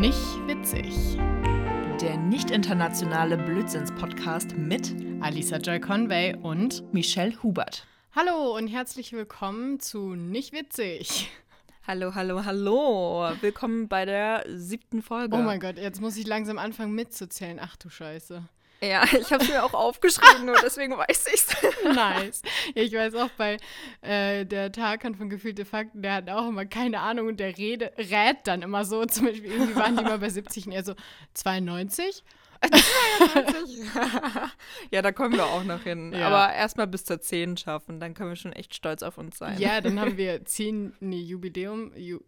Nicht 0.00 0.16
witzig. 0.46 1.18
Der 2.00 2.16
nicht 2.16 2.50
internationale 2.50 3.36
Blödsinns-Podcast 3.36 4.56
mit 4.56 4.94
Alisa 5.20 5.58
Joy 5.58 5.78
Conway 5.78 6.34
und 6.36 6.90
Michelle 6.94 7.34
Hubert. 7.42 7.86
Hallo 8.16 8.56
und 8.56 8.68
herzlich 8.68 9.12
willkommen 9.12 9.78
zu 9.78 10.14
Nicht 10.14 10.54
witzig. 10.54 11.30
Hallo, 11.86 12.14
hallo, 12.14 12.46
hallo. 12.46 13.28
Willkommen 13.42 13.88
bei 13.88 14.06
der 14.06 14.46
siebten 14.48 15.02
Folge. 15.02 15.36
Oh 15.36 15.42
mein 15.42 15.60
Gott, 15.60 15.76
jetzt 15.76 16.00
muss 16.00 16.16
ich 16.16 16.26
langsam 16.26 16.56
anfangen 16.56 16.94
mitzuzählen. 16.94 17.58
Ach 17.60 17.76
du 17.76 17.90
Scheiße. 17.90 18.42
Ja, 18.82 19.04
ich 19.12 19.30
habe 19.32 19.44
es 19.44 19.50
mir 19.50 19.62
auch 19.62 19.74
aufgeschrieben, 19.74 20.46
nur 20.46 20.56
deswegen 20.62 20.96
weiß 20.96 21.26
ich 21.26 21.34
es. 21.34 21.56
nice. 21.84 22.42
Ich 22.74 22.92
weiß 22.92 23.14
auch 23.16 23.30
bei 23.36 23.58
äh, 24.00 24.46
der 24.46 24.72
Tarkan 24.72 25.14
von 25.14 25.28
Gefühlte 25.28 25.64
Fakten, 25.64 26.02
der 26.02 26.14
hat 26.14 26.30
auch 26.30 26.48
immer 26.48 26.64
keine 26.64 27.00
Ahnung 27.00 27.28
und 27.28 27.40
der 27.40 27.56
rede, 27.58 27.92
rät 27.98 28.38
dann 28.44 28.62
immer 28.62 28.84
so. 28.84 29.04
Zum 29.04 29.26
Beispiel, 29.26 29.52
irgendwie 29.52 29.76
waren 29.76 29.96
die 29.96 30.04
mal 30.04 30.18
bei 30.18 30.28
70 30.30 30.66
und 30.66 30.72
er 30.72 30.84
so 30.84 30.94
92. 31.34 32.24
92? 32.68 33.88
ja, 34.90 35.02
da 35.02 35.12
kommen 35.12 35.34
wir 35.34 35.44
auch 35.46 35.64
noch 35.64 35.82
hin. 35.82 36.12
Ja. 36.12 36.28
Aber 36.28 36.54
erstmal 36.54 36.86
bis 36.86 37.04
zur 37.04 37.20
10 37.20 37.56
schaffen, 37.56 38.00
dann 38.00 38.14
können 38.14 38.30
wir 38.30 38.36
schon 38.36 38.52
echt 38.52 38.74
stolz 38.74 39.02
auf 39.02 39.18
uns 39.18 39.38
sein. 39.38 39.58
Ja, 39.58 39.80
dann 39.80 39.98
haben 40.00 40.16
wir 40.16 40.44
10, 40.44 40.94
nee, 41.00 41.20
Jubiläum, 41.20 41.92
Ju, 41.96 42.20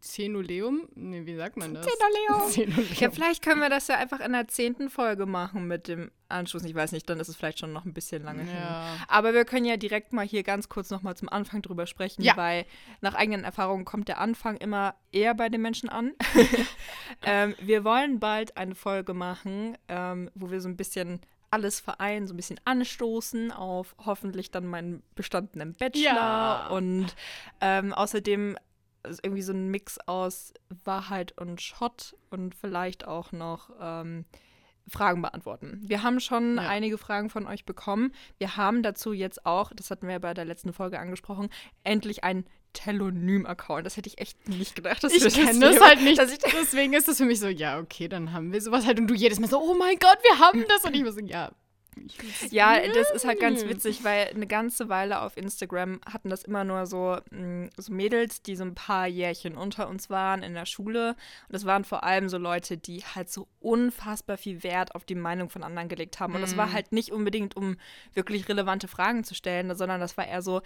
Zenoleum? 0.00 0.88
Nee, 0.94 1.24
wie 1.24 1.36
sagt 1.36 1.56
man 1.56 1.74
das? 1.74 1.86
Zenoleum. 1.86 2.50
Zenoleum. 2.50 2.94
Ja, 2.96 3.10
vielleicht 3.10 3.42
können 3.44 3.60
wir 3.60 3.70
das 3.70 3.88
ja 3.88 3.96
einfach 3.96 4.20
in 4.20 4.32
der 4.32 4.48
zehnten 4.48 4.90
Folge 4.90 5.26
machen 5.26 5.66
mit 5.66 5.88
dem 5.88 6.10
Anschluss. 6.32 6.64
Ich 6.64 6.74
weiß 6.74 6.92
nicht, 6.92 7.08
dann 7.08 7.20
ist 7.20 7.28
es 7.28 7.36
vielleicht 7.36 7.58
schon 7.58 7.72
noch 7.72 7.84
ein 7.84 7.94
bisschen 7.94 8.22
lange 8.22 8.42
ja. 8.42 8.46
hin. 8.46 9.02
Aber 9.08 9.34
wir 9.34 9.44
können 9.44 9.64
ja 9.64 9.76
direkt 9.76 10.12
mal 10.12 10.26
hier 10.26 10.42
ganz 10.42 10.68
kurz 10.68 10.90
nochmal 10.90 11.16
zum 11.16 11.28
Anfang 11.28 11.62
drüber 11.62 11.86
sprechen, 11.86 12.22
ja. 12.22 12.36
weil 12.36 12.66
nach 13.00 13.14
eigenen 13.14 13.44
Erfahrungen 13.44 13.84
kommt 13.84 14.08
der 14.08 14.18
Anfang 14.18 14.56
immer 14.56 14.94
eher 15.12 15.34
bei 15.34 15.48
den 15.48 15.62
Menschen 15.62 15.88
an. 15.88 16.12
ähm, 17.22 17.54
wir 17.60 17.84
wollen 17.84 18.18
bald 18.20 18.56
eine 18.56 18.74
Folge 18.74 19.14
machen, 19.14 19.76
ähm, 19.88 20.30
wo 20.34 20.50
wir 20.50 20.60
so 20.60 20.68
ein 20.68 20.76
bisschen 20.76 21.20
alles 21.50 21.80
vereinen, 21.80 22.26
so 22.26 22.32
ein 22.32 22.38
bisschen 22.38 22.60
anstoßen 22.64 23.52
auf 23.52 23.94
hoffentlich 24.04 24.50
dann 24.50 24.66
meinen 24.66 25.02
bestandenen 25.14 25.74
Bachelor 25.74 26.04
ja. 26.04 26.68
und 26.68 27.14
ähm, 27.60 27.92
außerdem 27.92 28.56
irgendwie 29.22 29.42
so 29.42 29.52
ein 29.52 29.68
Mix 29.68 29.98
aus 30.06 30.54
Wahrheit 30.84 31.38
und 31.38 31.60
Schott 31.60 32.16
und 32.30 32.54
vielleicht 32.54 33.06
auch 33.06 33.32
noch 33.32 33.70
ähm, 33.80 34.24
Fragen 34.88 35.22
beantworten. 35.22 35.80
Wir 35.82 36.02
haben 36.02 36.20
schon 36.20 36.56
ja. 36.56 36.68
einige 36.68 36.98
Fragen 36.98 37.30
von 37.30 37.46
euch 37.46 37.64
bekommen. 37.64 38.12
Wir 38.38 38.56
haben 38.56 38.82
dazu 38.82 39.12
jetzt 39.12 39.46
auch, 39.46 39.72
das 39.74 39.90
hatten 39.90 40.08
wir 40.08 40.18
bei 40.18 40.34
der 40.34 40.44
letzten 40.44 40.72
Folge 40.72 40.98
angesprochen, 40.98 41.48
endlich 41.84 42.24
ein 42.24 42.44
Telonym-Account. 42.72 43.84
Das 43.84 43.96
hätte 43.96 44.08
ich 44.08 44.18
echt 44.18 44.48
nicht 44.48 44.74
gedacht. 44.74 45.04
Dass 45.04 45.12
ich 45.12 45.22
kenne 45.34 45.60
das, 45.60 45.76
das 45.76 45.84
halt 45.84 46.02
nicht. 46.02 46.18
Deswegen 46.18 46.94
ist 46.94 47.08
es 47.08 47.18
für 47.18 47.24
mich 47.24 47.38
so, 47.38 47.48
ja, 47.48 47.78
okay, 47.78 48.08
dann 48.08 48.32
haben 48.32 48.52
wir 48.52 48.60
sowas 48.60 48.86
halt. 48.86 48.98
Und 48.98 49.08
du 49.08 49.14
jedes 49.14 49.40
Mal 49.40 49.48
so, 49.48 49.60
oh 49.60 49.74
mein 49.74 49.98
Gott, 49.98 50.18
wir 50.22 50.38
haben 50.38 50.64
das. 50.68 50.84
Und 50.84 50.94
ich 50.94 51.04
war 51.04 51.12
so, 51.12 51.20
ja, 51.20 51.52
ja, 52.50 52.80
das 52.88 53.10
ist 53.10 53.26
halt 53.26 53.40
ganz 53.40 53.64
witzig, 53.64 54.02
weil 54.04 54.28
eine 54.28 54.46
ganze 54.46 54.88
Weile 54.88 55.20
auf 55.20 55.36
Instagram 55.36 56.00
hatten 56.10 56.30
das 56.30 56.44
immer 56.44 56.64
nur 56.64 56.86
so, 56.86 57.18
mm, 57.30 57.66
so 57.76 57.92
Mädels, 57.92 58.42
die 58.42 58.56
so 58.56 58.64
ein 58.64 58.74
paar 58.74 59.06
Jährchen 59.06 59.56
unter 59.56 59.88
uns 59.88 60.08
waren 60.08 60.42
in 60.42 60.54
der 60.54 60.66
Schule. 60.66 61.10
Und 61.10 61.52
das 61.52 61.64
waren 61.64 61.84
vor 61.84 62.04
allem 62.04 62.28
so 62.28 62.38
Leute, 62.38 62.78
die 62.78 63.02
halt 63.02 63.30
so 63.30 63.46
unfassbar 63.60 64.38
viel 64.38 64.62
Wert 64.62 64.94
auf 64.94 65.04
die 65.04 65.14
Meinung 65.14 65.50
von 65.50 65.62
anderen 65.62 65.88
gelegt 65.88 66.18
haben. 66.20 66.34
Und 66.34 66.40
das 66.40 66.56
war 66.56 66.68
mhm. 66.68 66.72
halt 66.72 66.92
nicht 66.92 67.12
unbedingt, 67.12 67.56
um 67.56 67.76
wirklich 68.14 68.48
relevante 68.48 68.88
Fragen 68.88 69.24
zu 69.24 69.34
stellen, 69.34 69.74
sondern 69.74 70.00
das 70.00 70.16
war 70.16 70.26
eher 70.26 70.42
so, 70.42 70.62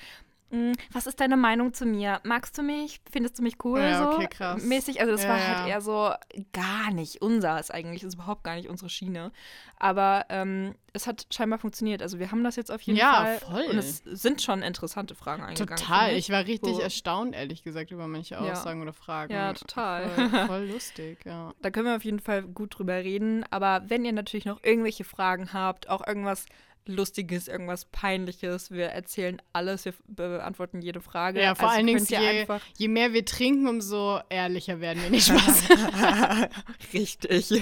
was 0.92 1.06
ist 1.06 1.20
deine 1.20 1.36
Meinung 1.36 1.74
zu 1.74 1.86
mir? 1.86 2.20
Magst 2.22 2.56
du 2.56 2.62
mich? 2.62 3.00
Findest 3.10 3.38
du 3.38 3.42
mich 3.42 3.56
cool? 3.64 3.80
Ja, 3.80 4.12
okay, 4.12 4.28
krass. 4.28 4.62
Mäßig. 4.62 5.00
Also 5.00 5.12
das 5.12 5.24
ja, 5.24 5.30
war 5.30 5.46
halt 5.46 5.68
eher 5.68 5.80
so 5.80 6.12
gar 6.52 6.92
nicht 6.92 7.20
unseres 7.20 7.70
eigentlich. 7.70 8.02
Das 8.02 8.08
ist 8.08 8.14
überhaupt 8.14 8.44
gar 8.44 8.54
nicht 8.54 8.68
unsere 8.68 8.88
Schiene. 8.88 9.32
Aber 9.78 10.24
ähm, 10.28 10.74
es 10.92 11.06
hat 11.08 11.26
scheinbar 11.30 11.58
funktioniert. 11.58 12.00
Also 12.00 12.20
wir 12.20 12.30
haben 12.30 12.44
das 12.44 12.54
jetzt 12.54 12.70
auf 12.70 12.80
jeden 12.82 12.98
ja, 12.98 13.14
Fall. 13.14 13.34
Ja, 13.34 13.40
voll. 13.40 13.64
Und 13.72 13.78
es 13.78 13.98
sind 14.04 14.40
schon 14.40 14.62
interessante 14.62 15.16
Fragen 15.16 15.42
eingegangen. 15.42 15.76
Total. 15.76 16.14
Ich 16.14 16.30
war 16.30 16.46
richtig 16.46 16.76
so. 16.76 16.80
erstaunt, 16.80 17.34
ehrlich 17.34 17.64
gesagt, 17.64 17.90
über 17.90 18.06
manche 18.06 18.38
Aussagen 18.40 18.80
oder 18.82 18.92
Fragen. 18.92 19.32
Ja, 19.32 19.52
total. 19.52 20.08
Voll, 20.10 20.28
voll 20.46 20.64
lustig, 20.66 21.24
ja. 21.24 21.52
Da 21.60 21.70
können 21.70 21.86
wir 21.86 21.96
auf 21.96 22.04
jeden 22.04 22.20
Fall 22.20 22.42
gut 22.42 22.78
drüber 22.78 22.94
reden. 22.94 23.44
Aber 23.50 23.82
wenn 23.88 24.04
ihr 24.04 24.12
natürlich 24.12 24.46
noch 24.46 24.62
irgendwelche 24.62 25.04
Fragen 25.04 25.52
habt, 25.52 25.88
auch 25.88 26.06
irgendwas 26.06 26.46
Lustiges, 26.86 27.48
irgendwas 27.48 27.84
Peinliches. 27.86 28.70
Wir 28.70 28.86
erzählen 28.86 29.40
alles, 29.52 29.84
wir 29.84 29.94
beantworten 30.06 30.82
jede 30.82 31.00
Frage. 31.00 31.40
Ja, 31.40 31.54
vor 31.54 31.68
also 31.68 31.78
allen 31.78 31.86
Dingen, 31.86 32.04
je, 32.04 32.46
je, 32.76 32.88
mehr 32.88 33.12
wir 33.12 33.24
trinken, 33.24 33.68
umso 33.68 34.20
ehrlicher 34.28 34.80
werden 34.80 35.02
wir 35.02 35.10
nicht 35.10 35.26
Spaß. 35.26 35.68
Richtig. 36.92 37.52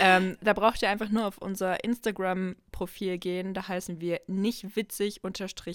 ähm, 0.00 0.36
da 0.40 0.52
braucht 0.52 0.82
ihr 0.82 0.90
einfach 0.90 1.10
nur 1.10 1.26
auf 1.26 1.38
unser 1.38 1.82
Instagram-Profil 1.84 3.18
gehen. 3.18 3.54
Da 3.54 3.68
heißen 3.68 4.00
wir 4.00 4.20
nicht 4.26 4.76
witzig 4.76 5.20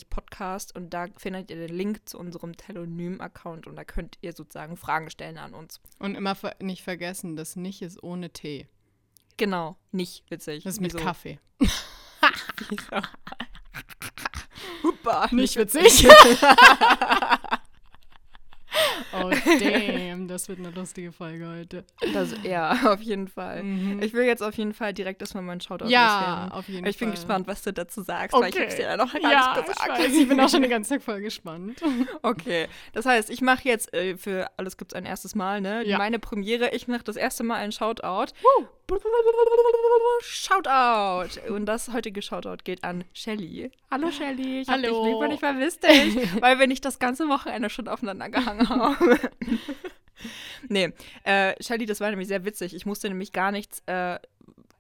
Podcast 0.10 0.76
und 0.76 0.94
da 0.94 1.08
findet 1.18 1.52
ihr 1.52 1.68
den 1.68 1.76
Link 1.76 2.08
zu 2.08 2.18
unserem 2.18 2.56
Telonym-Account 2.58 3.68
und 3.68 3.76
da 3.76 3.84
könnt 3.84 4.18
ihr 4.22 4.34
sozusagen 4.34 4.78
Fragen 4.78 5.10
stellen 5.10 5.38
an 5.38 5.54
uns. 5.54 5.80
Und 6.00 6.16
immer 6.16 6.36
nicht 6.60 6.84
vergessen, 6.84 7.36
das 7.36 7.56
nicht 7.56 7.82
ist 7.82 8.02
ohne 8.02 8.32
Tee. 8.32 8.68
Genau, 9.38 9.76
nicht 9.92 10.30
witzig. 10.30 10.64
Das 10.64 10.76
ist 10.76 10.82
mit 10.82 10.94
Wieso? 10.94 11.04
Kaffee. 11.04 11.40
Huppa, 14.84 15.28
nicht 15.32 15.56
witzig. 15.56 16.08
Oh, 19.14 19.30
damn, 19.60 20.28
das 20.28 20.48
wird 20.48 20.60
eine 20.60 20.70
lustige 20.70 21.12
Folge 21.12 21.48
heute. 21.48 21.84
Das, 22.14 22.34
ja, 22.44 22.94
auf 22.94 23.02
jeden 23.02 23.28
Fall. 23.28 23.64
Mhm. 23.64 24.02
Ich 24.02 24.14
will 24.14 24.24
jetzt 24.24 24.42
auf 24.42 24.56
jeden 24.56 24.74
Fall 24.74 24.94
direkt 24.94 25.22
erstmal 25.22 25.44
meinen 25.44 25.60
Shoutout 25.60 25.88
Ja, 25.88 26.50
auf 26.52 26.68
jeden 26.68 26.80
ich 26.80 26.84
Fall. 26.84 26.90
Ich 26.92 26.98
bin 26.98 27.12
gespannt, 27.12 27.48
was 27.48 27.62
du 27.64 27.74
dazu 27.74 28.02
sagst, 28.02 28.34
okay. 28.34 28.44
weil 28.44 28.54
ich 28.54 28.60
hab's 28.60 28.76
dir 28.76 28.84
ja 28.84 28.98
noch 28.98 29.12
gar 29.12 29.22
ja, 29.22 29.56
nicht 29.56 29.68
gesagt. 29.68 29.82
Ich, 29.82 30.06
weiß, 30.06 30.14
ich 30.14 30.30
bin 30.30 30.40
auch 30.40 30.50
schon 30.50 30.62
den 30.62 30.72
ganzen 30.72 30.94
Tag 30.94 31.04
voll 31.04 31.22
gespannt. 31.22 31.82
Okay, 32.24 32.68
das 32.94 33.06
heißt, 33.06 33.30
ich 33.30 33.42
mache 33.42 33.68
jetzt 33.68 33.94
äh, 33.94 34.16
für 34.16 34.50
alles 34.58 34.78
gibt's 34.78 34.94
ein 34.94 35.06
erstes 35.06 35.36
Mal, 35.36 35.60
ne? 35.60 35.86
Ja. 35.86 35.98
Meine 35.98 36.20
Premiere, 36.20 36.70
ich 36.72 36.88
mache 36.88 37.04
das 37.04 37.16
erste 37.16 37.44
Mal 37.44 37.56
einen 37.56 37.72
Shoutout. 37.72 38.34
Woo. 38.42 38.68
Shoutout! 40.22 41.40
Und 41.52 41.66
das 41.66 41.94
heutige 41.94 42.22
Shoutout 42.22 42.64
geht 42.64 42.84
an 42.84 43.04
Shelly. 43.14 43.72
Hallo 43.90 44.12
Shelly, 44.12 44.62
ich 44.62 44.68
Hallo. 44.68 44.88
hab 44.88 45.04
dich 45.04 45.06
lieb 45.06 45.16
und 45.16 45.32
ich 45.32 45.40
vermisse 45.40 45.80
dich, 45.80 46.16
weil 46.42 46.60
wir 46.60 46.68
nicht 46.68 46.84
das 46.84 47.00
ganze 47.00 47.30
Wochenende 47.30 47.70
schon 47.70 47.88
aufeinander 47.88 48.30
gehangen 48.30 48.68
haben. 48.68 49.20
nee, 50.68 50.94
äh, 51.24 51.54
Shelly, 51.64 51.86
das 51.86 52.00
war 52.00 52.10
nämlich 52.10 52.28
sehr 52.28 52.44
witzig. 52.44 52.76
Ich 52.76 52.86
musste 52.86 53.08
nämlich 53.08 53.32
gar 53.32 53.52
nichts 53.52 53.82
äh, 53.86 54.20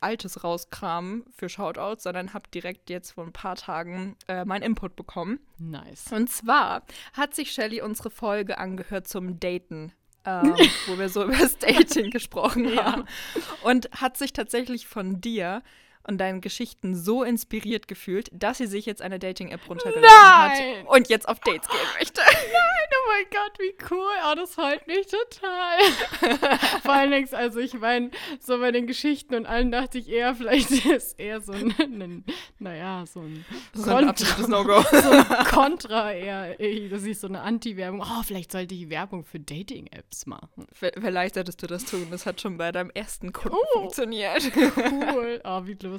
Altes 0.02 0.44
rauskramen 0.44 1.24
für 1.32 1.48
Shoutouts, 1.48 2.04
sondern 2.04 2.34
habe 2.34 2.50
direkt 2.54 2.90
jetzt 2.90 3.12
vor 3.12 3.24
ein 3.24 3.34
paar 3.34 3.56
Tagen 3.56 4.18
äh, 4.28 4.46
meinen 4.46 4.64
Input 4.64 4.96
bekommen. 4.96 5.40
Nice. 5.58 6.12
Und 6.12 6.30
zwar 6.30 6.84
hat 7.14 7.36
sich 7.36 7.52
Shelly 7.52 7.82
unsere 7.82 8.10
Folge 8.10 8.58
angehört 8.58 9.08
zum 9.08 9.40
Daten 9.40 9.94
ähm, 10.26 10.56
wo 10.88 10.98
wir 10.98 11.10
so 11.10 11.24
über 11.24 11.38
das 11.38 11.58
Dating 11.58 12.12
gesprochen 12.12 12.76
haben. 12.78 13.06
Ja. 13.36 13.42
Und 13.64 13.90
hat 13.92 14.18
sich 14.18 14.34
tatsächlich 14.34 14.88
von 14.88 15.22
dir 15.22 15.62
und 16.08 16.18
deinen 16.18 16.42
Geschichten 16.42 16.96
so 16.96 17.24
inspiriert 17.24 17.88
gefühlt, 17.88 18.30
dass 18.34 18.58
sie 18.58 18.68
sich 18.68 18.86
jetzt 18.86 19.02
eine 19.02 19.20
Dating-App 19.20 19.62
runtergeladen 19.70 20.02
Nein. 20.02 20.86
hat 20.86 20.88
und 20.88 21.10
jetzt 21.10 21.28
auf 21.28 21.40
Dates 21.40 21.68
gehen 21.68 21.80
möchte. 22.00 22.22
Nein, 22.22 22.90
oh 22.92 23.10
mein 23.10 23.26
Gott, 23.30 23.60
wie 23.60 23.74
cool. 23.92 24.12
Oh, 24.30 24.36
das 24.36 24.56
freut 24.56 24.88
mich 24.88 25.08
total. 25.08 26.50
Vor 26.82 26.94
allen 26.94 27.12
Dingen, 27.12 27.34
also 27.34 27.60
ich 27.60 27.74
meine, 27.74 28.12
so 28.40 28.60
bei 28.60 28.72
den 28.72 28.88
Geschichten 28.88 29.36
und 29.36 29.46
allen 29.46 29.72
dachte 29.72 29.98
ich 29.98 30.10
eher, 30.10 30.36
vielleicht 30.36 30.72
ist 30.86 31.20
eher 31.20 31.42
so 31.42 31.54
ein, 31.54 31.74
ein 31.80 32.26
naja, 32.60 33.06
so 33.06 33.22
ein, 33.22 33.46
so 33.74 33.94
ein 33.94 34.10
absolutes 34.10 34.48
No-Go. 34.48 34.82
so 34.92 35.10
ein 35.10 35.26
Kontra 35.46 36.14
eher, 36.14 36.56
das 36.90 37.04
ist 37.04 37.22
so 37.22 37.28
eine 37.28 37.42
Anti-Werbung. 37.42 38.02
Oh, 38.02 38.24
vielleicht 38.24 38.52
sollte 38.52 38.74
ich 38.74 38.90
Werbung 38.90 39.24
für 39.24 39.40
Dating-Apps 39.40 40.26
machen. 40.26 40.68
Vielleicht 40.74 41.36
solltest 41.36 41.62
du 41.62 41.68
das 41.68 41.86
tun. 41.86 42.08
Das 42.10 42.26
hat 42.26 42.42
schon 42.42 42.58
bei 42.58 42.72
deinem 42.72 42.90
ersten 42.92 43.32
Kunden 43.34 43.58
oh, 43.76 43.80
funktioniert. 43.80 44.52
Cool. 44.56 45.42
Oh, 45.44 45.62
wie 45.66 45.74
lustig. 45.74 45.91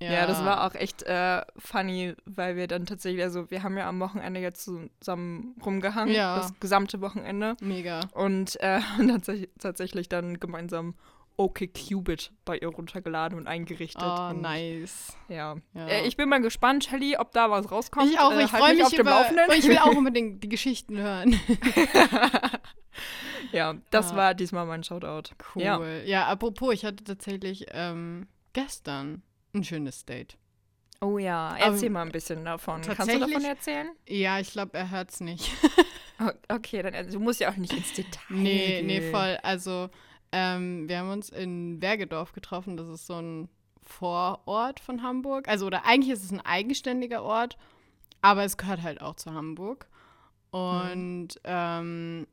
Ja. 0.00 0.12
ja, 0.12 0.26
das 0.26 0.44
war 0.44 0.64
auch 0.64 0.74
echt 0.74 1.02
äh, 1.02 1.42
funny, 1.56 2.14
weil 2.24 2.54
wir 2.54 2.68
dann 2.68 2.86
tatsächlich, 2.86 3.22
also 3.22 3.50
wir 3.50 3.64
haben 3.64 3.76
ja 3.76 3.88
am 3.88 3.98
Wochenende 3.98 4.38
jetzt 4.38 4.64
zusammen 4.64 5.56
rumgehangen, 5.64 6.14
ja. 6.14 6.36
das 6.36 6.54
gesamte 6.60 7.00
Wochenende. 7.00 7.56
Mega. 7.60 8.00
Und 8.12 8.60
äh, 8.60 8.80
tatsächlich 9.58 10.08
dann 10.08 10.38
gemeinsam 10.38 10.94
OkCupid 11.36 12.32
bei 12.44 12.58
ihr 12.58 12.68
runtergeladen 12.68 13.38
und 13.38 13.46
eingerichtet. 13.46 14.02
Oh, 14.04 14.30
und, 14.30 14.42
nice. 14.42 15.16
Ja. 15.28 15.56
ja. 15.72 15.86
Äh, 15.86 16.06
ich 16.06 16.16
bin 16.16 16.28
mal 16.28 16.40
gespannt, 16.42 16.84
Shelly, 16.84 17.16
ob 17.16 17.32
da 17.32 17.50
was 17.50 17.70
rauskommt. 17.70 18.10
Ich 18.10 18.18
auch, 18.18 18.32
äh, 18.32 18.44
ich 18.44 18.52
halt 18.52 18.62
freue 18.62 18.74
mich 18.74 18.84
auf 18.84 18.92
über, 18.92 19.02
dem 19.02 19.08
Laufenden. 19.08 19.44
Ich 19.56 19.68
will 19.68 19.78
auch 19.78 19.86
unbedingt 19.96 20.42
die 20.42 20.48
Geschichten 20.48 20.98
hören. 20.98 21.40
ja, 23.52 23.76
das 23.90 24.12
ah. 24.12 24.16
war 24.16 24.34
diesmal 24.34 24.66
mein 24.66 24.82
Shoutout. 24.82 25.30
Cool. 25.54 25.62
Ja, 25.62 25.80
ja 26.04 26.26
apropos, 26.26 26.74
ich 26.74 26.84
hatte 26.84 27.04
tatsächlich 27.04 27.66
ähm, 27.70 28.26
gestern 28.52 29.22
ein 29.54 29.64
schönes 29.64 30.04
Date. 30.04 30.36
Oh 31.00 31.18
ja, 31.18 31.56
erzähl 31.56 31.88
Aber 31.88 31.90
mal 31.90 32.02
ein 32.02 32.12
bisschen 32.12 32.44
davon. 32.44 32.82
Kannst 32.82 33.12
du 33.12 33.20
davon 33.20 33.44
erzählen? 33.44 33.90
Ja, 34.08 34.40
ich 34.40 34.50
glaube, 34.50 34.76
er 34.76 34.90
hört 34.90 35.10
es 35.10 35.20
nicht. 35.20 35.50
okay, 36.48 36.82
dann 36.82 36.94
also, 36.94 37.18
du 37.18 37.20
musst 37.24 37.40
ja 37.40 37.50
auch 37.50 37.56
nicht 37.56 37.72
ins 37.72 37.92
Detail. 37.92 38.20
Nee, 38.30 38.66
gehen. 38.66 38.86
nee, 38.86 39.10
voll. 39.12 39.38
Also 39.42 39.90
Ähm, 40.32 40.88
wir 40.88 40.98
haben 40.98 41.10
uns 41.10 41.30
in 41.30 41.80
Bergedorf 41.80 42.32
getroffen. 42.32 42.76
Das 42.76 42.88
ist 42.88 43.06
so 43.06 43.14
ein 43.14 43.48
Vorort 43.82 44.80
von 44.80 45.02
Hamburg. 45.02 45.48
Also, 45.48 45.66
oder 45.66 45.86
eigentlich 45.86 46.12
ist 46.12 46.24
es 46.24 46.32
ein 46.32 46.44
eigenständiger 46.44 47.22
Ort, 47.22 47.56
aber 48.20 48.44
es 48.44 48.56
gehört 48.56 48.82
halt 48.82 49.00
auch 49.00 49.14
zu 49.14 49.32
Hamburg. 49.32 49.88
Und 50.50 51.28
mhm. 51.28 51.40
ähm, 51.44 52.26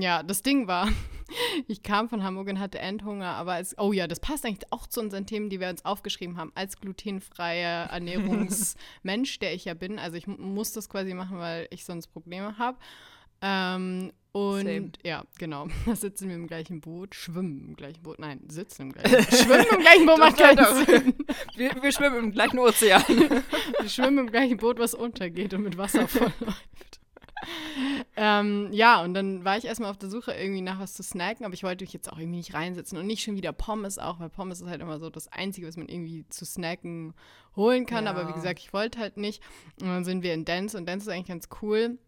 ja, 0.00 0.22
das 0.22 0.42
Ding 0.42 0.66
war, 0.66 0.88
ich 1.68 1.82
kam 1.82 2.08
von 2.08 2.22
Hamburg 2.22 2.48
und 2.48 2.60
hatte 2.60 2.78
Endhunger, 2.78 3.32
aber 3.34 3.54
als, 3.54 3.76
oh 3.78 3.92
ja, 3.92 4.06
das 4.06 4.20
passt 4.20 4.44
eigentlich 4.44 4.72
auch 4.72 4.86
zu 4.86 5.00
unseren 5.00 5.26
Themen, 5.26 5.50
die 5.50 5.60
wir 5.60 5.68
uns 5.68 5.84
aufgeschrieben 5.84 6.36
haben, 6.36 6.52
als 6.54 6.80
glutenfreier 6.80 7.86
Ernährungsmensch, 7.90 9.38
der 9.38 9.54
ich 9.54 9.64
ja 9.64 9.74
bin. 9.74 9.98
Also 9.98 10.16
ich 10.16 10.26
muss 10.26 10.72
das 10.72 10.88
quasi 10.88 11.14
machen, 11.14 11.38
weil 11.38 11.66
ich 11.70 11.84
sonst 11.84 12.08
Probleme 12.08 12.58
habe. 12.58 12.78
Ähm, 13.42 14.12
und 14.32 14.64
Same. 14.64 14.92
ja, 15.02 15.24
genau. 15.38 15.68
Da 15.86 15.96
sitzen 15.96 16.28
wir 16.28 16.36
im 16.36 16.46
gleichen 16.46 16.80
Boot, 16.80 17.14
schwimmen 17.14 17.68
im 17.68 17.76
gleichen 17.76 18.02
Boot. 18.02 18.18
Nein, 18.18 18.40
sitzen 18.48 18.82
im 18.82 18.92
gleichen 18.92 19.16
Boot. 19.16 19.34
Schwimmen 19.34 19.66
im 19.72 19.80
gleichen 19.80 20.06
Boot 20.06 20.18
macht 20.18 20.36
keinen 20.36 20.86
Sinn. 20.86 21.14
Wir, 21.54 21.82
wir 21.82 21.92
schwimmen 21.92 22.18
im 22.18 22.32
gleichen 22.32 22.58
Ozean. 22.58 23.02
wir 23.08 23.88
schwimmen 23.88 24.18
im 24.18 24.30
gleichen 24.30 24.58
Boot, 24.58 24.78
was 24.78 24.94
untergeht 24.94 25.54
und 25.54 25.62
mit 25.62 25.78
Wasser 25.78 26.06
vollläuft 26.06 27.00
ähm, 28.16 28.68
ja, 28.72 29.02
und 29.02 29.14
dann 29.14 29.44
war 29.44 29.56
ich 29.56 29.64
erstmal 29.64 29.90
auf 29.90 29.98
der 29.98 30.08
Suche 30.08 30.32
irgendwie 30.32 30.62
nach 30.62 30.80
was 30.80 30.94
zu 30.94 31.02
snacken, 31.02 31.44
aber 31.44 31.54
ich 31.54 31.62
wollte 31.62 31.84
mich 31.84 31.92
jetzt 31.92 32.10
auch 32.10 32.18
irgendwie 32.18 32.38
nicht 32.38 32.54
reinsetzen 32.54 32.98
und 32.98 33.06
nicht 33.06 33.22
schon 33.22 33.36
wieder 33.36 33.52
Pommes 33.52 33.98
auch, 33.98 34.20
weil 34.20 34.30
Pommes 34.30 34.60
ist 34.60 34.68
halt 34.68 34.80
immer 34.80 34.98
so 34.98 35.10
das 35.10 35.28
Einzige, 35.28 35.66
was 35.66 35.76
man 35.76 35.88
irgendwie 35.88 36.26
zu 36.28 36.44
snacken 36.44 37.14
holen 37.54 37.86
kann. 37.86 38.04
Ja. 38.04 38.10
Aber 38.10 38.28
wie 38.28 38.32
gesagt, 38.32 38.60
ich 38.60 38.72
wollte 38.72 38.98
halt 38.98 39.16
nicht. 39.16 39.42
Und 39.80 39.88
dann 39.88 40.04
sind 40.04 40.22
wir 40.22 40.34
in 40.34 40.44
Dance 40.44 40.76
und 40.76 40.86
Dance 40.86 41.08
ist 41.08 41.14
eigentlich 41.14 41.28
ganz 41.28 41.48
cool. 41.62 41.98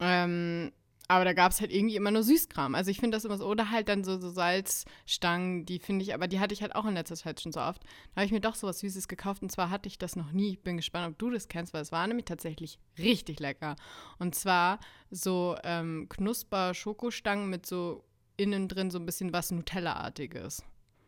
Ähm, 0.00 0.72
aber 1.08 1.24
da 1.24 1.32
gab 1.34 1.52
es 1.52 1.60
halt 1.60 1.70
irgendwie 1.72 1.96
immer 1.96 2.10
nur 2.10 2.22
Süßkram. 2.22 2.74
Also 2.74 2.90
ich 2.90 2.98
finde 2.98 3.16
das 3.16 3.24
immer 3.24 3.36
so. 3.36 3.46
Oder 3.46 3.70
halt 3.70 3.88
dann 3.88 4.04
so, 4.04 4.18
so 4.18 4.30
Salzstangen, 4.30 5.66
die 5.66 5.78
finde 5.78 6.02
ich, 6.02 6.14
aber 6.14 6.28
die 6.28 6.40
hatte 6.40 6.54
ich 6.54 6.62
halt 6.62 6.74
auch 6.74 6.86
in 6.86 6.94
letzter 6.94 7.16
Zeit 7.16 7.40
schon 7.40 7.52
so 7.52 7.60
oft. 7.60 7.82
Da 7.82 8.20
habe 8.20 8.26
ich 8.26 8.32
mir 8.32 8.40
doch 8.40 8.54
so 8.54 8.66
was 8.66 8.80
Süßes 8.80 9.08
gekauft 9.08 9.42
und 9.42 9.52
zwar 9.52 9.70
hatte 9.70 9.88
ich 9.88 9.98
das 9.98 10.16
noch 10.16 10.32
nie. 10.32 10.52
Ich 10.52 10.62
bin 10.62 10.76
gespannt, 10.76 11.12
ob 11.12 11.18
du 11.18 11.30
das 11.30 11.48
kennst, 11.48 11.74
weil 11.74 11.82
es 11.82 11.92
war 11.92 12.06
nämlich 12.06 12.24
tatsächlich 12.24 12.78
richtig 12.98 13.38
lecker. 13.40 13.76
Und 14.18 14.34
zwar 14.34 14.80
so 15.10 15.56
ähm, 15.62 16.08
Knusper-Schokostangen 16.08 17.50
mit 17.50 17.66
so 17.66 18.04
innen 18.36 18.68
drin 18.68 18.90
so 18.90 18.98
ein 18.98 19.06
bisschen 19.06 19.32
was 19.32 19.50
Nutella-artiges. 19.50 20.64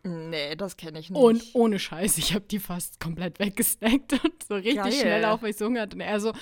Nee, 0.06 0.54
das 0.54 0.76
kenne 0.76 1.00
ich 1.00 1.10
nicht. 1.10 1.20
Und 1.20 1.42
ohne 1.54 1.78
Scheiß, 1.78 2.18
ich 2.18 2.32
habe 2.34 2.44
die 2.44 2.60
fast 2.60 3.00
komplett 3.00 3.38
weggesnackt 3.40 4.12
und 4.12 4.42
so 4.46 4.54
richtig 4.54 4.76
Geil. 4.76 4.92
schnell 4.92 5.24
auch, 5.24 5.42
weil 5.42 5.50
ich 5.50 5.56
so 5.56 5.66
Hunger 5.66 5.82
hatte. 5.82 5.96
Und 5.96 6.00
er 6.00 6.20
so, 6.20 6.32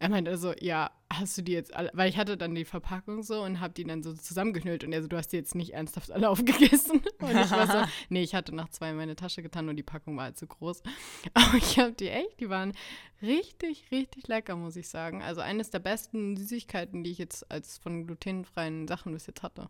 er 0.00 0.08
meinte 0.08 0.36
so, 0.36 0.52
ja, 0.58 0.90
hast 1.12 1.38
du 1.38 1.42
die 1.42 1.52
jetzt 1.52 1.72
alle, 1.74 1.90
weil 1.92 2.08
ich 2.08 2.16
hatte 2.16 2.36
dann 2.36 2.54
die 2.54 2.64
Verpackung 2.64 3.22
so 3.22 3.42
und 3.42 3.60
habe 3.60 3.74
die 3.74 3.84
dann 3.84 4.02
so 4.02 4.12
zusammengeknüllt 4.12 4.82
und 4.82 4.92
er 4.92 5.02
so, 5.02 5.08
du 5.08 5.16
hast 5.16 5.28
die 5.28 5.36
jetzt 5.36 5.54
nicht 5.54 5.74
ernsthaft 5.74 6.10
alle 6.10 6.28
aufgegessen. 6.30 7.00
Und 7.20 7.30
ich 7.30 7.50
war 7.50 7.66
so, 7.66 7.90
nee, 8.08 8.22
ich 8.22 8.34
hatte 8.34 8.54
nach 8.54 8.68
zwei 8.70 8.90
in 8.90 8.96
meine 8.96 9.14
Tasche 9.14 9.42
getan 9.42 9.68
und 9.68 9.76
die 9.76 9.84
Packung 9.84 10.16
war 10.16 10.24
halt 10.24 10.38
zu 10.38 10.48
groß. 10.48 10.82
Aber 11.34 11.56
ich 11.56 11.78
habe 11.78 11.92
die 11.92 12.08
echt, 12.08 12.40
die 12.40 12.48
waren 12.48 12.72
richtig, 13.22 13.84
richtig 13.92 14.26
lecker, 14.26 14.56
muss 14.56 14.74
ich 14.74 14.88
sagen. 14.88 15.22
Also 15.22 15.40
eines 15.40 15.70
der 15.70 15.78
besten 15.78 16.36
Süßigkeiten, 16.36 17.04
die 17.04 17.12
ich 17.12 17.18
jetzt 17.18 17.48
als 17.50 17.78
von 17.78 18.04
glutenfreien 18.06 18.88
Sachen 18.88 19.12
bis 19.12 19.26
jetzt 19.26 19.42
hatte. 19.44 19.68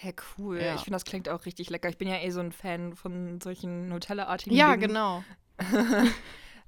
Hä, 0.00 0.14
cool. 0.38 0.60
Ja. 0.62 0.76
Ich 0.76 0.82
finde, 0.82 0.94
das 0.94 1.04
klingt 1.04 1.28
auch 1.28 1.44
richtig 1.44 1.70
lecker. 1.70 1.88
Ich 1.88 1.98
bin 1.98 2.06
ja 2.06 2.18
eh 2.18 2.30
so 2.30 2.38
ein 2.38 2.52
Fan 2.52 2.94
von 2.94 3.40
solchen 3.40 3.88
Nutella-artigen 3.88 4.54
Ja, 4.54 4.76
Dingen. 4.76 4.88
genau. 4.88 5.24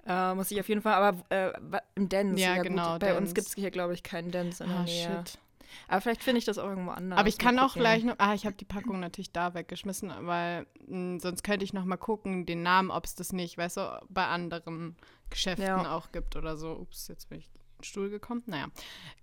äh, 0.06 0.34
muss 0.34 0.50
ich 0.50 0.58
auf 0.58 0.68
jeden 0.68 0.82
Fall, 0.82 0.94
aber 0.94 1.24
äh, 1.28 1.52
im 1.94 2.08
Dance. 2.08 2.42
Ja, 2.42 2.56
ja 2.56 2.62
genau. 2.62 2.92
Gut. 2.94 3.02
Bei 3.02 3.06
Dance. 3.06 3.20
uns 3.20 3.34
gibt 3.34 3.46
es 3.46 3.54
hier, 3.54 3.70
glaube 3.70 3.94
ich, 3.94 4.02
keinen 4.02 4.32
Dance 4.32 4.64
in 4.64 4.70
der 4.70 4.80
oh, 4.80 4.82
Nähe. 4.82 5.22
Shit. 5.24 5.38
Aber 5.86 6.00
vielleicht 6.00 6.24
finde 6.24 6.40
ich 6.40 6.44
das 6.44 6.58
auch 6.58 6.66
irgendwo 6.66 6.90
anders. 6.90 7.20
Aber 7.20 7.28
ich 7.28 7.38
kann 7.38 7.56
auch 7.60 7.74
gleich 7.74 8.02
noch. 8.02 8.16
Ah, 8.18 8.34
ich 8.34 8.46
habe 8.46 8.56
die 8.56 8.64
Packung 8.64 8.98
natürlich 8.98 9.30
da 9.30 9.54
weggeschmissen, 9.54 10.12
weil 10.22 10.62
mh, 10.62 10.88
hm, 10.88 11.20
sonst 11.20 11.44
könnte 11.44 11.64
ich 11.64 11.72
noch 11.72 11.84
mal 11.84 11.98
gucken, 11.98 12.46
den 12.46 12.64
Namen, 12.64 12.90
ob 12.90 13.04
es 13.04 13.14
das 13.14 13.32
nicht, 13.32 13.56
weißt 13.56 13.76
du, 13.76 14.00
bei 14.08 14.26
anderen 14.26 14.96
Geschäften 15.30 15.66
ja. 15.66 15.96
auch 15.96 16.10
gibt 16.10 16.34
oder 16.34 16.56
so. 16.56 16.72
Ups, 16.72 17.06
jetzt 17.06 17.28
bin 17.28 17.38
ich 17.38 17.48
Stuhl 17.86 18.10
gekommen. 18.10 18.42
Naja, 18.46 18.66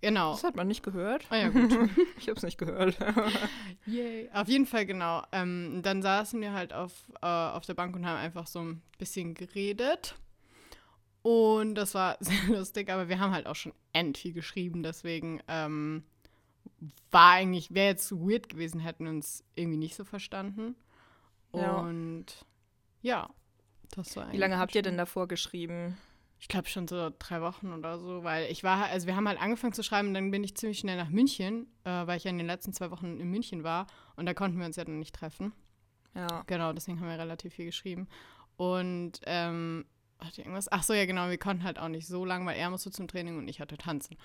genau. 0.01 0.31
Das 0.31 0.43
hat 0.43 0.55
man 0.55 0.67
nicht 0.67 0.83
gehört. 0.83 1.25
Ah 1.29 1.37
ja, 1.37 1.49
gut. 1.49 1.71
ich 2.17 2.27
habe 2.27 2.37
es 2.37 2.43
nicht 2.43 2.57
gehört. 2.57 2.97
Yay. 3.85 4.29
Auf 4.33 4.47
jeden 4.47 4.65
Fall, 4.65 4.85
genau. 4.85 5.23
Ähm, 5.31 5.81
dann 5.83 6.01
saßen 6.01 6.39
wir 6.41 6.53
halt 6.53 6.73
auf, 6.73 6.93
äh, 7.21 7.25
auf 7.25 7.65
der 7.65 7.73
Bank 7.73 7.95
und 7.95 8.05
haben 8.05 8.17
einfach 8.17 8.47
so 8.47 8.59
ein 8.59 8.81
bisschen 8.97 9.33
geredet. 9.33 10.15
Und 11.21 11.75
das 11.75 11.93
war 11.93 12.17
sehr 12.21 12.55
lustig, 12.55 12.89
aber 12.89 13.09
wir 13.09 13.19
haben 13.19 13.33
halt 13.33 13.47
auch 13.47 13.55
schon 13.55 13.73
end 13.93 14.17
viel 14.17 14.33
geschrieben, 14.33 14.83
deswegen 14.83 15.41
ähm, 15.47 16.03
war 17.11 17.31
eigentlich, 17.31 17.73
wäre 17.73 17.87
jetzt 17.87 18.11
weird 18.11 18.49
gewesen, 18.49 18.79
hätten 18.79 19.05
wir 19.05 19.11
uns 19.11 19.43
irgendwie 19.55 19.77
nicht 19.77 19.95
so 19.95 20.05
verstanden. 20.05 20.75
Und 21.51 22.25
ja, 23.01 23.23
ja 23.23 23.29
das 23.91 24.15
war 24.15 24.23
eigentlich. 24.23 24.35
Wie 24.35 24.41
lange 24.41 24.57
habt 24.57 24.75
ihr 24.75 24.81
denn 24.81 24.97
davor 24.97 25.27
geschrieben? 25.27 25.97
Ich 26.39 26.47
glaube 26.47 26.67
schon 26.67 26.87
so 26.87 27.11
drei 27.17 27.41
Wochen 27.41 27.73
oder 27.73 27.97
so, 27.99 28.23
weil 28.23 28.51
ich 28.51 28.63
war, 28.63 28.85
also 28.85 29.07
wir 29.07 29.15
haben 29.15 29.27
halt 29.27 29.41
angefangen 29.41 29.73
zu 29.73 29.83
schreiben, 29.83 30.13
dann 30.13 30.31
bin 30.31 30.43
ich 30.43 30.55
ziemlich 30.55 30.79
schnell 30.79 30.97
nach 30.97 31.09
München, 31.09 31.67
äh, 31.83 32.05
weil 32.05 32.17
ich 32.17 32.25
ja 32.25 32.29
in 32.29 32.37
den 32.37 32.47
letzten 32.47 32.73
zwei 32.73 32.91
Wochen 32.91 33.19
in 33.19 33.29
München 33.29 33.63
war 33.63 33.87
und 34.15 34.25
da 34.25 34.33
konnten 34.33 34.59
wir 34.59 34.65
uns 34.65 34.75
ja 34.75 34.85
dann 34.85 34.99
nicht 34.99 35.15
treffen. 35.15 35.53
Ja. 36.13 36.43
Genau, 36.47 36.73
deswegen 36.73 36.99
haben 36.99 37.09
wir 37.09 37.17
relativ 37.17 37.53
viel 37.53 37.65
geschrieben. 37.65 38.07
Und, 38.55 39.21
ähm, 39.25 39.85
hatte 40.19 40.41
irgendwas? 40.41 40.71
Ach 40.71 40.83
so, 40.83 40.93
ja, 40.93 41.05
genau, 41.05 41.29
wir 41.29 41.37
konnten 41.37 41.63
halt 41.63 41.77
auch 41.77 41.89
nicht 41.89 42.07
so 42.07 42.25
lange, 42.25 42.45
weil 42.45 42.57
er 42.57 42.69
musste 42.69 42.91
zum 42.91 43.07
Training 43.07 43.37
und 43.37 43.47
ich 43.47 43.59
hatte 43.59 43.77
tanzen. 43.77 44.17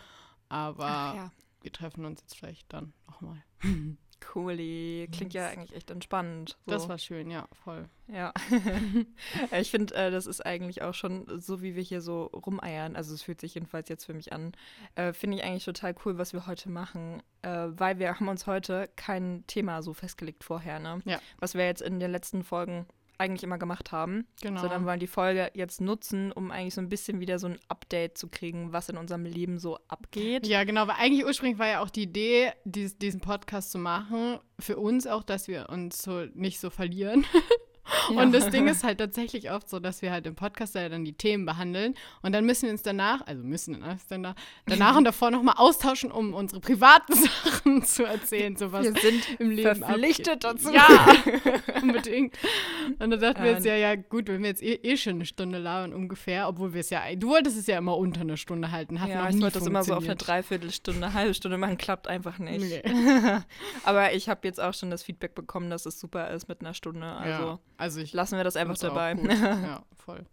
Aber 0.48 0.86
ja. 0.86 1.32
wir 1.60 1.72
treffen 1.72 2.04
uns 2.04 2.20
jetzt 2.20 2.36
vielleicht 2.36 2.72
dann 2.72 2.92
nochmal. 3.06 3.42
Cooli. 4.22 5.08
Klingt 5.12 5.34
ja 5.34 5.48
eigentlich 5.48 5.74
echt 5.74 5.90
entspannt. 5.90 6.56
So. 6.66 6.72
Das 6.72 6.88
war 6.88 6.98
schön, 6.98 7.30
ja, 7.30 7.48
voll. 7.64 7.88
Ja. 8.08 8.32
ich 9.58 9.70
finde, 9.70 9.94
äh, 9.94 10.10
das 10.10 10.26
ist 10.26 10.44
eigentlich 10.44 10.82
auch 10.82 10.94
schon 10.94 11.26
so, 11.40 11.62
wie 11.62 11.74
wir 11.74 11.82
hier 11.82 12.00
so 12.00 12.24
rumeiern. 12.24 12.96
Also, 12.96 13.14
es 13.14 13.22
fühlt 13.22 13.40
sich 13.40 13.54
jedenfalls 13.54 13.88
jetzt 13.88 14.04
für 14.04 14.14
mich 14.14 14.32
an. 14.32 14.52
Äh, 14.94 15.12
finde 15.12 15.38
ich 15.38 15.44
eigentlich 15.44 15.64
total 15.64 15.94
cool, 16.04 16.18
was 16.18 16.32
wir 16.32 16.46
heute 16.46 16.70
machen, 16.70 17.22
äh, 17.42 17.68
weil 17.70 17.98
wir 17.98 18.14
haben 18.14 18.28
uns 18.28 18.46
heute 18.46 18.88
kein 18.96 19.44
Thema 19.46 19.82
so 19.82 19.94
festgelegt 19.94 20.44
vorher, 20.44 20.78
ne? 20.78 21.00
Ja. 21.04 21.20
Was 21.38 21.54
wir 21.54 21.64
jetzt 21.66 21.82
in 21.82 22.00
den 22.00 22.10
letzten 22.10 22.44
Folgen 22.44 22.86
eigentlich 23.22 23.44
immer 23.44 23.58
gemacht 23.58 23.92
haben. 23.92 24.26
Genau. 24.40 24.60
Sondern 24.60 24.84
wollen 24.84 25.00
die 25.00 25.06
Folge 25.06 25.50
jetzt 25.54 25.80
nutzen, 25.80 26.32
um 26.32 26.50
eigentlich 26.50 26.74
so 26.74 26.80
ein 26.80 26.88
bisschen 26.88 27.20
wieder 27.20 27.38
so 27.38 27.46
ein 27.46 27.58
Update 27.68 28.18
zu 28.18 28.28
kriegen, 28.28 28.72
was 28.72 28.88
in 28.88 28.96
unserem 28.96 29.24
Leben 29.24 29.58
so 29.58 29.78
abgeht. 29.88 30.46
Ja, 30.46 30.64
genau, 30.64 30.88
weil 30.88 30.96
eigentlich 30.98 31.24
ursprünglich 31.24 31.58
war 31.58 31.68
ja 31.68 31.80
auch 31.80 31.90
die 31.90 32.02
Idee, 32.02 32.52
dies, 32.64 32.98
diesen 32.98 33.20
Podcast 33.20 33.70
zu 33.70 33.78
machen, 33.78 34.38
für 34.58 34.76
uns 34.76 35.06
auch, 35.06 35.22
dass 35.22 35.48
wir 35.48 35.68
uns 35.70 36.02
so 36.02 36.26
nicht 36.34 36.60
so 36.60 36.70
verlieren. 36.70 37.24
Ja. 38.10 38.16
Und 38.22 38.32
das 38.32 38.50
Ding 38.50 38.68
ist 38.68 38.84
halt 38.84 38.98
tatsächlich 38.98 39.50
oft 39.50 39.68
so, 39.68 39.80
dass 39.80 40.02
wir 40.02 40.12
halt 40.12 40.26
im 40.26 40.34
Podcast 40.34 40.74
ja 40.74 40.88
dann 40.88 41.04
die 41.04 41.14
Themen 41.14 41.44
behandeln 41.46 41.94
und 42.22 42.32
dann 42.32 42.44
müssen 42.44 42.66
wir 42.66 42.72
uns 42.72 42.82
danach, 42.82 43.26
also 43.26 43.42
müssen 43.42 43.82
dann 44.08 44.34
danach 44.66 44.96
und 44.96 45.04
davor 45.04 45.30
nochmal 45.30 45.54
austauschen, 45.58 46.10
um 46.10 46.34
unsere 46.34 46.60
privaten 46.60 47.14
Sachen 47.44 47.84
zu 47.84 48.04
erzählen, 48.04 48.56
so 48.56 48.72
was 48.72 48.84
wir 48.84 49.00
sind 49.00 49.40
im 49.40 49.50
Leben 49.50 49.76
verpflichtet 49.76 50.44
abgeht. 50.44 50.66
dazu. 50.66 50.72
Ja, 50.72 51.14
unbedingt. 51.82 52.36
Und 52.98 53.10
dann 53.10 53.20
dachten 53.20 53.42
wir 53.42 53.52
jetzt 53.52 53.66
ja, 53.66 53.74
ja 53.74 53.96
gut, 53.96 54.28
wenn 54.28 54.42
wir 54.42 54.48
jetzt 54.50 54.62
eh, 54.62 54.74
eh 54.74 54.96
schon 54.96 55.14
eine 55.14 55.26
Stunde 55.26 55.58
labern 55.58 55.92
ungefähr, 55.92 56.48
obwohl 56.48 56.72
wir 56.74 56.80
es 56.80 56.90
ja, 56.90 57.02
du 57.16 57.28
wolltest 57.28 57.58
es 57.58 57.66
ja 57.66 57.78
immer 57.78 57.96
unter 57.96 58.20
eine 58.20 58.36
Stunde 58.36 58.70
halten, 58.70 59.00
hat 59.00 59.08
ja, 59.08 59.22
noch 59.22 59.30
ich 59.30 59.40
wollte 59.40 59.58
das 59.58 59.66
immer 59.66 59.82
so 59.82 59.94
auf 59.94 60.04
eine 60.04 60.16
Dreiviertelstunde, 60.16 61.06
eine 61.06 61.14
halbe 61.14 61.34
Stunde 61.34 61.58
machen, 61.58 61.78
klappt 61.78 62.06
einfach 62.06 62.38
nicht. 62.38 62.60
Nee. 62.60 62.82
Aber 63.84 64.12
ich 64.12 64.28
habe 64.28 64.46
jetzt 64.46 64.60
auch 64.60 64.74
schon 64.74 64.90
das 64.90 65.02
Feedback 65.02 65.34
bekommen, 65.34 65.70
dass 65.70 65.86
es 65.86 65.98
super 65.98 66.30
ist 66.30 66.48
mit 66.48 66.60
einer 66.60 66.74
Stunde, 66.74 67.06
also 67.06 67.44
ja. 67.44 67.58
Also 67.82 68.00
ich 68.00 68.12
lassen 68.12 68.36
wir 68.36 68.44
das 68.44 68.54
einfach 68.54 68.78
dabei. 68.78 69.14
ja, 69.16 69.82
voll. 69.96 70.24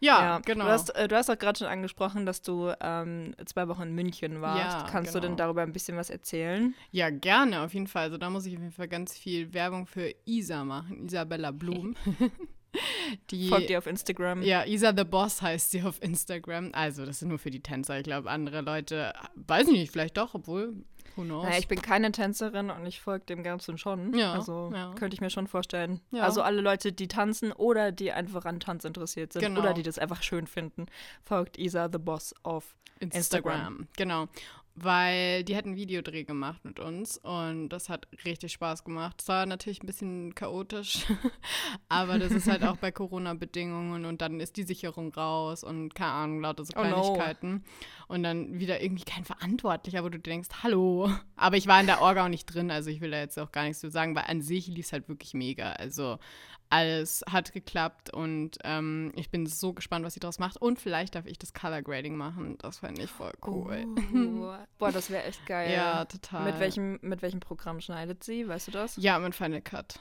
Ja, 0.00 0.20
ja, 0.20 0.38
genau. 0.40 0.64
Du 0.64 0.70
hast, 0.70 0.90
äh, 0.90 1.08
du 1.08 1.16
hast 1.16 1.30
auch 1.30 1.38
gerade 1.38 1.58
schon 1.58 1.68
angesprochen, 1.68 2.26
dass 2.26 2.42
du 2.42 2.72
ähm, 2.80 3.34
zwei 3.46 3.68
Wochen 3.68 3.82
in 3.82 3.94
München 3.94 4.42
warst. 4.42 4.60
Ja, 4.60 4.90
Kannst 4.90 5.12
genau. 5.12 5.20
du 5.20 5.20
denn 5.20 5.36
genau. 5.36 5.44
darüber 5.46 5.62
ein 5.62 5.72
bisschen 5.72 5.96
was 5.96 6.10
erzählen? 6.10 6.74
Ja, 6.90 7.08
gerne, 7.08 7.62
auf 7.62 7.72
jeden 7.72 7.86
Fall. 7.86 8.02
Also 8.02 8.18
da 8.18 8.28
muss 8.28 8.44
ich 8.44 8.54
auf 8.56 8.60
jeden 8.60 8.72
Fall 8.72 8.88
ganz 8.88 9.16
viel 9.16 9.54
Werbung 9.54 9.86
für 9.86 10.12
Isa 10.26 10.64
machen, 10.64 11.06
Isabella 11.06 11.52
Blum. 11.52 11.94
Die, 13.30 13.48
Folgt 13.48 13.70
ihr 13.70 13.78
auf 13.78 13.86
Instagram? 13.86 14.42
Ja, 14.42 14.64
Isa 14.64 14.92
the 14.96 15.04
Boss 15.04 15.42
heißt 15.42 15.70
sie 15.70 15.82
auf 15.82 16.02
Instagram. 16.02 16.70
Also, 16.72 17.04
das 17.04 17.18
sind 17.18 17.28
nur 17.28 17.38
für 17.38 17.50
die 17.50 17.60
Tänzer. 17.60 17.98
Ich 17.98 18.04
glaube, 18.04 18.30
andere 18.30 18.62
Leute, 18.62 19.12
weiß 19.34 19.68
ich 19.68 19.74
nicht, 19.74 19.92
vielleicht 19.92 20.16
doch, 20.16 20.34
obwohl 20.34 20.74
naja, 21.16 21.58
ich 21.58 21.68
bin 21.68 21.80
keine 21.80 22.12
Tänzerin 22.12 22.70
und 22.70 22.86
ich 22.86 23.00
folge 23.00 23.24
dem 23.26 23.42
Ganzen 23.42 23.78
schon. 23.78 24.14
Ja, 24.14 24.32
also 24.32 24.70
ja. 24.74 24.92
könnte 24.94 25.14
ich 25.14 25.20
mir 25.20 25.30
schon 25.30 25.46
vorstellen. 25.46 26.00
Ja. 26.10 26.22
Also 26.22 26.42
alle 26.42 26.60
Leute, 26.60 26.92
die 26.92 27.08
tanzen 27.08 27.52
oder 27.52 27.92
die 27.92 28.12
einfach 28.12 28.44
an 28.44 28.60
Tanz 28.60 28.84
interessiert 28.84 29.32
sind 29.32 29.42
genau. 29.42 29.60
oder 29.60 29.74
die 29.74 29.82
das 29.82 29.98
einfach 29.98 30.22
schön 30.22 30.46
finden, 30.46 30.86
folgt 31.22 31.58
Isa 31.58 31.88
the 31.90 31.98
Boss 31.98 32.34
auf 32.42 32.74
Instagram. 33.00 33.52
Instagram. 33.52 33.88
Genau 33.96 34.28
weil 34.74 35.44
die 35.44 35.56
hat 35.56 35.66
einen 35.66 35.76
Videodreh 35.76 36.24
gemacht 36.24 36.64
mit 36.64 36.80
uns 36.80 37.18
und 37.18 37.68
das 37.68 37.88
hat 37.88 38.08
richtig 38.24 38.52
Spaß 38.52 38.84
gemacht. 38.84 39.20
Es 39.20 39.28
war 39.28 39.44
natürlich 39.44 39.82
ein 39.82 39.86
bisschen 39.86 40.34
chaotisch, 40.34 41.04
aber 41.88 42.18
das 42.18 42.32
ist 42.32 42.48
halt 42.48 42.64
auch 42.64 42.76
bei 42.76 42.90
Corona-Bedingungen 42.90 44.06
und 44.06 44.22
dann 44.22 44.40
ist 44.40 44.56
die 44.56 44.62
Sicherung 44.62 45.12
raus 45.14 45.62
und 45.62 45.94
keine 45.94 46.12
Ahnung, 46.12 46.40
lauter 46.40 46.64
so 46.64 46.72
Kleinigkeiten. 46.72 47.64
Oh 47.64 48.04
no. 48.08 48.14
und 48.14 48.22
dann 48.22 48.58
wieder 48.58 48.82
irgendwie 48.82 49.04
kein 49.04 49.24
Verantwortlicher, 49.24 50.04
wo 50.04 50.08
du 50.08 50.18
denkst, 50.18 50.48
hallo. 50.62 51.10
Aber 51.36 51.56
ich 51.56 51.66
war 51.66 51.80
in 51.80 51.86
der 51.86 52.00
Orga 52.00 52.24
auch 52.24 52.30
nicht 52.30 52.46
drin, 52.46 52.70
also 52.70 52.88
ich 52.88 53.00
will 53.00 53.10
da 53.10 53.18
jetzt 53.18 53.38
auch 53.38 53.52
gar 53.52 53.64
nichts 53.64 53.80
zu 53.80 53.90
sagen, 53.90 54.14
weil 54.14 54.24
an 54.26 54.40
sich 54.40 54.68
lief 54.68 54.86
es 54.86 54.92
halt 54.92 55.08
wirklich 55.08 55.34
mega. 55.34 55.72
Also 55.72 56.18
alles 56.72 57.22
hat 57.30 57.52
geklappt 57.52 58.12
und 58.12 58.56
ähm, 58.64 59.12
ich 59.14 59.30
bin 59.30 59.44
so 59.46 59.74
gespannt, 59.74 60.06
was 60.06 60.14
sie 60.14 60.20
daraus 60.20 60.38
macht. 60.38 60.56
Und 60.56 60.78
vielleicht 60.78 61.14
darf 61.14 61.26
ich 61.26 61.38
das 61.38 61.52
Color 61.52 61.82
Grading 61.82 62.16
machen. 62.16 62.56
Das 62.58 62.78
fände 62.78 63.02
ich 63.02 63.10
voll 63.10 63.32
cool. 63.46 63.84
Oh. 64.14 64.54
Boah, 64.78 64.90
das 64.90 65.10
wäre 65.10 65.24
echt 65.24 65.44
geil. 65.44 65.70
Ja, 65.70 66.06
total. 66.06 66.44
Mit 66.44 66.60
welchem, 66.60 66.98
mit 67.02 67.20
welchem 67.20 67.40
Programm 67.40 67.80
schneidet 67.80 68.24
sie? 68.24 68.48
Weißt 68.48 68.68
du 68.68 68.72
das? 68.72 68.96
Ja, 68.96 69.18
mit 69.18 69.34
Final 69.34 69.60
Cut. 69.60 70.00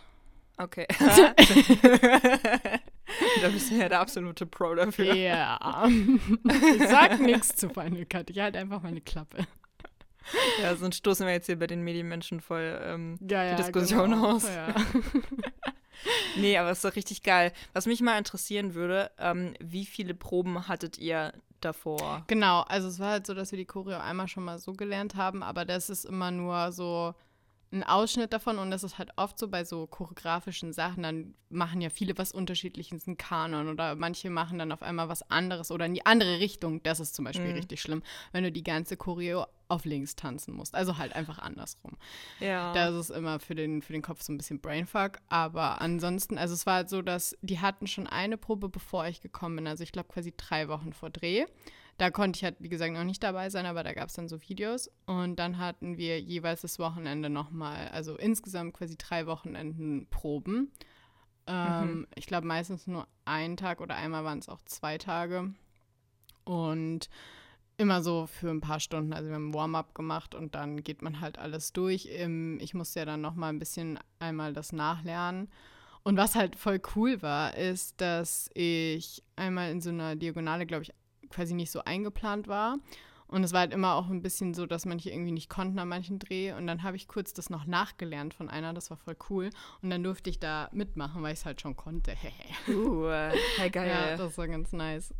Okay. 0.58 0.88
da 3.42 3.50
bist 3.50 3.72
du 3.72 3.75
ja 3.75 3.90
der 3.90 4.00
absolute 4.00 4.46
Pro 4.46 4.74
dafür. 4.75 5.13
Ja. 5.13 5.90
Ich 5.90 6.88
sag 6.88 7.20
nichts 7.20 7.56
zu 7.58 7.70
Final 7.70 8.06
Cut. 8.06 8.30
Ich 8.30 8.40
halte 8.40 8.60
einfach 8.60 8.82
meine 8.82 9.01
Klappe. 9.01 9.46
Ja, 10.62 10.75
sonst 10.75 10.98
stoßen 10.98 11.25
wir 11.25 11.34
jetzt 11.34 11.48
hier 11.48 11.58
bei 11.58 11.68
den 11.68 11.82
Medienmenschen 11.82 12.40
voll 12.40 12.80
ähm, 12.84 13.18
ja, 13.28 13.44
ja, 13.44 13.56
die 13.56 13.63
Diskussion 13.63 14.12
genau. 14.12 14.36
aus. 14.36 14.48
Ja. 14.48 14.74
nee, 16.38 16.58
aber 16.58 16.72
es 16.72 16.80
ist 16.80 16.86
doch 16.86 16.96
richtig 16.96 17.24
geil. 17.24 17.52
Was 17.74 17.86
mich 17.86 18.02
mal 18.02 18.18
interessieren 18.18 18.74
würde, 18.74 19.12
ähm, 19.18 19.54
wie 19.60 19.86
viele 19.86 20.14
Proben 20.14 20.68
hattet 20.68 20.98
ihr 20.98 21.34
davor? 21.60 22.24
Genau, 22.28 22.62
also 22.62 22.88
es 22.88 23.00
war 23.00 23.12
halt 23.12 23.28
so, 23.28 23.34
dass 23.34 23.52
wir 23.52 23.58
die 23.58 23.66
Choreo 23.66 24.00
einmal 24.00 24.28
schon 24.28 24.44
mal 24.44 24.60
so 24.60 24.74
gelernt 24.74 25.16
haben, 25.16 25.44
aber 25.44 25.66
das 25.66 25.90
ist 25.90 26.06
immer 26.06 26.32
nur 26.32 26.72
so 26.72 27.14
ein 27.72 27.84
Ausschnitt 27.84 28.34
davon 28.34 28.60
und 28.60 28.70
das 28.70 28.84
ist 28.84 28.98
halt 28.98 29.12
oft 29.16 29.40
so 29.40 29.48
bei 29.48 29.63
so 29.63 29.88
choreografischen 29.88 30.74
Sachen, 30.74 31.04
dann 31.04 31.34
machen 31.50 31.80
ja 31.80 31.90
viele 31.90 32.18
was 32.18 32.32
unterschiedliches, 32.32 33.08
einen 33.08 33.18
Kanon 33.18 33.70
oder 33.70 33.96
manche 33.96 34.30
machen 34.30 34.60
dann 34.60 34.72
auf 34.72 34.84
einmal 34.84 35.08
was 35.08 35.30
anderes 35.30 35.72
oder 35.72 35.86
in 35.86 35.94
die 35.94 36.06
andere 36.06 36.40
Richtung. 36.40 36.84
Das 36.84 37.00
ist 37.00 37.16
zum 37.16 37.25
Beispiel 37.25 37.48
mhm. 37.48 37.56
richtig 37.56 37.82
schlimm, 37.82 38.04
wenn 38.34 38.44
du 38.44 38.51
die 38.51 38.63
ganze 38.63 38.98
Choreo 38.98 39.46
auf 39.70 39.86
links 39.86 40.18
tanzen 40.18 40.54
musst. 40.54 40.75
Also 40.75 40.98
halt 40.98 41.16
einfach 41.16 41.40
andersrum. 41.40 41.98
Ja. 42.42 42.74
Da 42.74 42.90
ist 43.00 43.10
immer 43.10 43.40
für 43.40 43.56
den, 43.56 43.82
für 43.82 43.94
den 43.94 44.01
Kopf 44.01 44.22
so 44.22 44.34
ein 44.34 44.38
bisschen 44.38 44.60
Brainfuck. 44.60 45.20
Aber 45.30 45.80
ansonsten, 45.80 46.38
also 46.38 46.54
es 46.54 46.66
war 46.66 46.75
halt 46.75 46.90
so, 46.90 47.01
dass 47.01 47.38
die 47.42 47.60
hatten 47.60 47.88
schon 47.88 48.06
eine 48.06 48.36
Probe, 48.38 48.68
bevor 48.68 49.08
ich 49.08 49.22
gekommen 49.22 49.56
bin. 49.56 49.68
Also 49.68 49.84
ich 49.84 49.94
glaube 49.94 50.10
quasi 50.10 50.34
drei 50.36 50.68
Wochen 50.68 50.92
vor 50.92 51.10
Dreh. 51.10 51.46
Da 51.98 52.10
konnte 52.10 52.38
ich 52.38 52.44
halt, 52.44 52.56
wie 52.60 52.70
gesagt, 52.70 52.94
noch 52.94 53.04
nicht 53.04 53.22
dabei 53.22 53.50
sein, 53.50 53.66
aber 53.66 53.84
da 53.84 53.94
gab 53.94 54.10
es 54.10 54.16
dann 54.16 54.28
so 54.28 54.42
Videos. 54.42 54.90
Und 55.06 55.38
dann 55.38 55.58
hatten 55.58 55.98
wir 55.98 56.20
jeweils 56.20 56.62
das 56.62 56.80
Wochenende 56.80 57.30
nochmal, 57.30 57.90
also 57.90 58.18
insgesamt 58.18 58.74
quasi 58.74 58.98
drei 58.98 59.28
Wochenenden 59.28 60.08
Proben. 60.10 60.72
Ähm, 61.48 61.92
mhm. 61.92 62.08
Ich 62.16 62.26
glaube 62.26 62.48
meistens 62.48 62.88
nur 62.88 63.08
einen 63.26 63.58
Tag 63.58 63.82
oder 63.82 63.96
einmal 63.96 64.24
waren 64.24 64.40
es 64.40 64.50
auch 64.50 64.62
zwei 64.66 64.98
Tage. 64.98 65.54
Und 66.44 67.10
immer 67.78 68.02
so 68.04 68.28
für 68.28 68.50
ein 68.50 68.62
paar 68.62 68.80
Stunden. 68.80 69.14
Also 69.14 69.30
wir 69.30 69.36
haben 69.36 69.54
Warm-up 69.54 69.96
gemacht 69.96 70.36
und 70.36 70.56
dann 70.56 70.84
geht 70.84 71.02
man 71.02 71.20
halt 71.20 71.40
alles 71.40 71.74
durch. 71.74 72.06
Ich 72.60 72.74
musste 72.74 73.00
ja 73.00 73.06
dann 73.06 73.22
nochmal 73.22 73.52
ein 73.52 73.60
bisschen 73.60 74.00
einmal 74.20 74.54
das 74.54 74.72
nachlernen. 74.72 75.50
Und 76.04 76.18
was 76.18 76.36
halt 76.36 76.56
voll 76.56 76.82
cool 76.96 77.22
war, 77.22 77.56
ist, 77.56 78.02
dass 78.02 78.50
ich 78.54 79.24
einmal 79.36 79.72
in 79.72 79.82
so 79.82 79.90
einer 79.90 80.16
Diagonale, 80.16 80.66
glaube 80.66 80.84
ich, 80.84 80.94
quasi 81.32 81.54
nicht 81.54 81.72
so 81.72 81.84
eingeplant 81.84 82.48
war. 82.48 82.78
Und 83.32 83.46
es 83.46 83.54
war 83.54 83.62
halt 83.62 83.74
immer 83.74 83.96
auch 83.96 84.10
ein 84.10 84.22
bisschen 84.22 84.54
so, 84.54 84.66
dass 84.66 84.86
manche 84.86 85.10
irgendwie 85.10 85.32
nicht 85.32 85.50
konnten 85.50 85.80
an 85.80 85.88
manchen 85.88 86.20
Dreh. 86.20 86.52
Und 86.52 86.68
dann 86.68 86.84
habe 86.84 86.98
ich 86.98 87.08
kurz 87.08 87.34
das 87.34 87.50
noch 87.50 87.66
nachgelernt 87.66 88.34
von 88.34 88.50
einer, 88.50 88.74
das 88.74 88.90
war 88.90 88.98
voll 88.98 89.16
cool. 89.30 89.50
Und 89.82 89.90
dann 89.90 90.04
durfte 90.04 90.30
ich 90.30 90.40
da 90.40 90.68
mitmachen, 90.74 91.24
weil 91.24 91.32
ich 91.32 91.40
es 91.40 91.46
halt 91.46 91.62
schon 91.62 91.78
konnte. 91.78 92.14
uh, 92.68 93.08
geil. 93.72 93.88
Ja, 93.88 94.18
das 94.18 94.38
war 94.38 94.50
ganz 94.50 94.74
nice. 94.74 95.14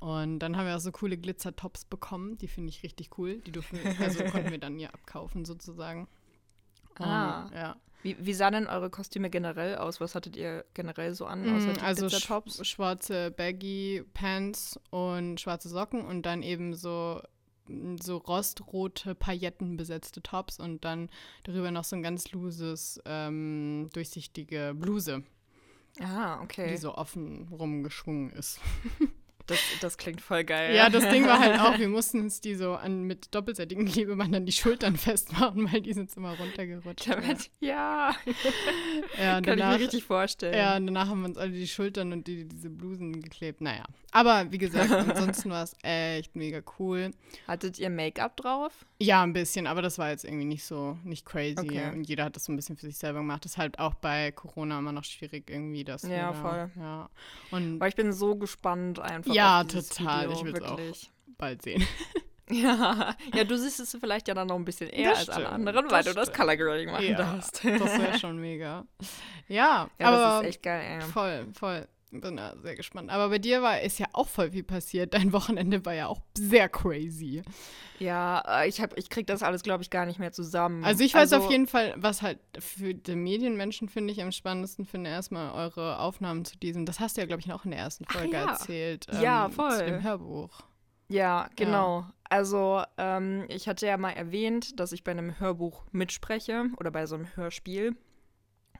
Und 0.00 0.40
dann 0.40 0.56
haben 0.56 0.66
wir 0.66 0.74
auch 0.74 0.80
so 0.80 0.90
coole 0.90 1.16
Glitzer-Tops 1.16 1.84
bekommen. 1.84 2.36
Die 2.38 2.48
finde 2.48 2.70
ich 2.70 2.82
richtig 2.82 3.16
cool. 3.18 3.38
Die 3.38 3.52
durften, 3.52 3.78
also 4.00 4.24
konnten 4.24 4.50
wir 4.50 4.58
dann 4.58 4.80
ja 4.80 4.90
abkaufen 4.90 5.44
sozusagen. 5.44 6.08
Ah. 6.98 7.44
Um, 7.44 7.52
ja. 7.54 7.76
Wie, 8.04 8.16
wie 8.20 8.34
sahen 8.34 8.52
denn 8.52 8.66
eure 8.66 8.90
Kostüme 8.90 9.30
generell 9.30 9.76
aus? 9.76 9.98
Was 9.98 10.14
hattet 10.14 10.36
ihr 10.36 10.66
generell 10.74 11.14
so 11.14 11.24
an? 11.24 11.56
Außer 11.56 11.80
mm, 11.80 11.84
also 11.84 12.10
sch 12.10 12.66
schwarze 12.66 13.30
Baggy 13.30 14.04
Pants 14.12 14.78
und 14.90 15.40
schwarze 15.40 15.70
Socken 15.70 16.04
und 16.04 16.26
dann 16.26 16.42
eben 16.42 16.74
so 16.74 17.22
so 18.02 18.18
rostrote 18.18 19.14
Pailletten 19.14 19.78
besetzte 19.78 20.22
Tops 20.22 20.60
und 20.60 20.84
dann 20.84 21.08
darüber 21.44 21.70
noch 21.70 21.84
so 21.84 21.96
ein 21.96 22.02
ganz 22.02 22.30
loses, 22.30 23.00
ähm, 23.06 23.88
durchsichtige 23.94 24.74
Bluse. 24.76 25.22
Ah, 25.98 26.42
okay. 26.42 26.68
Die 26.68 26.76
so 26.76 26.94
offen 26.94 27.48
rumgeschwungen 27.50 28.30
ist. 28.32 28.60
Das, 29.46 29.58
das 29.80 29.98
klingt 29.98 30.22
voll 30.22 30.44
geil. 30.44 30.74
Ja, 30.74 30.88
das 30.88 31.08
Ding 31.10 31.26
war 31.26 31.38
halt 31.38 31.60
auch, 31.60 31.78
wir 31.78 31.88
mussten 31.88 32.20
uns 32.20 32.40
die 32.40 32.54
so 32.54 32.74
an, 32.74 33.02
mit 33.02 33.34
doppelseitigem 33.34 33.86
Klebeband 33.86 34.34
an 34.34 34.46
die 34.46 34.52
Schultern 34.52 34.96
festmachen, 34.96 35.70
weil 35.70 35.82
die 35.82 35.92
sind 35.92 36.14
immer 36.16 36.34
runtergerutscht. 36.38 37.08
Damit, 37.08 37.50
ja. 37.60 38.14
ja 39.18 39.34
Kann 39.34 39.42
danach, 39.42 39.72
ich 39.74 39.78
mir 39.78 39.84
richtig 39.84 40.04
vorstellen. 40.04 40.56
Ja, 40.56 40.76
und 40.76 40.86
danach 40.86 41.08
haben 41.08 41.20
wir 41.20 41.28
uns 41.28 41.38
alle 41.38 41.52
die 41.52 41.68
Schultern 41.68 42.12
und 42.12 42.26
die, 42.26 42.48
diese 42.48 42.70
Blusen 42.70 43.20
geklebt. 43.20 43.60
Naja. 43.60 43.84
Aber 44.12 44.50
wie 44.50 44.58
gesagt, 44.58 44.90
ansonsten 44.92 45.50
war 45.50 45.64
es 45.64 45.74
echt 45.82 46.36
mega 46.36 46.62
cool. 46.78 47.10
Hattet 47.46 47.78
ihr 47.78 47.90
Make-up 47.90 48.36
drauf? 48.36 48.86
Ja, 49.00 49.22
ein 49.22 49.32
bisschen, 49.32 49.66
aber 49.66 49.82
das 49.82 49.98
war 49.98 50.10
jetzt 50.10 50.24
irgendwie 50.24 50.44
nicht 50.44 50.64
so, 50.64 50.96
nicht 51.02 51.26
crazy. 51.26 51.58
Okay. 51.58 51.90
Und 51.92 52.04
jeder 52.04 52.24
hat 52.24 52.36
das 52.36 52.44
so 52.44 52.52
ein 52.52 52.56
bisschen 52.56 52.76
für 52.76 52.86
sich 52.86 52.96
selber 52.96 53.18
gemacht. 53.18 53.44
Das 53.44 53.52
ist 53.52 53.58
halt 53.58 53.78
auch 53.78 53.94
bei 53.94 54.30
Corona 54.30 54.78
immer 54.78 54.92
noch 54.92 55.04
schwierig 55.04 55.50
irgendwie. 55.50 55.84
Das 55.84 56.02
ja, 56.02 56.08
wieder, 56.08 56.34
voll. 56.34 56.70
Ja. 56.76 57.10
Und 57.50 57.76
Aber 57.76 57.88
ich 57.88 57.96
bin 57.96 58.12
so 58.12 58.36
gespannt 58.36 59.00
einfach 59.00 59.33
ja, 59.34 59.64
total. 59.64 60.30
Video, 60.30 60.36
ich 60.36 60.44
will 60.44 60.54
es 60.56 60.62
auch 60.62 61.10
bald 61.38 61.62
sehen. 61.62 61.86
Ja, 62.50 63.16
ja, 63.34 63.44
du 63.44 63.56
siehst 63.56 63.80
es 63.80 63.96
vielleicht 63.98 64.28
ja 64.28 64.34
dann 64.34 64.48
noch 64.48 64.56
ein 64.56 64.66
bisschen 64.66 64.90
eher 64.90 65.10
das 65.10 65.20
als 65.20 65.28
stimmt, 65.28 65.38
alle 65.38 65.48
anderen, 65.48 65.90
weil 65.90 66.04
du 66.04 66.12
das 66.12 66.30
Color 66.30 66.56
Grading 66.56 66.90
machen 66.90 67.06
ja, 67.06 67.16
darfst. 67.16 67.64
Das 67.64 67.98
wäre 67.98 68.18
schon 68.20 68.38
mega. 68.38 68.84
Ja, 69.48 69.88
ja 69.98 70.06
aber 70.06 70.18
das 70.18 70.42
ist 70.42 70.48
echt 70.48 70.62
geil. 70.62 71.00
Ey. 71.00 71.00
Voll, 71.00 71.46
voll. 71.54 71.88
Bin 72.20 72.36
da 72.36 72.54
sehr 72.62 72.76
gespannt. 72.76 73.10
Aber 73.10 73.28
bei 73.28 73.38
dir 73.38 73.62
war 73.62 73.80
ist 73.80 73.98
ja 73.98 74.06
auch 74.12 74.28
voll 74.28 74.50
viel 74.52 74.62
passiert. 74.62 75.14
Dein 75.14 75.32
Wochenende 75.32 75.84
war 75.84 75.94
ja 75.94 76.06
auch 76.06 76.20
sehr 76.36 76.68
crazy. 76.68 77.42
Ja, 77.98 78.42
äh, 78.62 78.68
ich 78.68 78.80
hab, 78.80 78.96
ich 78.98 79.08
krieg 79.08 79.26
das 79.26 79.42
alles, 79.42 79.62
glaube 79.62 79.82
ich, 79.82 79.90
gar 79.90 80.06
nicht 80.06 80.18
mehr 80.18 80.32
zusammen. 80.32 80.84
Also 80.84 81.04
ich 81.04 81.14
weiß 81.14 81.32
also, 81.32 81.44
auf 81.44 81.50
jeden 81.50 81.66
Fall, 81.66 81.94
was 81.96 82.22
halt 82.22 82.38
für 82.58 82.94
die 82.94 83.16
Medienmenschen 83.16 83.88
finde 83.88 84.12
ich 84.12 84.22
am 84.22 84.32
spannendsten 84.32 84.84
finde, 84.84 85.10
erstmal 85.10 85.52
eure 85.52 85.98
Aufnahmen 85.98 86.44
zu 86.44 86.56
diesem. 86.58 86.86
Das 86.86 87.00
hast 87.00 87.16
du 87.16 87.20
ja, 87.20 87.26
glaube 87.26 87.40
ich, 87.40 87.52
auch 87.52 87.64
in 87.64 87.70
der 87.70 87.80
ersten 87.80 88.04
Folge 88.04 88.34
ja. 88.34 88.50
erzählt. 88.50 89.06
Ähm, 89.12 89.22
ja, 89.22 89.48
voll. 89.48 89.78
Zu 89.78 89.84
dem 89.86 90.02
Hörbuch. 90.02 90.62
Ja, 91.08 91.48
genau. 91.56 92.00
Ja. 92.00 92.14
Also 92.30 92.82
ähm, 92.98 93.44
ich 93.48 93.68
hatte 93.68 93.86
ja 93.86 93.96
mal 93.96 94.10
erwähnt, 94.10 94.80
dass 94.80 94.92
ich 94.92 95.04
bei 95.04 95.12
einem 95.12 95.38
Hörbuch 95.38 95.84
mitspreche 95.92 96.66
oder 96.78 96.90
bei 96.90 97.06
so 97.06 97.14
einem 97.14 97.28
Hörspiel. 97.36 97.96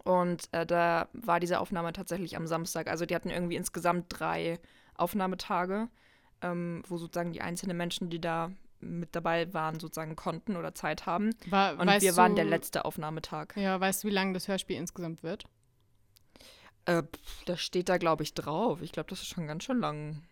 Und 0.05 0.49
äh, 0.53 0.67
da 0.67 1.09
war 1.13 1.41
diese 1.41 1.61
Aufnahme 1.61 1.93
tatsächlich 1.93 2.37
am 2.37 2.47
Samstag. 2.47 2.89
Also 2.89 3.07
die 3.07 3.15
hatten 3.15 3.31
irgendwie 3.31 3.57
insgesamt 3.57 4.07
drei 4.09 4.61
Aufnahmetage, 4.97 5.89
ähm, 6.43 6.83
wo 6.87 6.99
sozusagen 6.99 7.33
die 7.33 7.41
einzelnen 7.41 7.77
Menschen, 7.77 8.11
die 8.11 8.21
da 8.21 8.53
mit 8.81 9.17
dabei 9.17 9.53
waren, 9.55 9.81
sozusagen 9.81 10.15
konnten 10.15 10.57
oder 10.57 10.75
Zeit 10.75 11.07
haben. 11.07 11.35
War, 11.47 11.79
und 11.79 11.89
wir 11.89 12.17
waren 12.17 12.37
der 12.37 12.45
letzte 12.45 12.85
Aufnahmetag. 12.85 13.57
Ja, 13.57 13.81
weißt 13.81 14.05
du, 14.05 14.09
wie 14.09 14.13
lange 14.13 14.35
das 14.35 14.47
Hörspiel 14.47 14.77
insgesamt 14.77 15.23
wird? 15.23 15.47
Äh, 16.85 17.03
das 17.47 17.63
steht 17.63 17.89
da, 17.89 17.97
glaube 17.97 18.23
ich, 18.25 18.35
drauf. 18.35 18.83
Ich 18.83 18.93
glaube, 18.93 19.09
das 19.09 19.23
ist 19.23 19.29
schon 19.29 19.47
ganz 19.47 19.65
schön 19.65 19.81
lang. 19.81 20.23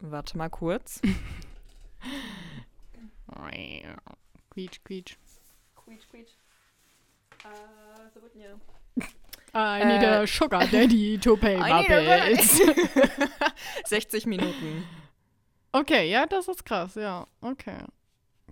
Warte 0.00 0.36
mal 0.36 0.50
kurz. 0.50 1.00
quietsch, 4.50 4.80
quietsch. 4.84 5.16
Quietsch, 5.76 6.08
quietsch. 6.10 6.32
Uh, 7.44 7.83
ja. 8.34 8.56
I 9.56 9.84
need 9.84 10.02
äh, 10.02 10.22
a 10.22 10.26
sugar 10.26 10.66
daddy 10.66 11.18
to 11.18 11.36
pay 11.36 11.56
my 11.60 11.86
bills. 11.86 12.60
60 13.86 14.26
Minuten. 14.26 14.84
Okay, 15.72 16.10
ja, 16.10 16.26
das 16.26 16.48
ist 16.48 16.64
krass, 16.64 16.96
ja. 16.96 17.26
Okay. 17.40 17.84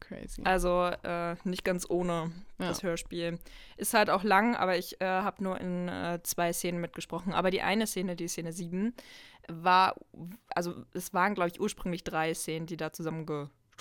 Crazy. 0.00 0.42
Also 0.44 0.90
äh, 1.02 1.36
nicht 1.44 1.64
ganz 1.64 1.88
ohne 1.88 2.32
ja. 2.58 2.68
das 2.68 2.82
Hörspiel. 2.82 3.38
Ist 3.76 3.94
halt 3.94 4.10
auch 4.10 4.24
lang, 4.24 4.56
aber 4.56 4.76
ich 4.76 5.00
äh, 5.00 5.06
habe 5.06 5.42
nur 5.42 5.60
in 5.60 5.88
äh, 5.88 6.20
zwei 6.22 6.52
Szenen 6.52 6.80
mitgesprochen. 6.80 7.32
Aber 7.32 7.50
die 7.50 7.62
eine 7.62 7.86
Szene, 7.86 8.16
die 8.16 8.28
Szene 8.28 8.52
7, 8.52 8.94
war, 9.48 9.96
also 10.48 10.84
es 10.94 11.14
waren, 11.14 11.34
glaube 11.34 11.50
ich, 11.50 11.60
ursprünglich 11.60 12.04
drei 12.04 12.34
Szenen, 12.34 12.66
die 12.66 12.76
da 12.76 12.92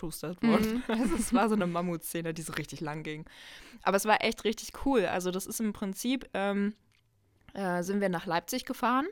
zusammengeschustert 0.02 0.42
wurden. 0.42 0.76
Mhm. 0.76 0.84
Also 1.02 1.16
es 1.16 1.34
war 1.34 1.50
so 1.50 1.56
eine 1.56 1.68
Mammutszene, 1.68 2.34
die 2.34 2.42
so 2.42 2.54
richtig 2.54 2.82
lang 2.82 3.04
ging. 3.04 3.26
Aber 3.84 3.98
es 3.98 4.06
war 4.06 4.24
echt 4.24 4.44
richtig 4.44 4.74
cool. 4.86 5.06
Also 5.06 5.32
das 5.32 5.46
ist 5.46 5.60
im 5.60 5.74
Prinzip, 5.74 6.30
ähm, 6.34 6.74
äh, 7.54 7.84
sind 7.84 8.02
wir 8.02 8.10
nach 8.10 8.26
Leipzig 8.26 8.66
gefahren 8.66 9.08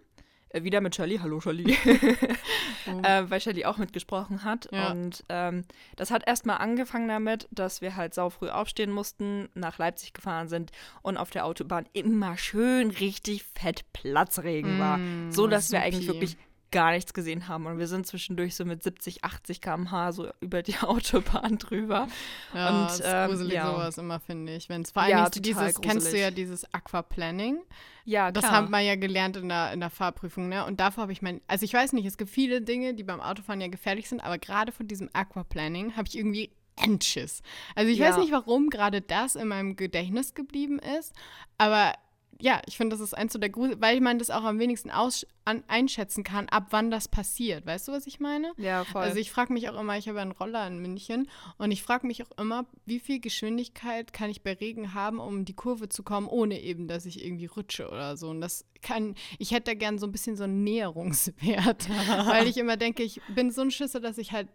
äh, 0.50 0.64
wieder 0.64 0.82
mit 0.82 0.96
Shirley, 0.96 1.18
hallo 1.18 1.40
Shirley, 1.40 1.78
oh. 2.88 3.02
äh, 3.04 3.30
weil 3.30 3.40
Shirley 3.40 3.66
auch 3.66 3.78
mitgesprochen 3.78 4.44
hat. 4.44 4.68
Ja. 4.72 4.92
Und 4.92 5.24
ähm, 5.30 5.64
das 5.96 6.10
hat 6.10 6.28
erstmal 6.28 6.58
angefangen 6.58 7.08
damit, 7.08 7.48
dass 7.52 7.82
wir 7.82 7.96
halt 7.96 8.14
sau 8.16 8.30
früh 8.32 8.50
aufstehen 8.50 8.92
mussten, 8.92 9.50
nach 9.54 9.78
Leipzig 9.78 10.14
gefahren 10.14 10.48
sind 10.48 10.72
und 11.04 11.18
auf 11.18 11.30
der 11.30 11.46
Autobahn 11.46 11.86
immer 11.94 12.38
schön 12.38 12.90
richtig 12.90 13.44
fett 13.44 13.86
Platzregen 13.94 14.78
mm, 14.78 14.80
war. 14.80 15.00
So 15.30 15.46
dass 15.46 15.72
wir 15.72 15.82
eigentlich 15.82 16.08
wirklich 16.08 16.38
gar 16.72 16.92
nichts 16.92 17.14
gesehen 17.14 17.48
haben. 17.48 17.66
Und 17.66 17.80
wir 17.80 17.88
sind 17.88 18.06
zwischendurch 18.06 18.56
so 18.56 18.66
mit 18.66 18.84
70, 18.84 19.24
80 19.24 19.62
km/h 19.62 20.12
so 20.12 20.28
über 20.40 20.62
die 20.62 20.78
Autobahn 20.82 21.58
drüber. 21.58 22.08
Ja, 22.54 22.70
und, 22.70 22.86
das 22.86 23.00
ist 23.00 23.06
ähm, 23.08 23.30
gruselig 23.30 23.54
ja. 23.54 23.72
sowas 23.72 23.98
immer, 23.98 24.20
finde 24.20 24.56
ich. 24.56 24.70
Wenn 24.70 24.82
es 24.82 24.92
vor 24.92 25.04
allem 25.04 25.12
ja, 25.12 25.30
dieses, 25.30 25.82
kennst 25.82 26.14
du 26.14 26.20
ja 26.20 26.32
dieses 26.32 26.72
Aquaplaning? 26.74 27.60
Ja, 28.06 28.32
klar. 28.32 28.42
Das 28.42 28.52
haben 28.52 28.70
wir 28.70 28.80
ja 28.80 28.96
gelernt 28.96 29.38
in 29.38 29.50
der, 29.50 29.74
in 29.74 29.80
der 29.80 29.90
Fahrprüfung, 29.90 30.50
ne? 30.50 30.66
Und 30.66 30.80
davor 30.80 31.04
habe 31.04 31.12
ich 31.12 31.22
mein, 31.22 31.42
also 31.48 31.64
ich 31.64 31.74
weiß 31.74 31.94
nicht, 31.94 32.06
es 32.06 32.18
gibt 32.18 32.32
viele 32.32 32.62
Dinge, 32.62 32.94
die 32.94 33.04
beim 33.04 33.22
Autofahren 33.22 33.62
ja 33.62 33.68
gefährlich 33.68 34.10
sind, 34.10 34.22
aber 34.22 34.38
gerade 34.38 34.72
von 34.72 34.88
diesem 34.88 35.10
Aquaplaning 35.14 35.96
habe 35.96 36.08
ich 36.08 36.18
irgendwie 36.18 36.52
Endschiss. 36.76 37.42
Also 37.76 37.92
ich 37.92 38.00
ja. 38.00 38.10
weiß 38.10 38.18
nicht, 38.18 38.32
warum 38.32 38.70
gerade 38.70 39.02
das 39.02 39.36
in 39.36 39.48
meinem 39.48 39.76
Gedächtnis 39.76 40.34
geblieben 40.34 40.80
ist, 40.80 41.14
aber 41.58 41.94
ja, 42.42 42.62
ich 42.66 42.78
finde, 42.78 42.96
das 42.96 43.02
ist 43.02 43.14
eins 43.14 43.34
so 43.34 43.40
der 43.40 43.50
Grusel, 43.50 43.82
weil 43.82 44.00
man 44.00 44.18
das 44.18 44.30
auch 44.30 44.44
am 44.44 44.60
wenigsten 44.60 44.92
aus, 44.92 45.28
an, 45.44 45.64
einschätzen 45.68 46.24
kann, 46.24 46.48
ab 46.48 46.68
wann 46.70 46.90
das 46.90 47.10
passiert. 47.10 47.66
Weißt 47.66 47.88
du, 47.88 47.92
was 47.92 48.08
ich 48.08 48.20
meine? 48.20 48.54
Ja, 48.58 48.86
voll. 48.86 49.02
Also 49.02 49.18
ich 49.18 49.30
frage 49.30 49.52
mich 49.52 49.70
auch 49.70 49.80
immer, 49.80 49.98
ich 49.98 50.08
habe 50.08 50.22
einen 50.22 50.32
Roller 50.32 50.66
in 50.66 50.80
München 50.80 51.30
und 51.58 51.72
ich 51.72 51.84
frage 51.84 52.08
mich 52.08 52.24
auch 52.24 52.32
immer, 52.38 52.66
wie 52.86 53.00
viel 53.00 53.20
Geschwindigkeit 53.20 54.14
kann 54.14 54.30
ich 54.30 54.42
bei 54.42 54.54
Regen 54.54 54.94
haben, 54.94 55.20
um 55.20 55.44
die 55.44 55.56
Kurve 55.56 55.90
zu 55.90 56.02
kommen, 56.04 56.28
ohne 56.28 56.62
eben, 56.62 56.88
dass 56.88 57.06
ich 57.06 57.24
irgendwie 57.26 57.48
rutsche 57.48 57.90
oder 57.90 58.16
so. 58.16 58.30
Und 58.30 58.40
das 58.40 58.66
kann, 58.82 59.16
ich 59.38 59.52
hätte 59.52 59.72
da 59.72 59.74
gern 59.74 60.00
so 60.00 60.08
ein 60.08 60.14
bisschen 60.14 60.38
so 60.38 60.46
einen 60.46 60.64
Näherungswert, 60.64 61.90
weil 62.26 62.48
ich 62.48 62.58
immer 62.58 62.78
denke, 62.78 63.04
ich 63.04 63.22
bin 63.36 63.52
so 63.52 63.62
ein 63.62 63.72
Schisser, 63.72 64.00
dass 64.00 64.18
ich 64.18 64.32
halt 64.32 64.48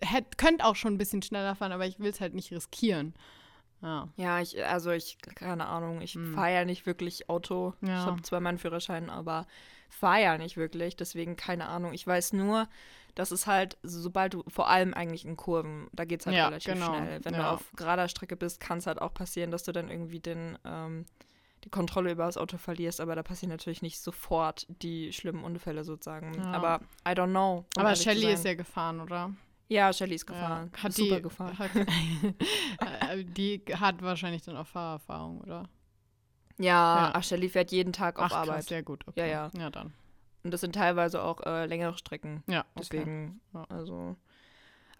hätte, 0.00 0.36
könnte 0.36 0.64
auch 0.64 0.76
schon 0.76 0.94
ein 0.94 0.98
bisschen 0.98 1.22
schneller 1.22 1.54
fahren, 1.56 1.72
aber 1.72 1.86
ich 1.86 1.98
will 1.98 2.10
es 2.10 2.20
halt 2.20 2.34
nicht 2.34 2.52
riskieren. 2.52 3.14
Ja. 3.82 4.08
ja, 4.16 4.40
ich, 4.40 4.62
also 4.64 4.90
ich, 4.90 5.16
keine 5.34 5.66
Ahnung, 5.66 6.02
ich 6.02 6.14
hm. 6.14 6.34
fahre 6.34 6.52
ja 6.52 6.64
nicht 6.64 6.86
wirklich 6.86 7.28
Auto. 7.28 7.74
Ja. 7.80 8.00
Ich 8.00 8.06
habe 8.06 8.22
zwar 8.22 8.40
meinen 8.40 8.58
Führerschein, 8.58 9.08
aber 9.08 9.46
fahre 9.88 10.22
ja 10.22 10.38
nicht 10.38 10.56
wirklich, 10.56 10.96
deswegen 10.96 11.36
keine 11.36 11.66
Ahnung. 11.66 11.92
Ich 11.92 12.06
weiß 12.06 12.32
nur, 12.34 12.68
dass 13.14 13.30
es 13.30 13.46
halt, 13.46 13.76
sobald 13.82 14.34
du, 14.34 14.44
vor 14.48 14.68
allem 14.68 14.94
eigentlich 14.94 15.24
in 15.24 15.36
Kurven, 15.36 15.88
da 15.92 16.04
geht 16.04 16.20
es 16.20 16.26
halt 16.26 16.36
ja, 16.36 16.46
relativ 16.46 16.74
genau. 16.74 16.94
schnell. 16.94 17.20
Wenn 17.24 17.34
ja. 17.34 17.40
du 17.40 17.48
auf 17.50 17.72
gerader 17.76 18.08
Strecke 18.08 18.36
bist, 18.36 18.60
kann 18.60 18.78
es 18.78 18.86
halt 18.86 19.00
auch 19.00 19.14
passieren, 19.14 19.50
dass 19.50 19.62
du 19.62 19.72
dann 19.72 19.90
irgendwie 19.90 20.20
den, 20.20 20.58
ähm, 20.64 21.06
die 21.64 21.70
Kontrolle 21.70 22.12
über 22.12 22.26
das 22.26 22.36
Auto 22.36 22.56
verlierst, 22.56 23.00
aber 23.00 23.14
da 23.14 23.22
passieren 23.22 23.50
natürlich 23.50 23.82
nicht 23.82 24.00
sofort 24.00 24.66
die 24.68 25.12
schlimmen 25.12 25.44
Unfälle 25.44 25.84
sozusagen. 25.84 26.40
Aber 26.40 26.80
I 27.06 27.10
don't 27.10 27.30
know. 27.30 27.64
Um 27.76 27.84
aber 27.84 27.96
Shelly 27.96 28.32
ist 28.32 28.44
ja 28.44 28.54
gefahren, 28.54 29.00
oder? 29.00 29.32
Ja, 29.70 29.92
Shelly 29.92 30.16
ist 30.16 30.26
gefahren. 30.26 30.70
Ja, 30.74 30.82
hat 30.82 30.92
super 30.92 31.16
die, 31.16 31.22
gefahren. 31.22 31.56
Hat, 31.56 31.70
die 33.36 33.62
hat 33.72 34.02
wahrscheinlich 34.02 34.42
dann 34.42 34.56
auch 34.56 34.66
Fahrerfahrung, 34.66 35.40
oder? 35.42 35.68
Ja, 36.58 36.64
ja. 36.64 37.10
Ach, 37.14 37.22
Shelly 37.22 37.48
fährt 37.48 37.70
jeden 37.70 37.92
Tag 37.92 38.18
auf 38.18 38.32
ach, 38.32 38.38
Arbeit. 38.38 38.56
Krass, 38.56 38.66
sehr 38.66 38.82
gut. 38.82 39.06
Okay. 39.06 39.20
Ja, 39.20 39.26
ja. 39.26 39.50
Ja, 39.56 39.70
dann. 39.70 39.92
Und 40.42 40.50
das 40.52 40.60
sind 40.60 40.74
teilweise 40.74 41.22
auch 41.22 41.40
äh, 41.46 41.66
längere 41.66 41.96
Strecken. 41.96 42.42
Ja. 42.48 42.60
Okay. 42.60 42.68
Deswegen, 42.78 43.40
ja. 43.54 43.64
also 43.68 44.16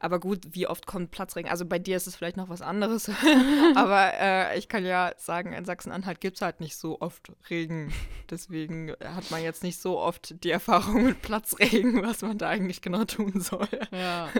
aber 0.02 0.18
gut, 0.18 0.40
wie 0.52 0.66
oft 0.66 0.86
kommt 0.86 1.10
Platzregen? 1.10 1.50
Also 1.50 1.66
bei 1.66 1.78
dir 1.78 1.96
ist 1.98 2.06
es 2.06 2.16
vielleicht 2.16 2.38
noch 2.38 2.48
was 2.48 2.62
anderes. 2.62 3.10
Aber 3.76 4.12
äh, 4.14 4.58
ich 4.58 4.68
kann 4.68 4.86
ja 4.86 5.12
sagen, 5.18 5.52
in 5.52 5.66
Sachsen-Anhalt 5.66 6.20
gibt 6.20 6.36
es 6.36 6.42
halt 6.42 6.60
nicht 6.60 6.76
so 6.76 7.02
oft 7.02 7.30
Regen. 7.50 7.92
Deswegen 8.30 8.94
hat 9.04 9.30
man 9.30 9.42
jetzt 9.42 9.62
nicht 9.62 9.78
so 9.78 10.00
oft 10.00 10.42
die 10.42 10.50
Erfahrung 10.50 11.04
mit 11.04 11.20
Platzregen, 11.20 12.02
was 12.02 12.22
man 12.22 12.38
da 12.38 12.48
eigentlich 12.48 12.80
genau 12.80 13.04
tun 13.04 13.42
soll. 13.42 13.68
Ja. 13.92 14.30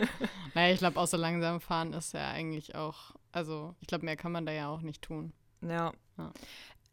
Naja, 0.54 0.72
ich 0.72 0.78
glaube, 0.78 0.98
außer 0.98 1.18
langsam 1.18 1.60
fahren 1.60 1.92
ist 1.92 2.14
ja 2.14 2.30
eigentlich 2.30 2.74
auch, 2.74 3.14
also 3.30 3.74
ich 3.80 3.86
glaube, 3.86 4.06
mehr 4.06 4.16
kann 4.16 4.32
man 4.32 4.46
da 4.46 4.52
ja 4.52 4.68
auch 4.68 4.80
nicht 4.80 5.02
tun. 5.02 5.34
Ja. 5.60 5.92
ja. 6.16 6.32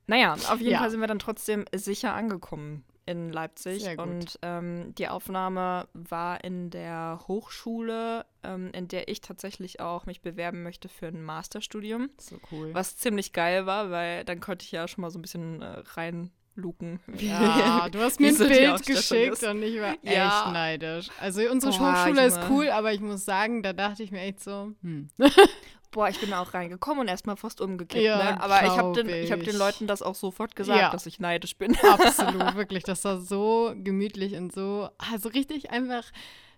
Naja, 0.07 0.33
auf 0.33 0.59
jeden 0.59 0.74
ja. 0.74 0.79
Fall 0.79 0.91
sind 0.91 1.00
wir 1.00 1.07
dann 1.07 1.19
trotzdem 1.19 1.63
sicher 1.74 2.13
angekommen 2.13 2.83
in 3.07 3.31
Leipzig 3.31 3.97
und 3.97 4.37
ähm, 4.41 4.93
die 4.95 5.07
Aufnahme 5.07 5.87
war 5.93 6.43
in 6.43 6.69
der 6.69 7.21
Hochschule, 7.27 8.25
ähm, 8.43 8.69
in 8.73 8.87
der 8.87 9.07
ich 9.07 9.21
tatsächlich 9.21 9.79
auch 9.79 10.05
mich 10.05 10.21
bewerben 10.21 10.61
möchte 10.61 10.89
für 10.89 11.07
ein 11.07 11.23
Masterstudium. 11.23 12.09
So 12.19 12.37
cool. 12.51 12.73
Was 12.73 12.98
ziemlich 12.98 13.33
geil 13.33 13.65
war, 13.65 13.89
weil 13.89 14.25
dann 14.25 14.39
konnte 14.41 14.65
ich 14.65 14.72
ja 14.72 14.87
schon 14.87 15.01
mal 15.01 15.09
so 15.09 15.20
ein 15.20 15.22
bisschen 15.22 15.61
äh, 15.61 15.79
rein 15.96 16.31
luken. 16.57 17.00
Ja, 17.17 17.87
du 17.89 18.00
hast 18.00 18.20
mir 18.20 18.29
ein 18.29 18.37
Bild 18.37 18.85
geschickt 18.85 19.33
ist. 19.33 19.43
und 19.43 19.63
ich 19.63 19.79
war 19.79 19.96
ja. 20.01 20.43
echt 20.43 20.53
neidisch. 20.53 21.07
Also 21.22 21.41
unsere 21.50 21.77
Boah, 21.77 22.03
Hochschule 22.03 22.25
ist 22.25 22.39
cool, 22.50 22.70
aber 22.70 22.91
ich 22.91 23.00
muss 23.00 23.24
sagen, 23.24 23.63
da 23.63 23.74
dachte 23.74 24.03
ich 24.03 24.11
mir 24.11 24.22
echt 24.22 24.41
so, 24.41 24.74
hm. 24.81 25.07
Boah, 25.98 26.10
ich 26.10 26.22
bin 26.22 26.31
auch 26.31 26.53
reingekommen 26.53 27.00
und 27.00 27.07
erstmal 27.07 27.38
fast 27.38 27.60
umgekippt, 27.60 28.03
ja, 28.03 28.18
ne? 28.18 28.40
Aber 28.40 28.62
ich 28.62 28.77
habe 28.77 29.03
den, 29.03 29.31
hab 29.31 29.40
den 29.40 29.57
Leuten 29.57 29.88
das 29.88 30.03
auch 30.03 30.14
sofort 30.14 30.55
gesagt, 30.55 30.79
ja. 30.79 30.92
dass 30.92 31.07
ich 31.07 31.20
neidisch 31.20 31.57
bin. 31.57 31.75
Absolut, 31.81 32.53
wirklich. 32.53 32.83
Das 32.83 33.03
war 33.03 33.20
so 33.20 33.74
gemütlich 33.75 34.36
und 34.36 34.53
so, 34.53 34.90
also 35.00 35.29
richtig 35.29 35.72
einfach 35.72 36.03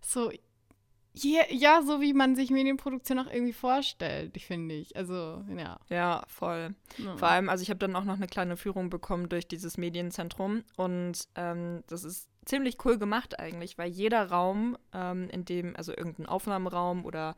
so, 0.02 0.30
ja, 1.14 1.44
ja, 1.50 1.82
so 1.84 2.02
wie 2.02 2.12
man 2.12 2.36
sich 2.36 2.52
Medienproduktion 2.52 3.18
auch 3.18 3.32
irgendwie 3.32 3.54
vorstellt, 3.54 4.38
finde 4.42 4.76
ich. 4.76 4.98
Also, 4.98 5.42
ja. 5.56 5.80
Ja, 5.88 6.26
voll. 6.28 6.76
Ja. 6.98 7.16
Vor 7.16 7.30
allem, 7.30 7.48
also 7.48 7.62
ich 7.62 7.70
habe 7.70 7.80
dann 7.80 7.96
auch 7.96 8.04
noch 8.04 8.18
eine 8.18 8.28
kleine 8.28 8.58
Führung 8.58 8.90
bekommen 8.90 9.30
durch 9.30 9.48
dieses 9.48 9.78
Medienzentrum 9.78 10.66
und 10.76 11.30
ähm, 11.36 11.86
das 11.88 12.04
ist 12.04 12.28
ziemlich 12.44 12.84
cool 12.84 12.98
gemacht 12.98 13.40
eigentlich, 13.40 13.78
weil 13.78 13.90
jeder 13.90 14.30
Raum, 14.30 14.78
ähm, 14.92 15.30
in 15.30 15.46
dem, 15.46 15.78
also 15.78 15.96
irgendein 15.96 16.26
Aufnahmeraum 16.26 17.06
oder 17.06 17.38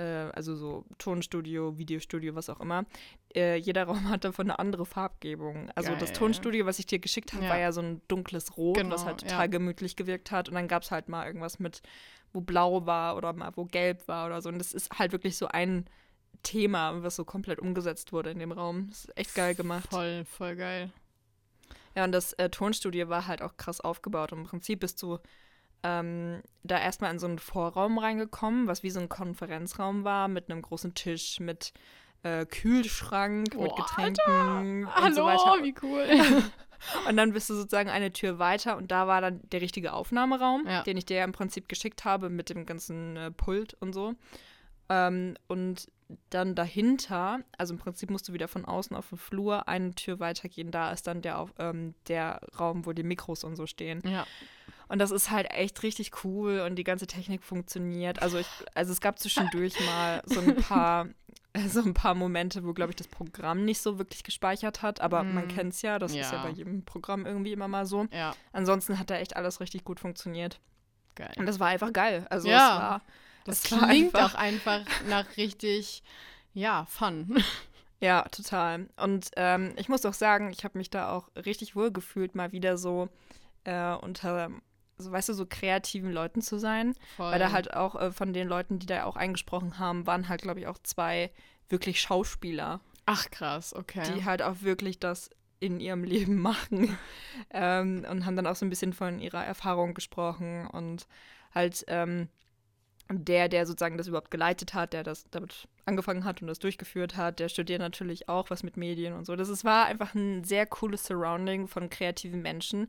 also 0.00 0.56
so 0.56 0.84
Tonstudio, 0.98 1.76
Videostudio, 1.76 2.34
was 2.34 2.48
auch 2.48 2.60
immer, 2.60 2.84
äh, 3.34 3.56
jeder 3.56 3.84
Raum 3.88 4.08
hat 4.08 4.24
davon 4.24 4.50
eine 4.50 4.58
andere 4.58 4.86
Farbgebung. 4.86 5.70
Also 5.74 5.90
Geil. 5.90 6.00
das 6.00 6.12
Tonstudio, 6.12 6.66
was 6.66 6.78
ich 6.78 6.86
dir 6.86 6.98
geschickt 6.98 7.32
habe, 7.32 7.44
ja. 7.44 7.50
war 7.50 7.58
ja 7.58 7.72
so 7.72 7.82
ein 7.82 8.00
dunkles 8.08 8.56
Rot, 8.56 8.76
genau, 8.76 8.94
was 8.94 9.04
halt 9.04 9.20
total 9.20 9.40
ja. 9.40 9.46
gemütlich 9.46 9.96
gewirkt 9.96 10.30
hat. 10.30 10.48
Und 10.48 10.54
dann 10.54 10.68
gab 10.68 10.82
es 10.82 10.90
halt 10.90 11.08
mal 11.08 11.26
irgendwas 11.26 11.58
mit, 11.58 11.82
wo 12.32 12.40
blau 12.40 12.86
war 12.86 13.16
oder 13.16 13.32
mal 13.32 13.52
wo 13.54 13.64
gelb 13.64 14.08
war 14.08 14.26
oder 14.26 14.40
so. 14.40 14.48
Und 14.48 14.58
das 14.58 14.72
ist 14.72 14.90
halt 14.98 15.12
wirklich 15.12 15.36
so 15.36 15.48
ein 15.48 15.86
Thema, 16.42 17.02
was 17.02 17.16
so 17.16 17.24
komplett 17.24 17.60
umgesetzt 17.60 18.12
wurde 18.12 18.30
in 18.30 18.38
dem 18.38 18.52
Raum. 18.52 18.88
Das 18.88 19.04
ist 19.04 19.16
echt 19.16 19.34
geil 19.34 19.54
gemacht. 19.54 19.90
Voll, 19.90 20.24
voll 20.24 20.56
geil. 20.56 20.90
Ja, 21.94 22.04
und 22.04 22.12
das 22.12 22.32
äh, 22.34 22.48
Tonstudio 22.48 23.08
war 23.08 23.26
halt 23.26 23.42
auch 23.42 23.56
krass 23.56 23.80
aufgebaut. 23.80 24.32
Und 24.32 24.40
im 24.40 24.46
Prinzip 24.46 24.80
bist 24.80 25.02
du 25.02 25.18
ähm, 25.82 26.42
da 26.62 26.78
erstmal 26.78 27.10
in 27.10 27.18
so 27.18 27.26
einen 27.26 27.38
Vorraum 27.38 27.98
reingekommen, 27.98 28.66
was 28.66 28.82
wie 28.82 28.90
so 28.90 29.00
ein 29.00 29.08
Konferenzraum 29.08 30.04
war, 30.04 30.28
mit 30.28 30.50
einem 30.50 30.62
großen 30.62 30.94
Tisch, 30.94 31.40
mit 31.40 31.72
äh, 32.22 32.46
Kühlschrank, 32.46 33.48
oh, 33.56 33.62
mit 33.62 33.76
Getränken 33.76 34.22
Alter. 34.26 34.58
und 34.60 34.94
Hallo, 34.94 35.14
so 35.14 35.24
weiter. 35.24 35.64
wie 35.64 35.74
cool. 35.82 36.42
und 37.08 37.16
dann 37.16 37.32
bist 37.32 37.50
du 37.50 37.54
sozusagen 37.54 37.90
eine 37.90 38.12
Tür 38.12 38.38
weiter 38.38 38.76
und 38.76 38.90
da 38.90 39.06
war 39.06 39.20
dann 39.20 39.40
der 39.50 39.60
richtige 39.60 39.92
Aufnahmeraum, 39.92 40.66
ja. 40.66 40.82
den 40.82 40.96
ich 40.96 41.06
dir 41.06 41.24
im 41.24 41.32
Prinzip 41.32 41.68
geschickt 41.68 42.04
habe 42.04 42.30
mit 42.30 42.50
dem 42.50 42.64
ganzen 42.64 43.16
äh, 43.16 43.30
Pult 43.30 43.74
und 43.80 43.92
so. 43.92 44.14
Ähm, 44.88 45.36
und 45.48 45.90
dann 46.30 46.54
dahinter, 46.54 47.40
also 47.56 47.74
im 47.74 47.80
Prinzip 47.80 48.10
musst 48.10 48.28
du 48.28 48.32
wieder 48.32 48.48
von 48.48 48.64
außen 48.64 48.94
auf 48.96 49.08
den 49.08 49.18
Flur 49.18 49.66
eine 49.68 49.94
Tür 49.94 50.20
weitergehen. 50.20 50.70
Da 50.70 50.92
ist 50.92 51.06
dann 51.06 51.22
der, 51.22 51.46
ähm, 51.58 51.94
der 52.08 52.40
Raum, 52.58 52.86
wo 52.86 52.92
die 52.92 53.02
Mikros 53.02 53.44
und 53.44 53.56
so 53.56 53.66
stehen. 53.66 54.02
Ja. 54.04 54.26
Und 54.92 54.98
das 54.98 55.10
ist 55.10 55.30
halt 55.30 55.50
echt 55.50 55.82
richtig 55.84 56.22
cool 56.22 56.60
und 56.60 56.76
die 56.76 56.84
ganze 56.84 57.06
Technik 57.06 57.42
funktioniert. 57.42 58.20
Also 58.20 58.36
ich, 58.36 58.46
also 58.74 58.92
es 58.92 59.00
gab 59.00 59.18
zwischendurch 59.18 59.72
mal 59.86 60.22
so 60.26 60.40
ein 60.40 60.54
paar, 60.54 61.06
so 61.68 61.80
ein 61.80 61.94
paar 61.94 62.14
Momente, 62.14 62.62
wo, 62.62 62.74
glaube 62.74 62.90
ich, 62.90 62.96
das 62.96 63.08
Programm 63.08 63.64
nicht 63.64 63.80
so 63.80 63.96
wirklich 63.96 64.22
gespeichert 64.22 64.82
hat. 64.82 65.00
Aber 65.00 65.22
mm. 65.22 65.34
man 65.34 65.48
kennt 65.48 65.72
es 65.72 65.80
ja, 65.80 65.98
das 65.98 66.14
ja. 66.14 66.20
ist 66.20 66.32
ja 66.32 66.42
bei 66.42 66.50
jedem 66.50 66.84
Programm 66.84 67.24
irgendwie 67.24 67.52
immer 67.52 67.68
mal 67.68 67.86
so. 67.86 68.06
Ja. 68.12 68.36
Ansonsten 68.52 68.98
hat 68.98 69.08
da 69.08 69.16
echt 69.16 69.34
alles 69.34 69.60
richtig 69.60 69.82
gut 69.84 69.98
funktioniert. 69.98 70.60
Geil. 71.14 71.32
Und 71.38 71.46
das 71.46 71.58
war 71.58 71.68
einfach 71.68 71.94
geil. 71.94 72.26
Also 72.28 72.48
ja. 72.48 72.56
es 72.56 72.82
war. 72.82 73.02
Das, 73.46 73.62
das 73.62 73.80
klingt 73.80 74.14
einfach, 74.14 74.34
auch 74.34 74.38
einfach 74.38 74.82
nach 75.08 75.38
richtig, 75.38 76.02
ja, 76.52 76.84
Fun. 76.84 77.42
Ja, 78.00 78.22
total. 78.32 78.88
Und 78.96 79.30
ähm, 79.36 79.74
ich 79.76 79.88
muss 79.88 80.04
auch 80.04 80.12
sagen, 80.12 80.50
ich 80.50 80.64
habe 80.64 80.76
mich 80.76 80.90
da 80.90 81.12
auch 81.12 81.28
richtig 81.36 81.76
wohl 81.76 81.92
gefühlt, 81.92 82.34
mal 82.34 82.50
wieder 82.50 82.76
so 82.76 83.08
äh, 83.62 83.94
unter 83.94 84.50
so, 85.02 85.12
weißt 85.12 85.28
du, 85.28 85.34
so 85.34 85.46
kreativen 85.46 86.12
Leuten 86.12 86.40
zu 86.40 86.58
sein. 86.58 86.94
Voll. 87.16 87.32
Weil 87.32 87.38
da 87.38 87.52
halt 87.52 87.74
auch 87.74 87.94
äh, 87.94 88.12
von 88.12 88.32
den 88.32 88.48
Leuten, 88.48 88.78
die 88.78 88.86
da 88.86 89.04
auch 89.04 89.16
eingesprochen 89.16 89.78
haben, 89.78 90.06
waren 90.06 90.28
halt, 90.28 90.42
glaube 90.42 90.60
ich, 90.60 90.66
auch 90.66 90.78
zwei 90.82 91.30
wirklich 91.68 92.00
Schauspieler. 92.00 92.80
Ach, 93.06 93.30
krass, 93.30 93.74
okay. 93.74 94.04
Die 94.14 94.24
halt 94.24 94.42
auch 94.42 94.62
wirklich 94.62 94.98
das 94.98 95.30
in 95.60 95.80
ihrem 95.80 96.04
Leben 96.04 96.38
machen. 96.38 96.96
ähm, 97.50 98.06
und 98.10 98.26
haben 98.26 98.36
dann 98.36 98.46
auch 98.46 98.56
so 98.56 98.64
ein 98.64 98.70
bisschen 98.70 98.92
von 98.92 99.20
ihrer 99.20 99.44
Erfahrung 99.44 99.94
gesprochen 99.94 100.66
und 100.66 101.06
halt 101.54 101.84
ähm, 101.88 102.28
der, 103.10 103.48
der 103.48 103.66
sozusagen 103.66 103.98
das 103.98 104.08
überhaupt 104.08 104.30
geleitet 104.30 104.74
hat, 104.74 104.92
der 104.92 105.02
das 105.02 105.24
damit 105.30 105.68
angefangen 105.84 106.24
hat 106.24 106.40
und 106.40 106.48
das 106.48 106.60
durchgeführt 106.60 107.16
hat, 107.16 107.40
der 107.40 107.48
studiert 107.48 107.80
natürlich 107.80 108.28
auch 108.28 108.50
was 108.50 108.62
mit 108.62 108.76
Medien 108.76 109.14
und 109.14 109.26
so. 109.26 109.36
Das 109.36 109.48
ist, 109.48 109.64
war 109.64 109.86
einfach 109.86 110.14
ein 110.14 110.44
sehr 110.44 110.66
cooles 110.66 111.04
Surrounding 111.04 111.66
von 111.66 111.90
kreativen 111.90 112.40
Menschen, 112.42 112.86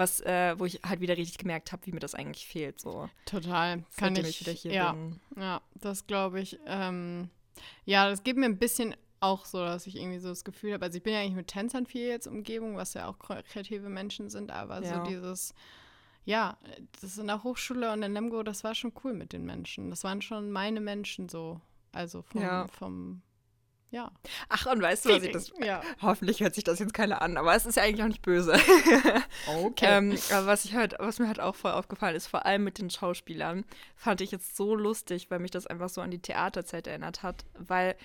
was, 0.00 0.20
äh, 0.22 0.58
wo 0.58 0.64
ich 0.64 0.80
halt 0.82 1.00
wieder 1.00 1.16
richtig 1.16 1.38
gemerkt 1.38 1.70
habe, 1.70 1.86
wie 1.86 1.92
mir 1.92 2.00
das 2.00 2.16
eigentlich 2.16 2.46
fehlt. 2.46 2.80
So. 2.80 3.08
Total. 3.26 3.84
Kann 3.96 4.16
ich, 4.16 4.26
ich 4.26 4.40
wieder 4.40 4.52
hier 4.52 4.72
ja, 4.72 4.92
bin. 4.92 5.20
Ja, 5.36 5.60
das 5.74 6.06
glaube 6.06 6.40
ich. 6.40 6.58
Ähm, 6.66 7.30
ja, 7.84 8.10
das 8.10 8.24
gibt 8.24 8.38
mir 8.38 8.46
ein 8.46 8.58
bisschen 8.58 8.96
auch 9.20 9.44
so, 9.44 9.58
dass 9.58 9.86
ich 9.86 9.96
irgendwie 9.96 10.18
so 10.18 10.30
das 10.30 10.44
Gefühl 10.44 10.72
habe, 10.72 10.86
also 10.86 10.96
ich 10.96 11.02
bin 11.02 11.12
ja 11.12 11.20
eigentlich 11.20 11.36
mit 11.36 11.48
Tänzern 11.48 11.84
viel 11.84 12.08
jetzt 12.08 12.26
Umgebung, 12.26 12.76
was 12.76 12.94
ja 12.94 13.06
auch 13.06 13.18
kreative 13.18 13.90
Menschen 13.90 14.30
sind, 14.30 14.50
aber 14.50 14.82
ja. 14.82 15.04
so 15.04 15.10
dieses 15.10 15.54
ja, 16.24 16.56
das 17.00 17.18
in 17.18 17.26
der 17.26 17.42
Hochschule 17.42 17.92
und 17.92 18.02
in 18.02 18.12
Lemgo, 18.12 18.42
das 18.42 18.62
war 18.62 18.74
schon 18.74 18.92
cool 19.04 19.14
mit 19.14 19.32
den 19.32 19.44
Menschen. 19.44 19.90
Das 19.90 20.04
waren 20.04 20.22
schon 20.22 20.50
meine 20.50 20.80
Menschen 20.80 21.28
so. 21.28 21.60
Also 21.92 22.22
vom, 22.22 22.42
ja. 22.42 22.68
vom 22.68 23.22
ja. 23.90 24.12
Ach, 24.48 24.66
und 24.66 24.80
weißt 24.80 25.04
du, 25.04 25.10
was 25.10 25.22
ich 25.22 25.32
das. 25.32 25.52
Ja. 25.60 25.82
Hoffentlich 26.00 26.40
hört 26.40 26.54
sich 26.54 26.64
das 26.64 26.78
jetzt 26.78 26.94
keiner 26.94 27.22
an, 27.22 27.36
aber 27.36 27.54
es 27.54 27.66
ist 27.66 27.76
ja 27.76 27.82
eigentlich 27.82 28.02
auch 28.02 28.08
nicht 28.08 28.22
böse. 28.22 28.54
Okay. 29.48 29.86
ähm, 29.88 30.16
aber 30.30 30.46
was, 30.46 30.64
ich 30.64 30.74
halt, 30.74 30.94
was 30.98 31.18
mir 31.18 31.26
halt 31.26 31.40
auch 31.40 31.56
voll 31.56 31.72
aufgefallen 31.72 32.14
ist, 32.14 32.28
vor 32.28 32.46
allem 32.46 32.62
mit 32.62 32.78
den 32.78 32.90
Schauspielern, 32.90 33.64
fand 33.96 34.20
ich 34.20 34.30
jetzt 34.30 34.56
so 34.56 34.74
lustig, 34.76 35.30
weil 35.30 35.40
mich 35.40 35.50
das 35.50 35.66
einfach 35.66 35.88
so 35.88 36.00
an 36.00 36.10
die 36.10 36.22
Theaterzeit 36.22 36.86
erinnert 36.86 37.22
hat. 37.22 37.44
Weil 37.58 37.96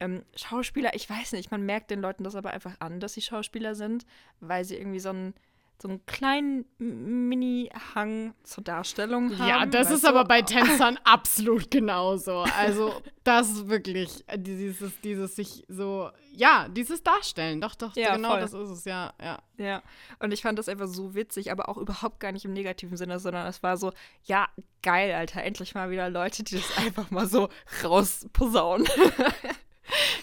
ähm, 0.00 0.24
Schauspieler, 0.34 0.94
ich 0.94 1.08
weiß 1.08 1.32
nicht, 1.32 1.50
man 1.50 1.64
merkt 1.66 1.90
den 1.90 2.00
Leuten 2.00 2.24
das 2.24 2.34
aber 2.34 2.50
einfach 2.50 2.76
an, 2.80 3.00
dass 3.00 3.14
sie 3.14 3.22
Schauspieler 3.22 3.74
sind, 3.74 4.06
weil 4.40 4.64
sie 4.64 4.76
irgendwie 4.76 5.00
so 5.00 5.10
ein 5.10 5.34
so 5.84 5.90
einen 5.90 6.06
kleinen 6.06 6.64
Mini-Hang 6.78 8.32
zur 8.42 8.64
Darstellung 8.64 9.38
haben. 9.38 9.48
Ja, 9.48 9.66
das 9.66 9.90
ist 9.90 10.04
du? 10.04 10.08
aber 10.08 10.24
bei 10.24 10.40
Tänzern 10.42 10.98
absolut 11.04 11.70
genauso. 11.70 12.38
Also 12.56 13.02
das 13.22 13.50
ist 13.50 13.68
wirklich 13.68 14.24
äh, 14.26 14.38
dieses, 14.38 14.98
dieses 15.02 15.36
sich 15.36 15.62
so, 15.68 16.08
ja, 16.32 16.68
dieses 16.70 17.02
Darstellen. 17.02 17.60
Doch, 17.60 17.74
doch, 17.74 17.94
ja, 17.96 18.16
genau 18.16 18.30
voll. 18.30 18.40
das 18.40 18.54
ist 18.54 18.70
es, 18.70 18.84
ja, 18.86 19.12
ja. 19.22 19.42
Ja, 19.58 19.82
und 20.20 20.32
ich 20.32 20.40
fand 20.40 20.58
das 20.58 20.70
einfach 20.70 20.88
so 20.88 21.14
witzig, 21.14 21.52
aber 21.52 21.68
auch 21.68 21.76
überhaupt 21.76 22.18
gar 22.18 22.32
nicht 22.32 22.46
im 22.46 22.54
negativen 22.54 22.96
Sinne, 22.96 23.18
sondern 23.18 23.46
es 23.46 23.62
war 23.62 23.76
so, 23.76 23.92
ja, 24.22 24.48
geil, 24.82 25.12
Alter, 25.12 25.42
endlich 25.42 25.74
mal 25.74 25.90
wieder 25.90 26.08
Leute, 26.08 26.44
die 26.44 26.56
das 26.56 26.78
einfach 26.78 27.10
mal 27.10 27.26
so 27.26 27.50
rausposaunen. 27.84 28.88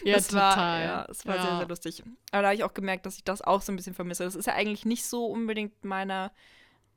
ja, 0.03 0.15
das 0.15 0.27
total. 0.27 0.55
War, 0.55 0.79
ja, 0.81 1.07
es 1.09 1.25
war 1.25 1.35
ja. 1.35 1.41
sehr, 1.41 1.57
sehr 1.57 1.67
lustig. 1.67 2.03
Aber 2.31 2.41
da 2.41 2.47
habe 2.49 2.55
ich 2.55 2.63
auch 2.63 2.73
gemerkt, 2.73 3.05
dass 3.05 3.17
ich 3.17 3.23
das 3.23 3.41
auch 3.41 3.61
so 3.61 3.71
ein 3.71 3.75
bisschen 3.75 3.93
vermisse. 3.93 4.23
Das 4.23 4.35
ist 4.35 4.47
ja 4.47 4.53
eigentlich 4.53 4.85
nicht 4.85 5.05
so 5.05 5.25
unbedingt 5.25 5.83
meiner 5.83 6.31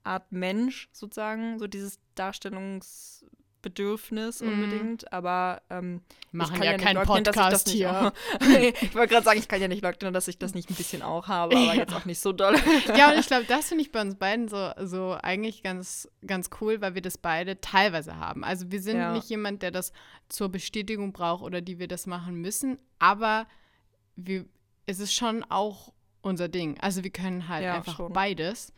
Art 0.02 0.30
Mensch, 0.32 0.88
sozusagen, 0.92 1.58
so 1.58 1.66
dieses 1.66 1.98
Darstellungs- 2.16 3.24
Bedürfnis 3.64 4.40
mhm. 4.40 4.48
unbedingt, 4.48 5.12
aber 5.12 5.62
ähm, 5.70 6.02
machen 6.32 6.62
ja, 6.62 6.72
ja 6.72 6.78
keinen 6.78 7.02
Podcast 7.04 7.68
hier. 7.68 8.12
ich 8.40 8.94
wollte 8.94 9.14
gerade 9.14 9.24
sagen, 9.24 9.38
ich 9.40 9.48
kann 9.48 9.60
ja 9.60 9.68
nicht 9.68 9.82
leugnen, 9.82 10.12
dass 10.12 10.28
ich 10.28 10.38
das 10.38 10.54
nicht 10.54 10.70
ein 10.70 10.74
bisschen 10.74 11.02
auch 11.02 11.26
habe, 11.26 11.56
aber 11.56 11.64
ja. 11.64 11.74
jetzt 11.74 11.94
auch 11.94 12.04
nicht 12.04 12.20
so 12.20 12.32
doll. 12.32 12.54
ja, 12.96 13.10
und 13.10 13.18
ich 13.18 13.26
glaube, 13.26 13.46
das 13.48 13.68
finde 13.68 13.82
ich 13.82 13.90
bei 13.90 14.02
uns 14.02 14.16
beiden 14.16 14.48
so, 14.48 14.70
so 14.82 15.16
eigentlich 15.20 15.62
ganz, 15.62 16.08
ganz 16.26 16.50
cool, 16.60 16.82
weil 16.82 16.94
wir 16.94 17.02
das 17.02 17.16
beide 17.16 17.60
teilweise 17.60 18.18
haben. 18.18 18.44
Also 18.44 18.70
wir 18.70 18.82
sind 18.82 18.98
ja. 18.98 19.12
nicht 19.12 19.30
jemand, 19.30 19.62
der 19.62 19.70
das 19.70 19.92
zur 20.28 20.50
Bestätigung 20.50 21.12
braucht 21.12 21.42
oder 21.42 21.62
die 21.62 21.78
wir 21.78 21.88
das 21.88 22.06
machen 22.06 22.34
müssen, 22.36 22.78
aber 22.98 23.46
wir, 24.14 24.44
es 24.84 25.00
ist 25.00 25.14
schon 25.14 25.42
auch 25.48 25.92
unser 26.20 26.48
Ding. 26.48 26.78
Also 26.80 27.02
wir 27.02 27.10
können 27.10 27.48
halt 27.48 27.64
einfach 27.64 27.96
schon. 27.96 28.12
beides. 28.12 28.74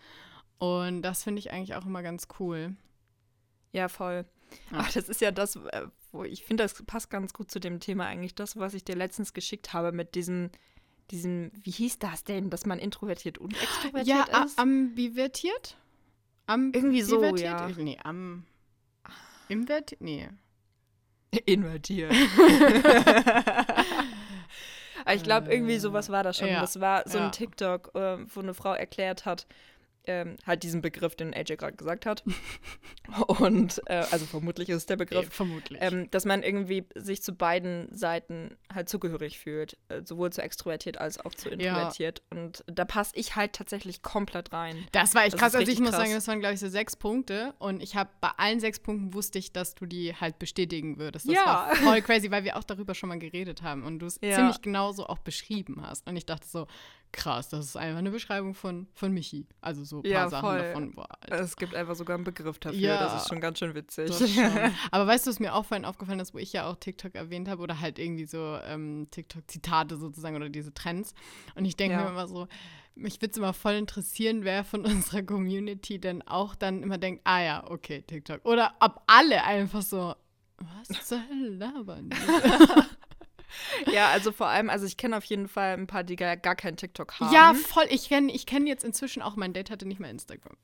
Und 0.58 1.02
das 1.02 1.24
finde 1.24 1.40
ich 1.40 1.52
eigentlich 1.52 1.74
auch 1.74 1.84
immer 1.84 2.02
ganz 2.02 2.28
cool. 2.38 2.76
Ja, 3.72 3.88
voll. 3.88 4.24
Ja. 4.70 4.78
Ach, 4.80 4.92
das 4.92 5.08
ist 5.08 5.20
ja 5.20 5.30
das, 5.30 5.56
äh, 5.56 5.86
wo 6.12 6.24
ich 6.24 6.44
finde, 6.44 6.64
das 6.64 6.82
passt 6.84 7.10
ganz 7.10 7.32
gut 7.32 7.50
zu 7.50 7.60
dem 7.60 7.80
Thema 7.80 8.06
eigentlich, 8.06 8.34
das, 8.34 8.56
was 8.56 8.74
ich 8.74 8.84
dir 8.84 8.96
letztens 8.96 9.32
geschickt 9.32 9.72
habe 9.72 9.92
mit 9.92 10.14
diesem, 10.14 10.50
diesem, 11.10 11.50
wie 11.54 11.70
hieß 11.70 11.98
das 11.98 12.24
denn, 12.24 12.50
dass 12.50 12.66
man 12.66 12.78
introvertiert 12.78 13.38
und 13.38 13.54
extrovertiert 13.60 14.06
ja, 14.06 14.44
ist? 14.44 14.56
Ja, 14.56 14.62
ambivertiert? 14.62 15.76
Am 16.46 16.72
Irgendwie 16.72 17.02
so, 17.02 17.22
ja. 17.36 17.68
Nee, 17.76 17.98
am 18.02 18.44
invertiert? 19.48 20.00
Nee. 20.00 20.28
Invertiert. 21.44 22.12
ich 25.14 25.22
glaube, 25.22 25.52
irgendwie 25.52 25.78
sowas 25.78 26.08
war 26.08 26.22
das 26.22 26.38
schon. 26.38 26.48
Ja, 26.48 26.60
das 26.60 26.80
war 26.80 27.02
so 27.06 27.18
ein 27.18 27.32
TikTok, 27.32 27.90
äh, 27.94 28.18
wo 28.34 28.40
eine 28.40 28.54
Frau 28.54 28.72
erklärt 28.72 29.26
hat, 29.26 29.46
ähm, 30.06 30.36
halt 30.46 30.62
diesen 30.62 30.82
Begriff, 30.82 31.16
den 31.16 31.34
AJ 31.34 31.56
gerade 31.56 31.76
gesagt 31.76 32.06
hat. 32.06 32.24
Und 33.26 33.82
äh, 33.86 34.04
also 34.10 34.26
vermutlich 34.26 34.68
ist 34.68 34.76
es 34.76 34.86
der 34.86 34.96
Begriff. 34.96 35.26
Nee, 35.26 35.30
vermutlich. 35.30 35.78
Ähm, 35.82 36.10
dass 36.10 36.24
man 36.24 36.42
irgendwie 36.42 36.86
sich 36.94 37.22
zu 37.22 37.32
beiden 37.32 37.88
Seiten 37.94 38.56
halt 38.72 38.88
zugehörig 38.88 39.38
fühlt. 39.38 39.76
Äh, 39.88 40.02
sowohl 40.04 40.32
zu 40.32 40.42
extrovertiert 40.42 40.98
als 40.98 41.18
auch 41.24 41.34
zu 41.34 41.48
introvertiert. 41.48 42.22
Ja. 42.32 42.38
Und 42.38 42.64
da 42.66 42.84
passe 42.84 43.12
ich 43.14 43.36
halt 43.36 43.52
tatsächlich 43.52 44.02
komplett 44.02 44.52
rein. 44.52 44.86
Das 44.92 45.14
war 45.14 45.24
echt 45.24 45.34
das 45.34 45.40
krass. 45.40 45.54
Also 45.54 45.70
ich 45.70 45.78
muss 45.80 45.90
krass. 45.90 46.00
sagen, 46.00 46.12
das 46.12 46.28
waren, 46.28 46.40
glaube 46.40 46.54
ich, 46.54 46.60
so 46.60 46.68
sechs 46.68 46.96
Punkte. 46.96 47.54
Und 47.58 47.82
ich 47.82 47.96
habe 47.96 48.10
bei 48.20 48.30
allen 48.36 48.60
sechs 48.60 48.80
Punkten 48.80 49.14
wusste 49.14 49.38
ich, 49.38 49.52
dass 49.52 49.74
du 49.74 49.86
die 49.86 50.14
halt 50.14 50.38
bestätigen 50.38 50.98
würdest. 50.98 51.26
Das 51.26 51.34
ja. 51.34 51.44
war 51.44 51.76
voll 51.76 52.02
crazy, 52.02 52.30
weil 52.30 52.44
wir 52.44 52.56
auch 52.56 52.64
darüber 52.64 52.94
schon 52.94 53.08
mal 53.08 53.18
geredet 53.18 53.62
haben 53.62 53.84
und 53.84 53.98
du 53.98 54.06
es 54.06 54.18
ja. 54.22 54.34
ziemlich 54.34 54.62
genauso 54.62 55.06
auch 55.06 55.18
beschrieben 55.18 55.82
hast. 55.82 56.06
Und 56.06 56.16
ich 56.16 56.26
dachte 56.26 56.46
so, 56.46 56.66
krass, 57.16 57.48
das 57.48 57.64
ist 57.64 57.76
einfach 57.76 57.98
eine 57.98 58.10
Beschreibung 58.10 58.54
von, 58.54 58.86
von 58.94 59.12
Michi. 59.12 59.46
Also 59.60 59.82
so 59.84 59.96
ein 59.96 60.02
paar 60.02 60.10
ja, 60.10 60.28
Sachen 60.28 60.58
davon. 60.58 60.94
Boah, 60.94 61.08
es 61.28 61.56
gibt 61.56 61.74
einfach 61.74 61.96
sogar 61.96 62.14
einen 62.14 62.24
Begriff 62.24 62.58
dafür. 62.58 62.78
Ja, 62.78 63.02
das 63.02 63.22
ist 63.22 63.28
schon 63.28 63.40
ganz 63.40 63.58
schön 63.58 63.74
witzig. 63.74 64.10
Aber 64.90 65.06
weißt 65.06 65.26
du, 65.26 65.30
was 65.30 65.40
mir 65.40 65.54
auch 65.54 65.64
vorhin 65.64 65.84
aufgefallen 65.84 66.20
ist, 66.20 66.34
wo 66.34 66.38
ich 66.38 66.52
ja 66.52 66.68
auch 66.68 66.76
TikTok 66.76 67.14
erwähnt 67.14 67.48
habe 67.48 67.62
oder 67.62 67.80
halt 67.80 67.98
irgendwie 67.98 68.26
so 68.26 68.58
ähm, 68.64 69.08
TikTok-Zitate 69.10 69.96
sozusagen 69.96 70.36
oder 70.36 70.50
diese 70.50 70.72
Trends. 70.74 71.14
Und 71.54 71.64
ich 71.64 71.76
denke 71.76 71.96
ja. 71.96 72.04
mir 72.04 72.10
immer 72.10 72.28
so, 72.28 72.46
mich 72.94 73.20
würde 73.20 73.32
es 73.32 73.38
immer 73.38 73.54
voll 73.54 73.74
interessieren, 73.74 74.44
wer 74.44 74.62
von 74.62 74.80
unserer 74.84 75.22
Community 75.22 75.98
denn 75.98 76.22
auch 76.22 76.54
dann 76.54 76.82
immer 76.82 76.98
denkt, 76.98 77.22
ah 77.24 77.42
ja, 77.42 77.70
okay, 77.70 78.02
TikTok. 78.06 78.44
Oder 78.44 78.74
ob 78.80 79.02
alle 79.06 79.42
einfach 79.42 79.82
so, 79.82 80.14
was 80.58 81.06
zur 81.06 81.20
Hölle 81.28 81.48
labern 81.48 82.10
ja, 83.92 84.08
also 84.10 84.32
vor 84.32 84.48
allem, 84.48 84.70
also 84.70 84.86
ich 84.86 84.96
kenne 84.96 85.16
auf 85.16 85.24
jeden 85.24 85.48
Fall 85.48 85.74
ein 85.74 85.86
paar, 85.86 86.04
die 86.04 86.16
gar, 86.16 86.36
gar 86.36 86.56
kein 86.56 86.76
TikTok 86.76 87.20
haben. 87.20 87.32
Ja, 87.32 87.54
voll. 87.54 87.86
Ich 87.90 88.08
kenne 88.08 88.32
ich 88.32 88.46
kenn 88.46 88.66
jetzt 88.66 88.84
inzwischen 88.84 89.22
auch, 89.22 89.36
mein 89.36 89.52
Date 89.52 89.70
hatte 89.70 89.86
nicht 89.86 90.00
mal 90.00 90.10
Instagram. 90.10 90.56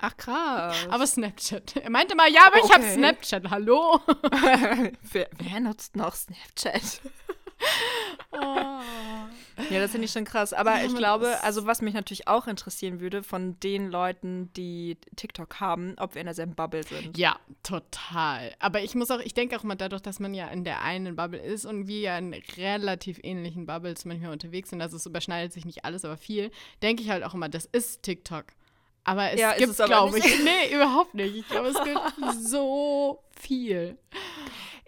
Ach 0.00 0.16
krass. 0.16 0.86
Aber 0.90 1.06
Snapchat. 1.06 1.76
Er 1.76 1.90
meinte 1.90 2.14
mal, 2.14 2.30
ja, 2.30 2.46
aber 2.46 2.58
okay. 2.58 2.66
ich 2.66 2.74
habe 2.74 2.84
Snapchat. 2.84 3.50
Hallo? 3.50 4.00
wer, 5.12 5.28
wer, 5.38 5.60
nutzt 5.60 5.96
noch 5.96 6.14
Snapchat? 6.14 7.00
oh. 8.30 8.80
Ja, 9.70 9.80
das 9.80 9.90
finde 9.90 10.06
ich 10.06 10.12
schon 10.12 10.24
krass. 10.24 10.52
Aber 10.52 10.82
ich 10.84 10.94
glaube, 10.94 11.42
also 11.42 11.66
was 11.66 11.82
mich 11.82 11.94
natürlich 11.94 12.28
auch 12.28 12.46
interessieren 12.46 13.00
würde 13.00 13.22
von 13.22 13.58
den 13.60 13.90
Leuten, 13.90 14.52
die 14.54 14.96
TikTok 15.16 15.60
haben, 15.60 15.94
ob 15.98 16.14
wir 16.14 16.20
in 16.20 16.26
derselben 16.26 16.54
Bubble 16.54 16.84
sind. 16.84 17.16
Ja, 17.16 17.38
total. 17.62 18.54
Aber 18.58 18.82
ich 18.82 18.94
muss 18.94 19.10
auch, 19.10 19.20
ich 19.20 19.34
denke 19.34 19.56
auch 19.56 19.62
mal 19.64 19.74
dadurch, 19.74 20.02
dass 20.02 20.20
man 20.20 20.34
ja 20.34 20.48
in 20.48 20.64
der 20.64 20.82
einen 20.82 21.16
Bubble 21.16 21.40
ist 21.40 21.66
und 21.66 21.86
wir 21.86 22.00
ja 22.00 22.18
in 22.18 22.34
relativ 22.56 23.18
ähnlichen 23.22 23.66
Bubbles 23.66 24.04
manchmal 24.04 24.32
unterwegs 24.32 24.70
sind, 24.70 24.80
also 24.80 24.96
es 24.96 25.06
überschneidet 25.06 25.52
sich 25.52 25.64
nicht 25.64 25.84
alles, 25.84 26.04
aber 26.04 26.16
viel, 26.16 26.50
denke 26.82 27.02
ich 27.02 27.10
halt 27.10 27.24
auch 27.24 27.34
immer, 27.34 27.48
das 27.48 27.64
ist 27.66 28.02
TikTok. 28.02 28.46
Aber 29.04 29.32
es 29.32 29.40
ja, 29.40 29.54
gibt, 29.54 29.74
glaube 29.74 30.18
ich, 30.18 30.24
nee, 30.44 30.74
überhaupt 30.74 31.14
nicht. 31.14 31.34
Ich 31.34 31.48
glaube, 31.48 31.68
es 31.68 31.82
gibt 31.82 32.46
so 32.46 33.22
viel. 33.40 33.96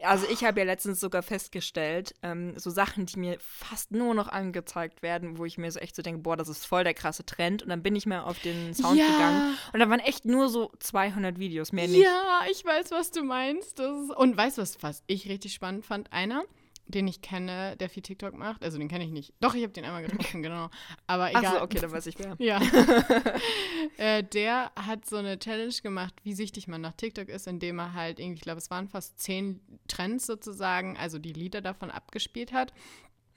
Also 0.02 0.26
ich 0.30 0.44
habe 0.44 0.60
ja 0.60 0.66
letztens 0.66 1.00
sogar 1.00 1.22
festgestellt, 1.22 2.14
ähm, 2.22 2.58
so 2.58 2.70
Sachen, 2.70 3.06
die 3.06 3.18
mir 3.18 3.36
fast 3.40 3.92
nur 3.92 4.14
noch 4.14 4.28
angezeigt 4.28 5.02
werden, 5.02 5.38
wo 5.38 5.44
ich 5.44 5.58
mir 5.58 5.70
so 5.70 5.78
echt 5.78 5.96
so 5.96 6.02
denke, 6.02 6.22
boah, 6.22 6.36
das 6.36 6.48
ist 6.48 6.66
voll 6.66 6.84
der 6.84 6.94
krasse 6.94 7.24
Trend. 7.24 7.62
Und 7.62 7.68
dann 7.68 7.82
bin 7.82 7.96
ich 7.96 8.06
mal 8.06 8.22
auf 8.22 8.38
den 8.40 8.74
Sound 8.74 8.98
ja. 8.98 9.06
gegangen 9.06 9.56
und 9.72 9.80
da 9.80 9.88
waren 9.88 10.00
echt 10.00 10.24
nur 10.24 10.48
so 10.48 10.72
200 10.78 11.38
Videos, 11.38 11.72
mehr 11.72 11.88
nicht. 11.88 12.02
Ja, 12.02 12.42
ich 12.50 12.64
weiß, 12.64 12.90
was 12.90 13.10
du 13.10 13.22
meinst. 13.22 13.80
Ist, 13.80 14.10
und 14.10 14.36
weißt 14.36 14.58
du, 14.58 14.62
was, 14.62 14.82
was 14.82 15.02
ich 15.06 15.28
richtig 15.28 15.54
spannend 15.54 15.84
fand? 15.84 16.12
Einer, 16.12 16.44
den 16.90 17.08
ich 17.08 17.22
kenne, 17.22 17.76
der 17.76 17.88
viel 17.88 18.02
TikTok 18.02 18.34
macht. 18.34 18.64
Also 18.64 18.78
den 18.78 18.88
kenne 18.88 19.04
ich 19.04 19.10
nicht. 19.10 19.32
Doch, 19.40 19.54
ich 19.54 19.62
habe 19.62 19.72
den 19.72 19.84
einmal 19.84 20.02
getroffen, 20.02 20.42
genau. 20.42 20.70
Aber 21.06 21.30
egal. 21.30 21.56
Ach 21.58 21.62
okay, 21.62 21.78
dann 21.80 21.92
weiß 21.92 22.06
ich 22.06 22.18
wer. 22.18 22.36
Ja. 22.38 22.60
äh, 23.96 24.22
der 24.22 24.72
hat 24.76 25.06
so 25.06 25.16
eine 25.16 25.38
Challenge 25.38 25.74
gemacht, 25.82 26.14
wie 26.22 26.34
süchtig 26.34 26.68
man 26.68 26.80
nach 26.80 26.92
TikTok 26.92 27.28
ist, 27.28 27.46
indem 27.46 27.78
er 27.78 27.94
halt 27.94 28.18
irgendwie, 28.18 28.36
ich 28.36 28.42
glaube, 28.42 28.58
es 28.58 28.70
waren 28.70 28.88
fast 28.88 29.18
zehn 29.18 29.60
Trends 29.88 30.26
sozusagen, 30.26 30.96
also 30.96 31.18
die 31.18 31.32
Lieder 31.32 31.60
davon 31.60 31.90
abgespielt 31.90 32.52
hat. 32.52 32.72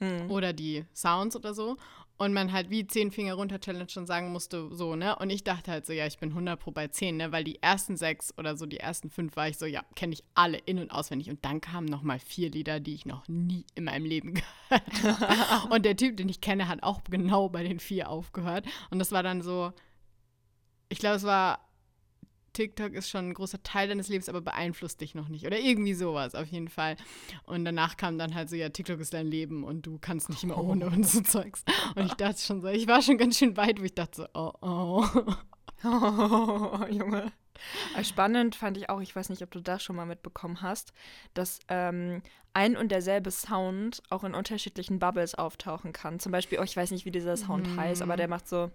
Mhm. 0.00 0.30
Oder 0.30 0.52
die 0.52 0.84
Sounds 0.92 1.36
oder 1.36 1.54
so 1.54 1.76
und 2.16 2.32
man 2.32 2.52
halt 2.52 2.70
wie 2.70 2.86
10 2.86 3.10
Finger 3.10 3.34
runter 3.34 3.60
Challenge 3.60 3.88
schon 3.88 4.06
sagen 4.06 4.30
musste, 4.30 4.68
so, 4.72 4.94
ne? 4.94 5.16
Und 5.16 5.30
ich 5.30 5.42
dachte 5.42 5.70
halt 5.70 5.84
so, 5.84 5.92
ja, 5.92 6.06
ich 6.06 6.18
bin 6.18 6.30
100 6.30 6.58
pro 6.60 6.70
bei 6.70 6.86
10, 6.86 7.16
ne? 7.16 7.32
Weil 7.32 7.42
die 7.42 7.60
ersten 7.60 7.96
sechs 7.96 8.32
oder 8.38 8.56
so, 8.56 8.66
die 8.66 8.78
ersten 8.78 9.10
fünf 9.10 9.34
war 9.36 9.48
ich 9.48 9.58
so, 9.58 9.66
ja, 9.66 9.82
kenne 9.96 10.12
ich 10.12 10.22
alle 10.34 10.58
in- 10.58 10.78
und 10.78 10.90
auswendig. 10.90 11.28
Und 11.30 11.44
dann 11.44 11.60
kamen 11.60 11.86
noch 11.86 12.02
mal 12.02 12.20
vier 12.20 12.50
Lieder, 12.50 12.78
die 12.78 12.94
ich 12.94 13.04
noch 13.04 13.26
nie 13.26 13.66
in 13.74 13.84
meinem 13.84 14.04
Leben 14.04 14.34
gehört 14.34 15.02
habe. 15.02 15.68
und 15.74 15.84
der 15.84 15.96
Typ, 15.96 16.16
den 16.16 16.28
ich 16.28 16.40
kenne, 16.40 16.68
hat 16.68 16.82
auch 16.82 17.00
genau 17.10 17.48
bei 17.48 17.64
den 17.64 17.80
vier 17.80 18.08
aufgehört. 18.08 18.64
Und 18.90 19.00
das 19.00 19.10
war 19.10 19.24
dann 19.24 19.42
so, 19.42 19.72
ich 20.88 20.98
glaube, 20.98 21.16
es 21.16 21.24
war 21.24 21.66
TikTok 22.54 22.94
ist 22.94 23.10
schon 23.10 23.28
ein 23.28 23.34
großer 23.34 23.62
Teil 23.62 23.88
deines 23.88 24.08
Lebens, 24.08 24.28
aber 24.30 24.40
beeinflusst 24.40 25.00
dich 25.00 25.14
noch 25.14 25.28
nicht. 25.28 25.46
Oder 25.46 25.58
irgendwie 25.58 25.92
sowas, 25.94 26.34
auf 26.34 26.46
jeden 26.46 26.68
Fall. 26.68 26.96
Und 27.44 27.64
danach 27.64 27.98
kam 27.98 28.18
dann 28.18 28.34
halt 28.34 28.48
so, 28.48 28.56
ja, 28.56 28.70
TikTok 28.70 29.00
ist 29.00 29.12
dein 29.12 29.26
Leben 29.26 29.64
und 29.64 29.84
du 29.84 29.98
kannst 29.98 30.30
nicht 30.30 30.44
mehr 30.44 30.56
ohne 30.58 30.86
und 30.86 31.06
so 31.06 31.20
Zeugs. 31.20 31.64
Und 31.94 32.06
ich 32.06 32.14
dachte 32.14 32.40
schon 32.40 32.62
so, 32.62 32.68
ich 32.68 32.88
war 32.88 33.02
schon 33.02 33.18
ganz 33.18 33.38
schön 33.38 33.56
weit, 33.56 33.80
wo 33.80 33.84
ich 33.84 33.94
dachte 33.94 34.22
so, 34.22 34.28
oh, 34.32 34.52
oh. 34.62 35.06
Oh, 35.84 36.86
Junge. 36.90 37.30
Spannend 38.02 38.56
fand 38.56 38.76
ich 38.76 38.88
auch, 38.88 39.00
ich 39.00 39.14
weiß 39.14 39.28
nicht, 39.28 39.42
ob 39.42 39.50
du 39.50 39.60
das 39.60 39.82
schon 39.82 39.96
mal 39.96 40.06
mitbekommen 40.06 40.62
hast, 40.62 40.92
dass 41.34 41.60
ähm, 41.68 42.22
ein 42.52 42.76
und 42.76 42.90
derselbe 42.90 43.30
Sound 43.30 44.02
auch 44.10 44.24
in 44.24 44.34
unterschiedlichen 44.34 44.98
Bubbles 44.98 45.34
auftauchen 45.34 45.92
kann. 45.92 46.18
Zum 46.18 46.32
Beispiel, 46.32 46.58
oh, 46.58 46.62
ich 46.62 46.76
weiß 46.76 46.90
nicht, 46.90 47.04
wie 47.04 47.10
dieser 47.10 47.36
Sound 47.36 47.74
mm. 47.74 47.78
heißt, 47.78 48.02
aber 48.02 48.16
der 48.16 48.28
macht 48.28 48.48
so, 48.48 48.70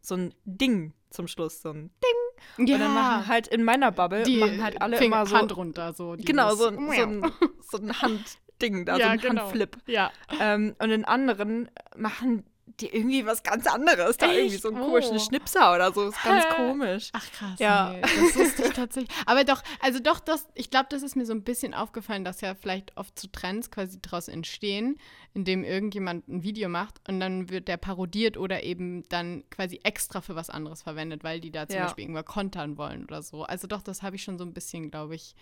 so 0.00 0.14
ein 0.14 0.34
Ding 0.44 0.92
zum 1.10 1.26
Schluss, 1.26 1.62
so 1.62 1.70
ein 1.70 1.90
Ding 2.02 2.21
Ja. 2.58 2.74
Und 2.74 2.80
dann 2.80 2.94
machen 2.94 3.28
halt 3.28 3.48
in 3.48 3.64
meiner 3.64 3.92
Bubble 3.92 4.22
die 4.24 4.38
machen 4.38 4.62
halt 4.62 4.80
alle 4.82 4.96
Finger, 4.96 5.16
immer 5.16 5.26
so. 5.26 5.36
Hand 5.36 5.56
runter, 5.56 5.92
so. 5.92 6.16
Genau, 6.18 6.50
so, 6.50 6.70
so, 6.70 6.70
ein, 6.70 7.32
so 7.60 7.78
ein 7.78 8.02
Handding 8.02 8.84
da, 8.84 8.96
ja, 8.96 9.06
so 9.06 9.10
ein 9.10 9.18
genau. 9.18 9.42
Handflip. 9.42 9.76
Ja. 9.86 10.10
Ähm, 10.40 10.74
und 10.78 10.90
in 10.90 11.04
anderen 11.04 11.70
machen 11.96 12.44
die 12.66 12.86
irgendwie 12.86 13.26
was 13.26 13.42
ganz 13.42 13.66
anderes. 13.66 14.16
Da 14.16 14.26
Echt? 14.26 14.36
irgendwie 14.36 14.56
so 14.56 14.68
einen 14.68 14.82
oh. 14.82 14.86
komischen 14.86 15.18
Schnipser 15.18 15.74
oder 15.74 15.92
so. 15.92 16.08
Ist 16.08 16.22
ganz 16.22 16.44
komisch. 16.56 17.10
Ach 17.12 17.32
krass. 17.32 17.58
Ja. 17.58 17.92
Nee, 17.92 18.00
das 18.00 18.36
wusste 18.36 18.64
ich 18.64 18.72
tatsächlich. 18.72 19.16
Aber 19.26 19.44
doch, 19.44 19.62
also 19.80 19.98
doch, 19.98 20.20
das, 20.20 20.48
ich 20.54 20.70
glaube, 20.70 20.86
das 20.90 21.02
ist 21.02 21.16
mir 21.16 21.26
so 21.26 21.32
ein 21.32 21.42
bisschen 21.42 21.74
aufgefallen, 21.74 22.24
dass 22.24 22.40
ja 22.40 22.54
vielleicht 22.54 22.96
oft 22.96 23.18
zu 23.18 23.26
so 23.26 23.32
Trends 23.32 23.70
quasi 23.70 24.00
daraus 24.00 24.28
entstehen, 24.28 24.98
indem 25.34 25.64
irgendjemand 25.64 26.28
ein 26.28 26.42
Video 26.42 26.68
macht 26.68 27.00
und 27.08 27.20
dann 27.20 27.50
wird 27.50 27.68
der 27.68 27.76
parodiert 27.76 28.36
oder 28.36 28.62
eben 28.62 29.02
dann 29.08 29.44
quasi 29.50 29.80
extra 29.82 30.20
für 30.20 30.36
was 30.36 30.50
anderes 30.50 30.82
verwendet, 30.82 31.24
weil 31.24 31.40
die 31.40 31.50
da 31.50 31.66
zum 31.68 31.78
ja. 31.78 31.84
Beispiel 31.84 32.04
irgendwas 32.04 32.26
kontern 32.26 32.78
wollen 32.78 33.04
oder 33.04 33.22
so. 33.22 33.42
Also 33.42 33.66
doch, 33.66 33.82
das 33.82 34.02
habe 34.02 34.16
ich 34.16 34.22
schon 34.22 34.38
so 34.38 34.44
ein 34.44 34.54
bisschen, 34.54 34.90
glaube 34.90 35.14
ich, 35.14 35.34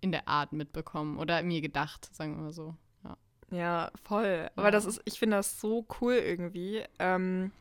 in 0.00 0.10
der 0.10 0.26
Art 0.26 0.52
mitbekommen 0.52 1.18
oder 1.18 1.42
mir 1.42 1.60
gedacht, 1.60 2.08
sagen 2.14 2.36
wir 2.36 2.44
mal 2.44 2.52
so. 2.52 2.74
Ja, 3.52 3.90
voll. 4.02 4.50
Aber 4.56 4.70
das 4.70 4.86
ist, 4.86 5.02
ich 5.04 5.18
finde 5.18 5.36
das 5.36 5.60
so 5.60 5.86
cool 6.00 6.14
irgendwie. 6.14 6.82
Ähm, 6.98 7.52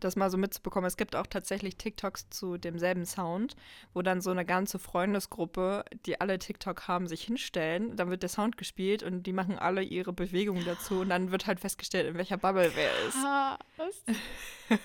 das 0.00 0.16
mal 0.16 0.30
so 0.30 0.36
mitzubekommen. 0.36 0.86
Es 0.86 0.96
gibt 0.96 1.16
auch 1.16 1.26
tatsächlich 1.26 1.76
TikToks 1.76 2.30
zu 2.30 2.56
demselben 2.56 3.06
Sound, 3.06 3.56
wo 3.92 4.02
dann 4.02 4.20
so 4.20 4.30
eine 4.30 4.44
ganze 4.44 4.78
Freundesgruppe, 4.78 5.84
die 6.06 6.20
alle 6.20 6.38
TikTok 6.38 6.88
haben, 6.88 7.06
sich 7.06 7.22
hinstellen. 7.22 7.96
Dann 7.96 8.10
wird 8.10 8.22
der 8.22 8.28
Sound 8.28 8.56
gespielt 8.56 9.02
und 9.02 9.24
die 9.24 9.32
machen 9.32 9.58
alle 9.58 9.82
ihre 9.82 10.12
Bewegungen 10.12 10.64
dazu 10.64 11.00
und 11.00 11.08
dann 11.08 11.30
wird 11.30 11.46
halt 11.46 11.60
festgestellt, 11.60 12.08
in 12.08 12.14
welcher 12.16 12.36
Bubble 12.36 12.72
wer 12.74 12.90
ist. 13.08 13.16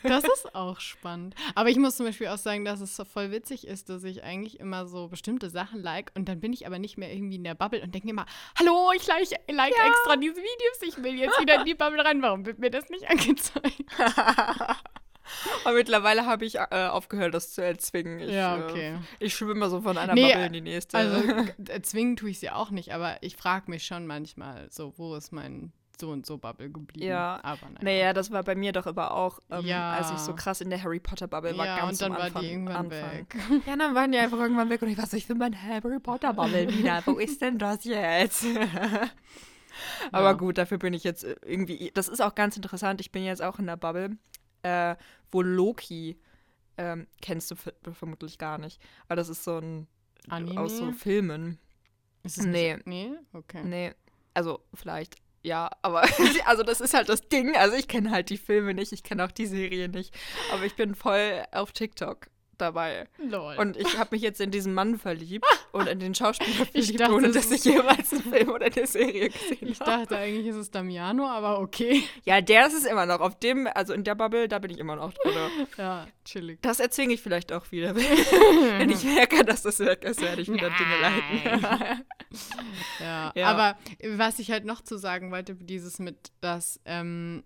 Das, 0.03 0.23
ist 0.23 0.55
auch 0.55 0.79
spannend. 0.79 1.35
Aber 1.55 1.69
ich 1.69 1.77
muss 1.77 1.95
zum 1.95 2.05
Beispiel 2.05 2.27
auch 2.27 2.37
sagen, 2.37 2.65
dass 2.65 2.81
es 2.81 2.95
so 2.95 3.05
voll 3.05 3.31
witzig 3.31 3.65
ist, 3.65 3.89
dass 3.89 4.03
ich 4.03 4.23
eigentlich 4.23 4.59
immer 4.59 4.87
so 4.87 5.07
bestimmte 5.07 5.49
Sachen 5.49 5.81
like 5.81 6.11
und 6.15 6.27
dann 6.27 6.39
bin 6.39 6.53
ich 6.53 6.67
aber 6.67 6.79
nicht 6.79 6.97
mehr 6.97 7.13
irgendwie 7.13 7.35
in 7.35 7.43
der 7.43 7.55
Bubble 7.55 7.81
und 7.81 7.93
denke 7.93 8.07
mir 8.07 8.11
immer, 8.11 8.25
hallo, 8.57 8.91
ich 8.95 9.07
like, 9.07 9.29
like 9.49 9.73
ja. 9.75 9.87
extra 9.87 10.15
diese 10.17 10.35
Videos, 10.35 10.81
ich 10.81 11.03
will 11.03 11.15
jetzt 11.15 11.39
wieder 11.39 11.59
in 11.59 11.65
die 11.65 11.75
Bubble 11.75 12.03
rein. 12.03 12.21
Warum 12.21 12.45
wird 12.45 12.59
mir 12.59 12.69
das 12.69 12.89
nicht 12.89 13.09
angezeigt? 13.09 13.85
Aber 15.63 15.75
mittlerweile 15.75 16.25
habe 16.25 16.45
ich 16.45 16.55
äh, 16.55 16.87
aufgehört, 16.89 17.33
das 17.33 17.53
zu 17.53 17.63
erzwingen. 17.63 18.19
Ich, 18.19 18.31
ja, 18.31 18.57
okay. 18.57 18.95
Äh, 18.95 19.25
ich 19.25 19.35
schwimme 19.35 19.69
so 19.69 19.81
von 19.81 19.97
einer 19.97 20.13
nee, 20.13 20.27
Bubble 20.27 20.45
in 20.47 20.53
die 20.53 20.61
nächste. 20.61 20.97
Also 20.97 21.23
erzwingen 21.67 22.15
tue 22.15 22.29
ich 22.29 22.39
sie 22.39 22.49
auch 22.49 22.71
nicht, 22.71 22.93
aber 22.93 23.17
ich 23.21 23.35
frage 23.35 23.69
mich 23.69 23.85
schon 23.85 24.07
manchmal 24.07 24.67
so, 24.69 24.93
wo 24.97 25.15
ist 25.15 25.31
mein 25.31 25.71
so 25.99 26.11
und 26.11 26.25
so 26.25 26.37
Bubble 26.37 26.69
geblieben. 26.69 27.07
Ja, 27.07 27.39
aber 27.43 27.67
naja. 27.67 27.79
naja, 27.81 28.13
das 28.13 28.31
war 28.31 28.43
bei 28.43 28.55
mir 28.55 28.71
doch 28.71 28.85
aber 28.85 29.11
auch, 29.11 29.39
ähm, 29.49 29.65
ja. 29.65 29.91
als 29.91 30.11
ich 30.11 30.17
so 30.19 30.33
krass 30.33 30.61
in 30.61 30.69
der 30.69 30.81
Harry 30.81 30.99
Potter 30.99 31.27
Bubble 31.27 31.57
war, 31.57 31.65
ja, 31.65 31.77
ganz 31.79 32.01
und 32.01 32.01
dann 32.01 32.13
am 32.13 32.21
Anfang, 32.21 32.35
war 32.35 32.41
die 32.41 32.49
irgendwann 32.49 32.75
Anfang. 32.75 33.11
weg. 33.11 33.35
Ja, 33.67 33.75
dann 33.75 33.95
waren 33.95 34.11
die 34.11 34.17
einfach 34.17 34.39
irgendwann 34.39 34.69
weg 34.69 34.81
und 34.81 34.89
ich 34.89 34.97
war 34.97 35.07
so, 35.07 35.17
ich 35.17 35.27
will 35.27 35.35
mein 35.35 35.61
Harry 35.61 35.99
Potter 35.99 36.33
Bubble 36.33 36.69
wieder. 36.69 37.03
Wo 37.05 37.17
ist 37.17 37.41
denn 37.41 37.57
das 37.57 37.83
jetzt? 37.83 38.45
aber 40.11 40.27
ja. 40.27 40.33
gut, 40.33 40.57
dafür 40.57 40.77
bin 40.77 40.93
ich 40.93 41.03
jetzt 41.03 41.23
äh, 41.23 41.35
irgendwie, 41.45 41.91
das 41.93 42.07
ist 42.07 42.21
auch 42.21 42.35
ganz 42.35 42.55
interessant, 42.55 43.01
ich 43.01 43.11
bin 43.11 43.23
jetzt 43.23 43.41
auch 43.41 43.59
in 43.59 43.67
der 43.67 43.77
Bubble 43.77 44.17
äh, 44.63 44.95
wo 45.31 45.41
Loki, 45.41 46.19
ähm, 46.77 47.07
kennst 47.21 47.51
du 47.51 47.55
vermutlich 47.93 48.37
gar 48.37 48.57
nicht, 48.57 48.81
aber 49.07 49.15
das 49.15 49.29
ist 49.29 49.43
so 49.43 49.57
ein 49.57 49.87
Anime? 50.27 50.59
aus 50.59 50.77
so 50.77 50.91
Filmen. 50.91 51.59
Ist 52.23 52.37
es 52.37 52.45
nee. 52.45 52.75
Nicht? 52.75 52.87
Nee, 52.87 53.11
okay. 53.33 53.63
Nee, 53.63 53.93
also 54.33 54.63
vielleicht 54.73 55.15
ja, 55.41 55.69
aber 55.81 56.03
also 56.45 56.63
das 56.63 56.81
ist 56.81 56.93
halt 56.93 57.09
das 57.09 57.27
Ding. 57.29 57.55
Also 57.55 57.75
ich 57.77 57.87
kenne 57.87 58.11
halt 58.11 58.29
die 58.29 58.37
Filme 58.37 58.73
nicht, 58.73 58.91
ich 58.91 59.03
kenne 59.03 59.23
auch 59.23 59.31
die 59.31 59.45
Serie 59.45 59.87
nicht, 59.89 60.13
aber 60.51 60.65
ich 60.65 60.75
bin 60.75 60.95
voll 60.95 61.43
auf 61.51 61.71
TikTok 61.71 62.27
dabei. 62.61 63.07
Lol. 63.17 63.55
Und 63.57 63.77
ich 63.77 63.97
habe 63.97 64.09
mich 64.11 64.21
jetzt 64.21 64.41
in 64.41 64.51
diesen 64.51 64.73
Mann 64.73 64.97
verliebt 64.97 65.45
und 65.71 65.87
in 65.87 65.99
den 65.99 66.15
Schauspieler 66.15 66.65
verliebt, 66.65 66.99
dachte, 66.99 67.13
ohne 67.13 67.31
dass 67.31 67.51
ich 67.51 67.63
jemals 67.63 68.11
einen 68.13 68.23
Film 68.23 68.49
oder 68.49 68.65
eine 68.67 68.87
Serie 68.87 69.29
gesehen 69.29 69.57
habe. 69.59 69.71
Ich 69.71 69.79
dachte 69.79 70.17
eigentlich, 70.17 70.47
ist 70.47 70.55
es 70.55 70.71
Damiano, 70.71 71.27
aber 71.27 71.59
okay. 71.59 72.03
Ja, 72.25 72.41
der 72.41 72.67
ist 72.67 72.73
es 72.73 72.85
immer 72.85 73.05
noch. 73.05 73.19
Auf 73.19 73.39
dem, 73.39 73.67
also 73.73 73.93
in 73.93 74.03
der 74.03 74.15
Bubble, 74.15 74.47
da 74.47 74.59
bin 74.59 74.71
ich 74.71 74.77
immer 74.77 74.95
noch 74.95 75.13
drin. 75.13 75.33
Ja, 75.77 76.07
chillig. 76.25 76.59
Das 76.61 76.79
erzwinge 76.79 77.13
ich 77.13 77.21
vielleicht 77.21 77.53
auch 77.53 77.71
wieder. 77.71 77.95
Wenn 78.77 78.89
ich 78.89 79.03
merke, 79.03 79.45
dass 79.45 79.61
das 79.61 79.79
weg 79.79 80.03
ist, 80.03 80.21
werde 80.21 80.41
ich 80.41 80.51
wieder 80.51 80.69
Dinge 80.69 81.01
leiten. 81.01 82.05
ja, 82.99 83.31
ja, 83.35 83.47
aber 83.47 83.77
was 84.17 84.39
ich 84.39 84.51
halt 84.51 84.65
noch 84.65 84.81
zu 84.81 84.97
sagen 84.97 85.31
wollte, 85.31 85.55
dieses 85.55 85.99
mit, 85.99 86.31
das, 86.41 86.79
ähm, 86.85 87.43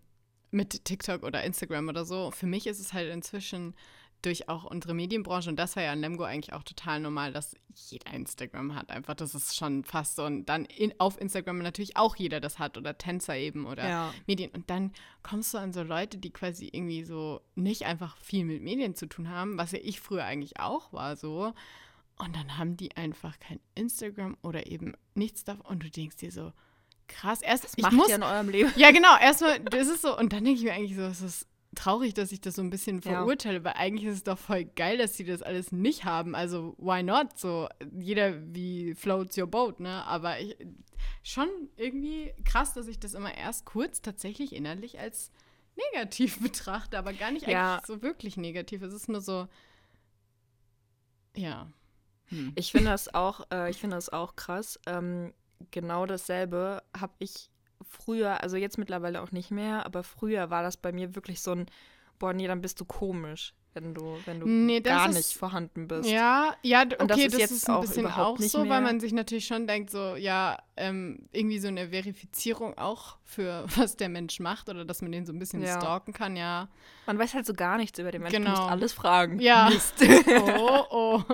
mit 0.51 0.85
TikTok 0.85 1.23
oder 1.23 1.43
Instagram 1.43 1.89
oder 1.89 2.05
so, 2.05 2.31
für 2.31 2.47
mich 2.47 2.67
ist 2.67 2.79
es 2.79 2.93
halt 2.93 3.11
inzwischen 3.11 3.75
durch 4.25 4.49
auch 4.49 4.63
unsere 4.63 4.93
Medienbranche, 4.93 5.49
und 5.49 5.57
das 5.57 5.75
war 5.75 5.83
ja 5.83 5.93
in 5.93 6.01
Lemgo 6.01 6.23
eigentlich 6.23 6.53
auch 6.53 6.63
total 6.63 6.99
normal, 6.99 7.31
dass 7.31 7.55
jeder 7.75 8.11
Instagram 8.13 8.75
hat. 8.75 8.89
Einfach, 8.89 9.15
das 9.15 9.35
ist 9.35 9.55
schon 9.55 9.83
fast 9.83 10.15
so. 10.15 10.25
Und 10.25 10.45
dann 10.45 10.65
in, 10.65 10.93
auf 10.99 11.19
Instagram 11.19 11.59
natürlich 11.59 11.97
auch 11.97 12.15
jeder 12.15 12.39
das 12.39 12.59
hat 12.59 12.77
oder 12.77 12.97
Tänzer 12.97 13.35
eben 13.35 13.65
oder 13.65 13.87
ja. 13.87 14.13
Medien. 14.25 14.51
Und 14.51 14.69
dann 14.69 14.91
kommst 15.21 15.53
du 15.53 15.57
an 15.57 15.73
so 15.73 15.83
Leute, 15.83 16.17
die 16.17 16.31
quasi 16.31 16.69
irgendwie 16.71 17.03
so 17.03 17.41
nicht 17.55 17.85
einfach 17.85 18.17
viel 18.17 18.45
mit 18.45 18.61
Medien 18.63 18.95
zu 18.95 19.07
tun 19.07 19.29
haben, 19.29 19.57
was 19.57 19.71
ja 19.71 19.79
ich 19.81 19.99
früher 19.99 20.23
eigentlich 20.23 20.59
auch 20.59 20.93
war 20.93 21.15
so. 21.15 21.53
Und 22.17 22.35
dann 22.35 22.57
haben 22.57 22.77
die 22.77 22.95
einfach 22.95 23.39
kein 23.39 23.59
Instagram 23.75 24.37
oder 24.41 24.67
eben 24.67 24.93
nichts 25.15 25.43
davon. 25.43 25.65
Und 25.65 25.83
du 25.83 25.89
denkst 25.89 26.17
dir 26.17 26.31
so, 26.31 26.53
krass, 27.07 27.41
erst 27.41 27.63
das 27.63 27.73
ich 27.75 27.83
macht 27.83 27.93
muss, 27.93 28.09
ja 28.09 28.15
in 28.15 28.23
eurem 28.23 28.49
Leben. 28.49 28.71
Ja, 28.75 28.91
genau, 28.91 29.17
erstmal, 29.19 29.59
das 29.59 29.87
ist 29.87 30.01
so, 30.01 30.17
und 30.17 30.31
dann 30.31 30.43
denke 30.43 30.59
ich 30.59 30.65
mir 30.65 30.73
eigentlich 30.73 30.95
so, 30.95 31.03
es 31.03 31.21
ist 31.21 31.47
traurig, 31.75 32.13
dass 32.13 32.31
ich 32.31 32.41
das 32.41 32.55
so 32.55 32.61
ein 32.61 32.69
bisschen 32.69 33.01
verurteile, 33.01 33.57
ja. 33.57 33.63
weil 33.63 33.73
eigentlich 33.73 34.05
ist 34.07 34.15
es 34.15 34.23
doch 34.23 34.37
voll 34.37 34.65
geil, 34.65 34.97
dass 34.97 35.15
sie 35.17 35.23
das 35.23 35.41
alles 35.41 35.71
nicht 35.71 36.05
haben. 36.05 36.35
Also, 36.35 36.75
why 36.77 37.03
not? 37.03 37.37
So, 37.37 37.67
jeder 37.97 38.41
wie 38.53 38.93
floats 38.95 39.37
your 39.37 39.47
boat, 39.47 39.79
ne? 39.79 40.05
Aber 40.05 40.39
ich, 40.39 40.57
schon 41.23 41.47
irgendwie 41.75 42.33
krass, 42.43 42.73
dass 42.73 42.87
ich 42.87 42.99
das 42.99 43.13
immer 43.13 43.35
erst 43.35 43.65
kurz 43.65 44.01
tatsächlich 44.01 44.53
innerlich 44.53 44.99
als 44.99 45.31
negativ 45.93 46.39
betrachte, 46.41 46.97
aber 46.97 47.13
gar 47.13 47.31
nicht 47.31 47.47
ja. 47.47 47.75
eigentlich 47.75 47.87
so 47.87 48.01
wirklich 48.01 48.37
negativ. 48.37 48.81
Es 48.81 48.93
ist 48.93 49.09
nur 49.09 49.21
so, 49.21 49.47
ja. 51.35 51.71
Hm. 52.27 52.53
Ich 52.55 52.71
finde 52.71 52.91
das 52.91 53.13
auch, 53.13 53.47
äh, 53.51 53.69
ich 53.69 53.77
finde 53.77 53.95
das 53.95 54.09
auch 54.09 54.35
krass. 54.35 54.79
Ähm, 54.85 55.33
genau 55.71 56.05
dasselbe 56.05 56.83
habe 56.97 57.13
ich 57.19 57.49
früher, 57.89 58.41
also 58.41 58.57
jetzt 58.57 58.77
mittlerweile 58.77 59.21
auch 59.21 59.31
nicht 59.31 59.51
mehr, 59.51 59.85
aber 59.85 60.03
früher 60.03 60.49
war 60.49 60.63
das 60.63 60.77
bei 60.77 60.91
mir 60.91 61.15
wirklich 61.15 61.41
so 61.41 61.51
ein, 61.51 61.65
boah, 62.19 62.33
nee, 62.33 62.47
dann 62.47 62.61
bist 62.61 62.79
du 62.79 62.85
komisch, 62.85 63.53
wenn 63.73 63.93
du, 63.93 64.17
wenn 64.25 64.39
du 64.39 64.47
nee, 64.47 64.81
gar 64.81 65.09
ist, 65.09 65.15
nicht 65.15 65.33
vorhanden 65.33 65.87
bist. 65.87 66.09
Ja, 66.09 66.53
ja, 66.61 66.83
okay, 66.83 67.05
das 67.07 67.17
ist, 67.19 67.41
das 67.41 67.51
ist 67.51 67.69
ein 67.69 67.81
bisschen 67.81 68.07
auch 68.07 68.37
so, 68.37 68.59
mehr. 68.59 68.69
weil 68.69 68.81
man 68.81 68.99
sich 68.99 69.13
natürlich 69.13 69.45
schon 69.45 69.67
denkt, 69.67 69.89
so, 69.89 70.15
ja, 70.15 70.57
ähm, 70.77 71.27
irgendwie 71.31 71.59
so 71.59 71.67
eine 71.67 71.89
Verifizierung 71.89 72.77
auch 72.77 73.17
für 73.23 73.65
was 73.75 73.97
der 73.97 74.09
Mensch 74.09 74.39
macht 74.39 74.69
oder 74.69 74.85
dass 74.85 75.01
man 75.01 75.11
den 75.11 75.25
so 75.25 75.33
ein 75.33 75.39
bisschen 75.39 75.61
ja. 75.61 75.79
stalken 75.79 76.13
kann, 76.13 76.35
ja. 76.35 76.69
Man 77.07 77.17
weiß 77.17 77.33
halt 77.33 77.45
so 77.45 77.53
gar 77.53 77.77
nichts 77.77 77.97
über 77.99 78.11
den 78.11 78.21
Menschen, 78.21 78.43
genau. 78.43 78.55
du 78.55 78.61
musst 78.61 78.71
alles 78.71 78.93
fragen. 78.93 79.39
Ja. 79.39 79.69
Mist. 79.69 79.95
Oh, 80.55 80.85
oh. 80.89 81.23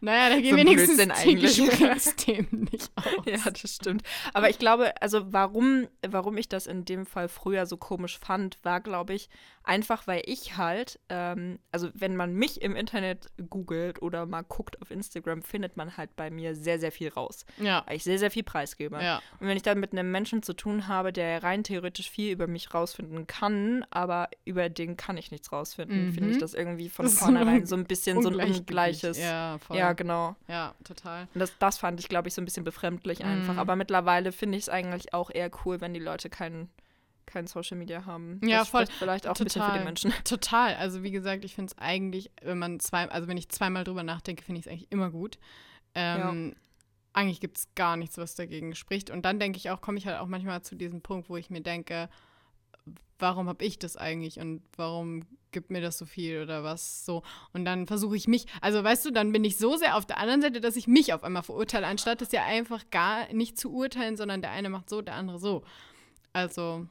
Naja, 0.00 0.30
da 0.30 0.40
gehen 0.40 0.50
so 0.50 0.56
wenigstens 0.56 1.22
die 1.22 1.34
Gesprächsthemen 1.36 2.68
nicht 2.70 2.90
aus. 2.96 3.04
Ja, 3.26 3.50
das 3.50 3.74
stimmt. 3.74 4.02
Aber 4.34 4.50
ich 4.50 4.58
glaube, 4.58 5.00
also 5.00 5.32
warum, 5.32 5.88
warum 6.06 6.36
ich 6.36 6.48
das 6.48 6.66
in 6.66 6.84
dem 6.84 7.06
Fall 7.06 7.28
früher 7.28 7.66
so 7.66 7.76
komisch 7.76 8.18
fand, 8.18 8.58
war, 8.62 8.80
glaube 8.80 9.14
ich, 9.14 9.28
einfach, 9.66 10.06
weil 10.06 10.22
ich 10.24 10.56
halt, 10.56 10.98
ähm, 11.08 11.58
also 11.72 11.90
wenn 11.94 12.16
man 12.16 12.32
mich 12.34 12.62
im 12.62 12.76
Internet 12.76 13.26
googelt 13.50 14.00
oder 14.00 14.24
mal 14.26 14.42
guckt 14.42 14.80
auf 14.80 14.90
Instagram, 14.90 15.42
findet 15.42 15.76
man 15.76 15.96
halt 15.96 16.14
bei 16.16 16.30
mir 16.30 16.54
sehr, 16.54 16.78
sehr 16.78 16.92
viel 16.92 17.08
raus. 17.08 17.44
Ja. 17.58 17.82
Weil 17.86 17.96
ich 17.96 18.04
sehr, 18.04 18.18
sehr 18.18 18.30
viel 18.30 18.44
preisgebe. 18.44 19.02
Ja. 19.02 19.20
Und 19.40 19.48
wenn 19.48 19.56
ich 19.56 19.62
dann 19.62 19.80
mit 19.80 19.92
einem 19.92 20.10
Menschen 20.10 20.42
zu 20.42 20.54
tun 20.54 20.88
habe, 20.88 21.12
der 21.12 21.42
rein 21.42 21.64
theoretisch 21.64 22.10
viel 22.10 22.32
über 22.32 22.46
mich 22.46 22.72
rausfinden 22.72 23.26
kann, 23.26 23.84
aber 23.90 24.28
über 24.44 24.68
den 24.68 24.96
kann 24.96 25.16
ich 25.16 25.30
nichts 25.30 25.50
rausfinden, 25.52 26.06
mhm. 26.06 26.12
finde 26.12 26.30
ich 26.30 26.38
das 26.38 26.54
irgendwie 26.54 26.88
von 26.88 27.08
vornherein 27.08 27.66
so 27.66 27.74
ein 27.74 27.84
bisschen 27.84 28.22
so 28.22 28.28
ein 28.28 28.36
ungleiches. 28.36 29.18
Ja, 29.18 29.58
voll. 29.58 29.76
Ja, 29.76 29.85
genau. 29.92 30.36
Ja, 30.48 30.74
total. 30.84 31.28
Und 31.34 31.40
das, 31.40 31.56
das 31.58 31.78
fand 31.78 32.00
ich, 32.00 32.08
glaube 32.08 32.28
ich, 32.28 32.34
so 32.34 32.42
ein 32.42 32.44
bisschen 32.44 32.64
befremdlich 32.64 33.24
einfach. 33.24 33.54
Mhm. 33.54 33.58
Aber 33.58 33.76
mittlerweile 33.76 34.32
finde 34.32 34.58
ich 34.58 34.64
es 34.64 34.68
eigentlich 34.68 35.14
auch 35.14 35.30
eher 35.30 35.50
cool, 35.64 35.80
wenn 35.80 35.94
die 35.94 36.00
Leute 36.00 36.30
keinen 36.30 36.70
kein 37.26 37.46
Social 37.46 37.76
Media 37.76 38.06
haben. 38.06 38.40
Ja, 38.44 38.60
das 38.60 38.68
voll. 38.68 38.86
Vielleicht 38.86 39.26
auch 39.26 39.34
total, 39.34 39.42
ein 39.42 39.44
bisschen 39.46 39.62
für 39.64 39.78
die 39.78 39.84
Menschen. 39.84 40.14
Total. 40.24 40.74
Also 40.76 41.02
wie 41.02 41.10
gesagt, 41.10 41.44
ich 41.44 41.54
finde 41.54 41.72
es 41.72 41.78
eigentlich, 41.78 42.30
wenn 42.40 42.58
man 42.58 42.80
zwei, 42.80 43.08
also 43.10 43.28
wenn 43.28 43.36
ich 43.36 43.48
zweimal 43.48 43.84
drüber 43.84 44.04
nachdenke, 44.04 44.44
finde 44.44 44.60
ich 44.60 44.66
es 44.66 44.72
eigentlich 44.72 44.90
immer 44.92 45.10
gut. 45.10 45.38
Ähm, 45.94 46.54
ja. 46.54 46.56
Eigentlich 47.12 47.40
gibt 47.40 47.58
es 47.58 47.74
gar 47.74 47.96
nichts, 47.96 48.16
was 48.16 48.36
dagegen 48.36 48.74
spricht. 48.74 49.10
Und 49.10 49.24
dann 49.24 49.40
denke 49.40 49.58
ich 49.58 49.70
auch, 49.70 49.80
komme 49.80 49.98
ich 49.98 50.06
halt 50.06 50.18
auch 50.18 50.26
manchmal 50.26 50.62
zu 50.62 50.76
diesem 50.76 51.00
Punkt, 51.02 51.28
wo 51.28 51.36
ich 51.36 51.50
mir 51.50 51.62
denke, 51.62 52.08
warum 53.18 53.48
habe 53.48 53.64
ich 53.64 53.78
das 53.78 53.96
eigentlich 53.96 54.38
und 54.38 54.62
warum 54.76 55.24
gibt 55.56 55.70
mir 55.70 55.80
das 55.80 55.96
so 55.96 56.04
viel 56.04 56.42
oder 56.42 56.64
was 56.64 57.06
so. 57.06 57.22
Und 57.54 57.64
dann 57.64 57.86
versuche 57.86 58.14
ich 58.14 58.28
mich, 58.28 58.44
also 58.60 58.84
weißt 58.84 59.06
du, 59.06 59.10
dann 59.10 59.32
bin 59.32 59.42
ich 59.42 59.56
so 59.56 59.78
sehr 59.78 59.96
auf 59.96 60.04
der 60.04 60.18
anderen 60.18 60.42
Seite, 60.42 60.60
dass 60.60 60.76
ich 60.76 60.86
mich 60.86 61.14
auf 61.14 61.24
einmal 61.24 61.42
verurteile, 61.42 61.86
anstatt 61.86 62.20
es 62.20 62.30
ja 62.30 62.44
einfach 62.44 62.90
gar 62.90 63.32
nicht 63.32 63.58
zu 63.58 63.72
urteilen, 63.72 64.18
sondern 64.18 64.42
der 64.42 64.50
eine 64.50 64.68
macht 64.68 64.90
so, 64.90 65.00
der 65.00 65.14
andere 65.14 65.38
so. 65.38 65.64
Also 66.34 66.86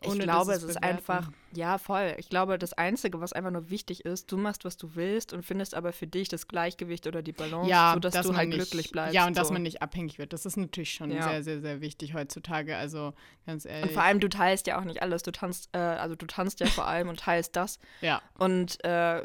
ich 0.00 0.18
glaube, 0.18 0.52
es 0.52 0.62
ist 0.62 0.82
einfach, 0.82 1.30
ja, 1.52 1.78
voll. 1.78 2.14
Ich 2.18 2.28
glaube, 2.28 2.58
das 2.58 2.72
Einzige, 2.72 3.20
was 3.20 3.32
einfach 3.32 3.50
nur 3.50 3.70
wichtig 3.70 4.04
ist, 4.04 4.30
du 4.30 4.36
machst, 4.36 4.64
was 4.64 4.76
du 4.76 4.94
willst 4.94 5.32
und 5.32 5.44
findest 5.44 5.74
aber 5.74 5.92
für 5.92 6.06
dich 6.06 6.28
das 6.28 6.48
Gleichgewicht 6.48 7.06
oder 7.06 7.22
die 7.22 7.32
Balance, 7.32 7.70
ja, 7.70 7.92
sodass 7.94 8.14
dass 8.14 8.26
du 8.26 8.36
halt 8.36 8.48
nicht, 8.48 8.58
glücklich 8.58 8.92
bleibst. 8.92 9.14
Ja, 9.14 9.26
und 9.26 9.34
so. 9.34 9.40
dass 9.40 9.50
man 9.50 9.62
nicht 9.62 9.82
abhängig 9.82 10.18
wird. 10.18 10.32
Das 10.32 10.46
ist 10.46 10.56
natürlich 10.56 10.92
schon 10.92 11.10
ja. 11.10 11.22
sehr, 11.22 11.42
sehr, 11.42 11.60
sehr 11.60 11.80
wichtig 11.80 12.14
heutzutage. 12.14 12.76
Also 12.76 13.12
ganz 13.46 13.64
ehrlich. 13.64 13.84
Und 13.84 13.92
vor 13.92 14.02
allem, 14.02 14.20
du 14.20 14.28
teilst 14.28 14.66
ja 14.66 14.78
auch 14.78 14.84
nicht 14.84 15.02
alles. 15.02 15.22
Du 15.22 15.32
tanzt, 15.32 15.68
äh, 15.72 15.78
also 15.78 16.14
du 16.14 16.26
tanzt 16.26 16.60
ja 16.60 16.66
vor 16.66 16.86
allem 16.86 17.08
und 17.08 17.20
teilst 17.20 17.56
das. 17.56 17.78
Ja. 18.00 18.22
Und 18.38 18.82
äh, 18.84 19.22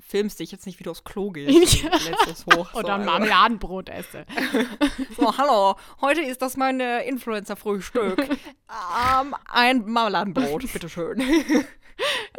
filmst 0.00 0.40
dich 0.40 0.52
jetzt 0.52 0.66
nicht, 0.66 0.78
wie 0.78 0.84
du 0.84 0.90
aufs 0.90 1.04
Klo 1.04 1.30
gehst. 1.30 1.84
hoch, 2.56 2.74
Oder 2.74 2.94
ein 2.94 3.04
Marmeladenbrot 3.04 3.88
esse. 3.88 4.26
so, 5.16 5.36
hallo, 5.36 5.76
heute 6.00 6.22
ist 6.22 6.42
das 6.42 6.56
mein 6.56 6.80
Influencer-Frühstück. 6.80 8.18
ähm, 8.28 9.34
ein 9.48 9.86
Marmeladenbrot, 9.86 10.72
bitteschön. 10.72 11.22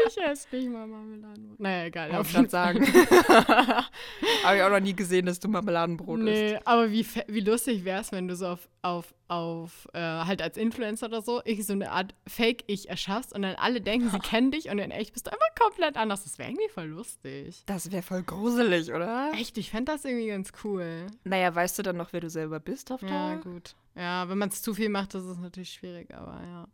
Ich 0.08 0.18
esse 0.18 0.56
nicht 0.56 0.70
mal 0.70 0.88
Marmeladenbrot. 0.88 1.60
Naja, 1.60 1.86
egal. 1.86 2.10
Darf 2.10 2.38
ich 2.38 2.50
sagen. 2.50 2.86
Habe 4.44 4.58
ich 4.58 4.64
auch 4.64 4.70
noch 4.70 4.80
nie 4.80 4.96
gesehen, 4.96 5.26
dass 5.26 5.40
du 5.40 5.48
Marmeladenbrot 5.48 6.20
nee, 6.20 6.54
isst. 6.54 6.68
aber 6.68 6.92
wie, 6.92 7.06
wie 7.28 7.40
lustig 7.40 7.84
wäre 7.84 8.02
es, 8.02 8.12
wenn 8.12 8.28
du 8.28 8.36
so 8.36 8.48
auf, 8.48 8.70
auf, 8.84 9.16
auf 9.28 9.88
äh, 9.94 10.00
halt 10.00 10.42
als 10.42 10.58
Influencer 10.58 11.08
oder 11.08 11.22
so, 11.22 11.42
ich 11.46 11.66
so 11.66 11.74
eine 11.74 11.92
Art 11.92 12.14
Fake-Ich 12.28 12.90
erschaffst 12.90 13.34
und 13.34 13.42
dann 13.42 13.56
alle 13.56 13.82
denken, 13.82 14.10
sie 14.10 14.20
kennen 14.24 14.52
dich 14.52 14.70
und 14.70 14.80
in 14.80 14.92
echt 14.92 15.14
bist 15.14 15.28
du 15.28 15.32
einfach 15.32 15.56
komplett 15.60 15.98
anders. 15.98 16.24
Das 16.24 16.38
wäre 16.38 16.50
irgendwie 16.50 16.70
voll 16.70 16.88
lustig. 16.88 17.64
Das 17.66 17.92
wäre 17.92 18.04
voll 18.04 18.24
gruselig, 18.24 18.94
oder? 18.94 19.32
Echt, 19.34 19.58
ich 19.58 19.72
fände 19.72 19.92
das 19.92 20.06
irgendwie 20.06 20.28
ganz 20.28 20.52
cool. 20.64 21.08
Naja, 21.24 21.54
weißt 21.54 21.80
du 21.80 21.84
dann 21.84 21.98
noch, 21.98 22.14
wer 22.14 22.22
du 22.22 22.30
selber 22.30 22.60
bist 22.60 22.92
auf 22.92 23.02
Ja, 23.02 23.36
gut. 23.36 23.76
Ja, 23.96 24.30
wenn 24.30 24.38
man 24.38 24.50
es 24.50 24.62
zu 24.62 24.76
viel 24.76 24.90
macht, 24.90 25.16
das 25.16 25.26
ist 25.26 25.40
natürlich 25.40 25.74
schwierig, 25.74 26.14
aber 26.14 26.40
ja. 26.44 26.68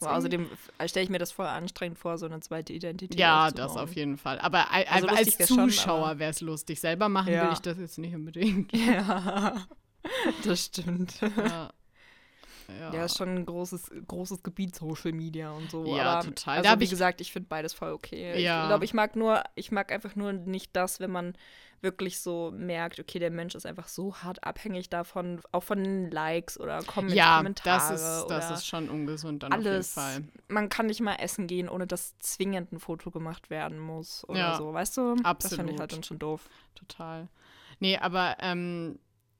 So, 0.00 0.06
außerdem 0.06 0.46
stelle 0.86 1.04
ich 1.04 1.10
mir 1.10 1.18
das 1.18 1.32
voll 1.32 1.46
anstrengend 1.46 1.98
vor, 1.98 2.18
so 2.18 2.26
eine 2.26 2.40
zweite 2.40 2.72
Identität. 2.72 3.18
Ja, 3.18 3.50
das 3.50 3.76
auf 3.76 3.94
jeden 3.94 4.18
Fall. 4.18 4.38
Aber 4.40 4.70
also 4.70 5.08
als 5.08 5.38
Zuschauer 5.38 6.18
wäre 6.18 6.30
es 6.30 6.40
lustig. 6.40 6.80
Selber 6.80 7.08
machen 7.08 7.32
ja. 7.32 7.44
will 7.46 7.52
ich 7.52 7.60
das 7.60 7.78
jetzt 7.78 7.98
nicht 7.98 8.14
unbedingt. 8.14 8.72
Ja, 8.78 9.66
das 10.44 10.66
stimmt. 10.66 11.20
Ja. 11.20 11.70
Ja. 12.68 12.92
ja, 12.92 13.04
ist 13.06 13.16
schon 13.16 13.30
ein 13.30 13.46
großes, 13.46 13.90
großes 14.06 14.42
Gebiet 14.42 14.74
Social 14.74 15.12
Media 15.12 15.50
und 15.50 15.70
so. 15.70 15.96
Ja, 15.96 16.12
aber, 16.12 16.24
total. 16.24 16.58
Also, 16.58 16.80
wie 16.80 16.88
gesagt, 16.88 17.20
ich 17.20 17.32
finde 17.32 17.48
beides 17.48 17.72
voll 17.72 17.92
okay. 17.92 18.40
Ja. 18.40 18.62
Ich 18.62 18.68
glaube, 18.68 18.84
ich 18.84 18.94
mag 18.94 19.16
nur, 19.16 19.42
ich 19.54 19.72
mag 19.72 19.90
einfach 19.90 20.16
nur 20.16 20.32
nicht 20.32 20.76
das, 20.76 21.00
wenn 21.00 21.10
man 21.10 21.34
wirklich 21.80 22.20
so 22.20 22.52
merkt, 22.54 22.98
okay, 22.98 23.18
der 23.18 23.30
Mensch 23.30 23.54
ist 23.54 23.64
einfach 23.64 23.88
so 23.88 24.16
hart 24.16 24.42
abhängig 24.44 24.90
davon, 24.90 25.40
auch 25.52 25.62
von 25.62 26.10
Likes 26.10 26.58
oder 26.58 26.82
Kom 26.82 27.08
ja, 27.08 27.36
Kommentare. 27.38 27.92
das 27.92 28.22
ist, 28.22 28.26
das 28.28 28.50
ist 28.50 28.66
schon 28.66 28.88
ungesund 28.88 29.44
dann 29.44 29.52
alles. 29.52 29.96
auf 29.96 30.04
jeden 30.04 30.28
Fall. 30.28 30.42
Man 30.48 30.68
kann 30.68 30.86
nicht 30.86 31.00
mal 31.00 31.14
essen 31.16 31.46
gehen, 31.46 31.68
ohne 31.68 31.86
dass 31.86 32.18
zwingend 32.18 32.72
ein 32.72 32.80
Foto 32.80 33.10
gemacht 33.10 33.48
werden 33.50 33.78
muss 33.78 34.28
oder 34.28 34.38
ja, 34.38 34.56
so, 34.56 34.72
weißt 34.72 34.96
du? 34.96 35.16
Absolut. 35.22 35.44
Das 35.44 35.54
finde 35.54 35.72
ich 35.72 35.78
halt 35.78 35.92
dann 35.92 36.02
schon 36.02 36.18
doof. 36.18 36.48
Total. 36.74 37.28
Nee, 37.80 37.96
aber 37.96 38.36
ähm, 38.40 38.98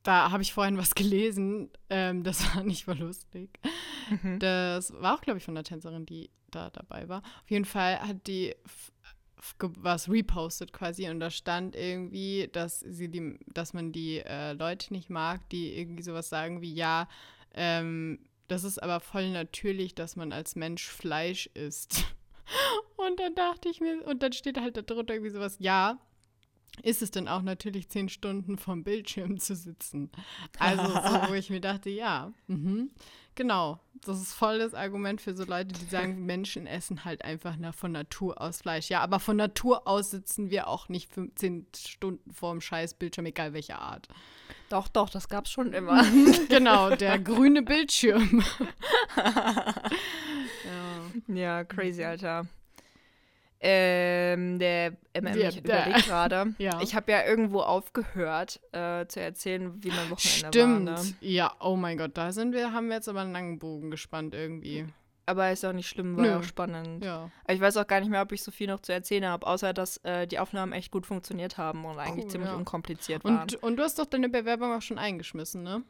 da 0.09 0.31
habe 0.31 0.43
ich 0.43 0.55
vorhin 0.55 0.79
was 0.79 0.95
gelesen, 0.95 1.71
ähm, 1.91 2.25
das 2.25 2.55
war 2.55 2.65
nicht 2.65 2.87
voll 2.87 2.99
lustig. 2.99 3.61
Mhm. 4.09 4.39
Das 4.39 4.91
war 4.95 5.15
auch, 5.15 5.21
glaube 5.21 5.39
ich, 5.39 5.45
von 5.45 5.55
der 5.55 5.65
Tänzerin, 5.65 6.07
die 6.07 6.31
da 6.51 6.71
dabei 6.71 7.09
war. 7.11 7.19
Auf 7.19 7.51
jeden 7.51 7.67
Fall 7.67 8.01
hat 8.01 8.27
die 8.27 8.55
was 9.61 10.09
repostet 10.11 10.73
quasi 10.73 11.09
und 11.09 11.21
da 11.21 11.31
stand 11.31 11.77
irgendwie, 11.77 12.49
dass 12.51 12.81
sie 12.81 13.09
die, 13.09 13.39
dass 13.53 13.73
man 13.73 13.93
die 13.93 14.19
äh, 14.19 14.55
Leute 14.55 14.93
nicht 14.93 15.11
mag, 15.11 15.49
die 15.51 15.79
irgendwie 15.79 16.03
sowas 16.03 16.29
sagen 16.29 16.61
wie 16.61 16.75
ja, 16.75 17.07
ähm, 17.55 18.19
das 18.49 18.65
ist 18.65 18.83
aber 18.83 19.01
voll 19.01 19.31
natürlich, 19.31 19.95
dass 19.95 20.17
man 20.17 20.33
als 20.33 20.57
Mensch 20.57 20.89
Fleisch 20.89 21.49
isst. 21.53 22.05
Und 22.97 23.21
dann 23.21 23.35
dachte 23.35 23.69
ich 23.69 23.81
mir, 23.81 24.05
und 24.07 24.23
dann 24.23 24.33
steht 24.33 24.59
halt 24.59 24.77
darunter 24.77 25.15
irgendwie 25.15 25.31
sowas, 25.31 25.57
ja, 25.61 25.99
ist 26.83 27.03
es 27.03 27.11
denn 27.11 27.29
auch 27.29 27.43
natürlich 27.43 27.89
zehn 27.89 28.09
Stunden 28.09 28.59
vom 28.59 28.85
Bildschirm 28.85 29.39
zu 29.39 29.55
sitzen. 29.55 30.11
Also 30.59 30.85
so, 30.85 31.29
wo 31.29 31.35
ich 31.35 31.51
mir 31.51 31.61
dachte, 31.61 31.91
ja, 31.91 32.33
mh, 32.47 32.87
genau, 33.35 33.79
das 34.05 34.21
ist 34.21 34.35
voll 34.35 34.59
das 34.59 34.75
Argument 34.75 35.21
für 35.21 35.35
so 35.35 35.45
Leute, 35.45 35.73
die 35.73 35.85
sagen, 35.87 36.27
Menschen 36.27 36.67
essen 36.67 37.05
halt 37.05 37.25
einfach 37.25 37.57
nach, 37.57 37.75
von 37.75 37.93
Natur 37.93 38.41
aus 38.41 38.61
Fleisch. 38.63 38.91
Ja, 38.91 39.01
aber 39.01 39.21
von 39.21 39.37
Natur 39.37 39.87
aus 39.87 40.11
sitzen 40.11 40.51
wir 40.51 40.69
auch 40.69 40.89
nicht 40.89 41.13
15 41.13 41.67
Stunden 41.75 42.33
vorm 42.33 42.61
scheiß 42.61 42.95
Bildschirm, 42.95 43.27
egal 43.27 43.53
welche 43.55 43.79
Art. 43.79 44.09
Doch, 44.69 44.89
doch, 44.89 45.09
das 45.09 45.29
gab's 45.29 45.51
schon 45.51 45.73
immer. 45.73 46.05
genau, 46.49 46.91
der 46.97 47.19
grüne 47.19 47.63
Bildschirm. 47.63 48.45
ja. 51.27 51.35
ja, 51.35 51.65
crazy, 51.65 52.05
Alter. 52.05 52.47
Ähm, 53.61 54.59
der 54.61 54.93
MM, 55.15 55.37
ich 55.37 55.59
überlege 55.59 56.01
gerade. 56.03 56.55
ja. 56.59 56.81
Ich 56.81 56.95
habe 56.95 57.11
ja 57.11 57.25
irgendwo 57.27 57.61
aufgehört 57.61 58.61
äh, 58.73 59.07
zu 59.07 59.21
erzählen, 59.21 59.83
wie 59.83 59.89
mein 59.89 60.11
Wochenende 60.11 60.49
Stimmt. 60.49 60.87
war. 60.89 61.03
Ne? 61.03 61.15
Ja, 61.21 61.55
oh 61.61 61.75
mein 61.75 61.99
Gott, 61.99 62.13
da 62.15 62.31
sind 62.31 62.55
wir, 62.55 62.73
haben 62.73 62.89
wir 62.89 62.97
jetzt 62.97 63.09
aber 63.09 63.21
einen 63.21 63.33
langen 63.33 63.59
Bogen 63.59 63.91
gespannt 63.91 64.35
irgendwie. 64.35 64.87
Aber 65.29 65.51
ist 65.53 65.65
auch 65.65 65.73
nicht 65.73 65.89
schlimm, 65.89 66.17
war 66.17 66.25
Nö. 66.25 66.37
auch 66.39 66.43
spannend. 66.43 67.05
Ja. 67.05 67.31
Ich 67.49 67.61
weiß 67.61 67.77
auch 67.77 67.87
gar 67.87 68.01
nicht 68.01 68.09
mehr, 68.09 68.23
ob 68.23 68.33
ich 68.33 68.43
so 68.43 68.51
viel 68.51 68.67
noch 68.67 68.81
zu 68.81 68.93
erzählen 68.93 69.27
habe, 69.27 69.47
außer 69.47 69.73
dass 69.75 69.99
äh, 69.99 70.27
die 70.27 70.39
Aufnahmen 70.39 70.73
echt 70.73 70.91
gut 70.91 71.05
funktioniert 71.07 71.59
haben 71.59 71.85
und 71.85 71.99
eigentlich 71.99 72.25
Cool, 72.25 72.31
ziemlich 72.31 72.51
ja. 72.51 72.57
unkompliziert 72.57 73.25
waren. 73.25 73.43
Und, 73.43 73.63
und 73.63 73.77
du 73.77 73.83
hast 73.83 73.99
doch 73.99 74.07
deine 74.07 74.29
Bewerbung 74.29 74.73
auch 74.75 74.83
schon 74.83 74.99
eingeschmissen, 74.99 75.63
ne? 75.63 75.83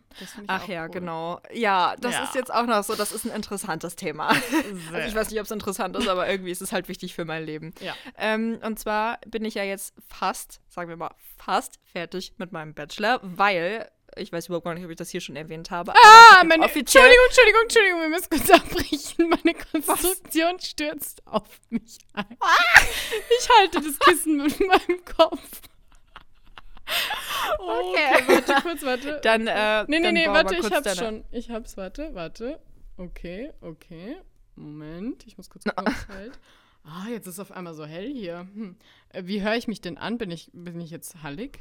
Ach 0.48 0.66
ja, 0.66 0.85
cool. 0.85 0.90
genau. 0.90 1.40
Ja, 1.53 1.94
das 2.01 2.14
Ja. 2.14 2.24
ist 2.24 2.35
jetzt 2.35 2.53
auch 2.53 2.66
noch 2.66 2.83
so, 2.83 2.94
das 2.96 3.12
ist 3.12 3.24
ein 3.24 3.33
interessantes 3.35 3.94
Thema. 3.96 4.29
Also 4.92 5.09
ich 5.09 5.14
weiß 5.14 5.31
nicht, 5.31 5.38
ob 5.38 5.44
es 5.44 5.51
interessant 5.51 5.96
ist, 5.96 6.09
aber 6.09 6.29
irgendwie 6.29 6.51
ist 6.51 6.62
es 6.62 6.72
halt 6.72 6.88
wichtig 6.88 7.14
für 7.14 7.24
mein 7.24 7.44
Leben. 7.44 7.72
Ja. 7.81 7.94
Ähm, 8.16 8.59
und 8.64 8.79
zwar 8.79 9.18
bin 9.27 9.44
ich 9.44 9.55
ja 9.55 9.62
jetzt 9.62 9.94
fast, 10.09 10.61
sagen 10.68 10.88
wir 10.88 10.96
mal, 10.96 11.11
fast 11.37 11.79
fertig 11.85 12.33
mit 12.38 12.53
meinem 12.53 12.74
Bachelor, 12.74 13.20
weil, 13.22 13.88
ich 14.16 14.33
weiß 14.33 14.47
überhaupt 14.47 14.64
gar 14.64 14.75
nicht, 14.75 14.85
ob 14.85 14.90
ich 14.90 14.97
das 14.97 15.11
hier 15.11 15.21
schon 15.21 15.37
erwähnt 15.37 15.71
habe. 15.71 15.92
Ah, 15.94 16.44
meine, 16.44 16.64
offiziell, 16.64 17.05
Entschuldigung, 17.05 17.61
Entschuldigung, 17.62 17.62
Entschuldigung, 17.62 18.01
wir 18.01 18.09
müssen 18.09 18.31
kurz 18.31 18.51
abbrechen. 18.51 19.29
Meine 19.29 19.59
Konstruktion 19.73 20.59
stürzt 20.61 21.27
auf 21.27 21.61
mich 21.71 21.99
ein. 22.14 22.37
Ich 23.40 23.49
halte 23.59 23.81
das 23.81 23.99
Kissen 23.99 24.37
mit 24.38 24.59
meinem 24.61 25.05
Kopf. 25.05 25.61
Okay. 27.59 28.25
warte, 28.27 28.55
kurz, 28.62 28.83
warte. 28.83 29.21
Dann, 29.23 29.47
äh, 29.47 29.85
nee, 29.88 30.01
nee, 30.01 30.12
nee, 30.12 30.27
warte, 30.29 30.55
ich 30.57 30.71
hab's 30.71 30.83
deine- 30.85 30.97
schon. 30.97 31.25
Ich 31.31 31.51
hab's, 31.51 31.77
warte, 31.77 32.14
warte. 32.14 32.59
Okay, 32.97 33.53
okay. 33.61 34.16
Moment, 34.57 35.27
ich 35.27 35.37
muss 35.37 35.51
kurz 35.51 35.64
es 35.87 36.09
hält. 36.09 36.38
Ah, 36.85 37.07
jetzt 37.11 37.27
ist 37.27 37.38
auf 37.38 37.53
einmal 37.53 37.75
so 37.75 37.85
hell 37.85 38.11
hier. 38.11 38.49
Hm. 38.55 38.77
Äh, 39.11 39.23
Wie 39.27 39.42
höre 39.42 39.57
ich 39.57 39.68
mich 39.68 39.81
denn 39.81 39.99
an? 39.99 40.16
Bin 40.18 40.31
ich, 40.31 40.51
bin 40.55 40.81
ich 40.81 40.90
jetzt 40.90 41.23
hallig? 41.23 41.61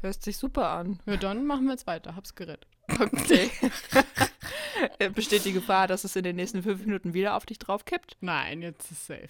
Hört 0.00 0.22
sich 0.22 0.38
super 0.38 0.70
an. 0.70 0.98
Ja, 1.06 1.16
dann 1.16 1.46
machen 1.46 1.66
wir 1.66 1.72
jetzt 1.72 1.86
weiter. 1.86 2.16
Hab's 2.16 2.34
gerettet. 2.34 2.66
Okay. 2.88 3.50
Äh, 4.98 5.10
Besteht 5.10 5.44
die 5.44 5.52
Gefahr, 5.52 5.86
dass 5.86 6.04
es 6.04 6.16
in 6.16 6.24
den 6.24 6.36
nächsten 6.36 6.62
fünf 6.62 6.80
Minuten 6.86 7.12
wieder 7.12 7.34
auf 7.36 7.44
dich 7.44 7.58
drauf 7.58 7.84
kippt? 7.84 8.16
Nein, 8.20 8.62
jetzt 8.62 8.90
ist 8.90 9.06
safe. 9.06 9.28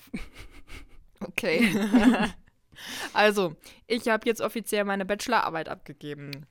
Okay. 1.20 1.74
also, 3.12 3.56
ich 3.88 4.06
habe 4.08 4.26
jetzt 4.26 4.40
offiziell 4.40 4.84
meine 4.84 5.04
Bachelorarbeit 5.04 5.68
abgegeben. 5.68 6.46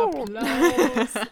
Applaus. 0.00 1.10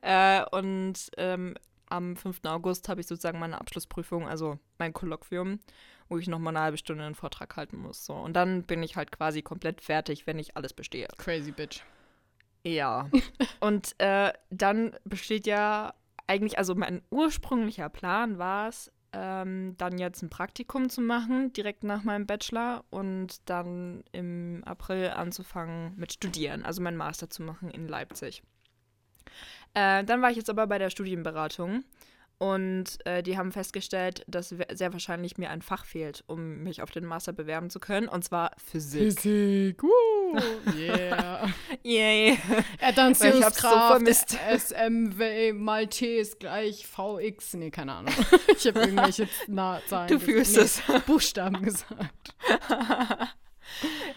Äh, 0.00 0.44
und 0.50 1.10
ähm, 1.18 1.54
am 1.86 2.16
5. 2.16 2.40
August 2.44 2.88
habe 2.88 3.00
ich 3.00 3.06
sozusagen 3.06 3.38
meine 3.38 3.60
Abschlussprüfung, 3.60 4.26
also 4.26 4.58
mein 4.78 4.92
Kolloquium, 4.92 5.60
wo 6.08 6.18
ich 6.18 6.28
nochmal 6.28 6.56
eine 6.56 6.64
halbe 6.64 6.78
Stunde 6.78 7.04
einen 7.04 7.14
Vortrag 7.14 7.56
halten 7.56 7.78
muss. 7.78 8.04
So. 8.04 8.14
Und 8.14 8.34
dann 8.34 8.62
bin 8.62 8.82
ich 8.82 8.96
halt 8.96 9.12
quasi 9.12 9.42
komplett 9.42 9.80
fertig, 9.80 10.26
wenn 10.26 10.38
ich 10.38 10.56
alles 10.56 10.72
bestehe. 10.72 11.08
Crazy 11.18 11.52
bitch. 11.52 11.82
Ja. 12.62 13.08
Und 13.60 13.94
äh, 13.98 14.32
dann 14.50 14.96
besteht 15.04 15.46
ja 15.46 15.94
eigentlich, 16.26 16.58
also 16.58 16.74
mein 16.74 17.02
ursprünglicher 17.10 17.88
Plan 17.88 18.38
war 18.38 18.68
es, 18.68 18.90
ähm, 19.12 19.76
dann 19.78 19.98
jetzt 19.98 20.22
ein 20.22 20.30
Praktikum 20.30 20.88
zu 20.88 21.00
machen, 21.00 21.52
direkt 21.52 21.84
nach 21.84 22.02
meinem 22.02 22.26
Bachelor 22.26 22.84
und 22.90 23.48
dann 23.48 24.02
im 24.12 24.62
April 24.64 25.10
anzufangen 25.10 25.94
mit 25.96 26.12
Studieren, 26.12 26.64
also 26.64 26.82
meinen 26.82 26.96
Master 26.96 27.30
zu 27.30 27.42
machen 27.42 27.70
in 27.70 27.86
Leipzig. 27.86 28.42
Äh, 29.74 30.04
dann 30.04 30.20
war 30.20 30.30
ich 30.30 30.36
jetzt 30.36 30.50
aber 30.50 30.66
bei 30.66 30.78
der 30.78 30.90
Studienberatung 30.90 31.84
und 32.38 33.04
äh, 33.06 33.22
die 33.22 33.38
haben 33.38 33.52
festgestellt, 33.52 34.24
dass 34.26 34.48
sehr 34.48 34.92
wahrscheinlich 34.92 35.38
mir 35.38 35.50
ein 35.50 35.62
Fach 35.62 35.84
fehlt, 35.84 36.24
um 36.26 36.62
mich 36.62 36.82
auf 36.82 36.90
den 36.90 37.04
Master 37.04 37.32
bewerben 37.32 37.70
zu 37.70 37.80
können, 37.80 38.08
und 38.08 38.24
zwar 38.24 38.50
Physik. 38.64 39.20
Physik. 39.20 39.82
Woo. 39.82 40.40
Yeah. 40.76 41.48
So 41.84 42.60
Erdanziehungskraft, 42.78 43.88
vermisst. 43.88 44.38
SMW 44.58 45.52
mal 45.52 45.86
T 45.86 46.18
ist 46.18 46.40
gleich 46.40 46.86
VX. 46.86 47.54
Nee, 47.54 47.70
keine 47.70 47.92
Ahnung. 47.92 48.14
Ich 48.56 48.66
habe 48.66 48.80
irgendwelche 48.80 49.28
Na 49.46 49.80
Zahlen. 49.86 50.08
Du 50.08 50.18
fühlst 50.18 50.56
nee, 50.56 50.62
es. 50.62 50.82
Buchstaben 51.06 51.62
gesagt. 51.62 52.34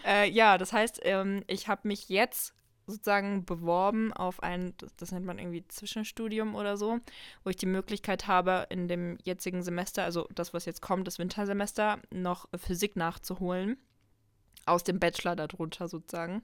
Äh, 0.04 0.30
ja, 0.30 0.58
das 0.58 0.72
heißt, 0.72 1.00
ähm, 1.02 1.44
ich 1.46 1.68
habe 1.68 1.86
mich 1.86 2.08
jetzt 2.08 2.54
sozusagen 2.88 3.44
beworben 3.44 4.12
auf 4.12 4.42
ein, 4.42 4.74
das, 4.96 5.12
nennt 5.12 5.26
man 5.26 5.38
irgendwie 5.38 5.66
Zwischenstudium 5.68 6.54
oder 6.54 6.76
so, 6.76 6.98
wo 7.44 7.50
ich 7.50 7.56
die 7.56 7.66
Möglichkeit 7.66 8.26
habe, 8.26 8.66
in 8.70 8.88
dem 8.88 9.18
jetzigen 9.22 9.62
Semester, 9.62 10.04
also 10.04 10.26
das, 10.34 10.52
was 10.54 10.64
jetzt 10.64 10.82
kommt, 10.82 11.06
das 11.06 11.18
Wintersemester, 11.18 12.00
noch 12.10 12.48
Physik 12.56 12.96
nachzuholen. 12.96 13.76
Aus 14.66 14.84
dem 14.84 14.98
Bachelor 14.98 15.36
darunter 15.36 15.88
sozusagen. 15.88 16.42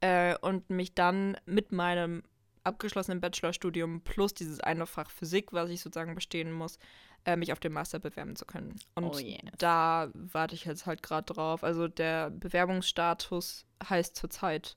Äh, 0.00 0.36
und 0.38 0.70
mich 0.70 0.94
dann 0.94 1.36
mit 1.44 1.72
meinem 1.72 2.22
abgeschlossenen 2.62 3.20
Bachelorstudium 3.20 4.02
plus 4.02 4.34
dieses 4.34 4.60
eine 4.60 4.86
Fach 4.86 5.10
Physik, 5.10 5.52
was 5.52 5.70
ich 5.70 5.80
sozusagen 5.80 6.14
bestehen 6.14 6.52
muss, 6.52 6.78
äh, 7.24 7.36
mich 7.36 7.52
auf 7.52 7.60
den 7.60 7.72
Master 7.72 7.98
bewerben 7.98 8.36
zu 8.36 8.44
können. 8.44 8.78
Und 8.94 9.04
oh 9.04 9.18
yes. 9.18 9.40
da 9.58 10.10
warte 10.14 10.54
ich 10.54 10.64
jetzt 10.64 10.86
halt 10.86 11.02
gerade 11.02 11.32
drauf. 11.32 11.64
Also 11.64 11.88
der 11.88 12.30
Bewerbungsstatus 12.30 13.66
heißt 13.88 14.14
zurzeit 14.16 14.76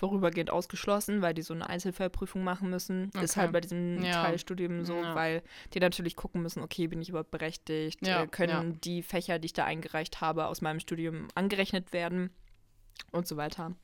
vorübergehend 0.00 0.48
ausgeschlossen, 0.48 1.20
weil 1.20 1.34
die 1.34 1.42
so 1.42 1.52
eine 1.52 1.68
Einzelfallprüfung 1.68 2.42
machen 2.42 2.70
müssen. 2.70 3.10
Okay. 3.14 3.22
Ist 3.22 3.36
halt 3.36 3.52
bei 3.52 3.60
diesem 3.60 4.02
ja. 4.02 4.22
Teilstudium 4.22 4.86
so, 4.86 4.96
ja. 4.96 5.14
weil 5.14 5.42
die 5.74 5.80
natürlich 5.80 6.16
gucken 6.16 6.40
müssen, 6.40 6.62
okay, 6.62 6.86
bin 6.86 7.02
ich 7.02 7.10
überhaupt 7.10 7.30
berechtigt? 7.30 8.06
Ja. 8.06 8.22
Äh, 8.22 8.26
können 8.26 8.80
die 8.80 9.02
Fächer, 9.02 9.38
die 9.38 9.46
ich 9.46 9.52
da 9.52 9.66
eingereicht 9.66 10.22
habe, 10.22 10.46
aus 10.46 10.62
meinem 10.62 10.80
Studium 10.80 11.28
angerechnet 11.34 11.92
werden? 11.92 12.30
Und 13.12 13.28
so 13.28 13.36
weiter. 13.36 13.76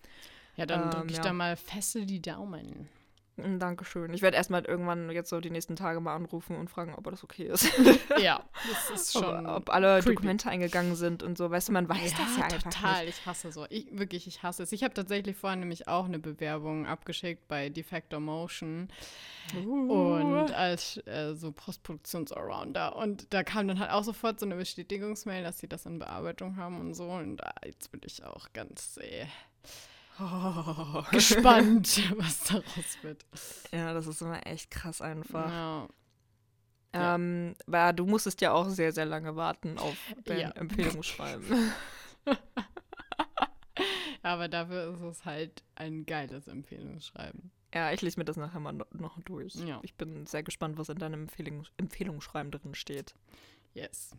Ja, 0.56 0.64
dann 0.64 0.84
ähm, 0.84 0.90
drücke 0.90 1.12
ich 1.12 1.20
da 1.20 1.34
mal 1.34 1.54
feste 1.54 2.06
die 2.06 2.22
Daumen. 2.22 2.88
Mm, 3.36 3.58
Dankeschön. 3.58 4.14
Ich 4.14 4.22
werde 4.22 4.36
erstmal 4.36 4.64
irgendwann 4.64 5.10
jetzt 5.10 5.28
so 5.28 5.40
die 5.40 5.50
nächsten 5.50 5.76
Tage 5.76 6.00
mal 6.00 6.14
anrufen 6.14 6.56
und 6.56 6.70
fragen, 6.70 6.94
ob 6.94 7.04
das 7.10 7.22
okay 7.22 7.44
ist. 7.44 7.70
ja, 8.18 8.42
das 8.68 9.00
ist 9.00 9.12
schon. 9.12 9.46
Ob, 9.46 9.56
ob 9.56 9.70
alle 9.70 10.00
creepy. 10.00 10.14
Dokumente 10.14 10.48
eingegangen 10.48 10.96
sind 10.96 11.22
und 11.22 11.36
so. 11.36 11.50
Weißt 11.50 11.68
du, 11.68 11.72
man 11.72 11.88
weiß 11.88 12.12
ja, 12.12 12.18
das 12.18 12.36
ja 12.38 12.44
einfach 12.44 12.62
total. 12.62 13.04
Nicht. 13.04 13.18
Ich 13.18 13.26
hasse 13.26 13.52
so. 13.52 13.66
Ich, 13.68 13.86
wirklich, 13.90 14.26
ich 14.26 14.42
hasse 14.42 14.62
es. 14.62 14.72
Ich 14.72 14.82
habe 14.82 14.94
tatsächlich 14.94 15.36
vorhin 15.36 15.60
nämlich 15.60 15.86
auch 15.86 16.06
eine 16.06 16.18
Bewerbung 16.18 16.86
abgeschickt 16.86 17.46
bei 17.46 17.68
Defector 17.68 18.20
Motion. 18.20 18.88
Uh. 19.54 20.14
Und 20.14 20.52
als 20.52 20.96
äh, 21.06 21.34
so 21.34 21.52
Postproduktions-Arounder. 21.52 22.96
Und 22.96 23.32
da 23.34 23.44
kam 23.44 23.68
dann 23.68 23.78
halt 23.78 23.90
auch 23.90 24.02
sofort 24.02 24.40
so 24.40 24.46
eine 24.46 24.56
Bestätigungsmail, 24.56 25.42
dass 25.42 25.58
sie 25.58 25.68
das 25.68 25.84
in 25.84 25.98
Bearbeitung 25.98 26.56
haben 26.56 26.80
und 26.80 26.94
so. 26.94 27.10
Und 27.10 27.42
äh, 27.42 27.66
jetzt 27.66 27.92
bin 27.92 28.00
ich 28.04 28.24
auch 28.24 28.52
ganz. 28.54 28.96
Äh, 28.96 29.26
Oh, 30.18 31.02
gespannt, 31.10 32.00
was 32.16 32.44
daraus 32.44 33.02
wird. 33.02 33.26
Ja, 33.72 33.92
das 33.92 34.06
ist 34.06 34.22
immer 34.22 34.46
echt 34.46 34.70
krass 34.70 35.00
einfach. 35.02 35.50
Ja. 35.50 35.88
Ähm, 36.92 37.54
ja. 37.70 37.92
du 37.92 38.06
musstest 38.06 38.40
ja 38.40 38.52
auch 38.52 38.68
sehr, 38.68 38.92
sehr 38.92 39.04
lange 39.04 39.36
warten 39.36 39.76
auf 39.78 39.96
dein 40.24 40.40
ja. 40.40 40.50
Empfehlungsschreiben. 40.50 41.44
Aber 44.22 44.48
dafür 44.48 44.92
ist 44.92 45.02
es 45.02 45.24
halt 45.24 45.62
ein 45.74 46.06
geiles 46.06 46.48
Empfehlungsschreiben. 46.48 47.50
Ja, 47.74 47.92
ich 47.92 48.00
lese 48.00 48.18
mir 48.18 48.24
das 48.24 48.36
nachher 48.36 48.60
mal 48.60 48.72
noch 48.72 49.20
durch. 49.22 49.54
Ja. 49.56 49.80
Ich 49.82 49.96
bin 49.96 50.26
sehr 50.26 50.42
gespannt, 50.42 50.78
was 50.78 50.88
in 50.88 50.98
deinem 50.98 51.22
Empfehlungs 51.22 51.70
Empfehlungsschreiben 51.76 52.50
drin 52.50 52.74
steht. 52.74 53.14
Yes. 53.74 54.16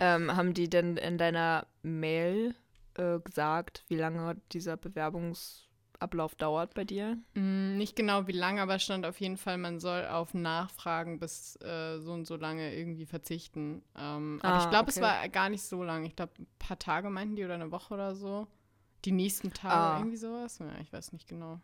ähm, 0.00 0.36
haben 0.36 0.52
die 0.52 0.68
denn 0.68 0.98
in 0.98 1.16
deiner 1.16 1.66
Mail 1.82 2.54
äh, 2.94 3.18
gesagt, 3.20 3.84
wie 3.88 3.96
lange 3.96 4.36
dieser 4.52 4.76
Bewerbungsablauf 4.76 6.34
dauert 6.34 6.74
bei 6.74 6.84
dir? 6.84 7.18
Mm, 7.34 7.76
nicht 7.76 7.96
genau 7.96 8.26
wie 8.26 8.32
lange, 8.32 8.62
aber 8.62 8.78
stand 8.78 9.06
auf 9.06 9.20
jeden 9.20 9.36
Fall, 9.36 9.58
man 9.58 9.80
soll 9.80 10.06
auf 10.06 10.34
Nachfragen 10.34 11.18
bis 11.18 11.56
äh, 11.62 11.98
so 12.00 12.12
und 12.12 12.26
so 12.26 12.36
lange 12.36 12.74
irgendwie 12.74 13.06
verzichten. 13.06 13.82
Ähm, 13.96 14.40
ah, 14.42 14.48
aber 14.48 14.64
ich 14.64 14.70
glaube, 14.70 14.90
okay. 14.90 14.96
es 14.96 15.00
war 15.00 15.28
gar 15.28 15.48
nicht 15.48 15.62
so 15.62 15.82
lang. 15.82 16.04
Ich 16.04 16.16
glaube, 16.16 16.32
ein 16.38 16.46
paar 16.58 16.78
Tage 16.78 17.10
meinten 17.10 17.36
die 17.36 17.44
oder 17.44 17.54
eine 17.54 17.70
Woche 17.70 17.94
oder 17.94 18.14
so. 18.14 18.46
Die 19.04 19.12
nächsten 19.12 19.52
Tage, 19.52 19.74
ah. 19.74 19.98
irgendwie 19.98 20.16
sowas. 20.16 20.58
Ja, 20.58 20.70
ich 20.80 20.92
weiß 20.92 21.12
nicht 21.12 21.28
genau. 21.28 21.60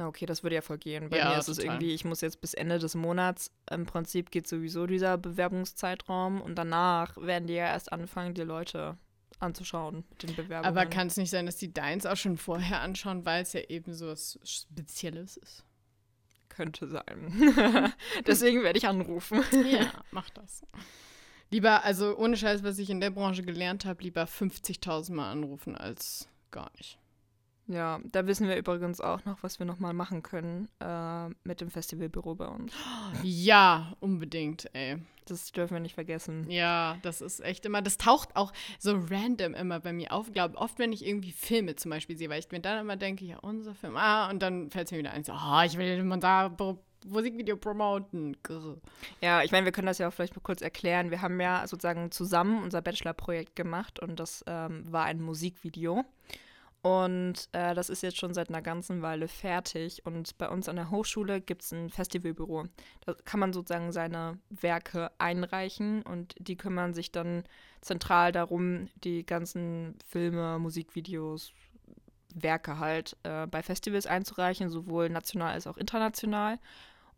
Okay, 0.00 0.26
das 0.26 0.44
würde 0.44 0.54
ja 0.54 0.62
voll 0.62 0.78
gehen. 0.78 1.10
Bei 1.10 1.18
ja, 1.18 1.30
mir 1.30 1.38
ist 1.38 1.48
es 1.48 1.58
irgendwie, 1.58 1.92
ich 1.92 2.04
muss 2.04 2.20
jetzt 2.20 2.40
bis 2.40 2.54
Ende 2.54 2.78
des 2.78 2.94
Monats, 2.94 3.50
im 3.68 3.84
Prinzip 3.84 4.30
geht 4.30 4.46
sowieso 4.46 4.86
dieser 4.86 5.18
Bewerbungszeitraum 5.18 6.40
und 6.40 6.54
danach 6.54 7.16
werden 7.16 7.48
die 7.48 7.54
ja 7.54 7.66
erst 7.66 7.92
anfangen, 7.92 8.34
die 8.34 8.42
Leute 8.42 8.96
anzuschauen 9.40 10.04
mit 10.10 10.22
den 10.22 10.36
Bewerbungen. 10.36 10.64
Aber 10.64 10.86
kann 10.86 11.06
es 11.08 11.16
nicht 11.16 11.30
sein, 11.30 11.46
dass 11.46 11.56
die 11.56 11.72
deins 11.72 12.06
auch 12.06 12.16
schon 12.16 12.36
vorher 12.36 12.80
anschauen, 12.80 13.24
weil 13.24 13.42
es 13.42 13.52
ja 13.52 13.60
eben 13.68 13.94
so 13.94 14.08
was 14.08 14.38
Spezielles 14.42 15.36
ist? 15.36 15.64
Könnte 16.48 16.88
sein. 16.88 17.92
Deswegen 18.26 18.62
werde 18.62 18.78
ich 18.78 18.88
anrufen. 18.88 19.44
ja, 19.70 19.92
mach 20.10 20.30
das. 20.30 20.62
Lieber, 21.50 21.84
also 21.84 22.16
ohne 22.16 22.36
Scheiß, 22.36 22.62
was 22.62 22.78
ich 22.78 22.90
in 22.90 23.00
der 23.00 23.10
Branche 23.10 23.42
gelernt 23.42 23.84
habe, 23.84 24.02
lieber 24.02 24.24
50.000 24.24 25.14
Mal 25.14 25.30
anrufen 25.30 25.76
als 25.76 26.28
gar 26.50 26.70
nicht. 26.76 26.98
Ja, 27.68 28.00
da 28.04 28.26
wissen 28.26 28.48
wir 28.48 28.56
übrigens 28.56 29.00
auch 29.00 29.24
noch, 29.26 29.42
was 29.42 29.58
wir 29.58 29.66
nochmal 29.66 29.92
machen 29.92 30.22
können 30.22 30.68
äh, 30.80 31.28
mit 31.44 31.60
dem 31.60 31.70
Festivalbüro 31.70 32.34
bei 32.34 32.46
uns. 32.46 32.72
Ja, 33.22 33.92
unbedingt, 34.00 34.74
ey. 34.74 34.98
Das 35.30 35.52
dürfen 35.52 35.74
wir 35.74 35.80
nicht 35.80 35.94
vergessen. 35.94 36.50
Ja, 36.50 36.96
das 37.02 37.20
ist 37.20 37.40
echt 37.40 37.66
immer, 37.66 37.82
das 37.82 37.98
taucht 37.98 38.34
auch 38.36 38.52
so 38.78 38.98
random 39.10 39.54
immer 39.54 39.80
bei 39.80 39.92
mir 39.92 40.12
auf. 40.12 40.32
Glaube 40.32 40.56
oft, 40.56 40.78
wenn 40.78 40.92
ich 40.92 41.06
irgendwie 41.06 41.32
Filme 41.32 41.76
zum 41.76 41.90
Beispiel 41.90 42.16
sehe, 42.16 42.30
weil 42.30 42.40
ich 42.40 42.50
mir 42.50 42.60
dann 42.60 42.78
immer 42.78 42.96
denke, 42.96 43.24
ja, 43.24 43.38
unser 43.38 43.74
Film, 43.74 43.96
ah, 43.96 44.30
und 44.30 44.40
dann 44.40 44.70
fällt 44.70 44.86
es 44.86 44.92
mir 44.92 44.98
wieder 44.98 45.12
ein, 45.12 45.24
so, 45.24 45.32
ah, 45.32 45.60
oh, 45.60 45.66
ich 45.66 45.76
will 45.76 46.02
man 46.04 46.20
da 46.20 46.54
Musikvideo 47.06 47.56
promoten. 47.56 48.36
Grr. 48.42 48.78
Ja, 49.20 49.42
ich 49.42 49.52
meine, 49.52 49.64
wir 49.64 49.72
können 49.72 49.86
das 49.86 49.98
ja 49.98 50.08
auch 50.08 50.12
vielleicht 50.12 50.36
mal 50.36 50.42
kurz 50.42 50.62
erklären. 50.62 51.10
Wir 51.10 51.22
haben 51.22 51.40
ja 51.40 51.66
sozusagen 51.66 52.10
zusammen 52.10 52.62
unser 52.62 52.82
Bachelor-Projekt 52.82 53.56
gemacht 53.56 54.00
und 54.00 54.18
das 54.18 54.44
ähm, 54.46 54.90
war 54.90 55.04
ein 55.04 55.20
Musikvideo. 55.20 56.04
Und 56.82 57.48
äh, 57.52 57.74
das 57.74 57.90
ist 57.90 58.02
jetzt 58.02 58.18
schon 58.18 58.34
seit 58.34 58.50
einer 58.50 58.62
ganzen 58.62 59.02
Weile 59.02 59.26
fertig. 59.26 60.06
Und 60.06 60.38
bei 60.38 60.48
uns 60.48 60.68
an 60.68 60.76
der 60.76 60.90
Hochschule 60.90 61.40
gibt 61.40 61.62
es 61.62 61.72
ein 61.72 61.90
Festivalbüro. 61.90 62.64
Da 63.04 63.14
kann 63.24 63.40
man 63.40 63.52
sozusagen 63.52 63.90
seine 63.90 64.38
Werke 64.48 65.10
einreichen 65.18 66.02
und 66.02 66.34
die 66.38 66.56
kümmern 66.56 66.94
sich 66.94 67.10
dann 67.10 67.42
zentral 67.80 68.30
darum, 68.30 68.88
die 69.02 69.26
ganzen 69.26 69.96
Filme, 70.06 70.58
Musikvideos, 70.58 71.52
Werke 72.34 72.78
halt 72.78 73.16
äh, 73.24 73.46
bei 73.46 73.62
Festivals 73.62 74.06
einzureichen, 74.06 74.70
sowohl 74.70 75.08
national 75.08 75.54
als 75.54 75.66
auch 75.66 75.78
international. 75.78 76.58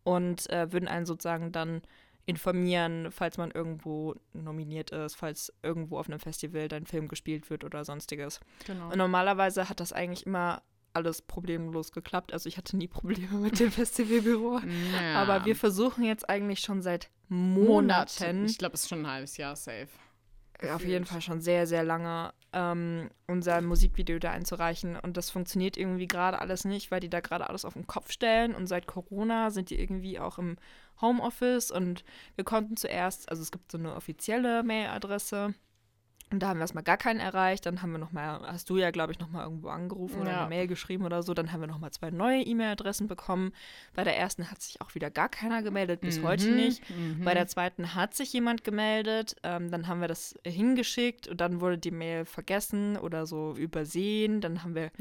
Und 0.05 0.49
äh, 0.49 0.73
würden 0.73 0.89
einen 0.89 1.05
sozusagen 1.05 1.53
dann 1.53 1.83
informieren, 2.31 3.11
falls 3.11 3.37
man 3.39 3.51
irgendwo 3.51 4.15
nominiert 4.33 4.91
ist, 4.93 5.17
falls 5.17 5.53
irgendwo 5.63 5.99
auf 5.99 6.09
einem 6.09 6.21
Festival 6.21 6.69
dein 6.69 6.87
Film 6.87 7.09
gespielt 7.09 7.51
wird 7.51 7.65
oder 7.65 7.85
sonstiges. 7.85 8.41
Genau. 8.67 8.91
Und 8.91 8.99
normalerweise 8.99 9.69
hat 9.69 9.81
das 9.81 9.93
eigentlich 9.93 10.27
immer 10.27 10.63
alles 10.93 11.23
problemlos 11.23 11.93
geklappt. 11.93 12.33
Also 12.33 12.49
ich 12.49 12.57
hatte 12.57 12.77
nie 12.77 12.89
Probleme 12.89 13.35
mit 13.39 13.59
dem 13.59 13.71
Festivalbüro. 13.73 14.61
Ja. 14.93 15.23
Aber 15.23 15.45
wir 15.45 15.57
versuchen 15.57 16.05
jetzt 16.05 16.29
eigentlich 16.29 16.61
schon 16.61 16.83
seit 16.83 17.11
Monaten. 17.29 17.65
Monaten. 17.65 18.47
Ich 18.47 18.59
glaube, 18.59 18.75
es 18.75 18.83
ist 18.83 18.89
schon 18.89 19.01
ein 19.01 19.11
halbes 19.11 19.37
Jahr 19.37 19.57
safe. 19.57 19.89
Auf 20.75 20.85
jeden 20.85 21.07
Fall 21.07 21.23
schon 21.23 21.41
sehr, 21.41 21.67
sehr 21.67 21.83
lange 21.83 22.35
ähm, 22.53 23.09
unser 23.27 23.63
Musikvideo 23.63 24.19
da 24.19 24.33
einzureichen. 24.33 24.97
Und 24.97 25.17
das 25.17 25.31
funktioniert 25.31 25.77
irgendwie 25.77 26.07
gerade 26.07 26.39
alles 26.39 26.65
nicht, 26.65 26.91
weil 26.91 27.01
die 27.01 27.09
da 27.09 27.21
gerade 27.21 27.49
alles 27.49 27.65
auf 27.65 27.73
den 27.73 27.87
Kopf 27.87 28.13
stellen. 28.13 28.55
Und 28.55 28.67
seit 28.67 28.87
Corona 28.87 29.51
sind 29.51 29.71
die 29.71 29.81
irgendwie 29.81 30.19
auch 30.19 30.39
im 30.39 30.57
Homeoffice 31.01 31.71
und 31.71 32.05
wir 32.37 32.45
konnten 32.45 32.77
zuerst, 32.77 33.29
also 33.29 33.43
es 33.43 33.51
gibt 33.51 33.73
so 33.73 33.79
eine 33.79 33.95
offizielle 33.95 34.63
Mailadresse. 34.63 35.55
Und 36.33 36.41
da 36.41 36.49
haben 36.49 36.59
wir 36.59 36.63
erstmal 36.63 36.85
gar 36.85 36.97
keinen 36.97 37.19
erreicht. 37.19 37.67
Dann 37.67 37.83
haben 37.83 37.91
wir 37.91 37.99
nochmal, 37.99 38.41
hast 38.47 38.71
du 38.71 38.77
ja, 38.77 38.93
glaube 38.93 39.13
ich, 39.13 39.19
nochmal 39.19 39.45
irgendwo 39.45 39.69
angerufen 39.69 40.19
ja. 40.19 40.23
oder 40.23 40.39
eine 40.41 40.49
Mail 40.49 40.69
geschrieben 40.69 41.05
oder 41.05 41.25
so. 41.25 41.35
Dann 41.35 41.51
haben 41.53 41.61
wir 41.61 41.67
nochmal 41.67 41.91
zwei 41.91 42.11
neue 42.11 42.43
E-Mail-Adressen 42.43 43.09
bekommen. 43.09 43.53
Bei 43.95 44.05
der 44.05 44.17
ersten 44.17 44.49
hat 44.49 44.63
sich 44.63 44.81
auch 44.81 44.95
wieder 44.95 45.11
gar 45.11 45.29
keiner 45.29 45.63
gemeldet, 45.63 46.03
bis 46.03 46.21
mhm. 46.21 46.25
heute 46.25 46.51
nicht. 46.53 46.89
Mhm. 46.89 47.25
Bei 47.25 47.35
der 47.35 47.49
zweiten 47.49 47.97
hat 47.97 48.15
sich 48.15 48.33
jemand 48.33 48.63
gemeldet. 48.63 49.35
Ähm, 49.43 49.73
dann 49.73 49.89
haben 49.89 50.01
wir 50.01 50.07
das 50.07 50.37
hingeschickt 50.47 51.27
und 51.27 51.41
dann 51.41 51.61
wurde 51.61 51.79
die 51.79 51.91
Mail 51.91 52.25
vergessen 52.25 52.97
oder 52.97 53.27
so 53.27 53.57
übersehen. 53.57 54.41
Dann 54.41 54.63
haben 54.63 54.77
wir 54.77 54.93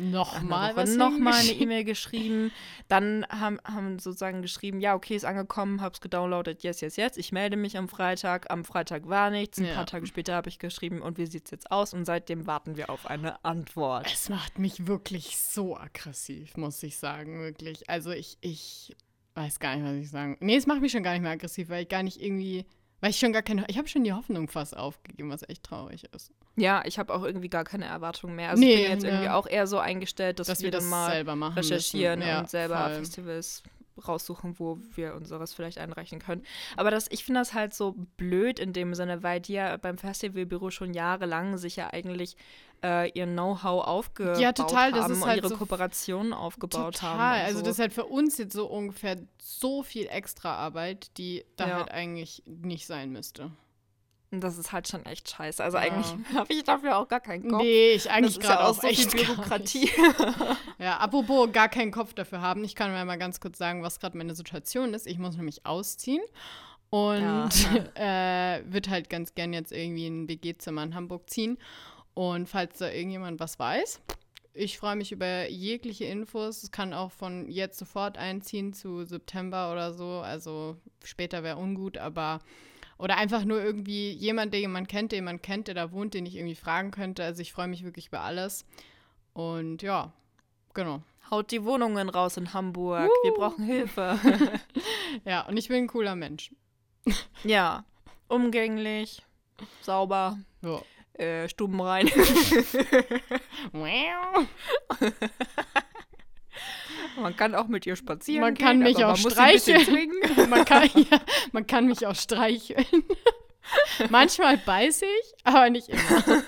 nochmal 0.97 1.33
noch 1.33 1.49
eine 1.49 1.51
E-Mail 1.51 1.83
geschrieben. 1.83 2.51
Dann 2.87 3.23
haben, 3.29 3.59
haben 3.63 3.99
sozusagen 3.99 4.41
geschrieben, 4.41 4.79
ja, 4.79 4.95
okay, 4.95 5.15
ist 5.15 5.25
angekommen, 5.25 5.79
hab's 5.81 6.01
gedownloadet, 6.01 6.63
yes, 6.63 6.81
yes, 6.81 6.95
yes. 6.95 7.17
Ich 7.17 7.31
melde 7.31 7.55
mich 7.55 7.77
am 7.77 7.87
Freitag. 7.87 8.49
Am 8.49 8.65
Freitag 8.65 9.07
war 9.07 9.29
nichts. 9.29 9.59
Ein 9.59 9.65
ja. 9.65 9.75
paar 9.75 9.85
Tage 9.85 10.07
später 10.07 10.33
habe 10.33 10.49
ich 10.49 10.57
geschrieben 10.57 11.03
und 11.03 11.18
wie 11.19 11.27
sieht 11.27 11.45
es 11.45 11.51
jetzt 11.51 11.71
aus? 11.71 11.93
Und 11.93 12.05
seitdem 12.05 12.47
warten 12.47 12.77
wir 12.77 12.89
auf 12.89 13.05
eine 13.05 13.43
Antwort. 13.45 14.11
Es 14.11 14.29
macht 14.29 14.57
mich 14.57 14.87
wirklich 14.87 15.37
so 15.37 15.77
aggressiv, 15.77 16.57
muss 16.57 16.81
ich 16.81 16.97
sagen, 16.97 17.39
wirklich. 17.39 17.89
Also 17.89 18.11
ich, 18.11 18.37
ich 18.41 18.95
weiß 19.35 19.59
gar 19.59 19.75
nicht, 19.75 19.85
was 19.85 19.93
ich 19.93 20.09
sagen. 20.09 20.37
Nee, 20.39 20.55
es 20.55 20.65
macht 20.65 20.81
mich 20.81 20.91
schon 20.91 21.03
gar 21.03 21.11
nicht 21.13 21.21
mehr 21.21 21.31
aggressiv, 21.31 21.69
weil 21.69 21.83
ich 21.83 21.89
gar 21.89 22.01
nicht 22.01 22.19
irgendwie, 22.21 22.65
weil 23.01 23.11
ich 23.11 23.19
schon 23.19 23.33
gar 23.33 23.43
keine, 23.43 23.65
ich 23.67 23.77
habe 23.77 23.87
schon 23.87 24.03
die 24.03 24.13
Hoffnung 24.13 24.47
fast 24.47 24.75
aufgegeben, 24.75 25.29
was 25.29 25.47
echt 25.47 25.63
traurig 25.63 26.05
ist. 26.15 26.31
Ja, 26.55 26.83
ich 26.85 26.97
habe 26.97 27.13
auch 27.13 27.23
irgendwie 27.23 27.49
gar 27.49 27.63
keine 27.63 27.85
Erwartung 27.85 28.35
mehr. 28.35 28.49
Also 28.49 28.63
nee, 28.63 28.73
ich 28.73 28.81
bin 28.81 28.91
jetzt 28.91 29.03
ne. 29.03 29.09
irgendwie 29.09 29.29
auch 29.29 29.47
eher 29.47 29.67
so 29.67 29.77
eingestellt, 29.77 30.39
dass, 30.39 30.47
dass 30.47 30.59
wir, 30.59 30.67
wir 30.67 30.71
das 30.71 30.85
mal 30.85 31.21
recherchieren 31.21 32.21
ja, 32.21 32.39
und 32.39 32.49
selber 32.49 32.85
voll. 32.85 32.95
Festivals 32.95 33.63
raussuchen, 34.07 34.59
wo 34.59 34.79
wir 34.95 35.15
unseres 35.15 35.53
vielleicht 35.53 35.77
einreichen 35.77 36.19
können. 36.19 36.43
Aber 36.77 36.91
das, 36.91 37.07
ich 37.09 37.23
finde 37.23 37.41
das 37.41 37.53
halt 37.53 37.73
so 37.73 37.95
blöd 38.17 38.59
in 38.59 38.73
dem 38.73 38.93
Sinne, 38.95 39.23
weil 39.23 39.39
die 39.39 39.53
ja 39.53 39.77
beim 39.77 39.97
Festivalbüro 39.97 40.71
schon 40.71 40.93
jahrelang 40.93 41.57
sich 41.57 41.75
ja 41.75 41.91
eigentlich 41.91 42.35
äh, 42.83 43.09
ihr 43.11 43.25
Know-how 43.25 43.85
aufgebaut 43.85 44.39
ja, 44.39 44.53
total, 44.53 44.93
haben 44.93 45.13
und 45.13 45.25
halt 45.25 45.37
ihre 45.37 45.49
so 45.49 45.57
Kooperationen 45.57 46.33
aufgebaut 46.33 46.95
total. 46.95 47.09
haben. 47.09 47.17
Total, 47.17 47.45
also 47.45 47.61
das 47.61 47.73
ist 47.73 47.79
halt 47.79 47.93
für 47.93 48.05
uns 48.05 48.37
jetzt 48.37 48.53
so 48.53 48.67
ungefähr 48.67 49.17
so 49.37 49.83
viel 49.83 50.07
extra 50.07 50.55
Arbeit, 50.55 51.17
die 51.17 51.45
da 51.55 51.67
ja. 51.67 51.75
halt 51.75 51.91
eigentlich 51.91 52.43
nicht 52.45 52.87
sein 52.87 53.11
müsste. 53.11 53.51
Und 54.31 54.41
das 54.41 54.59
ist 54.59 54.71
halt 54.71 54.87
schon 54.87 55.05
echt 55.05 55.29
scheiße. 55.29 55.63
Also 55.63 55.77
ja. 55.77 55.83
eigentlich 55.83 56.13
habe 56.35 56.53
ich 56.53 56.63
dafür 56.63 56.97
auch 56.97 57.07
gar 57.07 57.19
keinen 57.19 57.49
Kopf. 57.49 57.63
Nee, 57.63 57.91
ich 57.93 58.09
eigentlich 58.11 58.39
gerade 58.39 58.61
ja 58.61 58.67
auch 58.67 58.79
so 58.79 58.87
echt 58.87 59.11
Bürokratie. 59.11 59.89
ja, 60.79 60.97
apropos 60.97 61.51
gar 61.51 61.69
keinen 61.69 61.91
Kopf 61.91 62.13
dafür 62.13 62.41
haben. 62.41 62.63
Ich 62.63 62.75
kann 62.75 62.91
mir 62.91 63.03
mal 63.05 63.17
ganz 63.17 63.39
kurz 63.39 63.57
sagen, 63.57 63.81
was 63.81 63.99
gerade 63.99 64.17
meine 64.17 64.35
Situation 64.35 64.93
ist. 64.93 65.07
Ich 65.07 65.17
muss 65.17 65.35
nämlich 65.35 65.65
ausziehen 65.65 66.21
und 66.91 67.21
ja. 67.21 67.49
äh, 68.57 68.63
wird 68.71 68.89
halt 68.89 69.09
ganz 69.09 69.33
gern 69.33 69.53
jetzt 69.53 69.71
irgendwie 69.71 70.07
in 70.07 70.23
ein 70.23 70.29
WG-Zimmer 70.29 70.83
in 70.83 70.95
Hamburg 70.95 71.29
ziehen. 71.29 71.57
Und 72.13 72.47
falls 72.47 72.77
da 72.77 72.91
irgendjemand 72.91 73.39
was 73.39 73.57
weiß, 73.57 74.01
ich 74.53 74.77
freue 74.77 74.95
mich 74.95 75.11
über 75.11 75.49
jegliche 75.49 76.05
Infos. 76.05 76.63
Es 76.63 76.71
kann 76.71 76.93
auch 76.93 77.11
von 77.11 77.49
jetzt 77.49 77.79
sofort 77.79 78.17
einziehen 78.17 78.73
zu 78.73 79.05
September 79.05 79.71
oder 79.71 79.93
so. 79.93 80.19
Also 80.19 80.77
später 81.03 81.43
wäre 81.43 81.57
ungut, 81.57 81.97
aber 81.97 82.41
oder 82.99 83.17
einfach 83.17 83.45
nur 83.45 83.63
irgendwie 83.63 84.11
jemand, 84.11 84.53
der 84.53 84.59
jemand 84.59 84.89
kennt, 84.89 85.13
den 85.13 85.23
man 85.23 85.41
kennt, 85.41 85.67
der 85.67 85.75
da 85.75 85.91
wohnt, 85.91 86.13
den 86.13 86.25
ich 86.25 86.35
irgendwie 86.35 86.55
fragen 86.55 86.91
könnte. 86.91 87.23
Also 87.23 87.41
ich 87.41 87.53
freue 87.53 87.69
mich 87.69 87.83
wirklich 87.83 88.07
über 88.07 88.21
alles. 88.21 88.65
Und 89.33 89.81
ja, 89.81 90.11
genau. 90.73 91.01
Haut 91.31 91.51
die 91.51 91.63
Wohnungen 91.63 92.09
raus 92.09 92.35
in 92.35 92.53
Hamburg. 92.53 93.09
Uh. 93.09 93.23
Wir 93.23 93.33
brauchen 93.33 93.63
Hilfe. 93.63 94.19
ja, 95.25 95.47
und 95.47 95.55
ich 95.57 95.69
bin 95.69 95.77
ein 95.77 95.87
cooler 95.87 96.15
Mensch. 96.15 96.51
ja, 97.43 97.85
umgänglich, 98.27 99.23
sauber. 99.81 100.37
Ja. 100.61 100.81
Äh, 101.13 101.47
stubenrein. 101.47 102.09
Man 107.19 107.35
kann 107.35 107.55
auch 107.55 107.67
mit 107.67 107.85
ihr 107.85 107.95
spazieren 107.95 108.41
man 108.41 108.55
kann 108.55 108.79
gehen, 108.79 108.93
mich 108.93 109.03
auch 109.03 109.15
streicheln. 109.15 110.11
man, 110.49 110.65
kann, 110.65 110.89
ja, 110.93 111.21
man 111.51 111.67
kann 111.67 111.87
mich 111.87 112.05
auch 112.05 112.15
streicheln. 112.15 112.85
Manchmal 114.09 114.57
beiße 114.57 115.05
ich, 115.05 115.33
aber 115.43 115.69
nicht 115.69 115.89
immer. 115.89 116.43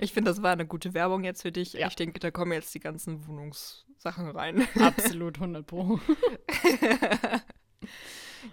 Ich 0.00 0.12
finde, 0.12 0.30
das 0.30 0.42
war 0.42 0.52
eine 0.52 0.66
gute 0.66 0.94
Werbung 0.94 1.24
jetzt 1.24 1.42
für 1.42 1.52
dich. 1.52 1.72
Ja. 1.72 1.88
Ich 1.88 1.96
denke, 1.96 2.20
da 2.20 2.30
kommen 2.30 2.52
jetzt 2.52 2.74
die 2.74 2.80
ganzen 2.80 3.26
Wohnungssachen 3.26 4.30
rein. 4.30 4.66
Absolut, 4.80 5.36
100 5.36 5.66
Pro. 5.66 6.00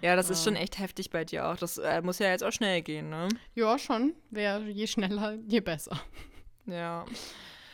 ja, 0.00 0.16
das 0.16 0.28
ja. 0.28 0.32
ist 0.32 0.44
schon 0.44 0.56
echt 0.56 0.78
heftig 0.78 1.10
bei 1.10 1.24
dir 1.24 1.46
auch. 1.48 1.56
Das 1.56 1.78
äh, 1.78 2.02
muss 2.02 2.18
ja 2.18 2.28
jetzt 2.28 2.44
auch 2.44 2.52
schnell 2.52 2.82
gehen, 2.82 3.10
ne? 3.10 3.28
Ja, 3.54 3.78
schon. 3.78 4.14
Wer 4.30 4.60
je 4.60 4.86
schneller, 4.86 5.38
je 5.46 5.60
besser. 5.60 6.00
Ja. 6.66 7.04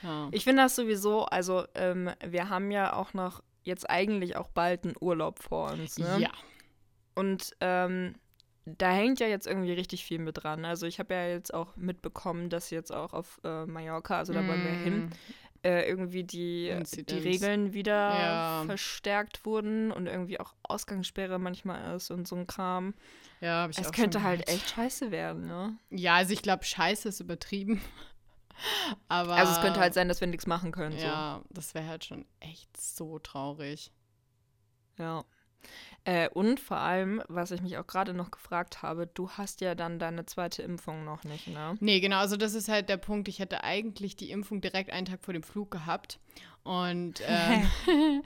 Ja. 0.03 0.28
Ich 0.32 0.44
finde 0.44 0.62
das 0.62 0.76
sowieso, 0.76 1.24
also 1.26 1.64
ähm, 1.74 2.11
wir 2.26 2.48
haben 2.48 2.70
ja 2.70 2.94
auch 2.94 3.14
noch 3.14 3.42
jetzt 3.62 3.88
eigentlich 3.88 4.36
auch 4.36 4.48
bald 4.48 4.84
einen 4.84 4.94
Urlaub 5.01 5.42
vor 5.42 5.72
uns. 5.72 5.98
Ne? 5.98 6.18
Ja. 6.20 6.30
Und 7.14 7.55
ähm, 7.61 8.14
da 8.64 8.90
hängt 8.90 9.20
ja 9.20 9.26
jetzt 9.26 9.46
irgendwie 9.46 9.72
richtig 9.72 10.05
viel 10.05 10.18
mit 10.18 10.42
dran. 10.42 10.64
Also 10.64 10.86
ich 10.86 10.98
habe 10.98 11.14
ja 11.14 11.26
jetzt 11.28 11.53
auch 11.53 11.76
mitbekommen, 11.76 12.51
dass 12.51 12.70
jetzt 12.70 12.92
auch 12.92 13.12
auf 13.12 13.40
äh, 13.44 13.66
Mallorca, 13.66 14.18
also 14.18 14.32
da 14.32 14.46
wollen 14.46 14.64
wir 14.64 14.70
hin, 14.70 15.07
mm. 15.07 15.11
äh, 15.66 15.88
irgendwie 15.88 16.24
die, 16.24 16.74
die 17.09 17.18
Regeln 17.18 17.72
wieder 17.72 17.94
ja. 17.94 18.62
verstärkt 18.66 19.44
wurden 19.44 19.90
und 19.90 20.07
irgendwie 20.07 20.40
auch 20.40 20.55
Ausgangssperre 20.62 21.38
manchmal 21.38 21.96
ist 21.96 22.11
und 22.11 22.28
so 22.28 22.36
ein 22.36 22.46
Kram. 22.46 22.94
Ja, 23.40 23.62
habe 23.62 23.72
ich 23.72 23.78
es 23.78 23.88
auch 23.88 23.92
könnte 23.92 24.22
halt 24.22 24.48
echt 24.48 24.70
scheiße 24.70 25.11
werden, 25.11 25.46
ne? 25.46 25.76
Ja, 25.90 26.16
also 26.16 26.32
ich 26.32 26.42
glaube, 26.42 26.64
scheiße 26.64 27.09
ist 27.09 27.20
übertrieben. 27.20 27.80
Aber, 29.08 29.34
also 29.34 29.52
es 29.52 29.61
könnte 29.61 29.80
halt 29.80 29.94
sein, 29.94 30.08
dass 30.08 30.20
wir 30.20 30.28
nichts 30.28 30.46
machen 30.46 30.72
können. 30.72 30.98
Ja, 30.98 31.40
so. 31.42 31.54
das 31.54 31.74
wäre 31.74 31.86
halt 31.86 32.04
schon 32.04 32.26
echt 32.40 32.76
so 32.76 33.18
traurig. 33.18 33.92
Ja. 34.98 35.24
Äh, 36.04 36.30
und 36.30 36.61
vor 36.61 36.78
allem, 36.78 37.22
was 37.28 37.50
ich 37.50 37.61
mich 37.61 37.76
auch 37.76 37.86
gerade 37.86 38.14
noch 38.14 38.30
gefragt 38.30 38.82
habe, 38.82 39.06
du 39.06 39.30
hast 39.30 39.61
ja 39.61 39.74
dann 39.74 39.98
deine 39.98 40.24
zweite 40.24 40.62
Impfung 40.62 41.04
noch 41.04 41.24
nicht, 41.24 41.48
ne? 41.48 41.76
Nee, 41.80 42.00
genau, 42.00 42.18
also 42.18 42.36
das 42.36 42.54
ist 42.54 42.68
halt 42.68 42.88
der 42.88 42.96
Punkt. 42.96 43.28
Ich 43.28 43.38
hätte 43.38 43.64
eigentlich 43.64 44.16
die 44.16 44.30
Impfung 44.30 44.62
direkt 44.62 44.90
einen 44.90 45.06
Tag 45.06 45.20
vor 45.22 45.34
dem 45.34 45.42
Flug 45.42 45.70
gehabt. 45.70 46.18
Und 46.62 47.22
ähm, 47.26 48.22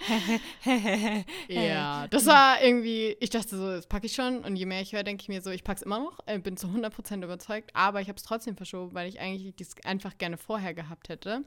ja, 1.48 2.06
das 2.08 2.26
war 2.26 2.62
irgendwie, 2.62 3.16
ich 3.20 3.30
dachte 3.30 3.56
so, 3.56 3.68
das 3.68 3.86
packe 3.86 4.06
ich 4.06 4.14
schon. 4.14 4.38
Und 4.44 4.54
je 4.54 4.66
mehr 4.66 4.80
ich 4.80 4.92
höre, 4.92 5.02
denke 5.02 5.22
ich 5.22 5.28
mir 5.28 5.42
so, 5.42 5.50
ich 5.50 5.64
packe 5.64 5.78
es 5.78 5.82
immer 5.82 5.98
noch, 5.98 6.20
äh, 6.26 6.38
bin 6.38 6.56
zu 6.56 6.68
100% 6.68 7.24
überzeugt. 7.24 7.70
Aber 7.74 8.00
ich 8.00 8.08
habe 8.08 8.16
es 8.16 8.22
trotzdem 8.22 8.56
verschoben, 8.56 8.94
weil 8.94 9.08
ich 9.08 9.18
eigentlich 9.18 9.54
das 9.56 9.74
einfach 9.84 10.16
gerne 10.16 10.36
vorher 10.36 10.74
gehabt 10.74 11.08
hätte 11.08 11.44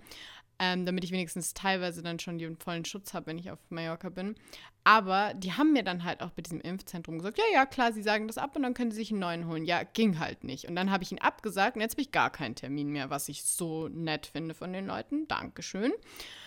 ähm, 0.60 0.86
damit 0.86 1.03
ich 1.03 1.12
wenigstens 1.12 1.53
teilweise 1.53 2.01
dann 2.01 2.20
schon 2.20 2.38
den 2.38 2.58
vollen 2.58 2.86
Schutz 2.86 3.14
habe, 3.14 3.28
wenn 3.28 3.38
ich 3.38 3.51
auf 3.51 3.60
Mallorca 3.70 4.10
bin. 4.10 4.36
Aber 4.84 5.34
die 5.36 5.51
haben 5.51 5.74
mir 5.74 5.84
dann 5.84 6.05
halt 6.05 6.22
auch 6.22 6.30
bei 6.32 6.41
diesem 6.41 6.62
Impfzentrum 6.62 7.18
gesagt, 7.18 7.38
ja, 7.38 7.43
ja, 7.53 7.66
klar, 7.66 7.91
sie 7.91 8.01
sagen 8.01 8.28
das 8.28 8.38
ab 8.38 8.55
und 8.55 8.64
dann 8.64 8.74
können 8.74 8.89
sie 8.89 8.97
sich 8.97 9.12
einen 9.12 9.20
neuen 9.20 9.47
holen. 9.47 9.66
Ja, 9.66 9.84
ging 9.84 10.18
halt 10.18 10.45
nicht. 10.45 10.68
Und 10.68 10.76
dann 10.76 10.91
habe 10.91 11.03
ich 11.03 11.12
ihn 11.12 11.20
abgesagt 11.20 11.76
und 11.76 11.82
jetzt 11.82 11.93
habe 11.93 12.01
ich 12.01 12.12
gar 12.12 12.30
keinen 12.30 12.55
Termin 12.55 12.89
mehr, 12.89 13.10
was 13.10 13.28
ich 13.28 13.43
so 13.43 13.89
nett 13.89 14.28
finde 14.28 14.55
von 14.55 14.72
den 14.72 14.88
Leuten. 14.88 15.28
Dankeschön. 15.28 15.91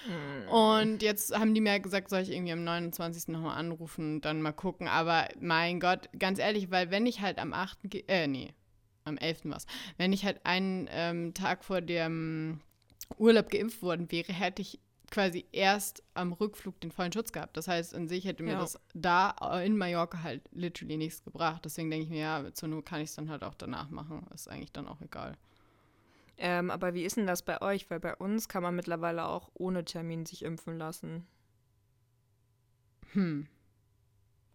Mhm. 0.09 0.49
Und 0.49 1.03
jetzt 1.03 1.39
haben 1.39 1.55
die 1.55 1.61
mir 1.61 1.79
gesagt, 1.81 2.09
soll 2.09 2.23
ich 2.23 2.31
irgendwie 2.31 2.53
am 2.53 2.65
29. 2.65 3.29
nochmal 3.29 3.59
anrufen 3.59 4.15
und 4.17 4.25
dann 4.25 4.41
mal 4.41 4.53
gucken. 4.53 4.89
Aber 4.89 5.29
mein 5.39 5.79
Gott, 5.79 6.09
ganz 6.19 6.39
ehrlich, 6.39 6.71
weil 6.71 6.91
wenn 6.91 7.05
ich 7.05 7.21
halt 7.21 7.39
am 7.39 7.53
8. 7.53 7.95
äh, 8.09 8.27
nee, 8.27 8.55
am 9.05 9.19
11. 9.19 9.41
was, 9.45 9.67
wenn 9.99 10.15
ich 10.15 10.25
halt 10.25 10.41
einen 10.45 10.89
ähm, 10.91 11.35
Tag 11.35 11.63
vor 11.63 11.83
dem 11.83 12.63
Urlaub 13.19 13.51
geimpft 13.51 13.83
worden 13.83 14.11
wäre, 14.11 14.33
hätte 14.33 14.63
ich 14.63 14.81
quasi 15.11 15.45
erst 15.53 16.03
am 16.15 16.33
Rückflug 16.33 16.81
den 16.81 16.93
vollen 16.93 17.13
Schutz 17.13 17.33
gehabt. 17.33 17.57
Das 17.57 17.69
heißt, 17.69 17.95
an 17.95 18.09
sich 18.09 18.25
hätte 18.25 18.43
mir 18.43 18.53
ja. 18.53 18.61
das 18.61 18.79
da 18.95 19.31
in 19.63 19.77
Mallorca 19.77 20.23
halt 20.23 20.43
literally 20.53 20.97
nichts 20.97 21.25
gebracht. 21.25 21.65
Deswegen 21.65 21.91
denke 21.91 22.05
ich 22.05 22.11
mir, 22.11 22.21
ja, 22.21 22.55
zur 22.55 22.69
Not 22.69 22.87
kann 22.87 23.01
ich 23.01 23.11
es 23.11 23.17
dann 23.17 23.29
halt 23.29 23.43
auch 23.43 23.55
danach 23.55 23.91
machen. 23.91 24.27
Ist 24.33 24.49
eigentlich 24.49 24.73
dann 24.73 24.87
auch 24.87 25.01
egal. 25.01 25.37
Ähm, 26.39 26.71
aber 26.71 26.95
wie 26.95 27.05
ist 27.05 27.17
denn 27.17 27.27
das 27.27 27.43
bei 27.43 27.61
euch? 27.61 27.91
Weil 27.91 28.01
bei 28.01 28.15
uns 28.15 28.49
kann 28.49 28.63
man 28.63 28.75
mittlerweile 28.75 29.27
auch 29.27 29.51
ohne 29.55 29.85
Termin 29.85 30.25
sich 30.25 30.45
impfen 30.45 30.79
lassen. 30.79 31.27
Hm. 33.13 33.47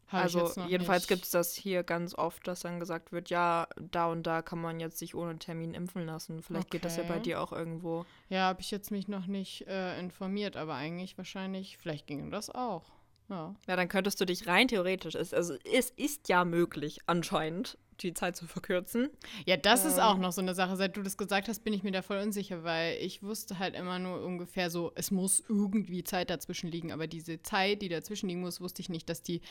Hab 0.07 0.23
also 0.23 0.51
jedenfalls 0.67 1.07
gibt 1.07 1.23
es 1.23 1.31
das 1.31 1.55
hier 1.55 1.83
ganz 1.83 2.13
oft, 2.13 2.47
dass 2.47 2.59
dann 2.59 2.79
gesagt 2.79 3.11
wird, 3.11 3.29
ja, 3.29 3.67
da 3.75 4.07
und 4.07 4.23
da 4.23 4.41
kann 4.41 4.61
man 4.61 4.79
jetzt 4.79 4.99
sich 4.99 5.15
ohne 5.15 5.39
Termin 5.39 5.73
impfen 5.73 6.05
lassen. 6.05 6.43
Vielleicht 6.43 6.67
okay. 6.67 6.77
geht 6.77 6.85
das 6.85 6.97
ja 6.97 7.03
bei 7.03 7.19
dir 7.19 7.41
auch 7.41 7.51
irgendwo. 7.51 8.05
Ja, 8.29 8.41
habe 8.43 8.61
ich 8.61 8.69
jetzt 8.69 8.91
mich 8.91 9.07
noch 9.07 9.25
nicht 9.25 9.67
äh, 9.67 9.99
informiert, 9.99 10.57
aber 10.57 10.75
eigentlich 10.75 11.17
wahrscheinlich, 11.17 11.77
vielleicht 11.77 12.05
ging 12.05 12.29
das 12.29 12.49
auch. 12.49 12.83
Ja. 13.29 13.55
ja, 13.67 13.75
dann 13.75 13.87
könntest 13.87 14.21
du 14.21 14.25
dich 14.25 14.45
rein 14.45 14.67
theoretisch, 14.67 15.15
ist, 15.15 15.33
also 15.33 15.55
es 15.73 15.89
ist 15.89 16.29
ja 16.29 16.45
möglich, 16.45 16.99
anscheinend, 17.07 17.79
die 18.01 18.13
Zeit 18.13 18.35
zu 18.35 18.45
verkürzen. 18.45 19.09
Ja, 19.45 19.57
das 19.57 19.83
ähm. 19.83 19.91
ist 19.91 19.99
auch 19.99 20.17
noch 20.17 20.31
so 20.31 20.41
eine 20.41 20.53
Sache. 20.53 20.75
Seit 20.75 20.95
du 20.97 21.01
das 21.01 21.17
gesagt 21.17 21.47
hast, 21.47 21.63
bin 21.63 21.73
ich 21.73 21.81
mir 21.81 21.91
da 21.91 22.01
voll 22.01 22.17
unsicher, 22.17 22.63
weil 22.63 22.97
ich 22.97 23.23
wusste 23.23 23.57
halt 23.57 23.73
immer 23.73 23.97
nur 23.97 24.23
ungefähr 24.23 24.69
so, 24.69 24.91
es 24.95 25.09
muss 25.09 25.43
irgendwie 25.47 26.03
Zeit 26.03 26.29
dazwischen 26.29 26.69
liegen, 26.69 26.91
aber 26.91 27.07
diese 27.07 27.41
Zeit, 27.41 27.81
die 27.81 27.89
dazwischen 27.89 28.29
liegen 28.29 28.41
muss, 28.41 28.61
wusste 28.61 28.81
ich 28.81 28.89
nicht, 28.89 29.09
dass 29.09 29.23
die 29.23 29.41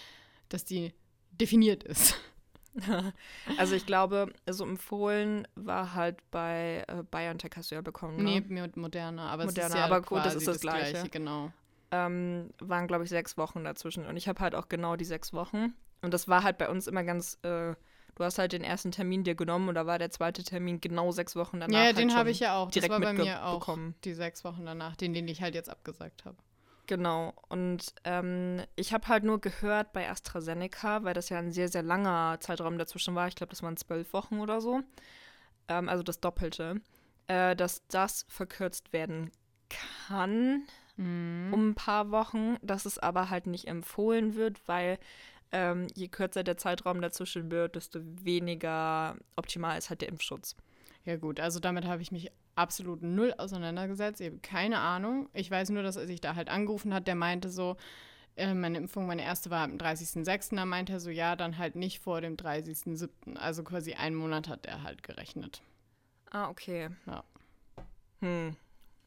dass 0.49 0.65
die 0.65 0.93
definiert 1.31 1.85
ist. 1.85 2.17
Also 3.57 3.77
ich 3.77 3.87
glaube, 3.87 4.33
so 4.51 4.65
empfohlen 4.65 5.47
war 5.55 5.95
halt 5.95 6.19
bei 6.31 6.85
äh, 6.89 7.05
BioNTech 7.09 7.53
hast 7.57 7.71
du 7.71 7.77
ja 7.77 7.83
bekommen, 7.83 8.17
ne? 8.17 8.41
Nee, 8.49 8.61
mit 8.61 8.77
Moderna, 8.77 9.29
aber 9.29 9.45
Moderna, 9.45 9.69
es 9.69 9.75
ist 9.75 9.79
ja 9.79 9.85
aber 9.85 10.03
gut, 10.03 10.25
das 10.25 10.35
ist 10.35 10.49
das, 10.49 10.57
das 10.57 10.63
Gleiche. 10.63 10.91
Gleiche. 10.93 11.09
Genau. 11.09 11.53
Ähm, 11.93 12.51
waren, 12.59 12.89
glaube 12.89 13.05
ich, 13.05 13.11
sechs 13.11 13.37
Wochen 13.37 13.63
dazwischen 13.63 14.07
und 14.07 14.17
ich 14.17 14.27
habe 14.27 14.41
halt 14.41 14.55
auch 14.55 14.69
genau 14.69 14.97
die 14.97 15.05
sechs 15.05 15.33
Wochen. 15.33 15.75
Und 16.03 16.13
das 16.13 16.27
war 16.27 16.43
halt 16.43 16.59
bei 16.59 16.69
uns 16.69 16.87
immer 16.89 17.05
ganz, 17.05 17.39
äh, 17.43 17.75
du 18.17 18.25
hast 18.25 18.39
halt 18.39 18.53
den 18.53 18.65
ersten 18.65 18.91
Termin 18.91 19.23
dir 19.23 19.37
genommen 19.37 19.69
und 19.69 19.77
da 19.77 19.87
war 19.87 19.99
der 19.99 20.11
zweite 20.11 20.43
Termin 20.43 20.81
genau 20.81 21.13
sechs 21.13 21.37
Wochen 21.37 21.61
danach. 21.61 21.79
Ja, 21.79 21.85
halt 21.85 21.99
den 21.99 22.15
habe 22.17 22.31
ich 22.31 22.41
ja 22.41 22.57
auch. 22.57 22.71
Das 22.71 22.89
war 22.89 23.01
bei 23.01 23.13
mir 23.13 23.45
auch 23.47 23.61
bekommen. 23.61 23.95
die 24.03 24.15
sechs 24.15 24.43
Wochen 24.45 24.67
danach, 24.67 24.97
den, 24.97 25.15
den 25.15 25.29
ich 25.29 25.43
halt 25.43 25.55
jetzt 25.55 25.71
abgesagt 25.71 26.25
habe. 26.25 26.37
Genau. 26.87 27.33
Und 27.49 27.95
ähm, 28.05 28.63
ich 28.77 28.93
habe 28.93 29.09
halt 29.09 29.25
nur 29.25 29.41
gehört 29.41 29.93
bei 29.93 30.09
AstraZeneca, 30.09 31.03
weil 31.05 31.15
das 31.15 31.31
ja 31.31 31.39
ein 31.39 31.53
sehr, 31.53 31.69
sehr 31.69 31.83
langer 31.83 32.39
Zeitraum 32.41 32.77
dazwischen 32.79 33.15
war. 33.15 33.29
Ich 33.29 33.37
glaube, 33.37 33.51
das 33.51 33.63
waren 33.63 33.77
zwölf 33.77 34.13
Wochen 34.13 34.41
oder 34.41 34.61
so. 34.61 34.83
Ähm, 35.69 35.89
also 35.89 36.03
das 36.03 36.21
Doppelte. 36.21 36.81
Äh, 37.27 37.57
dass 37.57 37.87
das 37.89 38.27
verkürzt 38.29 38.93
werden 38.93 39.31
kann 40.19 40.65
mhm. 40.97 41.51
um 41.53 41.71
ein 41.71 41.75
paar 41.75 42.11
Wochen, 42.11 42.57
dass 42.63 42.85
es 42.85 42.99
aber 42.99 43.31
halt 43.31 43.47
nicht 43.47 43.67
empfohlen 43.67 44.35
wird, 44.35 44.67
weil 44.69 44.99
ähm, 45.53 45.87
je 45.95 46.09
kürzer 46.09 46.45
der 46.45 46.57
Zeitraum 46.57 47.01
dazwischen 47.01 47.51
wird, 47.51 47.77
desto 47.77 48.01
weniger 48.03 49.17
optimal 49.37 49.79
ist 49.79 49.91
halt 49.91 50.03
der 50.03 50.09
Impfschutz. 50.09 50.57
Ja 51.05 51.17
gut, 51.17 51.39
also 51.39 51.61
damit 51.61 51.87
habe 51.87 52.03
ich 52.03 52.13
mich 52.13 52.33
absolut 52.55 53.03
null 53.03 53.35
auseinandergesetzt. 53.37 54.21
Ich 54.21 54.29
habe 54.29 54.39
keine 54.39 54.79
Ahnung. 54.79 55.29
Ich 55.35 55.51
weiß 55.51 55.71
nur, 55.71 55.83
dass 55.83 55.97
er 55.97 56.07
sich 56.07 56.21
da 56.21 56.35
halt 56.35 56.49
angerufen 56.49 56.95
hat, 56.95 57.07
der 57.07 57.15
meinte 57.15 57.51
so, 57.51 57.77
äh, 58.37 58.55
meine 58.55 58.79
Impfung, 58.79 59.07
meine 59.07 59.23
erste 59.23 59.51
war 59.51 59.65
am 59.65 59.77
30.06. 59.77 60.57
Da 60.57 60.65
meinte 60.65 60.95
er 60.95 61.01
so, 61.01 61.11
ja, 61.11 61.37
dann 61.37 61.59
halt 61.59 61.77
nicht 61.77 62.01
vor 62.01 62.21
dem 62.21 62.37
30.07. 62.37 63.37
Also 63.37 63.65
quasi 63.65 63.95
einen 63.95 64.17
Monat 64.17 64.49
hat 64.49 64.67
er 64.67 64.83
halt 64.83 65.03
gerechnet. 65.03 65.63
Ah, 66.31 66.49
okay. 66.49 66.89
Ja. 67.07 67.23
Hm. 68.21 68.57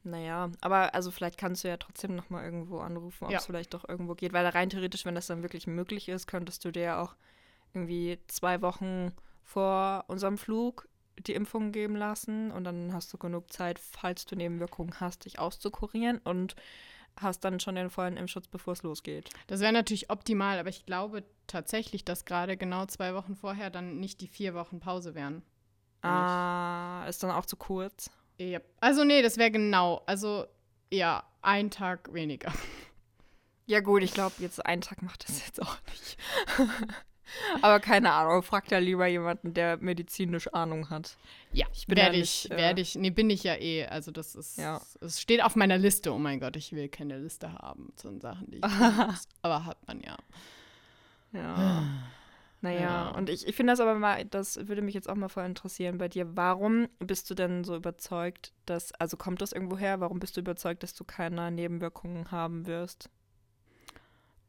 Naja, 0.03 0.49
aber 0.61 0.93
also 0.95 1.11
vielleicht 1.11 1.37
kannst 1.37 1.63
du 1.63 1.67
ja 1.67 1.75
trotzdem 1.75 2.15
nochmal 2.15 2.45
irgendwo 2.45 2.79
anrufen, 2.79 3.25
ob 3.25 3.33
es 3.33 3.45
vielleicht 3.45 3.73
doch 3.73 3.87
irgendwo 3.89 4.15
geht. 4.15 4.31
Weil 4.31 4.45
rein 4.45 4.69
theoretisch, 4.69 5.03
wenn 5.03 5.15
das 5.15 5.27
dann 5.27 5.41
wirklich 5.41 5.67
möglich 5.67 6.07
ist, 6.07 6.27
könntest 6.27 6.63
du 6.63 6.71
dir 6.71 6.83
ja 6.83 7.01
auch 7.01 7.15
irgendwie 7.73 8.17
zwei 8.27 8.61
Wochen 8.61 9.11
vor 9.43 10.05
unserem 10.07 10.37
Flug 10.37 10.87
die 11.19 11.33
Impfung 11.33 11.71
geben 11.71 11.95
lassen 11.95 12.51
und 12.51 12.63
dann 12.63 12.93
hast 12.93 13.11
du 13.13 13.17
genug 13.17 13.51
Zeit, 13.51 13.79
falls 13.79 14.25
du 14.25 14.35
Nebenwirkungen 14.35 14.99
hast, 14.99 15.25
dich 15.25 15.39
auszukurieren 15.39 16.19
und 16.19 16.55
hast 17.19 17.43
dann 17.43 17.59
schon 17.59 17.75
den 17.75 17.89
vollen 17.89 18.17
Impfschutz, 18.17 18.47
bevor 18.47 18.73
es 18.73 18.83
losgeht. 18.83 19.29
Das 19.47 19.59
wäre 19.59 19.73
natürlich 19.73 20.09
optimal, 20.09 20.59
aber 20.59 20.69
ich 20.69 20.85
glaube 20.85 21.23
tatsächlich, 21.47 22.05
dass 22.05 22.25
gerade 22.25 22.57
genau 22.57 22.85
zwei 22.85 23.13
Wochen 23.13 23.35
vorher 23.35 23.69
dann 23.69 23.99
nicht 23.99 24.21
die 24.21 24.27
vier 24.27 24.53
Wochen 24.53 24.79
Pause 24.79 25.15
wären. 25.15 25.41
Ah, 26.03 27.05
ist 27.07 27.23
dann 27.23 27.31
auch 27.31 27.45
zu 27.45 27.57
kurz? 27.57 28.11
Ja. 28.37 28.59
Also 28.79 29.03
nee, 29.03 29.21
das 29.21 29.37
wäre 29.37 29.51
genau. 29.51 30.03
Also 30.05 30.45
ja, 30.91 31.23
ein 31.41 31.71
Tag 31.71 32.13
weniger. 32.13 32.53
Ja 33.65 33.81
gut, 33.81 34.03
ich 34.03 34.13
glaube, 34.13 34.35
jetzt 34.39 34.65
ein 34.65 34.81
Tag 34.81 35.01
macht 35.01 35.27
das 35.27 35.45
jetzt 35.45 35.61
auch 35.61 35.77
nicht. 35.89 36.17
Aber 37.61 37.79
keine 37.79 38.11
Ahnung, 38.11 38.43
frag 38.43 38.67
da 38.67 38.77
lieber 38.77 39.07
jemanden, 39.07 39.53
der 39.53 39.77
medizinisch 39.77 40.53
Ahnung 40.53 40.89
hat. 40.89 41.17
Ja, 41.51 41.65
ich 41.73 41.87
bin 41.87 41.97
werde 41.97 42.17
ich, 42.17 42.49
äh, 42.51 42.57
werde 42.57 42.81
ich, 42.81 42.95
nee, 42.95 43.09
bin 43.09 43.29
ich 43.29 43.43
ja 43.43 43.55
eh. 43.55 43.85
Also 43.85 44.11
das 44.11 44.35
ist, 44.35 44.57
ja. 44.57 44.81
es 45.01 45.21
steht 45.21 45.43
auf 45.43 45.55
meiner 45.55 45.77
Liste. 45.77 46.13
Oh 46.13 46.17
mein 46.17 46.39
Gott, 46.39 46.55
ich 46.55 46.71
will 46.71 46.89
keine 46.89 47.17
Liste 47.17 47.53
haben 47.53 47.93
zu 47.95 48.17
Sachen, 48.19 48.51
die 48.51 48.57
ich 48.57 48.63
muss. 48.63 49.27
Aber 49.41 49.65
hat 49.65 49.85
man 49.87 50.01
ja. 50.01 50.17
Ja. 51.33 51.83
Naja, 52.61 52.79
ja. 52.79 53.09
und 53.09 53.29
ich, 53.29 53.47
ich 53.47 53.55
finde 53.55 53.73
das 53.73 53.79
aber 53.79 53.93
mal, 53.93 54.25
das 54.25 54.67
würde 54.67 54.81
mich 54.81 54.95
jetzt 54.95 55.07
auch 55.07 55.15
mal 55.15 55.29
voll 55.29 55.45
interessieren 55.45 55.99
bei 55.99 56.07
dir. 56.07 56.35
Warum 56.35 56.87
bist 56.97 57.29
du 57.29 57.35
denn 57.35 57.63
so 57.63 57.75
überzeugt, 57.75 58.51
dass, 58.65 58.91
also 58.93 59.15
kommt 59.15 59.43
das 59.43 59.51
irgendwo 59.51 59.77
her, 59.77 59.99
warum 59.99 60.19
bist 60.19 60.37
du 60.37 60.41
überzeugt, 60.41 60.81
dass 60.81 60.95
du 60.95 61.03
keine 61.03 61.51
Nebenwirkungen 61.51 62.31
haben 62.31 62.65
wirst? 62.65 63.11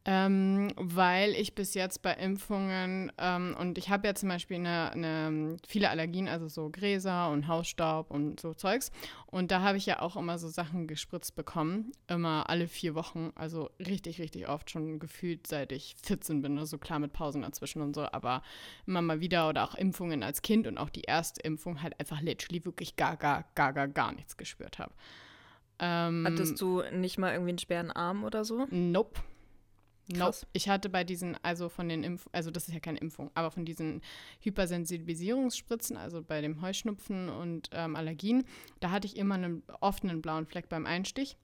Ähm, 0.04 0.72
weil 0.76 1.32
ich 1.32 1.54
bis 1.54 1.74
jetzt 1.74 2.00
bei 2.00 2.14
Impfungen 2.14 3.12
ähm, 3.18 3.54
und 3.58 3.76
ich 3.76 3.90
habe 3.90 4.06
ja 4.06 4.14
zum 4.14 4.30
Beispiel 4.30 4.56
eine, 4.56 4.90
eine, 4.92 5.56
viele 5.66 5.90
Allergien, 5.90 6.28
also 6.28 6.48
so 6.48 6.70
Gräser 6.70 7.30
und 7.30 7.46
Hausstaub 7.46 8.10
und 8.10 8.40
so 8.40 8.54
Zeugs. 8.54 8.90
Und 9.26 9.50
da 9.50 9.60
habe 9.60 9.76
ich 9.76 9.84
ja 9.84 10.00
auch 10.00 10.16
immer 10.16 10.38
so 10.38 10.48
Sachen 10.48 10.86
gespritzt 10.86 11.36
bekommen, 11.36 11.92
immer 12.06 12.48
alle 12.48 12.68
vier 12.68 12.94
Wochen, 12.94 13.32
also 13.34 13.68
richtig, 13.80 14.18
richtig 14.20 14.48
oft 14.48 14.70
schon 14.70 14.98
gefühlt, 14.98 15.46
seit 15.46 15.72
ich 15.72 15.94
14 16.02 16.40
bin, 16.40 16.58
also 16.58 16.78
klar 16.78 17.00
mit 17.00 17.12
Pausen 17.12 17.42
dazwischen 17.42 17.82
und 17.82 17.94
so, 17.94 18.06
aber 18.10 18.42
immer 18.86 19.02
mal 19.02 19.20
wieder 19.20 19.48
oder 19.48 19.64
auch 19.64 19.74
Impfungen 19.74 20.22
als 20.22 20.40
Kind 20.40 20.66
und 20.66 20.78
auch 20.78 20.90
die 20.90 21.02
erste 21.02 21.42
Impfung 21.42 21.82
halt 21.82 21.98
einfach 22.00 22.22
literally 22.22 22.64
wirklich 22.64 22.96
gar, 22.96 23.16
gar, 23.16 23.44
gar, 23.54 23.72
gar, 23.72 23.88
gar 23.88 24.12
nichts 24.12 24.36
gespürt 24.36 24.78
habe. 24.78 24.94
Ähm, 25.80 26.24
Hattest 26.26 26.60
du 26.60 26.82
nicht 26.92 27.18
mal 27.18 27.32
irgendwie 27.32 27.50
einen 27.50 27.58
schweren 27.58 27.90
Arm 27.90 28.24
oder 28.24 28.44
so? 28.44 28.66
Nope. 28.70 29.20
Nope. 30.08 30.38
Ich 30.52 30.68
hatte 30.68 30.88
bei 30.88 31.04
diesen, 31.04 31.36
also 31.42 31.68
von 31.68 31.88
den 31.88 32.02
Impf 32.02 32.26
also 32.32 32.50
das 32.50 32.68
ist 32.68 32.74
ja 32.74 32.80
keine 32.80 32.98
Impfung, 32.98 33.30
aber 33.34 33.50
von 33.50 33.64
diesen 33.64 34.00
Hypersensibilisierungsspritzen, 34.40 35.96
also 35.96 36.22
bei 36.22 36.40
dem 36.40 36.62
Heuschnupfen 36.62 37.28
und 37.28 37.70
ähm, 37.72 37.94
Allergien, 37.94 38.44
da 38.80 38.90
hatte 38.90 39.06
ich 39.06 39.16
immer 39.16 39.34
einen 39.34 39.62
offenen 39.80 40.22
blauen 40.22 40.46
Fleck 40.46 40.68
beim 40.68 40.86
Einstich. 40.86 41.36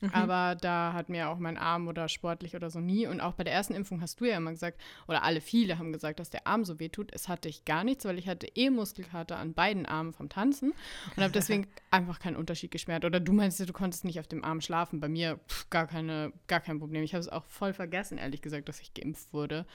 Mhm. 0.00 0.10
Aber 0.10 0.56
da 0.56 0.92
hat 0.92 1.08
mir 1.08 1.28
auch 1.28 1.38
mein 1.38 1.56
Arm 1.56 1.88
oder 1.88 2.08
sportlich 2.08 2.54
oder 2.56 2.70
so 2.70 2.80
nie. 2.80 3.06
Und 3.06 3.20
auch 3.20 3.34
bei 3.34 3.44
der 3.44 3.52
ersten 3.52 3.74
Impfung 3.74 4.00
hast 4.00 4.20
du 4.20 4.24
ja 4.24 4.36
immer 4.36 4.50
gesagt, 4.50 4.80
oder 5.08 5.22
alle 5.22 5.40
viele 5.40 5.78
haben 5.78 5.92
gesagt, 5.92 6.20
dass 6.20 6.30
der 6.30 6.46
Arm 6.46 6.64
so 6.64 6.78
weh 6.80 6.88
tut. 6.88 7.10
Es 7.12 7.28
hatte 7.28 7.48
ich 7.48 7.64
gar 7.64 7.84
nichts, 7.84 8.04
weil 8.04 8.18
ich 8.18 8.28
hatte 8.28 8.46
eh 8.54 8.70
Muskelkater 8.70 9.36
an 9.36 9.54
beiden 9.54 9.86
Armen 9.86 10.12
vom 10.12 10.28
Tanzen 10.28 10.72
und 11.16 11.22
habe 11.22 11.32
deswegen 11.32 11.66
einfach 11.90 12.18
keinen 12.18 12.36
Unterschied 12.36 12.70
geschmerzt. 12.70 13.04
Oder 13.04 13.20
du 13.20 13.32
meinst, 13.32 13.60
du 13.60 13.72
konntest 13.72 14.04
nicht 14.04 14.20
auf 14.20 14.26
dem 14.26 14.44
Arm 14.44 14.60
schlafen. 14.60 15.00
Bei 15.00 15.08
mir 15.08 15.38
pff, 15.48 15.70
gar, 15.70 15.86
keine, 15.86 16.32
gar 16.48 16.60
kein 16.60 16.78
Problem. 16.78 17.02
Ich 17.02 17.14
habe 17.14 17.20
es 17.20 17.28
auch 17.28 17.44
voll 17.44 17.72
vergessen, 17.72 18.18
ehrlich 18.18 18.42
gesagt, 18.42 18.68
dass 18.68 18.80
ich 18.80 18.94
geimpft 18.94 19.32
wurde. 19.32 19.66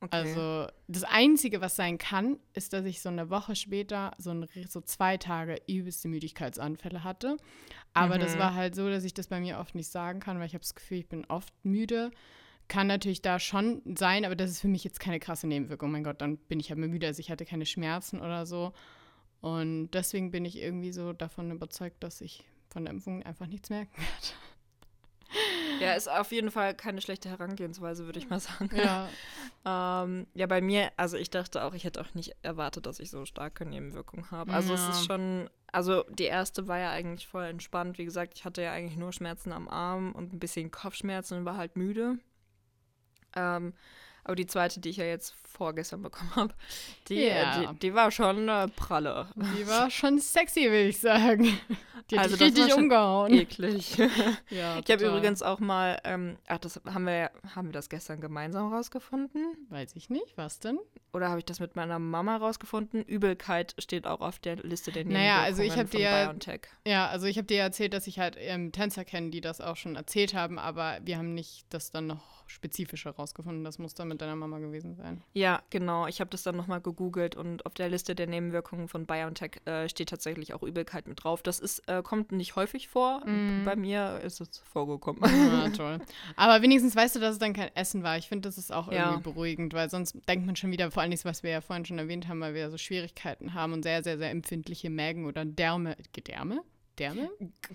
Okay. 0.00 0.16
Also 0.16 0.66
das 0.86 1.04
Einzige, 1.04 1.60
was 1.60 1.76
sein 1.76 1.96
kann, 1.96 2.38
ist, 2.52 2.72
dass 2.72 2.84
ich 2.84 3.00
so 3.00 3.08
eine 3.08 3.30
Woche 3.30 3.56
später 3.56 4.12
so, 4.18 4.30
ein, 4.30 4.46
so 4.68 4.80
zwei 4.80 5.16
Tage 5.16 5.56
übelste 5.66 6.08
Müdigkeitsanfälle 6.08 7.04
hatte. 7.04 7.36
Aber 7.94 8.16
mhm. 8.16 8.20
das 8.20 8.38
war 8.38 8.54
halt 8.54 8.74
so, 8.74 8.88
dass 8.88 9.04
ich 9.04 9.14
das 9.14 9.28
bei 9.28 9.40
mir 9.40 9.58
oft 9.58 9.74
nicht 9.74 9.90
sagen 9.90 10.20
kann, 10.20 10.38
weil 10.38 10.46
ich 10.46 10.54
habe 10.54 10.62
das 10.62 10.74
Gefühl, 10.74 10.98
ich 10.98 11.08
bin 11.08 11.24
oft 11.26 11.52
müde. 11.62 12.10
Kann 12.68 12.86
natürlich 12.86 13.22
da 13.22 13.38
schon 13.38 13.82
sein, 13.96 14.24
aber 14.24 14.36
das 14.36 14.50
ist 14.50 14.60
für 14.60 14.68
mich 14.68 14.84
jetzt 14.84 15.00
keine 15.00 15.20
krasse 15.20 15.46
Nebenwirkung. 15.46 15.90
Mein 15.90 16.04
Gott, 16.04 16.20
dann 16.20 16.36
bin 16.36 16.60
ich 16.60 16.70
halt 16.70 16.78
müde. 16.78 17.06
Also 17.06 17.20
ich 17.20 17.30
hatte 17.30 17.44
keine 17.44 17.66
Schmerzen 17.66 18.20
oder 18.20 18.46
so. 18.46 18.72
Und 19.40 19.90
deswegen 19.90 20.30
bin 20.30 20.44
ich 20.44 20.56
irgendwie 20.56 20.92
so 20.92 21.12
davon 21.12 21.50
überzeugt, 21.50 22.02
dass 22.02 22.20
ich 22.20 22.44
von 22.70 22.84
der 22.84 22.94
Impfung 22.94 23.22
einfach 23.22 23.46
nichts 23.46 23.70
merken 23.70 23.92
werde. 23.96 24.34
Ja, 25.80 25.94
ist 25.94 26.10
auf 26.10 26.32
jeden 26.32 26.50
Fall 26.50 26.74
keine 26.74 27.00
schlechte 27.00 27.28
Herangehensweise, 27.28 28.06
würde 28.06 28.18
ich 28.18 28.28
mal 28.28 28.40
sagen. 28.40 28.70
Ja. 28.74 29.08
ähm, 30.04 30.26
ja, 30.34 30.46
bei 30.46 30.60
mir, 30.60 30.92
also 30.96 31.16
ich 31.16 31.30
dachte 31.30 31.64
auch, 31.64 31.74
ich 31.74 31.84
hätte 31.84 32.00
auch 32.00 32.14
nicht 32.14 32.34
erwartet, 32.42 32.86
dass 32.86 33.00
ich 33.00 33.10
so 33.10 33.24
starke 33.24 33.66
Nebenwirkungen 33.66 34.30
habe. 34.30 34.52
Also 34.52 34.74
ja. 34.74 34.88
es 34.90 34.96
ist 34.96 35.06
schon, 35.06 35.48
also 35.72 36.04
die 36.08 36.24
erste 36.24 36.68
war 36.68 36.78
ja 36.78 36.90
eigentlich 36.90 37.26
voll 37.26 37.44
entspannt. 37.44 37.98
Wie 37.98 38.04
gesagt, 38.04 38.34
ich 38.36 38.44
hatte 38.44 38.62
ja 38.62 38.72
eigentlich 38.72 38.98
nur 38.98 39.12
Schmerzen 39.12 39.52
am 39.52 39.68
Arm 39.68 40.12
und 40.12 40.32
ein 40.32 40.38
bisschen 40.38 40.70
Kopfschmerzen 40.70 41.38
und 41.38 41.44
war 41.44 41.56
halt 41.56 41.76
müde. 41.76 42.18
Ähm, 43.36 43.74
aber 44.24 44.36
die 44.36 44.46
zweite, 44.46 44.80
die 44.80 44.90
ich 44.90 44.96
ja 44.96 45.04
jetzt 45.04 45.34
vorgestern 45.54 46.02
bekommen 46.02 46.34
habe, 46.34 46.54
die, 47.08 47.24
yeah. 47.24 47.72
die, 47.72 47.78
die, 47.78 47.94
war 47.94 48.10
schon 48.10 48.48
äh, 48.48 48.68
pralle. 48.68 49.28
Die 49.36 49.66
war 49.66 49.90
schon 49.90 50.18
sexy, 50.18 50.70
will 50.70 50.88
ich 50.88 50.98
sagen. 50.98 51.58
Die 52.10 52.18
hat 52.18 52.24
also 52.24 52.44
richtig 52.44 52.74
umgehauen. 52.74 53.32
Eklig. 53.32 53.96
ja, 54.50 54.78
ich 54.78 54.90
habe 54.90 55.06
übrigens 55.06 55.42
auch 55.42 55.60
mal, 55.60 55.98
ähm, 56.04 56.36
ach, 56.46 56.58
das 56.58 56.80
haben 56.86 57.06
wir, 57.06 57.30
haben 57.54 57.68
wir 57.68 57.72
das 57.72 57.88
gestern 57.88 58.20
gemeinsam 58.20 58.72
rausgefunden? 58.72 59.56
Weiß 59.70 59.94
ich 59.94 60.10
nicht. 60.10 60.36
Was 60.36 60.60
denn? 60.60 60.78
Oder 61.12 61.28
habe 61.28 61.38
ich 61.38 61.44
das 61.44 61.60
mit 61.60 61.76
meiner 61.76 61.98
Mama 61.98 62.36
rausgefunden? 62.36 63.02
Übelkeit 63.02 63.74
steht 63.78 64.06
auch 64.06 64.20
auf 64.20 64.38
der 64.38 64.56
Liste 64.56 64.92
der 64.92 65.04
Naja, 65.04 65.42
also 65.42 65.62
ich 65.62 65.78
habe 65.78 65.88
dir 65.88 66.10
BioNTech. 66.10 66.62
ja, 66.86 67.06
also 67.06 67.26
ich 67.26 67.36
habe 67.36 67.46
dir 67.46 67.60
erzählt, 67.60 67.94
dass 67.94 68.06
ich 68.06 68.18
halt 68.18 68.36
ähm, 68.38 68.72
Tänzer 68.72 69.04
kenne, 69.04 69.30
die 69.30 69.40
das 69.40 69.60
auch 69.60 69.76
schon 69.76 69.96
erzählt 69.96 70.34
haben, 70.34 70.58
aber 70.58 70.98
wir 71.04 71.16
haben 71.16 71.32
nicht 71.32 71.66
das 71.70 71.90
dann 71.90 72.08
noch 72.08 72.34
spezifischer 72.46 73.12
rausgefunden. 73.12 73.64
Das 73.64 73.78
muss 73.78 73.94
dann 73.94 74.08
mit 74.08 74.13
deiner 74.18 74.36
Mama 74.36 74.58
gewesen 74.58 74.94
sein. 74.94 75.22
Ja, 75.32 75.62
genau. 75.70 76.06
Ich 76.06 76.20
habe 76.20 76.30
das 76.30 76.42
dann 76.42 76.56
nochmal 76.56 76.80
gegoogelt 76.80 77.36
und 77.36 77.66
auf 77.66 77.74
der 77.74 77.88
Liste 77.88 78.14
der 78.14 78.26
Nebenwirkungen 78.26 78.88
von 78.88 79.06
BioNTech 79.06 79.60
äh, 79.66 79.88
steht 79.88 80.08
tatsächlich 80.08 80.54
auch 80.54 80.62
Übelkeit 80.62 81.06
mit 81.06 81.24
drauf. 81.24 81.42
Das 81.42 81.60
ist, 81.60 81.88
äh, 81.88 82.02
kommt 82.02 82.32
nicht 82.32 82.56
häufig 82.56 82.88
vor. 82.88 83.26
Mm. 83.26 83.64
Bei 83.64 83.76
mir 83.76 84.20
ist 84.24 84.40
es 84.40 84.58
vorgekommen. 84.58 85.22
Ja, 85.24 85.68
toll. 85.76 85.98
Aber 86.36 86.62
wenigstens 86.62 86.96
weißt 86.96 87.16
du, 87.16 87.20
dass 87.20 87.32
es 87.32 87.38
dann 87.38 87.52
kein 87.52 87.74
Essen 87.74 88.02
war. 88.02 88.18
Ich 88.18 88.28
finde, 88.28 88.48
das 88.48 88.58
ist 88.58 88.72
auch 88.72 88.88
irgendwie 88.88 89.14
ja. 89.14 89.20
beruhigend, 89.20 89.74
weil 89.74 89.90
sonst 89.90 90.16
denkt 90.28 90.46
man 90.46 90.56
schon 90.56 90.70
wieder, 90.70 90.90
vor 90.90 91.02
allem, 91.02 91.14
was 91.24 91.42
wir 91.42 91.50
ja 91.50 91.60
vorhin 91.60 91.84
schon 91.84 91.98
erwähnt 91.98 92.28
haben, 92.28 92.40
weil 92.40 92.54
wir 92.54 92.70
so 92.70 92.78
Schwierigkeiten 92.78 93.54
haben 93.54 93.72
und 93.72 93.82
sehr, 93.82 94.02
sehr, 94.02 94.18
sehr 94.18 94.30
empfindliche 94.30 94.90
Mägen 94.90 95.26
oder 95.26 95.44
Därme. 95.44 95.96
Gedärme? 96.12 96.62
Gedärme? 96.96 97.28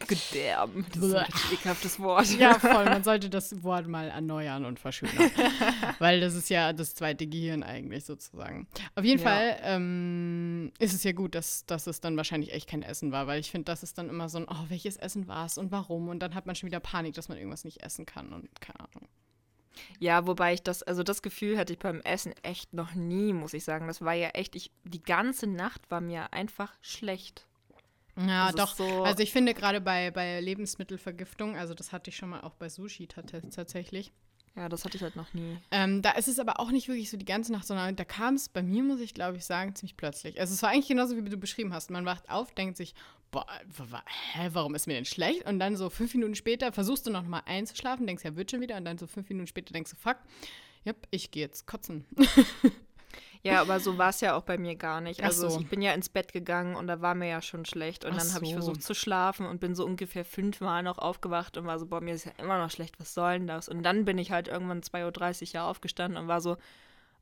Gedärme. 0.08 0.86
Das 0.94 1.04
ist 1.04 1.14
ein 1.14 1.54
ekelhaftes 1.54 2.00
Wort. 2.00 2.28
Ja, 2.40 2.54
voll. 2.60 2.86
Man 2.86 3.04
sollte 3.04 3.30
das 3.30 3.64
Wort 3.64 3.88
mal 3.88 4.08
erneuern 4.08 4.64
und 4.64 4.80
verschönern. 4.80 5.30
Weil 6.00 6.22
das 6.22 6.36
ist 6.36 6.50
ja 6.50 6.72
das 6.72 6.96
zweite 6.96 7.28
Gehirn 7.28 7.62
eigentlich 7.62 8.06
sozusagen. 8.06 8.68
Auf 8.96 9.04
jeden 9.04 9.22
ja. 9.22 9.30
Fall 9.30 9.60
ähm, 9.64 10.72
ist 10.80 10.94
es 10.94 11.04
ja 11.04 11.12
gut, 11.12 11.36
dass, 11.36 11.66
dass 11.66 11.86
es 11.88 12.00
dann 12.00 12.16
wahrscheinlich 12.16 12.54
echt 12.54 12.70
kein 12.70 12.82
Essen 12.82 13.12
war, 13.12 13.28
weil 13.28 13.42
ich 13.42 13.52
finde, 13.52 13.66
das 13.66 13.84
ist 13.84 13.98
dann 13.98 14.08
immer 14.08 14.30
so 14.30 14.38
ein, 14.38 14.46
oh, 14.50 14.66
welches 14.70 14.96
Essen 14.96 15.28
war 15.28 15.46
es 15.46 15.58
und 15.58 15.70
warum? 15.72 16.08
Und 16.08 16.20
dann 16.20 16.34
hat 16.34 16.46
man 16.46 16.56
schon 16.56 16.68
wieder 16.68 16.80
Panik, 16.80 17.14
dass 17.16 17.28
man 17.28 17.38
irgendwas 17.38 17.66
nicht 17.66 17.84
essen 17.84 18.06
kann 18.06 18.32
und 18.32 18.62
keine 18.62 18.80
Ahnung. 18.80 19.10
Ja, 20.00 20.28
wobei 20.28 20.54
ich 20.54 20.64
das, 20.64 20.82
also 20.84 21.04
das 21.04 21.22
Gefühl 21.22 21.58
hatte 21.58 21.74
ich 21.74 21.80
beim 21.80 22.00
Essen 22.02 22.34
echt 22.44 22.74
noch 22.74 22.96
nie, 22.96 23.34
muss 23.34 23.54
ich 23.54 23.66
sagen. 23.66 23.88
Das 23.88 24.02
war 24.02 24.14
ja 24.14 24.30
echt, 24.30 24.56
ich, 24.56 24.72
die 24.84 25.04
ganze 25.04 25.48
Nacht 25.48 25.92
war 25.92 26.00
mir 26.00 26.32
einfach 26.32 26.74
schlecht. 26.82 27.49
Ja, 28.28 28.52
das 28.52 28.56
doch. 28.56 28.76
So 28.76 29.04
also 29.04 29.24
ich 29.24 29.32
finde 29.32 29.54
gerade 29.54 29.82
bei, 29.82 30.12
bei 30.12 30.40
Lebensmittelvergiftung, 30.42 31.56
also 31.56 31.74
das 31.74 31.92
hatte 31.92 32.10
ich 32.10 32.18
schon 32.18 32.30
mal 32.30 32.42
auch 32.42 32.56
bei 32.56 32.70
Sushi 32.70 33.08
tatsächlich. 33.08 34.12
Ja, 34.56 34.68
das 34.68 34.84
hatte 34.84 34.98
ich 34.98 35.04
halt 35.04 35.16
noch 35.16 35.34
nie. 35.34 35.58
Ähm, 35.72 36.02
da 36.02 36.12
ist 36.12 36.28
es 36.28 36.40
aber 36.40 36.60
auch 36.60 36.72
nicht 36.72 36.88
wirklich 36.88 37.10
so 37.10 37.18
die 37.18 37.26
ganze 37.26 37.52
Nacht, 37.52 37.66
sondern 37.66 37.96
da 37.96 38.04
kam 38.04 38.34
es 38.34 38.50
bei 38.50 38.62
mir, 38.62 38.84
muss 38.84 39.00
ich 39.00 39.14
glaube 39.14 39.38
ich 39.38 39.46
sagen, 39.46 39.76
ziemlich 39.76 39.96
plötzlich. 39.96 40.40
Also 40.40 40.54
es 40.54 40.62
war 40.62 40.70
eigentlich 40.70 40.88
genauso, 40.88 41.16
wie 41.16 41.30
du 41.30 41.38
beschrieben 41.38 41.72
hast. 41.72 41.92
Man 41.92 42.06
wacht 42.06 42.30
auf, 42.30 42.54
denkt 42.54 42.76
sich, 42.76 42.94
boah, 43.32 43.46
hä, 44.34 44.50
warum 44.52 44.76
ist 44.76 44.88
mir 44.88 44.96
denn 44.96 45.06
schlecht? 45.06 45.46
Und 45.46 45.60
dann 45.60 45.78
so 45.78 45.90
fünf 45.90 46.14
Minuten 46.14 46.36
später 46.36 46.74
versuchst 46.74 47.06
du 47.08 47.12
noch 47.12 47.24
mal 47.24 47.44
einzuschlafen, 47.46 48.08
denkst 48.08 48.26
ja, 48.26 48.36
wird 48.36 48.52
schon 48.52 48.62
wieder. 48.62 48.76
Und 48.76 48.86
dann 48.86 48.98
so 48.98 49.08
fünf 49.08 49.30
Minuten 49.30 49.48
später 49.48 49.72
denkst 49.72 49.92
du, 49.92 49.98
fuck, 49.98 50.18
ja, 50.84 50.94
ich 51.12 51.32
gehe 51.32 51.44
jetzt 51.44 51.66
kotzen. 51.68 52.06
Ja, 53.44 53.62
aber 53.62 53.80
so 53.80 53.98
war 53.98 54.10
es 54.10 54.20
ja 54.20 54.36
auch 54.36 54.44
bei 54.44 54.58
mir 54.58 54.76
gar 54.76 55.00
nicht. 55.00 55.24
Also 55.24 55.50
so. 55.50 55.60
ich 55.60 55.68
bin 55.68 55.82
ja 55.82 55.94
ins 55.94 56.10
Bett 56.10 56.34
gegangen 56.34 56.76
und 56.76 56.88
da 56.88 57.02
war 57.02 57.16
mir 57.16 57.30
ja 57.30 57.42
schon 57.42 57.66
schlecht. 57.66 58.04
Und 58.04 58.14
Ach 58.14 58.18
dann 58.18 58.34
habe 58.34 58.46
so. 58.46 58.50
ich 58.50 58.54
versucht 58.54 58.84
zu 58.84 58.94
schlafen 58.94 59.46
und 59.46 59.60
bin 59.62 59.76
so 59.76 59.86
ungefähr 59.86 60.26
fünfmal 60.26 60.84
noch 60.84 60.98
aufgewacht 60.98 61.56
und 61.58 61.66
war 61.66 61.80
so, 61.80 61.86
boah, 61.86 62.02
mir 62.02 62.14
ist 62.14 62.26
ja 62.26 62.34
immer 62.38 62.58
noch 62.58 62.70
schlecht, 62.70 63.00
was 63.00 63.14
soll 63.14 63.34
denn 63.34 63.48
das? 63.48 63.70
Und 63.70 63.84
dann 63.84 64.04
bin 64.04 64.18
ich 64.18 64.32
halt 64.32 64.50
irgendwann 64.50 64.82
2.30 64.82 65.42
Uhr 65.42 65.48
ja 65.54 65.70
aufgestanden 65.70 66.22
und 66.22 66.28
war 66.28 66.42
so, 66.42 66.58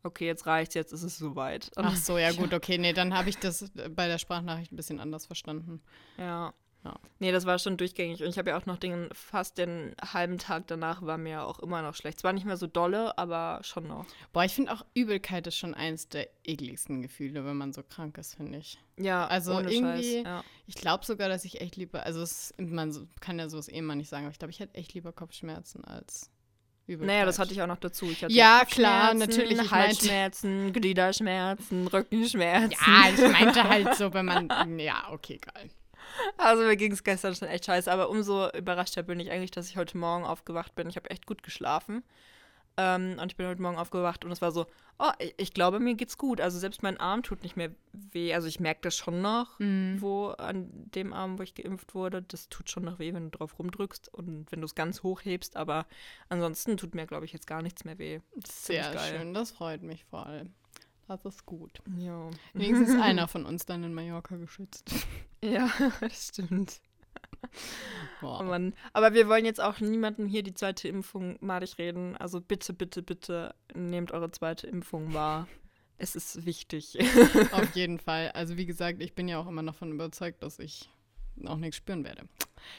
okay, 0.04 0.26
jetzt 0.26 0.48
reicht's, 0.48 0.74
jetzt 0.74 0.92
ist 0.92 1.04
es 1.04 1.18
soweit. 1.18 1.70
Und 1.76 1.86
Ach 1.86 1.96
so, 1.96 2.18
ja 2.18 2.32
gut, 2.32 2.54
okay, 2.54 2.78
nee, 2.78 2.94
dann 2.94 3.16
habe 3.16 3.30
ich 3.30 3.38
das 3.38 3.72
bei 3.92 4.08
der 4.08 4.18
Sprachnachricht 4.18 4.72
ein 4.72 4.76
bisschen 4.76 5.00
anders 5.00 5.28
verstanden. 5.28 5.82
Ja. 6.18 6.54
Ja. 6.88 7.00
Nee, 7.20 7.32
das 7.32 7.46
war 7.46 7.60
schon 7.60 7.76
durchgängig. 7.76 8.24
Und 8.24 8.30
ich 8.30 8.38
habe 8.38 8.52
ja 8.52 8.58
auch 8.58 8.66
noch 8.66 8.78
den, 8.78 9.10
fast 9.12 9.58
den 9.58 9.94
halben 10.02 10.38
Tag 10.38 10.68
danach 10.68 11.02
war 11.02 11.18
mir 11.18 11.44
auch 11.44 11.60
immer 11.60 11.82
noch 11.82 11.96
schlecht. 11.96 12.20
Es 12.20 12.24
war 12.24 12.32
nicht 12.32 12.46
mehr 12.46 12.56
so 12.56 12.68
dolle, 12.68 13.18
aber 13.18 13.60
schon 13.64 13.88
noch. 13.88 14.06
Boah, 14.32 14.46
ich 14.46 14.54
finde 14.54 14.72
auch 14.72 14.86
Übelkeit 14.94 15.48
ist 15.48 15.58
schon 15.58 15.74
eins 15.74 16.08
der 16.08 16.30
ekligsten 16.46 17.02
Gefühle, 17.02 17.44
wenn 17.44 17.58
man 17.58 17.74
so 17.74 17.84
krank 17.84 18.18
ist, 18.18 18.36
finde 18.36 18.60
ich. 18.60 18.80
Ja, 18.98 19.28
also 19.28 19.60
irgendwie, 19.60 20.24
ja. 20.24 20.44
ich 20.66 20.76
glaube 20.76 21.06
sogar, 21.06 21.28
dass 21.28 21.44
ich 21.44 21.60
echt 21.60 21.76
lieber, 21.76 22.04
also 22.04 22.22
es, 22.22 22.54
man 22.58 23.10
kann 23.20 23.38
ja 23.38 23.50
sowas 23.50 23.68
eh 23.68 23.82
mal 23.82 23.96
nicht 23.96 24.10
sagen, 24.10 24.26
aber 24.26 24.32
ich 24.32 24.40
glaube, 24.40 24.52
ich 24.52 24.60
hätte 24.60 24.76
echt 24.76 24.94
lieber 24.94 25.12
Kopfschmerzen 25.12 25.84
als 25.84 26.32
Übelkeit. 26.86 27.16
Naja, 27.16 27.26
das 27.26 27.38
hatte 27.38 27.52
ich 27.52 27.62
auch 27.62 27.68
noch 27.68 27.78
dazu. 27.78 28.06
ja, 28.30 28.64
klar, 28.64 29.14
natürlich. 29.14 29.70
Halsschmerzen, 29.70 30.72
Gliederschmerzen, 30.72 31.88
Rückenschmerzen. 31.88 32.72
Ja, 32.72 33.10
ich 33.14 33.32
meinte 33.32 33.64
halt 33.64 33.96
so, 33.96 34.14
wenn 34.14 34.26
man, 34.26 34.80
ja, 34.80 35.10
okay, 35.12 35.38
geil. 35.38 35.70
Also 36.38 36.64
mir 36.64 36.78
ging 36.78 36.92
es 36.92 37.04
gestern 37.04 37.36
schon 37.36 37.48
echt 37.48 37.66
scheiße, 37.66 37.92
aber 37.92 38.10
umso 38.10 38.50
überraschter 38.52 39.04
bin 39.04 39.20
ich 39.20 39.32
eigentlich, 39.32 39.52
dass 39.52 39.70
ich 39.70 39.78
heute 39.78 39.98
Morgen 39.98 40.26
aufgewacht 40.26 40.76
bin. 40.76 40.90
Ich 40.90 40.96
habe 40.96 41.10
echt 41.10 41.26
gut 41.26 41.44
geschlafen. 41.44 42.04
Ähm, 42.80 43.18
und 43.20 43.32
ich 43.32 43.36
bin 43.36 43.48
heute 43.48 43.62
Morgen 43.62 43.78
aufgewacht 43.78 44.24
und 44.24 44.32
es 44.32 44.40
war 44.40 44.52
so, 44.52 44.68
oh, 45.00 45.12
ich, 45.18 45.34
ich, 45.38 45.54
glaube, 45.54 45.80
mir 45.80 45.96
geht's 45.96 46.18
gut. 46.18 46.40
Also 46.40 46.60
selbst 46.60 46.84
mein 46.84 47.00
Arm 47.00 47.24
tut 47.24 47.42
nicht 47.42 47.58
mehr 47.58 47.72
weh. 47.92 48.36
Also 48.36 48.48
ich 48.48 48.60
merke 48.60 48.82
das 48.84 48.96
schon 48.96 49.20
noch, 49.20 49.58
mhm. 49.58 49.98
wo 50.00 50.28
an 50.28 50.70
dem 50.72 51.12
Arm, 51.12 51.40
wo 51.40 51.44
ich 51.44 51.56
geimpft 51.56 51.96
wurde, 51.96 52.22
das 52.22 52.50
tut 52.50 52.70
schon 52.70 52.86
noch 52.86 53.00
weh, 53.00 53.14
wenn 53.16 53.32
du 53.32 53.38
drauf 53.38 53.58
rumdrückst 53.58 54.14
und 54.14 54.52
wenn 54.52 54.62
du 54.62 54.66
es 54.66 54.76
ganz 54.76 55.02
hoch 55.02 55.22
hebst. 55.26 55.58
Aber 55.58 55.88
ansonsten 56.30 56.78
tut 56.78 56.94
mir, 56.94 57.08
glaube 57.08 57.26
ich, 57.26 57.34
jetzt 57.34 57.48
gar 57.48 57.64
nichts 57.64 57.84
mehr 57.84 57.98
weh. 57.98 58.20
Sehr 58.46 58.98
schön, 59.00 59.34
das 59.34 59.52
freut 59.52 59.82
mich 59.82 60.06
vor 60.06 60.28
allem. 60.28 60.54
Das 61.08 61.24
ist 61.26 61.46
gut. 61.46 61.82
Ja. 61.98 62.30
Wenigstens 62.54 62.96
einer 63.02 63.28
von 63.28 63.46
uns 63.46 63.66
dann 63.66 63.84
in 63.84 63.94
Mallorca 63.94 64.36
geschützt. 64.36 64.92
Ja, 65.44 65.70
das 66.02 66.28
stimmt. 66.28 66.82
Boah. 68.22 68.42
Oh 68.42 68.72
Aber 68.94 69.14
wir 69.14 69.28
wollen 69.28 69.46
jetzt 69.46 69.62
auch 69.62 69.80
niemandem 69.80 70.28
hier 70.28 70.44
die 70.44 70.54
zweite 70.54 70.88
Impfung 70.88 71.38
madig 71.40 71.78
reden. 71.78 72.18
Also 72.18 72.42
bitte, 72.42 72.74
bitte, 72.74 73.02
bitte 73.02 73.56
nehmt 73.74 74.12
eure 74.12 74.32
zweite 74.32 74.68
Impfung 74.68 75.14
wahr. 75.14 75.48
Es 75.98 76.16
ist 76.16 76.46
wichtig. 76.46 76.98
Auf 77.52 77.76
jeden 77.76 78.00
Fall. 78.00 78.32
Also 78.32 78.58
wie 78.58 78.66
gesagt, 78.66 79.02
ich 79.02 79.16
bin 79.16 79.28
ja 79.28 79.40
auch 79.40 79.48
immer 79.48 79.64
noch 79.64 79.74
davon 79.74 79.92
überzeugt, 79.92 80.44
dass 80.44 80.60
ich 80.60 80.90
auch 81.46 81.58
nichts 81.58 81.78
spüren 81.78 82.04
werde. 82.04 82.24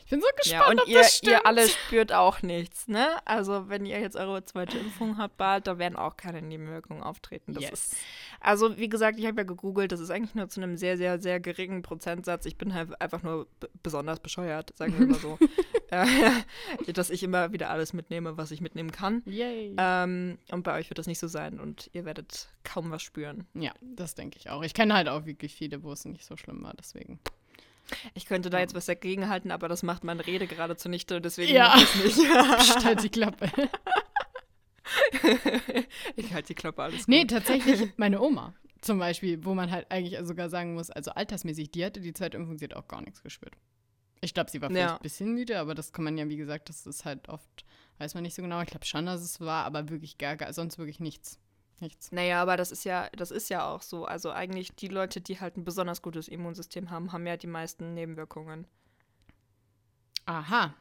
Ich 0.04 0.11
bin 0.11 0.20
so 0.20 0.26
gespannt, 0.36 0.64
ja, 0.64 0.70
und 0.70 0.80
ob 0.80 0.88
ihr, 0.88 0.98
das 0.98 1.16
stimmt. 1.16 1.32
ihr 1.32 1.46
alle 1.46 1.68
spürt 1.68 2.12
auch 2.12 2.42
nichts, 2.42 2.88
ne? 2.88 3.06
Also 3.24 3.68
wenn 3.68 3.86
ihr 3.86 4.00
jetzt 4.00 4.16
eure 4.16 4.44
zweite 4.44 4.78
Impfung 4.78 5.18
habt 5.18 5.36
bald, 5.36 5.66
da 5.66 5.78
werden 5.78 5.96
auch 5.96 6.16
keine 6.16 6.42
Nebenwirkungen 6.42 7.02
auftreten. 7.02 7.54
Das 7.54 7.62
yes. 7.62 7.72
ist, 7.72 7.96
also 8.40 8.76
wie 8.78 8.88
gesagt, 8.88 9.18
ich 9.18 9.26
habe 9.26 9.38
ja 9.38 9.44
gegoogelt, 9.44 9.92
das 9.92 10.00
ist 10.00 10.11
eigentlich 10.11 10.34
nur 10.34 10.48
zu 10.48 10.61
einem 10.61 10.76
sehr, 10.76 10.96
sehr, 10.96 11.20
sehr 11.20 11.40
geringen 11.40 11.82
Prozentsatz. 11.82 12.46
Ich 12.46 12.56
bin 12.56 12.74
halt 12.74 13.00
einfach 13.00 13.22
nur 13.22 13.46
besonders 13.82 14.20
bescheuert, 14.20 14.76
sagen 14.76 14.98
wir 14.98 15.06
mal 15.06 15.18
so. 15.18 15.38
äh, 15.90 16.92
dass 16.92 17.11
ich 17.11 17.22
immer 17.22 17.52
wieder 17.52 17.70
alles 17.70 17.92
mitnehme, 17.92 18.36
was 18.36 18.50
ich 18.50 18.61
mitnehmen 18.61 18.92
kann. 18.92 19.22
Yay. 19.26 19.74
Ähm, 19.78 20.38
und 20.50 20.62
bei 20.62 20.78
euch 20.78 20.90
wird 20.90 20.98
das 20.98 21.06
nicht 21.06 21.18
so 21.18 21.28
sein 21.28 21.61
und 21.61 21.90
ihr 21.92 22.04
werdet 22.04 22.48
kaum 22.64 22.90
was 22.90 23.02
spüren. 23.02 23.46
Ja, 23.54 23.72
das 23.80 24.14
denke 24.14 24.38
ich 24.38 24.50
auch. 24.50 24.62
Ich 24.62 24.74
kenne 24.74 24.94
halt 24.94 25.09
auch 25.09 25.26
wirklich 25.26 25.54
viele, 25.54 25.82
wo 25.82 25.92
es 25.92 26.04
nicht 26.04 26.24
so 26.24 26.36
schlimm 26.36 26.62
war, 26.62 26.74
deswegen. 26.74 27.20
Ich 28.14 28.26
könnte 28.26 28.51
da 28.51 28.59
jetzt 28.59 28.74
was 28.74 28.86
dagegen 28.86 29.28
halten, 29.28 29.51
aber 29.51 29.68
das 29.68 29.82
macht 29.82 30.05
meine 30.05 30.26
Rede 30.26 30.47
gerade 30.47 30.76
zunichte, 30.76 31.20
deswegen 31.20 31.55
ja. 31.55 31.68
mache 31.68 31.82
ich 31.82 31.95
es 31.95 32.16
nicht. 32.16 32.32
Psst, 32.59 32.84
halt 32.84 33.03
die 33.03 33.09
Klappe. 33.09 33.51
ich 36.16 36.32
halte 36.32 36.49
die 36.49 36.55
Klappe, 36.55 36.82
alles 36.82 37.01
gut. 37.01 37.09
Nee, 37.09 37.24
tatsächlich 37.24 37.93
meine 37.97 38.20
Oma 38.20 38.55
zum 38.80 38.99
Beispiel, 38.99 39.45
wo 39.45 39.55
man 39.55 39.70
halt 39.70 39.91
eigentlich 39.91 40.18
sogar 40.22 40.49
sagen 40.49 40.74
muss, 40.74 40.91
also 40.91 41.11
altersmäßig, 41.11 41.70
die 41.70 41.84
hatte 41.84 42.01
die 42.01 42.12
Zweitimpfung, 42.12 42.59
sie 42.59 42.66
hat 42.66 42.74
auch 42.74 42.89
gar 42.89 43.01
nichts 43.01 43.22
gespürt. 43.22 43.55
Ich 44.20 44.34
glaube, 44.34 44.51
sie 44.51 44.61
war 44.61 44.68
vielleicht 44.68 44.89
ja. 44.89 44.97
ein 44.97 45.03
bisschen 45.03 45.34
müde, 45.34 45.59
aber 45.59 45.74
das 45.74 45.93
kann 45.93 46.05
man 46.05 46.18
ja, 46.18 46.28
wie 46.28 46.36
gesagt, 46.36 46.68
das 46.68 46.86
ist 46.86 47.05
halt 47.05 47.28
oft, 47.28 47.64
weiß 47.99 48.14
man 48.14 48.22
nicht 48.22 48.34
so 48.34 48.43
genau. 48.43 48.61
Ich 48.62 48.68
glaube 48.68 48.84
schon, 48.84 49.07
dass 49.07 49.20
es 49.20 49.41
war, 49.41 49.64
aber 49.64 49.89
wirklich 49.91 50.18
gar, 50.18 50.36
gar 50.36 50.53
sonst 50.53 50.78
wirklich 50.78 51.01
nichts. 51.01 51.39
Nichts. 51.81 52.11
Naja, 52.11 52.43
aber 52.43 52.57
das 52.57 52.72
ist 52.72 52.85
ja, 52.85 53.09
das 53.16 53.31
ist 53.31 53.51
ja 53.51 53.68
auch 53.68 53.83
so. 53.83 54.05
Also 54.05 54.31
eigentlich 54.31 54.74
die 54.74 54.89
Leute, 54.89 55.20
die 55.20 55.41
halt 55.41 55.57
ein 55.57 55.64
besonders 55.64 56.03
gutes 56.03 56.29
Immunsystem 56.29 56.91
haben, 56.91 57.12
haben 57.12 57.26
ja 57.26 57.37
die 57.37 57.47
meisten 57.47 57.95
Nebenwirkungen. 57.95 58.66
Aha. 60.26 60.74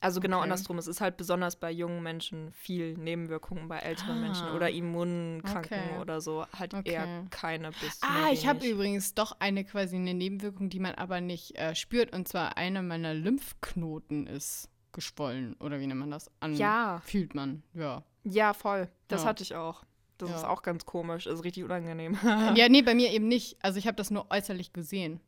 Also 0.00 0.18
genau 0.18 0.38
okay. 0.38 0.44
andersrum. 0.44 0.78
Es 0.78 0.88
ist 0.88 1.00
halt 1.00 1.16
besonders 1.16 1.54
bei 1.54 1.70
jungen 1.70 2.02
Menschen 2.02 2.52
viel 2.52 2.98
Nebenwirkungen, 2.98 3.68
bei 3.68 3.78
älteren 3.78 4.18
ah. 4.18 4.20
Menschen 4.20 4.48
oder 4.48 4.68
Immunkranken 4.68 5.78
okay. 5.78 6.00
oder 6.00 6.20
so 6.20 6.44
halt 6.58 6.74
okay. 6.74 6.94
eher 6.94 7.26
keine 7.30 7.70
bis. 7.70 8.00
Ah, 8.02 8.30
ich 8.32 8.48
habe 8.48 8.66
übrigens 8.66 9.14
doch 9.14 9.36
eine 9.38 9.64
quasi 9.64 9.94
eine 9.94 10.12
Nebenwirkung, 10.12 10.70
die 10.70 10.80
man 10.80 10.96
aber 10.96 11.20
nicht 11.20 11.56
äh, 11.56 11.76
spürt. 11.76 12.12
Und 12.12 12.26
zwar 12.26 12.56
einer 12.56 12.82
meiner 12.82 13.14
Lymphknoten 13.14 14.26
ist 14.26 14.68
geschwollen. 14.90 15.54
Oder 15.60 15.78
wie 15.78 15.86
nennt 15.86 16.00
man 16.00 16.10
das? 16.10 16.32
An 16.40 16.54
ja. 16.56 17.00
Fühlt 17.04 17.36
man, 17.36 17.62
ja. 17.72 18.02
Ja, 18.24 18.54
voll. 18.54 18.88
Das 19.06 19.22
ja. 19.22 19.28
hatte 19.28 19.44
ich 19.44 19.54
auch. 19.54 19.84
Das 20.22 20.30
ja. 20.30 20.36
ist 20.36 20.44
auch 20.44 20.62
ganz 20.62 20.86
komisch, 20.86 21.24
das 21.24 21.34
ist 21.34 21.44
richtig 21.44 21.64
unangenehm. 21.64 22.16
ja, 22.22 22.68
nee, 22.70 22.82
bei 22.82 22.94
mir 22.94 23.10
eben 23.10 23.26
nicht. 23.26 23.56
Also 23.60 23.78
ich 23.78 23.88
habe 23.88 23.96
das 23.96 24.12
nur 24.12 24.30
äußerlich 24.30 24.72
gesehen. 24.72 25.20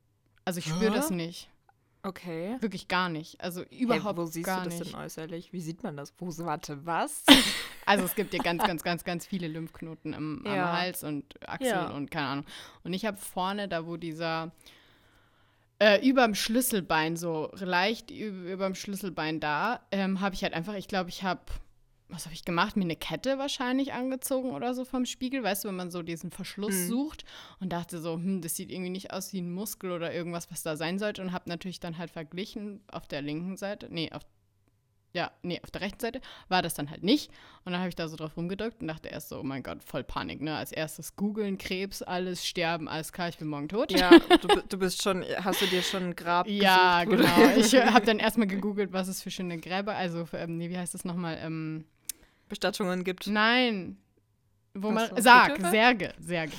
Also 0.45 0.59
ich 0.59 0.67
spüre 0.67 0.93
das 0.93 1.11
nicht. 1.11 1.51
Okay. 2.05 2.59
Wirklich 2.61 2.87
gar 2.87 3.09
nicht. 3.09 3.41
Also 3.41 3.63
überhaupt 3.71 4.19
hey, 4.19 4.25
wo 4.25 4.27
siehst 4.27 4.47
gar 4.47 4.63
du 4.63 4.69
das 4.69 4.79
nicht. 4.79 4.93
denn 4.93 5.01
äußerlich? 5.01 5.53
Wie 5.53 5.61
sieht 5.61 5.83
man 5.83 5.97
das? 5.97 6.13
Wo, 6.19 6.27
warte, 6.45 6.85
was? 6.87 7.25
also 7.87 8.05
es 8.05 8.15
gibt 8.15 8.35
ja 8.35 8.43
ganz, 8.43 8.63
ganz, 8.63 8.85
ganz, 8.85 9.03
ganz 9.03 9.27
viele 9.27 9.49
Lymphknoten 9.49 10.13
im, 10.13 10.45
ja. 10.47 10.65
am 10.65 10.79
Hals 10.79 11.03
und 11.03 11.35
Achseln 11.49 11.71
ja. 11.71 11.91
und 11.91 12.11
keine 12.11 12.27
Ahnung. 12.29 12.45
Und 12.85 12.93
ich 12.93 13.07
habe 13.07 13.17
vorne, 13.17 13.69
da 13.69 13.87
wo 13.87 13.97
dieser 13.97 14.53
äh, 15.81 16.07
überm 16.07 16.35
Schlüsselbein, 16.35 17.17
so 17.17 17.51
leicht 17.57 18.11
über, 18.11 18.67
dem 18.67 18.75
Schlüsselbein 18.75 19.41
da, 19.41 19.81
ähm, 19.91 20.21
habe 20.21 20.35
ich 20.35 20.45
halt 20.45 20.55
einfach, 20.55 20.75
ich 20.75 20.89
glaube, 20.89 21.09
ich 21.09 21.25
habe 21.25 21.41
was 22.09 22.27
habe 22.27 22.35
ich 22.35 22.45
gemacht? 22.45 22.77
Mir 22.77 22.85
eine 22.85 22.97
Kette 22.97 23.39
wahrscheinlich 23.39 23.93
angezogen 23.93 24.51
oder 24.51 24.75
so 24.75 24.85
vom 24.85 25.07
Spiegel, 25.07 25.43
weißt 25.43 25.65
du, 25.65 25.69
wenn 25.69 25.77
man 25.77 25.91
so 25.91 26.03
diesen 26.03 26.31
Verschluss 26.31 26.75
mhm. 26.75 26.89
sucht 26.89 27.25
und 27.61 27.73
dachte 27.73 28.01
so, 28.01 28.15
hm, 28.15 28.41
das 28.41 28.57
sieht 28.57 28.71
irgendwie 28.71 28.91
nicht 28.91 29.13
aus 29.13 29.33
wie 29.33 29.41
ein 29.41 29.53
Muskel 29.53 29.91
oder 29.91 30.13
irgendwas, 30.13 30.51
was 30.51 30.63
da 30.63 30.77
sein 30.77 30.99
sollte 30.99 31.23
und 31.23 31.33
habe 31.33 31.49
natürlich 31.49 31.81
dann 31.81 31.99
halt 31.99 32.11
verglichen 32.11 32.83
auf 32.91 33.09
der 33.09 33.23
linken 33.23 33.57
Seite, 33.57 33.89
nee, 33.91 34.13
auf 34.13 34.23
ja, 35.15 35.31
nee, 35.43 35.61
auf 35.63 35.71
der 35.71 35.81
rechten 35.81 36.01
Seite 36.01 36.21
war 36.49 36.61
das 36.61 36.75
dann 36.75 36.91
halt 36.91 37.05
nicht. 37.05 37.31
Und 37.65 37.71
dann 37.71 37.79
habe 37.79 37.89
ich 37.89 37.95
da 37.95 38.09
so 38.09 38.17
drauf 38.17 38.37
rumgedrückt 38.37 38.83
und 38.83 38.89
dachte 38.89 39.09
erst 39.09 39.29
so, 39.29 39.39
oh 39.39 39.43
mein 39.45 39.63
Gott, 39.63 39.83
voll 39.85 40.03
Panik, 40.03 40.43
ne? 40.43 40.57
Als 40.57 40.73
erstes 40.73 41.15
googeln, 41.15 41.57
Krebs, 41.57 42.03
alles, 42.03 42.45
sterben, 42.45 42.89
alles 42.89 43.13
klar, 43.13 43.29
ich 43.29 43.39
bin 43.39 43.47
morgen 43.47 43.69
tot. 43.69 43.93
Ja, 43.93 44.11
du, 44.19 44.49
du 44.69 44.77
bist 44.77 45.03
schon, 45.03 45.25
hast 45.37 45.63
du 45.63 45.67
dir 45.67 45.83
schon 45.83 46.03
ein 46.03 46.17
Grab 46.17 46.49
Ja, 46.49 47.05
gesucht, 47.05 47.29
genau. 47.29 47.57
Ich 47.57 47.75
habe 47.95 48.05
dann 48.05 48.19
erstmal 48.19 48.49
gegoogelt, 48.49 48.93
was 48.93 49.07
es 49.07 49.23
für 49.23 49.31
schöne 49.31 49.59
Gräber, 49.59 49.95
also, 49.95 50.27
ähm, 50.33 50.59
nee, 50.59 50.69
wie 50.69 50.79
heißt 50.79 50.95
das 50.95 51.05
nochmal, 51.05 51.39
ähm, 51.41 51.85
Bestattungen 52.49 53.05
gibt. 53.05 53.27
Nein. 53.27 53.99
Wo 54.77 54.91
man. 54.91 55.09
So, 55.09 55.23
Sarg, 55.23 55.61
Särge, 55.61 56.13
Särge. 56.19 56.53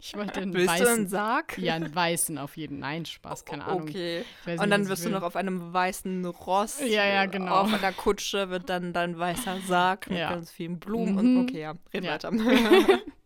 Ich 0.00 0.16
wollte 0.16 0.40
einen 0.40 0.54
Willst 0.54 0.70
weißen. 0.70 0.86
Du 0.86 0.92
einen 0.92 1.08
Sarg? 1.08 1.58
Ja, 1.58 1.74
einen 1.74 1.94
weißen 1.94 2.38
auf 2.38 2.56
jeden 2.56 2.80
Fall. 2.80 2.90
Nein, 2.92 3.04
Spaß, 3.04 3.44
keine 3.44 3.66
Ahnung. 3.66 3.82
Okay. 3.82 4.24
Nicht, 4.46 4.60
Und 4.60 4.70
dann 4.70 4.88
wirst 4.88 5.04
du 5.04 5.10
noch 5.10 5.22
auf 5.22 5.36
einem 5.36 5.70
weißen 5.72 6.24
Ross. 6.24 6.80
Ja, 6.80 7.04
ja, 7.04 7.26
genau. 7.26 7.56
Auf 7.56 7.74
einer 7.74 7.92
Kutsche 7.92 8.48
wird 8.48 8.70
dann 8.70 8.94
dein 8.94 9.18
weißer 9.18 9.58
Sarg 9.66 10.08
mit 10.08 10.18
ja. 10.18 10.30
ganz 10.30 10.50
vielen 10.50 10.78
Blumen 10.78 11.12
mhm. 11.12 11.18
und 11.18 11.50
okay, 11.50 11.60
ja, 11.60 11.74
red 11.92 12.04
ja. 12.04 12.12
weiter. 12.12 12.32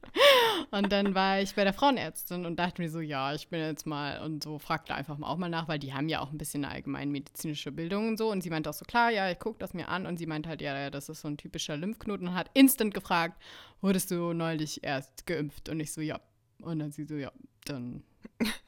Und 0.70 0.92
dann 0.92 1.14
war 1.14 1.40
ich 1.40 1.54
bei 1.54 1.64
der 1.64 1.72
Frauenärztin 1.72 2.46
und 2.46 2.56
dachte 2.56 2.82
mir 2.82 2.90
so, 2.90 3.00
ja, 3.00 3.34
ich 3.34 3.48
bin 3.48 3.60
jetzt 3.60 3.86
mal 3.86 4.20
und 4.22 4.42
so 4.42 4.58
fragte 4.58 4.94
einfach 4.94 5.18
mal 5.18 5.28
auch 5.28 5.36
mal 5.36 5.48
nach, 5.48 5.68
weil 5.68 5.78
die 5.78 5.92
haben 5.92 6.08
ja 6.08 6.20
auch 6.20 6.30
ein 6.30 6.38
bisschen 6.38 6.64
eine 6.64 6.74
allgemeinmedizinische 6.74 7.72
Bildung 7.72 8.08
und 8.08 8.16
so. 8.18 8.30
Und 8.30 8.42
sie 8.42 8.50
meinte 8.50 8.70
auch 8.70 8.74
so, 8.74 8.84
klar, 8.84 9.10
ja, 9.10 9.30
ich 9.30 9.38
gucke 9.38 9.58
das 9.58 9.74
mir 9.74 9.88
an. 9.88 10.06
Und 10.06 10.18
sie 10.18 10.26
meinte 10.26 10.48
halt, 10.48 10.60
ja, 10.60 10.76
ja, 10.78 10.90
das 10.90 11.08
ist 11.08 11.20
so 11.20 11.28
ein 11.28 11.36
typischer 11.36 11.76
Lymphknoten 11.76 12.28
und 12.28 12.34
hat 12.34 12.50
instant 12.54 12.94
gefragt, 12.94 13.40
wurdest 13.80 14.10
du 14.10 14.32
neulich 14.32 14.82
erst 14.82 15.26
geimpft? 15.26 15.68
Und 15.68 15.80
ich 15.80 15.92
so, 15.92 16.00
ja. 16.00 16.20
Und 16.62 16.78
dann 16.78 16.92
sie 16.92 17.04
so, 17.04 17.16
ja, 17.16 17.32
dann 17.64 18.02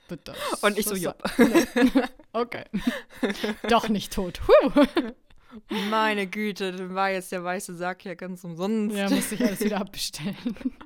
wird 0.08 0.28
das. 0.28 0.36
Und 0.62 0.78
ich 0.78 0.86
so, 0.86 0.94
ja. 0.94 1.14
okay. 2.32 2.64
Doch 3.68 3.88
nicht 3.88 4.12
tot. 4.12 4.40
Huh. 4.46 4.86
Meine 5.90 6.26
Güte, 6.26 6.72
dann 6.72 6.94
war 6.94 7.10
jetzt 7.10 7.32
der 7.32 7.42
weiße 7.42 7.74
Sack 7.76 8.04
ja 8.04 8.14
ganz 8.14 8.44
umsonst. 8.44 8.96
Ja, 8.96 9.08
musste 9.08 9.36
ich 9.36 9.44
alles 9.44 9.60
wieder 9.60 9.80
abbestellen. 9.80 10.36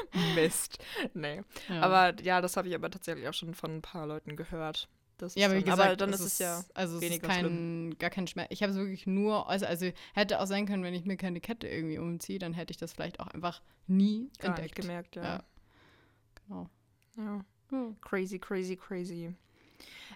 Mist. 0.34 0.82
Nee. 1.14 1.42
Ja. 1.68 1.80
Aber 1.80 2.20
ja, 2.22 2.40
das 2.40 2.56
habe 2.56 2.68
ich 2.68 2.74
aber 2.74 2.90
tatsächlich 2.90 3.28
auch 3.28 3.34
schon 3.34 3.54
von 3.54 3.76
ein 3.76 3.82
paar 3.82 4.06
Leuten 4.06 4.36
gehört. 4.36 4.88
Das 5.18 5.36
ja, 5.36 5.46
aber 5.46 5.56
wie 5.56 5.62
gesagt, 5.62 5.80
aber 5.80 5.96
dann 5.96 6.12
ist 6.12 6.20
es 6.20 6.38
ja 6.38 6.64
also 6.74 6.96
es 6.98 7.04
ist 7.04 7.22
kein, 7.22 7.96
gar 7.98 8.10
kein 8.10 8.26
Schmerz. 8.26 8.48
Ich 8.50 8.62
habe 8.62 8.72
es 8.72 8.78
wirklich 8.78 9.06
nur, 9.06 9.48
also, 9.48 9.66
also 9.66 9.90
hätte 10.14 10.40
auch 10.40 10.46
sein 10.46 10.66
können, 10.66 10.82
wenn 10.82 10.94
ich 10.94 11.04
mir 11.04 11.16
keine 11.16 11.40
Kette 11.40 11.68
irgendwie 11.68 11.98
umziehe, 11.98 12.40
dann 12.40 12.54
hätte 12.54 12.72
ich 12.72 12.76
das 12.76 12.92
vielleicht 12.92 13.20
auch 13.20 13.28
einfach 13.28 13.62
nie 13.86 14.30
gar 14.38 14.48
entdeckt. 14.48 14.78
Nicht 14.78 14.86
gemerkt, 14.88 15.16
ja. 15.16 15.22
ja. 15.22 15.44
Genau. 16.46 16.70
Ja. 17.16 17.44
Hm. 17.70 17.96
Crazy, 18.00 18.38
crazy, 18.38 18.76
crazy. 18.76 19.34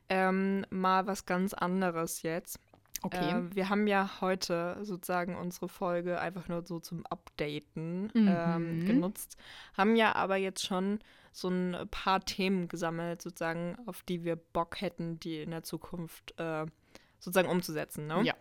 Ähm, 0.09 0.67
mal 0.71 1.07
was 1.07 1.25
ganz 1.25 1.55
anderes 1.55 2.23
jetzt. 2.23 2.59
Okay. 3.03 3.31
Äh, 3.31 3.55
wir 3.55 3.69
haben 3.69 3.87
ja 3.87 4.21
heute 4.21 4.79
sozusagen 4.83 5.37
unsere 5.37 5.69
Folge 5.69 6.21
einfach 6.21 6.49
nur 6.49 6.65
so 6.67 6.81
zum 6.81 7.05
Updaten 7.07 8.11
mhm. 8.15 8.29
ähm, 8.29 8.87
genutzt, 8.87 9.37
haben 9.77 9.97
ja 9.97 10.15
aber 10.15 10.37
jetzt 10.37 10.65
schon 10.65 11.01
so 11.33 11.49
ein 11.49 11.77
paar 11.91 12.21
Themen 12.21 12.69
gesammelt, 12.69 13.21
sozusagen, 13.21 13.77
auf 13.87 14.03
die 14.03 14.25
wir 14.25 14.37
Bock 14.37 14.81
hätten, 14.81 15.21
die 15.21 15.43
in 15.43 15.51
der 15.51 15.63
Zukunft 15.63 16.35
äh, 16.39 16.65
sozusagen 17.19 17.49
umzusetzen. 17.49 18.07
Ne? 18.07 18.23
Ja. 18.25 18.35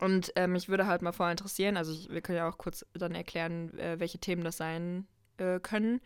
Und 0.00 0.36
äh, 0.36 0.46
mich 0.46 0.68
würde 0.68 0.86
halt 0.86 1.02
mal 1.02 1.12
vorher 1.12 1.32
interessieren, 1.32 1.76
also 1.76 1.92
ich, 1.92 2.08
wir 2.10 2.20
können 2.20 2.38
ja 2.38 2.48
auch 2.48 2.58
kurz 2.58 2.86
dann 2.94 3.14
erklären, 3.14 3.76
äh, 3.78 3.98
welche 3.98 4.18
Themen 4.18 4.44
das 4.44 4.56
sein 4.56 5.06
äh, 5.38 5.60
können. 5.60 6.00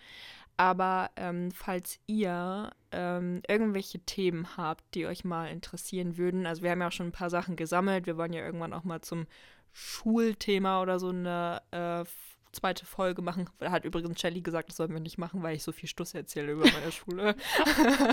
Aber 0.59 1.11
ähm, 1.15 1.53
falls 1.53 2.01
ihr 2.09 2.73
ähm, 2.91 3.43
irgendwelche 3.47 4.01
Themen 4.01 4.57
habt, 4.57 4.83
die 4.95 5.07
euch 5.07 5.25
mal 5.25 5.47
interessieren 5.47 6.19
würden, 6.19 6.47
also 6.47 6.63
wir 6.63 6.73
haben 6.73 6.81
ja 6.81 6.89
auch 6.89 6.93
schon 6.93 7.07
ein 7.07 7.13
paar 7.13 7.31
Sachen 7.31 7.55
gesammelt, 7.55 8.07
wir 8.07 8.17
wollen 8.17 8.33
ja 8.33 8.45
irgendwann 8.45 8.73
auch 8.73 8.83
mal 8.83 9.01
zum 9.01 9.27
Schulthema 9.73 10.83
oder 10.83 10.99
so 10.99 11.11
eine 11.11 11.63
äh, 11.71 12.05
zweite 12.51 12.87
Folge 12.87 13.23
machen. 13.23 13.49
Da 13.61 13.71
hat 13.71 13.85
übrigens 13.85 14.21
Shelly 14.21 14.41
gesagt, 14.41 14.71
das 14.71 14.79
sollen 14.79 14.93
wir 14.93 14.99
nicht 14.99 15.17
machen, 15.17 15.45
weil 15.45 15.55
ich 15.55 15.63
so 15.63 15.71
viel 15.71 15.89
Stuss 15.89 16.13
erzähle 16.15 16.51
über 16.51 16.65
meine 16.65 16.91
Schule. 16.91 17.37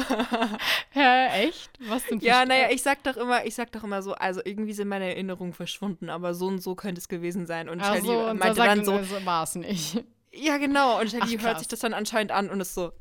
ja, 0.94 1.28
echt? 1.34 1.72
Was 1.88 2.06
denn? 2.06 2.20
Ja, 2.20 2.46
naja, 2.46 2.68
ich 2.70 2.84
sag 2.84 3.02
doch 3.02 3.18
immer, 3.18 3.44
ich 3.44 3.56
sag 3.56 3.72
doch 3.72 3.84
immer 3.84 4.04
so, 4.04 4.14
also 4.14 4.42
irgendwie 4.46 4.74
sind 4.74 4.88
meine 4.88 5.06
Erinnerungen 5.06 5.54
verschwunden, 5.54 6.12
aber 6.12 6.36
so 6.36 6.46
und 6.46 6.60
so 6.62 6.76
könnte 6.76 7.00
es 7.00 7.08
gewesen 7.08 7.48
sein. 7.48 7.70
Und 7.70 7.82
Ach 7.82 7.96
Shelly 7.96 8.06
so, 8.06 8.34
meinte 8.36 8.54
da 8.54 8.66
dann 8.66 8.86
so, 8.86 9.00
war 9.26 9.44
es 9.44 9.56
nicht. 9.56 10.04
Ja, 10.36 10.58
genau. 10.58 11.00
Und 11.00 11.10
Shelly 11.10 11.38
hört 11.40 11.60
sich 11.60 11.68
das 11.68 11.80
dann 11.80 11.94
anscheinend 11.94 12.32
an 12.32 12.50
und 12.50 12.60
ist 12.62 12.76
so, 12.76 12.92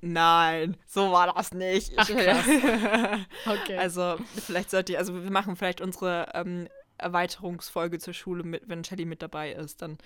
nein, 0.00 0.76
so 0.86 1.12
war 1.12 1.32
das 1.32 1.52
nicht. 1.52 1.92
Ach, 1.96 2.08
okay. 2.08 3.76
Also, 3.78 4.16
vielleicht 4.46 4.70
sollte 4.70 4.92
ich, 4.92 4.98
also 4.98 5.14
wir 5.22 5.30
machen 5.30 5.56
vielleicht 5.56 5.80
unsere 5.80 6.28
ähm, 6.34 6.68
Erweiterungsfolge 6.98 7.98
zur 7.98 8.14
Schule 8.14 8.44
mit, 8.44 8.68
wenn 8.68 8.84
Shelly 8.84 9.04
mit 9.04 9.22
dabei 9.22 9.52
ist, 9.52 9.82
dann 9.82 9.98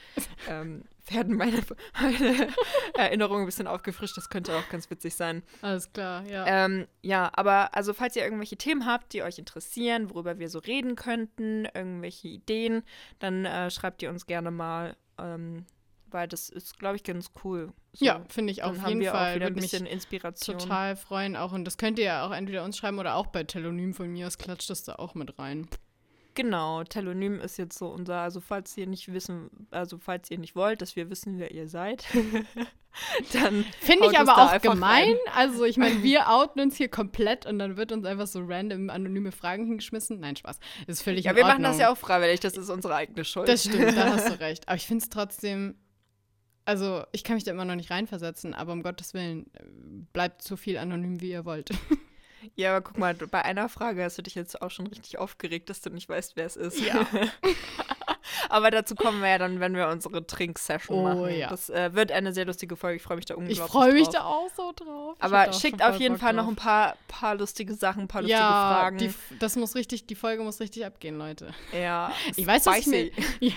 ähm, 0.48 0.84
werden 1.10 1.36
meine, 1.36 1.62
meine 2.00 2.48
Erinnerungen 2.94 3.42
ein 3.42 3.46
bisschen 3.46 3.66
aufgefrischt. 3.66 4.16
Das 4.16 4.30
könnte 4.30 4.56
auch 4.56 4.68
ganz 4.70 4.90
witzig 4.90 5.14
sein. 5.14 5.42
Alles 5.62 5.92
klar, 5.92 6.24
ja. 6.26 6.46
Ähm, 6.46 6.86
ja, 7.02 7.30
aber 7.34 7.74
also 7.74 7.92
falls 7.92 8.16
ihr 8.16 8.24
irgendwelche 8.24 8.56
Themen 8.56 8.86
habt, 8.86 9.12
die 9.12 9.22
euch 9.22 9.38
interessieren, 9.38 10.10
worüber 10.10 10.38
wir 10.38 10.48
so 10.48 10.58
reden 10.58 10.96
könnten, 10.96 11.66
irgendwelche 11.66 12.28
Ideen, 12.28 12.82
dann 13.18 13.44
äh, 13.44 13.70
schreibt 13.70 14.02
ihr 14.02 14.10
uns 14.10 14.26
gerne 14.26 14.50
mal. 14.50 14.96
Ähm, 15.18 15.66
weil 16.10 16.28
das 16.28 16.48
ist, 16.48 16.78
glaube 16.78 16.96
ich, 16.96 17.02
ganz 17.02 17.30
cool. 17.44 17.72
So, 17.92 18.04
ja, 18.04 18.22
finde 18.28 18.52
ich 18.52 18.62
auf 18.62 18.76
jeden 18.86 19.04
Fall. 19.04 19.32
Auch 19.32 19.36
wieder 19.36 19.46
ein 19.46 19.54
bisschen 19.54 19.86
Inspiration. 19.86 20.58
Total 20.58 20.96
freuen 20.96 21.36
auch. 21.36 21.52
Und 21.52 21.64
das 21.64 21.76
könnt 21.78 21.98
ihr 21.98 22.04
ja 22.06 22.26
auch 22.26 22.32
entweder 22.32 22.64
uns 22.64 22.76
schreiben 22.76 22.98
oder 22.98 23.14
auch 23.14 23.26
bei 23.26 23.44
Telonym 23.44 23.94
von 23.94 24.08
mir. 24.10 24.24
Das 24.26 24.38
klatscht 24.38 24.70
das 24.70 24.84
da 24.84 24.96
auch 24.96 25.14
mit 25.14 25.38
rein. 25.38 25.68
Genau, 26.38 26.84
Telonym 26.84 27.40
ist 27.40 27.56
jetzt 27.56 27.76
so 27.76 27.88
unser, 27.88 28.20
also 28.20 28.40
falls 28.40 28.76
ihr 28.76 28.86
nicht 28.86 29.12
wissen, 29.12 29.50
also 29.72 29.98
falls 29.98 30.30
ihr 30.30 30.38
nicht 30.38 30.54
wollt, 30.54 30.80
dass 30.80 30.94
wir 30.94 31.10
wissen, 31.10 31.40
wer 31.40 31.50
ihr 31.50 31.66
seid, 31.66 32.04
dann. 33.32 33.64
Finde 33.80 34.06
ich 34.08 34.16
aber 34.16 34.36
auch 34.36 34.60
gemein. 34.60 35.08
Rein. 35.08 35.16
Also 35.34 35.64
ich 35.64 35.78
meine, 35.78 36.00
wir 36.04 36.28
outen 36.28 36.60
uns 36.60 36.76
hier 36.76 36.88
komplett 36.88 37.44
und 37.44 37.58
dann 37.58 37.76
wird 37.76 37.90
uns 37.90 38.06
einfach 38.06 38.28
so 38.28 38.40
random 38.46 38.88
anonyme 38.88 39.32
Fragen 39.32 39.66
hingeschmissen. 39.66 40.20
Nein, 40.20 40.36
Spaß. 40.36 40.60
Das 40.86 40.98
ist 40.98 41.02
völlig 41.02 41.24
Ja, 41.24 41.34
wir 41.34 41.42
Ordnung. 41.42 41.62
machen 41.62 41.72
das 41.72 41.80
ja 41.80 41.90
auch 41.90 41.98
freiwillig, 41.98 42.38
das 42.38 42.56
ist 42.56 42.70
unsere 42.70 42.94
eigene 42.94 43.24
Schuld. 43.24 43.48
Das 43.48 43.64
stimmt, 43.64 43.96
da 43.96 44.12
hast 44.12 44.28
du 44.28 44.34
recht. 44.38 44.68
Aber 44.68 44.76
ich 44.76 44.86
finde 44.86 45.02
es 45.02 45.10
trotzdem 45.10 45.74
also, 46.68 47.02
ich 47.12 47.24
kann 47.24 47.36
mich 47.36 47.44
da 47.44 47.50
immer 47.50 47.64
noch 47.64 47.76
nicht 47.76 47.90
reinversetzen, 47.90 48.52
aber 48.52 48.74
um 48.74 48.82
Gottes 48.82 49.14
Willen, 49.14 49.46
bleibt 50.12 50.42
so 50.42 50.54
viel 50.54 50.76
anonym, 50.76 51.22
wie 51.22 51.30
ihr 51.30 51.44
wollt. 51.44 51.70
Ja, 52.54 52.76
aber 52.76 52.82
guck 52.82 52.98
mal, 52.98 53.14
bei 53.14 53.44
einer 53.44 53.68
Frage 53.68 54.04
hast 54.04 54.16
du 54.16 54.22
dich 54.22 54.36
jetzt 54.36 54.62
auch 54.62 54.70
schon 54.70 54.86
richtig 54.86 55.18
aufgeregt, 55.18 55.68
dass 55.70 55.80
du 55.80 55.90
nicht 55.90 56.08
weißt, 56.08 56.36
wer 56.36 56.46
es 56.46 56.54
ist. 56.54 56.80
Ja. 56.80 57.04
aber 58.48 58.70
dazu 58.70 58.94
kommen 58.94 59.20
wir 59.20 59.28
ja 59.28 59.38
dann, 59.38 59.60
wenn 59.60 59.74
wir 59.74 59.88
unsere 59.88 60.26
Trinksession 60.26 60.98
oh, 60.98 61.02
machen. 61.02 61.36
Ja. 61.36 61.48
Das 61.48 61.70
äh, 61.70 61.94
wird 61.94 62.12
eine 62.12 62.32
sehr 62.32 62.44
lustige 62.44 62.76
Folge. 62.76 62.96
Ich 62.96 63.02
freue 63.02 63.16
mich 63.16 63.26
da 63.26 63.34
unglaublich 63.34 63.58
Ich 63.58 63.64
freue 63.64 63.92
mich 63.92 64.08
drauf. 64.08 64.14
da 64.14 64.24
auch 64.24 64.48
so 64.56 64.72
drauf. 64.74 65.16
Aber 65.20 65.52
schickt 65.52 65.82
auf 65.82 65.96
jeden 65.96 66.18
Fall 66.18 66.34
drauf. 66.34 66.44
noch 66.44 66.50
ein 66.50 66.56
paar, 66.56 66.96
paar 67.08 67.34
lustige 67.34 67.74
Sachen, 67.74 68.02
ein 68.02 68.08
paar 68.08 68.22
lustige 68.22 68.40
ja, 68.40 68.74
Fragen. 68.74 68.98
Die, 68.98 69.14
das 69.38 69.56
muss 69.56 69.74
richtig, 69.74 70.06
die 70.06 70.14
Folge 70.14 70.42
muss 70.42 70.60
richtig 70.60 70.84
abgehen, 70.84 71.18
Leute. 71.18 71.54
Ja. 71.72 72.12
Ich 72.36 72.46
weiß, 72.46 72.66
was 72.66 72.78
ich 72.78 72.86
mir, 72.86 73.10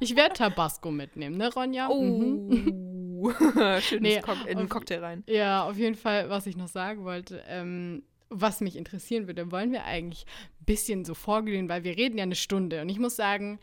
Ich 0.00 0.16
werde 0.16 0.34
Tabasco 0.34 0.90
mitnehmen, 0.90 1.36
ne, 1.36 1.52
Ronja? 1.52 1.88
Oh. 1.88 2.02
Mhm. 2.02 2.94
Schönes 3.80 4.00
nee, 4.00 4.22
in 4.46 4.58
den 4.58 4.68
Cocktail 4.68 5.00
rein. 5.00 5.24
Ja, 5.26 5.64
auf 5.64 5.76
jeden 5.76 5.94
Fall, 5.94 6.28
was 6.28 6.46
ich 6.46 6.56
noch 6.56 6.68
sagen 6.68 7.04
wollte, 7.04 7.42
ähm, 7.48 8.02
was 8.28 8.60
mich 8.60 8.76
interessieren 8.76 9.26
würde, 9.26 9.50
wollen 9.50 9.72
wir 9.72 9.84
eigentlich 9.84 10.26
bisschen 10.64 11.04
so 11.04 11.14
vorglühen, 11.14 11.68
weil 11.68 11.84
wir 11.84 11.96
reden 11.96 12.18
ja 12.18 12.24
eine 12.24 12.34
Stunde. 12.34 12.82
Und 12.82 12.88
ich 12.88 12.98
muss 12.98 13.16
sagen, 13.16 13.58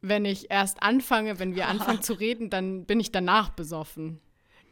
wenn 0.00 0.24
ich 0.24 0.50
erst 0.50 0.82
anfange, 0.82 1.38
wenn 1.38 1.54
wir 1.54 1.68
anfangen 1.68 2.02
zu 2.02 2.14
reden, 2.14 2.50
dann 2.50 2.84
bin 2.84 3.00
ich 3.00 3.12
danach 3.12 3.50
besoffen. 3.50 4.20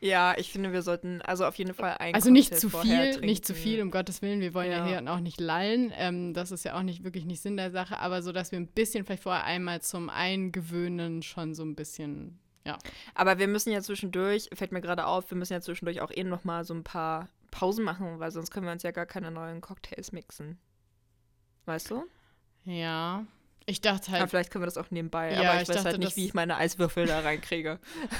Ja, 0.00 0.34
ich 0.36 0.50
finde, 0.50 0.72
wir 0.72 0.82
sollten 0.82 1.22
also 1.22 1.46
auf 1.46 1.54
jeden 1.54 1.74
Fall 1.74 1.96
ein 1.98 2.12
Also 2.14 2.30
nicht 2.30 2.58
zu 2.58 2.68
viel, 2.68 3.20
nicht 3.20 3.46
zu 3.46 3.54
viel, 3.54 3.80
um 3.80 3.92
Gottes 3.92 4.20
Willen. 4.20 4.40
Wir 4.40 4.52
wollen 4.52 4.72
ja, 4.72 4.78
ja 4.78 5.00
hier 5.00 5.12
auch 5.12 5.20
nicht 5.20 5.40
lallen. 5.40 5.92
Ähm, 5.96 6.34
das 6.34 6.50
ist 6.50 6.64
ja 6.64 6.76
auch 6.76 6.82
nicht 6.82 7.04
wirklich 7.04 7.24
nicht 7.24 7.40
Sinn 7.40 7.56
der 7.56 7.70
Sache, 7.70 8.00
aber 8.00 8.20
so, 8.20 8.32
dass 8.32 8.50
wir 8.50 8.58
ein 8.58 8.66
bisschen 8.66 9.04
vielleicht 9.04 9.22
vorher 9.22 9.44
einmal 9.44 9.80
zum 9.80 10.10
Eingewöhnen 10.10 11.22
schon 11.22 11.54
so 11.54 11.62
ein 11.62 11.76
bisschen 11.76 12.40
ja. 12.64 12.78
Aber 13.14 13.38
wir 13.38 13.48
müssen 13.48 13.72
ja 13.72 13.80
zwischendurch, 13.80 14.48
fällt 14.52 14.72
mir 14.72 14.80
gerade 14.80 15.06
auf, 15.06 15.30
wir 15.30 15.38
müssen 15.38 15.52
ja 15.52 15.60
zwischendurch 15.60 16.00
auch 16.00 16.10
eh 16.10 16.24
noch 16.24 16.44
mal 16.44 16.64
so 16.64 16.74
ein 16.74 16.84
paar 16.84 17.28
Pausen 17.50 17.84
machen, 17.84 18.18
weil 18.18 18.30
sonst 18.30 18.50
können 18.50 18.66
wir 18.66 18.72
uns 18.72 18.82
ja 18.82 18.92
gar 18.92 19.06
keine 19.06 19.30
neuen 19.30 19.60
Cocktails 19.60 20.12
mixen. 20.12 20.58
Weißt 21.66 21.90
du? 21.90 22.04
Ja. 22.64 23.26
Ich 23.64 23.80
dachte 23.80 24.10
halt. 24.10 24.22
Aber 24.22 24.28
vielleicht 24.28 24.50
können 24.50 24.62
wir 24.62 24.66
das 24.66 24.76
auch 24.76 24.90
nebenbei, 24.90 25.32
ja, 25.32 25.50
aber 25.50 25.62
ich, 25.62 25.68
ich 25.68 25.74
weiß 25.74 25.84
halt 25.84 25.98
nicht, 25.98 26.16
wie 26.16 26.26
ich 26.26 26.34
meine 26.34 26.56
Eiswürfel 26.56 27.06
da 27.06 27.20
reinkriege. 27.20 27.78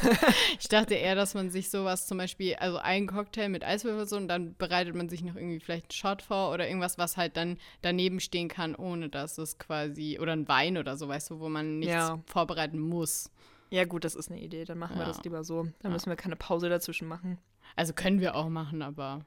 ich 0.61 0.69
dachte 0.69 0.95
eher, 0.95 1.15
dass 1.15 1.35
man 1.35 1.51
sich 1.51 1.69
sowas 1.69 2.07
zum 2.07 2.19
Beispiel, 2.19 2.55
also 2.55 2.79
einen 2.79 3.09
Cocktail 3.09 3.49
mit 3.49 3.65
Eiswürfel 3.65 4.07
so 4.07 4.17
und 4.17 4.29
dann 4.29 4.55
bereitet 4.57 4.95
man 4.95 5.09
sich 5.09 5.23
noch 5.23 5.35
irgendwie 5.35 5.59
vielleicht 5.59 5.87
einen 5.87 5.91
Shot 5.93 6.23
vor 6.23 6.53
oder 6.53 6.69
irgendwas, 6.69 6.97
was 6.97 7.17
halt 7.17 7.37
dann 7.37 7.59
daneben 7.81 8.21
stehen 8.21 8.49
kann, 8.49 8.77
ohne 8.77 9.09
dass 9.09 9.37
es 9.39 9.59
quasi, 9.59 10.19
oder 10.21 10.33
ein 10.33 10.47
Wein 10.47 10.79
oder 10.79 10.97
so, 10.97 11.09
weißt 11.09 11.31
du, 11.31 11.41
wo 11.41 11.49
man 11.49 11.81
nichts 11.81 11.95
ja. 11.95 12.23
vorbereiten 12.27 12.79
muss. 12.79 13.31
Ja, 13.71 13.85
gut, 13.85 14.05
das 14.05 14.15
ist 14.15 14.31
eine 14.31 14.41
Idee. 14.41 14.65
Dann 14.65 14.79
machen 14.79 14.97
ja. 14.97 15.03
wir 15.03 15.07
das 15.07 15.25
lieber 15.25 15.45
so. 15.45 15.63
Dann 15.63 15.73
ja. 15.85 15.91
müssen 15.91 16.11
wir 16.11 16.17
keine 16.17 16.37
Pause 16.37 16.69
dazwischen 16.69 17.09
machen. 17.09 17.39
Also 17.75 17.95
können 17.95 18.21
wir 18.21 18.37
auch 18.37 18.51
machen, 18.51 18.83
aber 18.83 19.25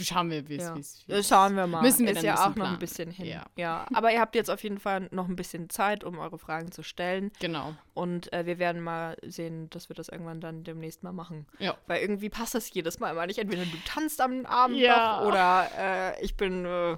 schauen 0.00 0.30
wir, 0.30 0.48
wie 0.48 0.56
es 0.56 1.04
ja. 1.06 1.22
Schauen 1.22 1.56
wir 1.56 1.66
mal. 1.66 1.82
Müssen 1.82 2.06
wir 2.06 2.12
ist 2.12 2.22
ja 2.22 2.46
auch 2.46 2.54
noch 2.54 2.70
ein 2.70 2.78
bisschen 2.78 3.10
hin. 3.10 3.26
Ja. 3.26 3.44
ja. 3.56 3.86
Aber 3.92 4.12
ihr 4.12 4.20
habt 4.20 4.34
jetzt 4.34 4.50
auf 4.50 4.62
jeden 4.62 4.78
Fall 4.78 5.08
noch 5.10 5.28
ein 5.28 5.36
bisschen 5.36 5.70
Zeit, 5.70 6.04
um 6.04 6.18
eure 6.18 6.38
Fragen 6.38 6.70
zu 6.70 6.82
stellen. 6.82 7.32
Genau. 7.40 7.74
Und 7.94 8.32
äh, 8.32 8.46
wir 8.46 8.58
werden 8.58 8.82
mal 8.82 9.16
sehen, 9.22 9.68
dass 9.70 9.88
wir 9.88 9.96
das 9.96 10.08
irgendwann 10.08 10.40
dann 10.40 10.64
demnächst 10.64 11.02
mal 11.02 11.12
machen. 11.12 11.46
Ja. 11.58 11.76
Weil 11.86 12.00
irgendwie 12.00 12.28
passt 12.28 12.54
das 12.54 12.72
jedes 12.72 13.00
Mal 13.00 13.10
immer 13.10 13.26
nicht. 13.26 13.38
Entweder 13.38 13.64
du 13.64 13.76
tanzt 13.84 14.20
am 14.20 14.46
Abend 14.46 14.78
ja. 14.78 15.20
noch 15.20 15.26
oder 15.28 15.68
äh, 15.76 16.24
ich 16.24 16.36
bin 16.36 16.64
äh, 16.64 16.96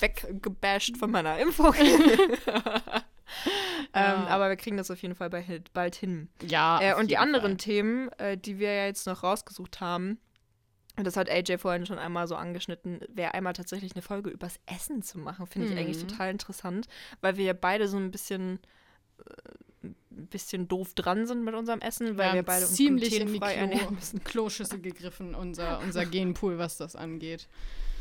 weggebasht 0.00 0.96
von 0.96 1.10
meiner 1.10 1.38
Impfung. 1.38 1.74
ähm, 3.94 4.26
aber 4.28 4.48
wir 4.48 4.56
kriegen 4.56 4.76
das 4.76 4.90
auf 4.90 5.00
jeden 5.02 5.14
Fall 5.14 5.30
bald 5.72 5.94
hin. 5.94 6.28
Ja. 6.46 6.80
Äh, 6.80 6.94
und 6.94 7.10
die 7.10 7.18
anderen 7.18 7.52
Fall. 7.52 7.56
Themen, 7.58 8.12
äh, 8.18 8.36
die 8.36 8.58
wir 8.58 8.72
ja 8.72 8.86
jetzt 8.86 9.06
noch 9.06 9.22
rausgesucht 9.22 9.80
haben, 9.80 10.18
das 10.96 11.16
hat 11.16 11.30
AJ 11.30 11.58
vorhin 11.58 11.86
schon 11.86 11.98
einmal 11.98 12.26
so 12.26 12.36
angeschnitten, 12.36 13.00
wäre 13.08 13.34
einmal 13.34 13.52
tatsächlich 13.52 13.94
eine 13.94 14.02
Folge 14.02 14.30
übers 14.30 14.60
Essen 14.66 15.02
zu 15.02 15.18
machen, 15.18 15.46
finde 15.46 15.68
ich 15.68 15.74
mhm. 15.74 15.80
eigentlich 15.80 16.06
total 16.06 16.30
interessant, 16.30 16.88
weil 17.20 17.36
wir 17.36 17.44
ja 17.44 17.52
beide 17.52 17.88
so 17.88 17.96
ein 17.96 18.10
bisschen 18.10 18.58
äh, 19.18 19.32
ein 19.82 20.26
bisschen 20.26 20.68
doof 20.68 20.94
dran 20.94 21.26
sind 21.26 21.44
mit 21.44 21.54
unserem 21.54 21.80
Essen, 21.80 22.18
weil 22.18 22.30
wir, 22.30 22.34
wir 22.34 22.42
beide 22.42 22.66
uns 22.66 22.74
ziemlich 22.74 23.18
in 23.18 23.32
die 23.32 23.40
Klo, 23.40 23.96
Kloschüssel 24.24 24.80
gegriffen, 24.80 25.34
unser, 25.34 25.80
unser 25.80 26.04
Genpool, 26.06 26.58
was 26.58 26.76
das 26.76 26.96
angeht. 26.96 27.48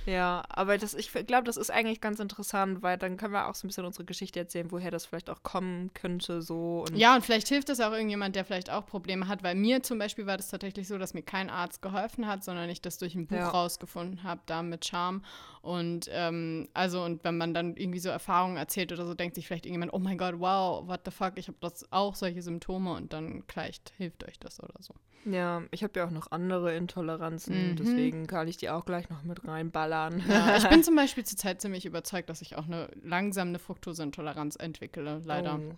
Ja, 0.05 0.43
aber 0.49 0.77
das, 0.77 0.93
ich 0.93 1.11
glaube, 1.11 1.43
das 1.43 1.57
ist 1.57 1.69
eigentlich 1.69 2.01
ganz 2.01 2.19
interessant, 2.19 2.81
weil 2.81 2.97
dann 2.97 3.17
können 3.17 3.33
wir 3.33 3.47
auch 3.47 3.55
so 3.55 3.65
ein 3.65 3.69
bisschen 3.69 3.85
unsere 3.85 4.05
Geschichte 4.05 4.39
erzählen, 4.39 4.71
woher 4.71 4.91
das 4.91 5.05
vielleicht 5.05 5.29
auch 5.29 5.43
kommen 5.43 5.91
könnte, 5.93 6.41
so. 6.41 6.85
Und 6.87 6.97
ja, 6.97 7.15
und 7.15 7.23
vielleicht 7.23 7.47
hilft 7.47 7.69
das 7.69 7.79
auch 7.79 7.91
irgendjemand, 7.91 8.35
der 8.35 8.45
vielleicht 8.45 8.69
auch 8.69 8.85
Probleme 8.85 9.27
hat, 9.27 9.43
weil 9.43 9.55
mir 9.55 9.83
zum 9.83 9.99
Beispiel 9.99 10.25
war 10.25 10.37
das 10.37 10.49
tatsächlich 10.49 10.87
so, 10.87 10.97
dass 10.97 11.13
mir 11.13 11.21
kein 11.21 11.49
Arzt 11.49 11.81
geholfen 11.81 12.27
hat, 12.27 12.43
sondern 12.43 12.69
ich 12.69 12.81
das 12.81 12.97
durch 12.97 13.15
ein 13.15 13.27
Buch 13.27 13.37
ja. 13.37 13.49
rausgefunden 13.49 14.23
habe, 14.23 14.41
da 14.45 14.63
mit 14.63 14.85
Charme. 14.85 15.21
Und 15.61 16.09
ähm, 16.11 16.69
also, 16.73 17.03
und 17.03 17.23
wenn 17.23 17.37
man 17.37 17.53
dann 17.53 17.75
irgendwie 17.75 17.99
so 17.99 18.09
Erfahrungen 18.09 18.57
erzählt 18.57 18.91
oder 18.91 19.05
so, 19.05 19.13
denkt 19.13 19.35
sich 19.35 19.47
vielleicht 19.47 19.65
irgendjemand, 19.65 19.93
oh 19.93 19.99
mein 19.99 20.17
Gott, 20.17 20.35
wow, 20.37 20.87
what 20.87 21.01
the 21.05 21.11
fuck, 21.11 21.33
ich 21.35 21.47
habe 21.47 21.57
das 21.61 21.85
auch 21.91 22.15
solche 22.15 22.41
Symptome 22.41 22.93
und 22.93 23.13
dann 23.13 23.43
vielleicht 23.47 23.93
hilft 23.97 24.27
euch 24.27 24.39
das 24.39 24.61
oder 24.61 24.75
so. 24.79 24.93
Ja, 25.25 25.63
ich 25.71 25.83
habe 25.83 25.99
ja 25.99 26.05
auch 26.05 26.11
noch 26.11 26.31
andere 26.31 26.75
Intoleranzen, 26.75 27.71
mhm. 27.71 27.75
deswegen 27.75 28.27
kann 28.27 28.47
ich 28.47 28.57
die 28.57 28.69
auch 28.69 28.85
gleich 28.85 29.09
noch 29.09 29.23
mit 29.23 29.45
reinballern. 29.45 29.88
Ja, 29.89 30.57
ich 30.57 30.67
bin 30.69 30.83
zum 30.83 30.95
Beispiel 30.95 31.25
zurzeit 31.25 31.61
ziemlich 31.61 31.85
überzeugt, 31.85 32.29
dass 32.29 32.41
ich 32.41 32.55
auch 32.57 32.65
eine 32.65 32.89
langsam 33.03 33.49
eine 33.49 33.59
Fructoseintoleranz 33.59 34.55
entwickle, 34.55 35.21
leider. 35.25 35.59
Oh. 35.59 35.75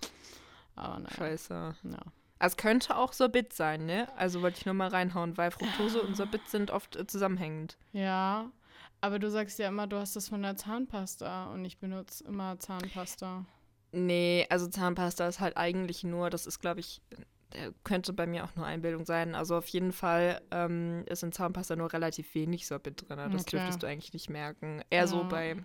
Aber 0.76 1.00
naja. 1.00 1.16
Scheiße. 1.16 1.76
Ja. 1.84 2.00
Es 2.40 2.58
könnte 2.58 2.98
auch 2.98 3.14
Sorbit 3.14 3.54
sein, 3.54 3.86
ne? 3.86 4.08
Also 4.18 4.42
wollte 4.42 4.58
ich 4.60 4.66
nur 4.66 4.74
mal 4.74 4.88
reinhauen, 4.88 5.38
weil 5.38 5.52
Fructose 5.52 6.02
und 6.02 6.16
Sorbit 6.18 6.50
sind 6.50 6.72
oft 6.72 6.96
äh, 6.96 7.06
zusammenhängend. 7.06 7.78
Ja, 7.94 8.52
Aber 9.00 9.20
du 9.20 9.30
sagst 9.30 9.60
ja 9.60 9.68
immer, 9.68 9.88
du 9.88 9.98
hast 9.98 10.16
das 10.16 10.30
von 10.30 10.42
der 10.42 10.56
Zahnpasta 10.56 11.52
und 11.52 11.66
ich 11.66 11.78
benutze 11.78 12.24
immer 12.24 12.58
Zahnpasta. 12.60 13.46
Nee, 13.92 14.48
also 14.50 14.68
Zahnpasta 14.68 15.28
ist 15.28 15.40
halt 15.40 15.58
eigentlich 15.58 16.04
nur, 16.04 16.30
das 16.30 16.48
ist, 16.48 16.60
glaube 16.60 16.80
ich, 16.80 17.02
könnte 17.84 18.14
bei 18.14 18.28
mir 18.28 18.44
auch 18.44 18.56
nur 18.56 18.66
Einbildung 18.66 19.06
sein. 19.06 19.36
Also 19.36 19.58
auf 19.58 19.68
jeden 19.68 19.92
Fall 19.92 20.42
ähm, 20.52 21.04
ist 21.08 21.24
in 21.24 21.32
Zahnpasta 21.32 21.76
nur 21.76 21.92
relativ 21.92 22.34
wenig 22.36 22.68
Sorbit 22.68 23.08
drin. 23.08 23.18
Das 23.32 23.42
okay. 23.42 23.58
dürftest 23.58 23.84
du 23.84 23.88
eigentlich 23.88 24.14
nicht 24.14 24.30
merken. 24.30 24.82
Eher 24.90 25.02
ja. 25.02 25.08
so 25.08 25.24
bei 25.28 25.58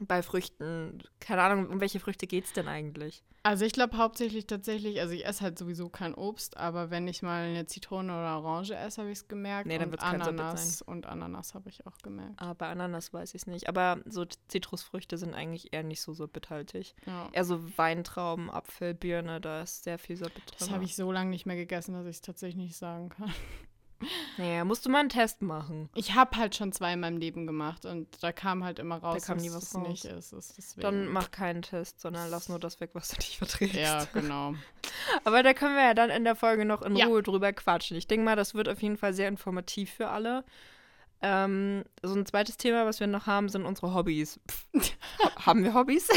bei 0.00 0.22
Früchten. 0.22 1.02
Keine 1.20 1.42
Ahnung, 1.42 1.68
um 1.68 1.80
welche 1.80 2.00
Früchte 2.00 2.26
geht 2.26 2.44
es 2.44 2.52
denn 2.52 2.68
eigentlich? 2.68 3.22
Also 3.44 3.64
ich 3.64 3.72
glaube 3.72 3.96
hauptsächlich 3.96 4.46
tatsächlich, 4.46 5.00
also 5.00 5.14
ich 5.14 5.26
esse 5.26 5.40
halt 5.40 5.58
sowieso 5.58 5.88
kein 5.88 6.14
Obst, 6.14 6.56
aber 6.56 6.90
wenn 6.90 7.08
ich 7.08 7.22
mal 7.22 7.42
eine 7.42 7.66
Zitrone 7.66 8.12
oder 8.12 8.38
Orange 8.38 8.70
esse, 8.70 9.02
habe 9.02 9.10
ich 9.10 9.18
es 9.18 9.28
gemerkt. 9.28 9.66
Nee, 9.66 9.78
dann 9.78 9.90
wird 9.90 10.00
es 10.00 10.06
Ananas 10.06 10.78
sein. 10.78 10.88
und 10.88 11.06
Ananas 11.06 11.54
habe 11.54 11.68
ich 11.68 11.84
auch 11.84 11.98
gemerkt. 11.98 12.40
Ah, 12.40 12.54
bei 12.54 12.68
Ananas 12.68 13.12
weiß 13.12 13.34
ich 13.34 13.42
es 13.42 13.46
nicht. 13.48 13.68
Aber 13.68 14.00
so 14.06 14.24
Zitrusfrüchte 14.46 15.18
sind 15.18 15.34
eigentlich 15.34 15.72
eher 15.72 15.82
nicht 15.82 16.02
so 16.02 16.12
sorbithaltig. 16.12 16.94
Ja. 17.04 17.30
Eher 17.32 17.44
so 17.44 17.76
Weintrauben, 17.76 18.48
Apfel, 18.48 18.94
Birne, 18.94 19.40
da 19.40 19.62
ist 19.62 19.82
sehr 19.82 19.98
viel 19.98 20.16
Sorbit 20.16 20.44
drin. 20.46 20.56
Das 20.60 20.70
habe 20.70 20.84
ich 20.84 20.94
so 20.94 21.10
lange 21.10 21.30
nicht 21.30 21.44
mehr 21.44 21.56
gegessen, 21.56 21.94
dass 21.94 22.06
ich 22.06 22.16
es 22.16 22.20
tatsächlich 22.20 22.56
nicht 22.56 22.76
sagen 22.76 23.08
kann. 23.08 23.32
Naja, 24.36 24.64
musst 24.64 24.84
du 24.86 24.90
mal 24.90 25.00
einen 25.00 25.08
Test 25.08 25.42
machen. 25.42 25.88
Ich 25.94 26.14
habe 26.14 26.36
halt 26.36 26.54
schon 26.54 26.72
zwei 26.72 26.92
in 26.94 27.00
meinem 27.00 27.18
Leben 27.18 27.46
gemacht 27.46 27.84
und 27.84 28.08
da 28.22 28.32
kam 28.32 28.64
halt 28.64 28.78
immer 28.78 28.96
raus, 28.96 29.20
da 29.20 29.26
kam 29.26 29.38
nie 29.38 29.50
was 29.50 29.64
es 29.64 29.74
raus. 29.74 29.88
nicht 29.88 30.04
ist. 30.04 30.32
ist 30.32 30.82
Dann 30.82 31.06
mach 31.08 31.30
keinen 31.30 31.62
Test, 31.62 32.00
sondern 32.00 32.30
lass 32.30 32.48
nur 32.48 32.58
das 32.58 32.80
weg, 32.80 32.90
was 32.92 33.08
du 33.08 33.16
nicht 33.16 33.38
verträgst. 33.38 33.74
Ja, 33.76 34.06
genau. 34.12 34.54
Aber 35.24 35.42
da 35.42 35.54
können 35.54 35.74
wir 35.74 35.82
ja 35.84 35.94
dann 35.94 36.10
in 36.10 36.24
der 36.24 36.36
Folge 36.36 36.64
noch 36.64 36.82
in 36.82 36.96
ja. 36.96 37.06
Ruhe 37.06 37.22
drüber 37.22 37.52
quatschen. 37.52 37.96
Ich 37.96 38.06
denke 38.06 38.24
mal, 38.24 38.36
das 38.36 38.54
wird 38.54 38.68
auf 38.68 38.82
jeden 38.82 38.96
Fall 38.96 39.14
sehr 39.14 39.28
informativ 39.28 39.90
für 39.90 40.08
alle. 40.08 40.44
Ähm, 41.22 41.84
so 42.02 42.14
ein 42.14 42.26
zweites 42.26 42.56
Thema, 42.56 42.84
was 42.84 42.98
wir 42.98 43.06
noch 43.06 43.26
haben, 43.26 43.48
sind 43.48 43.64
unsere 43.64 43.94
Hobbys. 43.94 44.40
haben 45.36 45.62
wir 45.62 45.72
Hobbys? 45.72 46.08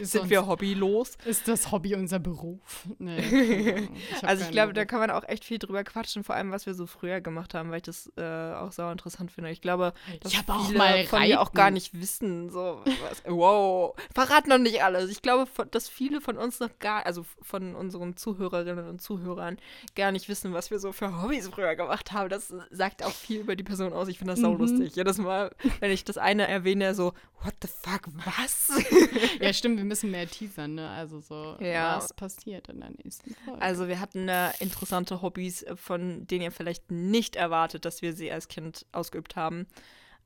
sind 0.00 0.30
wir 0.30 0.46
hobbylos? 0.46 1.18
Ist 1.24 1.48
das 1.48 1.72
Hobby 1.72 1.96
unser 1.96 2.18
Beruf? 2.18 2.86
Nee. 2.98 3.88
Ich 4.12 4.24
also 4.24 4.44
ich 4.44 4.50
glaube, 4.50 4.72
da 4.72 4.84
kann 4.84 5.00
man 5.00 5.10
auch 5.10 5.24
echt 5.26 5.44
viel 5.44 5.58
drüber 5.58 5.84
quatschen, 5.84 6.22
vor 6.22 6.34
allem 6.34 6.52
was 6.52 6.66
wir 6.66 6.74
so 6.74 6.86
früher 6.86 7.20
gemacht 7.20 7.54
haben, 7.54 7.70
weil 7.70 7.78
ich 7.78 7.82
das 7.82 8.12
äh, 8.16 8.52
auch 8.54 8.72
sau 8.72 8.90
interessant 8.90 9.32
finde. 9.32 9.50
Ich 9.50 9.60
glaube, 9.60 9.92
dass 10.20 10.32
ich 10.32 10.38
viele 10.38 10.54
auch 10.54 10.70
mal 10.72 11.04
von 11.06 11.22
dir 11.22 11.40
auch 11.40 11.52
gar 11.52 11.70
nicht 11.70 11.98
wissen. 11.98 12.50
So, 12.50 12.82
was, 12.84 13.22
wow, 13.26 13.96
verrat 14.14 14.46
noch 14.46 14.58
nicht 14.58 14.82
alles. 14.82 15.10
Ich 15.10 15.22
glaube, 15.22 15.48
dass 15.70 15.88
viele 15.88 16.20
von 16.20 16.36
uns 16.36 16.60
noch 16.60 16.78
gar, 16.78 17.06
also 17.06 17.24
von 17.40 17.74
unseren 17.74 18.16
Zuhörerinnen 18.16 18.88
und 18.88 19.00
Zuhörern 19.00 19.58
gar 19.96 20.12
nicht 20.12 20.28
wissen, 20.28 20.52
was 20.52 20.70
wir 20.70 20.78
so 20.78 20.92
für 20.92 21.22
Hobbys 21.22 21.48
früher 21.48 21.74
gemacht 21.74 22.12
haben. 22.12 22.28
Das 22.28 22.52
sagt 22.70 23.02
auch 23.02 23.12
viel 23.12 23.40
über 23.40 23.56
die 23.56 23.64
Person 23.72 23.92
aus. 23.94 24.08
Ich 24.08 24.18
finde 24.18 24.34
das 24.34 24.40
mhm. 24.40 24.44
sau 24.44 24.54
lustig. 24.54 24.94
Jedes 24.94 25.18
Mal, 25.18 25.50
wenn 25.80 25.90
ich 25.90 26.04
das 26.04 26.18
eine 26.18 26.46
erwähne, 26.46 26.94
so, 26.94 27.14
what 27.42 27.54
the 27.62 27.68
fuck, 27.68 28.02
was? 28.26 28.70
ja, 29.40 29.52
stimmt, 29.52 29.78
wir 29.78 29.84
müssen 29.84 30.10
mehr 30.10 30.28
teasern, 30.28 30.74
ne? 30.74 30.90
Also 30.90 31.20
so, 31.20 31.56
ja. 31.58 31.96
was 31.96 32.12
passiert 32.12 32.68
in 32.68 32.80
der 32.80 32.90
nächsten 33.02 33.34
Folge. 33.34 33.62
Also 33.62 33.88
wir 33.88 33.98
hatten 33.98 34.28
äh, 34.28 34.50
interessante 34.60 35.22
Hobbys, 35.22 35.64
von 35.76 36.26
denen 36.26 36.42
ihr 36.42 36.52
vielleicht 36.52 36.90
nicht 36.90 37.36
erwartet, 37.36 37.86
dass 37.86 38.02
wir 38.02 38.12
sie 38.12 38.30
als 38.30 38.48
Kind 38.48 38.84
ausgeübt 38.92 39.36
haben. 39.36 39.66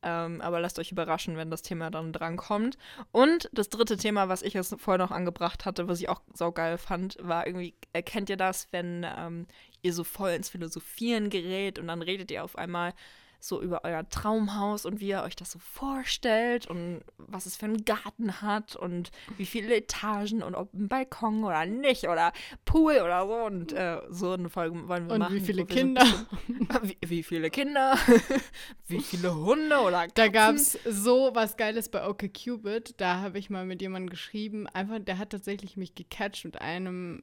Ähm, 0.03 0.40
aber 0.40 0.61
lasst 0.61 0.78
euch 0.78 0.92
überraschen, 0.92 1.36
wenn 1.36 1.51
das 1.51 1.62
Thema 1.62 1.90
dann 1.90 2.12
drankommt. 2.12 2.76
Und 3.12 3.49
das 3.53 3.68
dritte 3.68 3.97
Thema, 3.97 4.28
was 4.28 4.42
ich 4.42 4.55
jetzt 4.55 4.74
vorher 4.78 5.05
noch 5.05 5.11
angebracht 5.11 5.64
hatte, 5.64 5.88
was 5.88 6.01
ich 6.01 6.09
auch 6.09 6.20
saugeil 6.34 6.78
fand, 6.78 7.16
war 7.20 7.47
irgendwie, 7.47 7.74
erkennt 7.92 8.28
ihr 8.28 8.36
das, 8.36 8.68
wenn 8.72 9.07
ähm, 9.16 9.47
ihr 9.82 9.92
so 9.92 10.05
voll 10.05 10.30
ins 10.30 10.49
Philosophieren 10.49 11.30
gerät 11.30 11.78
und 11.78 11.86
dann 11.86 12.03
redet 12.03 12.30
ihr 12.30 12.44
auf 12.44 12.57
einmal 12.57 12.92
so 13.41 13.62
über 13.62 13.84
euer 13.84 14.09
Traumhaus 14.09 14.87
und 14.87 15.01
wie 15.01 15.09
ihr 15.09 15.22
euch 15.22 15.37
das 15.37 15.53
so 15.53 15.59
vorstellt 15.59 16.66
und 16.66 17.03
was 17.18 17.47
es 17.47 17.57
für 17.57 17.66
einen 17.66 17.84
Garten 17.84 18.41
hat 18.43 18.76
und 18.76 19.11
wie 19.37 19.47
viele 19.47 19.76
Etagen 19.76 20.43
und 20.43 20.55
ob 20.55 20.72
ein 20.74 20.89
Balkon 20.89 21.45
oder 21.45 21.66
nicht 21.66 22.09
oder 22.09 22.32
Pool 22.64 22.95
oder 22.95 23.26
so 23.26 23.45
und 23.47 23.72
äh, 23.72 24.01
so 24.09 24.32
eine 24.32 24.49
Folge 24.49 24.89
wollen 24.89 25.07
wir 25.07 25.14
und 25.14 25.18
machen. 25.20 25.34
Und 25.34 25.43
wie 25.43 25.47
viele 25.47 25.66
Kinder. 25.66 26.05
So 26.05 26.82
wie, 26.82 26.97
wie, 27.07 27.22
viele 27.22 27.51
Kinder, 27.51 27.97
wie 28.87 29.01
viele 29.01 29.34
Hunde 29.34 29.78
oder 29.80 30.09
Katzen. 30.09 30.14
Da 30.14 30.28
gab 30.28 30.55
es 30.55 30.78
so 30.84 31.30
was 31.34 31.57
Geiles 31.57 31.89
bei 31.89 32.07
OkCupid, 32.07 32.95
da 33.01 33.20
habe 33.20 33.39
ich 33.39 33.51
mal 33.51 33.64
mit 33.64 33.82
jemandem 33.82 34.11
geschrieben, 34.11 34.66
einfach, 34.68 34.99
der 34.99 35.18
hat 35.18 35.30
tatsächlich 35.30 35.76
mich 35.76 35.95
gecatcht 35.95 36.45
mit 36.45 36.61
einem 36.61 37.22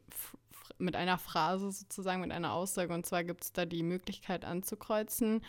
mit 0.77 0.95
einer 0.95 1.17
Phrase 1.17 1.71
sozusagen, 1.71 2.21
mit 2.21 2.31
einer 2.31 2.53
Aussage. 2.53 2.93
Und 2.93 3.05
zwar 3.05 3.23
gibt 3.23 3.43
es 3.43 3.53
da 3.53 3.65
die 3.65 3.83
Möglichkeit 3.83 4.45
anzukreuzen, 4.45 5.41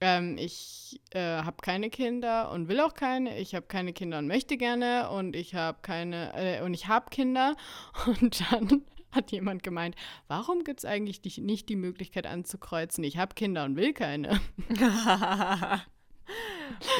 ähm, 0.00 0.36
ich 0.38 1.00
äh, 1.10 1.20
habe 1.20 1.58
keine 1.62 1.90
Kinder 1.90 2.50
und 2.50 2.68
will 2.68 2.80
auch 2.80 2.94
keine. 2.94 3.38
Ich 3.38 3.54
habe 3.54 3.66
keine 3.66 3.92
Kinder 3.92 4.18
und 4.18 4.26
möchte 4.26 4.56
gerne. 4.56 5.10
Und 5.10 5.36
ich 5.36 5.54
habe 5.54 5.78
keine, 5.82 6.32
äh, 6.34 6.62
und 6.62 6.74
ich 6.74 6.88
habe 6.88 7.10
Kinder. 7.10 7.56
Und 8.06 8.40
dann 8.50 8.84
hat 9.12 9.32
jemand 9.32 9.62
gemeint, 9.62 9.96
warum 10.28 10.64
gibt 10.64 10.80
es 10.80 10.84
eigentlich 10.84 11.20
die, 11.20 11.40
nicht 11.40 11.68
die 11.68 11.76
Möglichkeit 11.76 12.26
anzukreuzen, 12.26 13.02
ich 13.04 13.18
habe 13.18 13.34
Kinder 13.34 13.64
und 13.64 13.76
will 13.76 13.92
keine? 13.92 14.40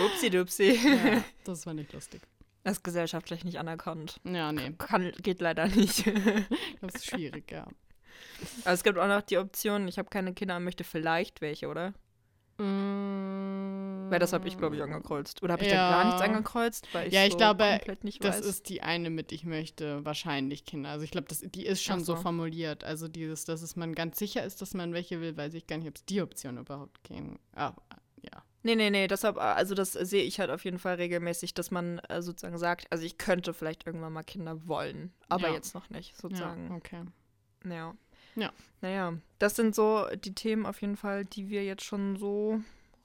Upsi 0.05 0.31
dupsi. 0.31 0.73
Ja, 0.73 1.23
das 1.45 1.67
war 1.67 1.75
nicht 1.75 1.93
lustig. 1.93 2.21
Das 2.65 2.79
ist 2.79 2.83
gesellschaftlich 2.83 3.45
nicht 3.45 3.59
anerkannt. 3.59 4.21
Ja, 4.25 4.53
nee. 4.53 4.73
Kann, 4.77 5.13
geht 5.23 5.41
leider 5.41 5.69
nicht. 5.69 6.07
das 6.81 6.97
ist 6.97 7.07
schwierig, 7.07 7.51
ja. 7.51 7.67
Aber 8.65 8.75
es 8.75 8.83
gibt 8.83 8.99
auch 8.99 9.09
noch 9.09 9.23
die 9.23 9.39
Option, 9.39 9.89
ich 9.89 9.99
habe 9.99 10.11
keine 10.11 10.35
Kinder 10.35 10.57
und 10.57 10.65
möchte 10.65 10.85
vielleicht 10.85 11.41
welche, 11.41 11.69
oder? 11.69 11.95
Mm. 12.61 14.11
Weil 14.11 14.19
das 14.19 14.33
habe 14.33 14.49
ich, 14.49 14.59
glaube 14.59 14.77
ich, 14.77 14.83
angekreuzt. 14.83 15.43
Oder 15.43 15.53
habe 15.53 15.65
ich 15.65 15.71
ja. 15.71 15.91
da 15.91 15.97
gar 15.97 16.05
nichts 16.05 16.21
angekreuzt? 16.21 16.89
Weil 16.93 17.09
ich 17.09 17.15
ja, 17.15 17.25
ich 17.25 17.33
so 17.33 17.39
glaube, 17.39 17.81
das 17.85 18.39
weiß. 18.39 18.41
ist 18.41 18.69
die 18.69 18.83
eine 18.83 19.09
mit, 19.09 19.31
ich 19.33 19.45
möchte 19.45 20.05
wahrscheinlich 20.05 20.65
Kinder. 20.65 20.91
Also 20.91 21.05
ich 21.05 21.13
glaube, 21.13 21.29
die 21.33 21.65
ist 21.65 21.83
schon 21.83 22.01
so. 22.01 22.17
so. 22.17 22.23
formuliert. 22.23 22.83
Also 22.85 23.09
dieses, 23.09 23.45
dass 23.45 23.63
es 23.63 23.77
man 23.77 23.95
ganz 23.95 24.19
sicher 24.19 24.45
ist, 24.45 24.61
dass 24.63 24.75
man 24.75 24.93
welche 24.93 25.21
will, 25.21 25.37
weiß 25.37 25.55
ich 25.55 25.67
gar 25.67 25.79
nicht, 25.79 25.89
ob 25.89 25.97
es 25.97 26.05
die 26.05 26.21
Option 26.23 26.59
überhaupt 26.59 27.05
gehen. 27.05 27.39
Ah, 27.55 27.73
ja. 28.23 28.43
Nee, 28.63 28.75
nee, 28.75 28.91
nee, 28.91 29.07
deshalb, 29.07 29.39
also 29.39 29.75
das 29.75 29.93
sehe 29.93 30.23
ich 30.23 30.39
halt 30.39 30.51
auf 30.51 30.65
jeden 30.65 30.79
Fall 30.79 30.97
regelmäßig, 30.97 31.55
dass 31.55 31.71
man 31.71 31.99
äh, 32.01 32.21
sozusagen 32.21 32.59
sagt, 32.59 32.87
also 32.91 33.05
ich 33.05 33.17
könnte 33.17 33.55
vielleicht 33.55 33.87
irgendwann 33.87 34.13
mal 34.13 34.23
Kinder 34.23 34.67
wollen, 34.67 35.15
aber 35.31 35.49
ja. 35.49 35.55
jetzt 35.55 35.75
noch 35.75 35.89
nicht, 35.89 36.15
sozusagen. 36.17 36.69
Ja, 36.69 36.77
okay. 36.77 37.05
Ja. 37.65 37.95
Ja. 38.37 38.53
Naja, 38.81 39.15
das 39.39 39.57
sind 39.57 39.75
so 39.75 40.07
die 40.25 40.35
Themen 40.35 40.67
auf 40.67 40.81
jeden 40.81 40.97
Fall, 40.97 41.25
die 41.25 41.49
wir 41.49 41.65
jetzt 41.65 41.85
schon 41.85 42.17
so 42.17 42.61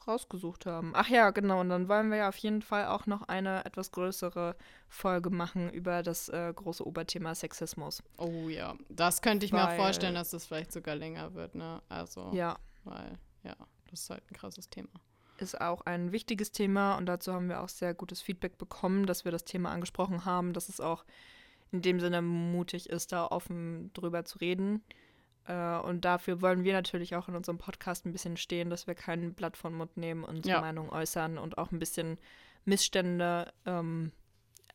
rausgesucht 0.07 0.65
haben. 0.65 0.91
Ach 0.95 1.07
ja, 1.07 1.32
genau. 1.32 1.61
Und 1.61 1.69
dann 1.69 1.88
wollen 1.89 2.09
wir 2.09 2.17
ja 2.17 2.30
auf 2.30 2.38
jeden 2.38 2.61
Fall 2.61 2.88
auch 2.88 3.05
noch 3.05 3.23
eine 3.23 3.65
etwas 3.65 3.91
größere 3.91 4.55
Folge 4.88 5.30
machen 5.30 5.69
über 5.71 6.03
das 6.03 6.30
äh, 6.30 6.53
große 6.55 6.86
Oberthema 6.86 7.36
Sexismus. 7.36 8.03
Oh 8.17 8.49
ja, 8.49 8.76
das 8.89 9.21
könnte 9.21 9.45
ich 9.45 9.51
weil, 9.51 9.65
mir 9.65 9.71
auch 9.71 9.76
vorstellen, 9.76 10.15
dass 10.15 10.30
das 10.30 10.45
vielleicht 10.45 10.71
sogar 10.71 10.95
länger 10.95 11.34
wird, 11.34 11.55
ne? 11.55 11.82
Also, 11.89 12.32
ja. 12.34 12.57
Weil, 12.84 13.17
ja, 13.43 13.55
das 13.89 14.01
ist 14.01 14.09
halt 14.09 14.23
ein 14.30 14.36
krasses 14.36 14.69
Thema. 14.69 14.89
Ist 15.38 15.59
auch 15.59 15.82
ein 15.82 16.11
wichtiges 16.11 16.51
Thema 16.51 16.95
und 16.95 17.07
dazu 17.07 17.34
haben 17.34 17.49
wir 17.49 17.61
auch 17.61 17.69
sehr 17.69 17.93
gutes 17.93 18.21
Feedback 18.21 18.57
bekommen, 18.57 19.05
dass 19.05 19.26
wir 19.26 19.32
das 19.32 19.43
Thema 19.43 19.71
angesprochen 19.71 20.23
haben, 20.23 20.53
dass 20.53 20.69
es 20.69 20.80
auch 20.80 21.03
in 21.71 21.82
dem 21.82 21.99
Sinne 21.99 22.21
mutig 22.21 22.89
ist, 22.89 23.11
da 23.11 23.26
offen 23.26 23.91
drüber 23.93 24.23
zu 24.23 24.38
reden. 24.38 24.82
Äh, 25.48 25.78
und 25.78 26.06
dafür 26.06 26.41
wollen 26.41 26.64
wir 26.64 26.74
natürlich 26.74 27.16
auch 27.16 27.28
in 27.28 27.36
unserem 27.36 27.58
Podcast 27.58 28.06
ein 28.06 28.12
bisschen 28.12 28.38
stehen, 28.38 28.70
dass 28.70 28.88
wir 28.88 28.96
kein 28.96 29.34
Blatt 29.34 29.58
von 29.58 29.74
Mund 29.74 29.98
nehmen 29.98 30.24
unsere 30.24 30.56
ja. 30.56 30.62
Meinung 30.62 30.89
äußern 30.89 31.38
und 31.38 31.58
auch 31.58 31.72
ein 31.72 31.80
bisschen 31.80 32.18
Missstände 32.66 33.54
ähm, 33.66 34.12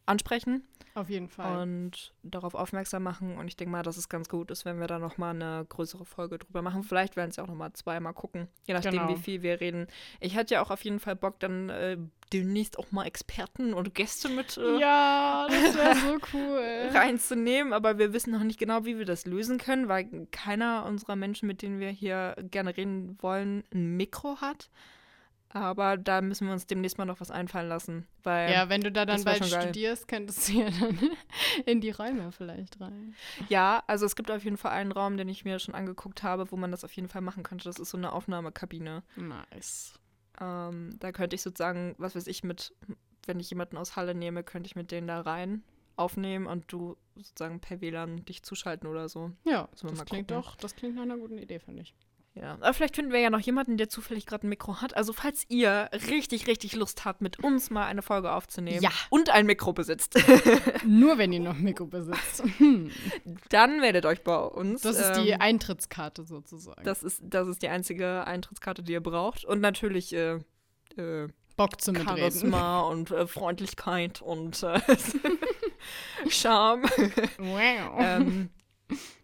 ansprechen. 0.07 0.65
Auf 0.95 1.09
jeden 1.09 1.29
Fall. 1.29 1.63
Und 1.63 2.13
darauf 2.23 2.55
aufmerksam 2.55 3.03
machen. 3.03 3.39
Und 3.39 3.47
ich 3.47 3.57
denke 3.57 3.71
mal, 3.71 3.83
dass 3.83 3.97
es 3.97 4.09
ganz 4.09 4.29
gut 4.29 4.51
ist, 4.51 4.65
wenn 4.65 4.81
wir 4.81 4.89
da 4.89 4.99
nochmal 4.99 5.35
eine 5.35 5.65
größere 5.69 6.05
Folge 6.05 6.39
drüber 6.39 6.63
machen. 6.63 6.83
Vielleicht 6.83 7.17
werden 7.17 7.31
es 7.31 7.37
ja 7.37 7.45
auch 7.45 7.49
nochmal 7.49 7.73
zweimal 7.75 8.13
gucken, 8.13 8.49
je 8.67 8.75
nachdem, 8.75 8.93
genau. 8.93 9.09
wie 9.09 9.17
viel 9.17 9.43
wir 9.43 9.61
reden. 9.61 9.87
Ich 10.19 10.37
hatte 10.37 10.55
ja 10.55 10.63
auch 10.63 10.71
auf 10.71 10.83
jeden 10.83 10.99
Fall 10.99 11.15
Bock, 11.15 11.39
dann 11.39 11.69
äh, 11.71 11.97
demnächst 12.33 12.79
auch 12.79 12.91
mal 12.91 13.07
Experten 13.07 13.73
und 13.73 13.95
Gäste 13.95 14.29
mit 14.29 14.57
äh, 14.57 14.79
ja, 14.79 15.47
das 15.49 15.75
wäre 15.77 15.95
so 15.97 16.19
cool. 16.33 16.91
reinzunehmen. 16.93 17.73
Aber 17.73 17.99
wir 17.99 18.13
wissen 18.13 18.33
noch 18.33 18.43
nicht 18.43 18.59
genau, 18.59 18.85
wie 18.85 18.99
wir 18.99 19.07
das 19.07 19.27
lösen 19.27 19.59
können, 19.59 19.89
weil 19.89 20.27
keiner 20.33 20.85
unserer 20.87 21.17
Menschen, 21.17 21.47
mit 21.47 21.63
denen 21.63 21.79
wir 21.79 21.91
hier 21.91 22.37
gerne 22.51 22.77
reden 22.77 23.17
wollen, 23.21 23.65
ein 23.73 23.97
Mikro 23.97 24.41
hat. 24.41 24.71
Aber 25.53 25.97
da 25.97 26.21
müssen 26.21 26.47
wir 26.47 26.53
uns 26.53 26.67
demnächst 26.67 26.97
mal 26.97 27.07
noch 27.07 27.21
was 27.21 27.33
einfallen 27.33 27.69
lassen. 27.69 28.07
Weil 28.23 28.53
ja, 28.53 28.69
wenn 28.69 28.83
du 28.83 28.93
da 28.93 29.05
dann 29.05 29.25
bald 29.25 29.45
studierst, 29.45 30.07
könntest 30.07 30.49
du 30.49 30.53
ja 30.53 30.71
dann 30.71 30.99
in 31.67 31.81
die 31.81 31.91
Räume 31.91 32.31
vielleicht 32.31 32.81
rein. 32.81 33.17
Ja, 33.49 33.83
also 33.89 34.07
es 34.07 34.15
gibt 34.15 34.31
auf 34.31 34.45
jeden 34.45 34.57
Fall 34.57 34.71
einen 34.73 34.93
Raum, 34.93 35.17
den 35.17 35.29
ich 35.29 35.45
mir 35.45 35.59
schon 35.59 35.75
angeguckt 35.75 36.23
habe, 36.23 36.53
wo 36.53 36.57
man 36.57 36.71
das 36.71 36.85
auf 36.85 36.93
jeden 36.93 37.09
Fall 37.09 37.23
machen 37.23 37.43
könnte. 37.43 37.65
Das 37.65 37.81
ist 37.81 37.91
so 37.91 37.99
eine 37.99 38.13
Aufnahmekabine. 38.13 39.03
Nice. 39.17 39.95
Ähm, 40.41 40.97
da 41.01 41.11
könnte 41.11 41.35
ich 41.35 41.43
sozusagen, 41.43 41.97
was 41.99 42.15
weiß 42.15 42.29
ich, 42.29 42.45
mit, 42.45 42.73
wenn 43.27 43.41
ich 43.41 43.51
jemanden 43.51 43.77
aus 43.77 43.97
Halle 43.97 44.15
nehme, 44.15 44.45
könnte 44.45 44.69
ich 44.69 44.77
mit 44.77 44.93
denen 44.93 45.09
da 45.09 45.21
rein 45.21 45.65
aufnehmen 45.97 46.47
und 46.47 46.73
du 46.73 46.97
sozusagen 47.17 47.61
per 47.61 47.81
WLAN 47.81 48.25
dich 48.25 48.43
zuschalten 48.43 48.89
oder 48.89 49.09
so. 49.09 49.33
Ja, 49.45 49.69
das 49.83 50.05
klingt 50.07 50.31
doch, 50.31 50.57
das 50.57 50.75
klingt 50.75 50.95
nach 50.95 51.03
einer 51.03 51.19
guten 51.19 51.37
Idee, 51.37 51.59
finde 51.59 51.83
ich. 51.83 51.95
Ja, 52.41 52.53
aber 52.55 52.73
vielleicht 52.73 52.97
finden 52.97 53.13
wir 53.13 53.21
ja 53.21 53.29
noch 53.29 53.41
jemanden, 53.41 53.77
der 53.77 53.91
zufällig 53.91 54.25
gerade 54.25 54.47
ein 54.47 54.49
Mikro 54.49 54.81
hat. 54.81 54.97
Also 54.97 55.13
falls 55.13 55.45
ihr 55.49 55.91
richtig, 56.09 56.47
richtig 56.47 56.75
Lust 56.75 57.05
habt, 57.05 57.21
mit 57.21 57.43
uns 57.45 57.69
mal 57.69 57.85
eine 57.85 58.01
Folge 58.01 58.33
aufzunehmen 58.33 58.83
ja. 58.83 58.91
und 59.11 59.29
ein 59.29 59.45
Mikro 59.45 59.75
besitzt. 59.75 60.19
Nur 60.87 61.19
wenn 61.19 61.33
ihr 61.33 61.41
noch 61.41 61.57
ein 61.57 61.63
Mikro 61.63 61.87
besitzt. 61.87 62.43
Dann 63.51 63.83
werdet 63.83 64.07
euch 64.07 64.23
bei 64.23 64.39
uns. 64.39 64.81
Das 64.83 64.99
ist 64.99 65.13
die 65.17 65.31
ähm, 65.31 65.41
Eintrittskarte 65.41 66.25
sozusagen. 66.25 66.83
Das 66.83 67.03
ist, 67.03 67.21
das 67.23 67.47
ist 67.47 67.63
die 67.63 67.69
einzige 67.69 68.27
Eintrittskarte, 68.27 68.83
die 68.83 68.93
ihr 68.93 69.03
braucht. 69.03 69.45
Und 69.45 69.61
natürlich 69.61 70.15
äh, 70.15 70.39
äh, 70.97 71.29
Bock 71.57 71.79
zum 71.83 71.95
Charisma 71.95 72.81
und 72.81 73.11
äh, 73.11 73.27
Freundlichkeit 73.27 74.23
und 74.23 74.63
äh, 74.63 74.81
Charme. 76.29 76.85
Wow. 77.37 77.99
ähm, 77.99 78.49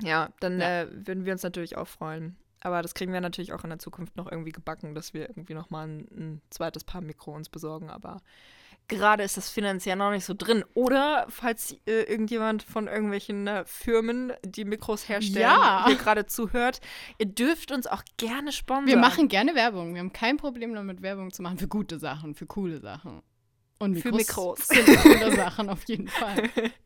ja, 0.03 0.29
dann 0.41 0.61
ja. 0.61 0.83
Äh, 0.83 1.07
würden 1.07 1.25
wir 1.25 1.33
uns 1.33 1.43
natürlich 1.43 1.79
auch 1.79 1.89
freuen. 1.89 2.37
Aber 2.67 2.83
das 2.83 2.95
kriegen 2.95 3.13
wir 3.13 3.21
natürlich 3.21 3.53
auch 3.53 3.63
in 3.63 3.71
der 3.71 3.79
Zukunft 3.79 4.17
noch 4.17 4.29
irgendwie 4.29 4.51
gebacken, 4.51 4.97
dass 4.97 5.15
wir 5.15 5.29
irgendwie 5.29 5.55
noch 5.55 5.71
mal 5.71 5.87
ein, 5.87 6.01
ein 6.11 6.43
zweites 6.51 6.83
Paar 6.83 7.01
Mikro 7.01 7.33
uns 7.33 7.49
besorgen. 7.49 7.91
Aber 7.91 8.23
gerade 8.89 9.23
ist 9.23 9.37
das 9.37 9.51
finanziell 9.51 9.95
noch 9.95 10.11
nicht 10.11 10.25
so 10.25 10.35
drin. 10.37 10.65
Oder 10.75 11.27
falls 11.29 11.77
äh, 11.87 12.03
irgendjemand 12.03 12.65
von 12.65 12.89
irgendwelchen 12.89 13.47
äh, 13.47 13.65
Firmen, 13.67 14.33
die 14.45 14.65
Mikros 14.65 15.09
herstellen, 15.09 15.43
ja. 15.43 15.85
hier 15.87 15.95
gerade 15.95 16.27
zuhört, 16.27 16.81
ihr 17.19 17.27
dürft 17.27 17.71
uns 17.71 17.87
auch 17.87 18.03
gerne 18.17 18.51
sponsern. 18.51 18.89
Wir 18.89 18.97
machen 18.97 19.29
gerne 19.29 19.55
Werbung. 19.55 19.95
Wir 19.95 20.01
haben 20.01 20.13
kein 20.13 20.37
Problem 20.37 20.75
damit, 20.75 21.03
Werbung 21.03 21.33
zu 21.33 21.43
machen 21.43 21.59
für 21.59 21.69
gute 21.69 22.01
Sachen, 22.01 22.35
für 22.35 22.47
coole 22.47 22.81
Sachen. 22.81 23.23
Und 23.79 23.93
Mikros 23.93 24.11
für 24.11 24.17
Mikros. 24.17 24.67
sind 24.67 25.03
coole 25.03 25.37
Sachen 25.37 25.71
auf 25.71 25.85
jeden 25.85 26.09
Fall. 26.09 26.51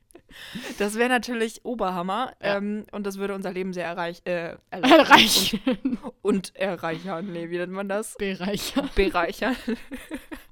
Das 0.78 0.97
wäre 0.97 1.09
natürlich 1.09 1.64
Oberhammer 1.64 2.33
ja. 2.43 2.57
ähm, 2.57 2.85
und 2.93 3.07
das 3.07 3.18
würde 3.18 3.35
unser 3.35 3.53
Leben 3.53 3.72
sehr 3.72 3.87
erreich, 3.87 4.22
äh, 4.24 4.57
erreichen. 4.70 5.61
Und, 5.66 6.01
und, 6.22 6.57
erreichern. 6.57 7.33
Nee, 7.33 7.51
wie 7.51 7.59
nennt 7.59 7.72
man 7.72 7.89
das? 7.89 8.14
Bereichern. 8.16 8.91
Bereichern. 8.95 9.57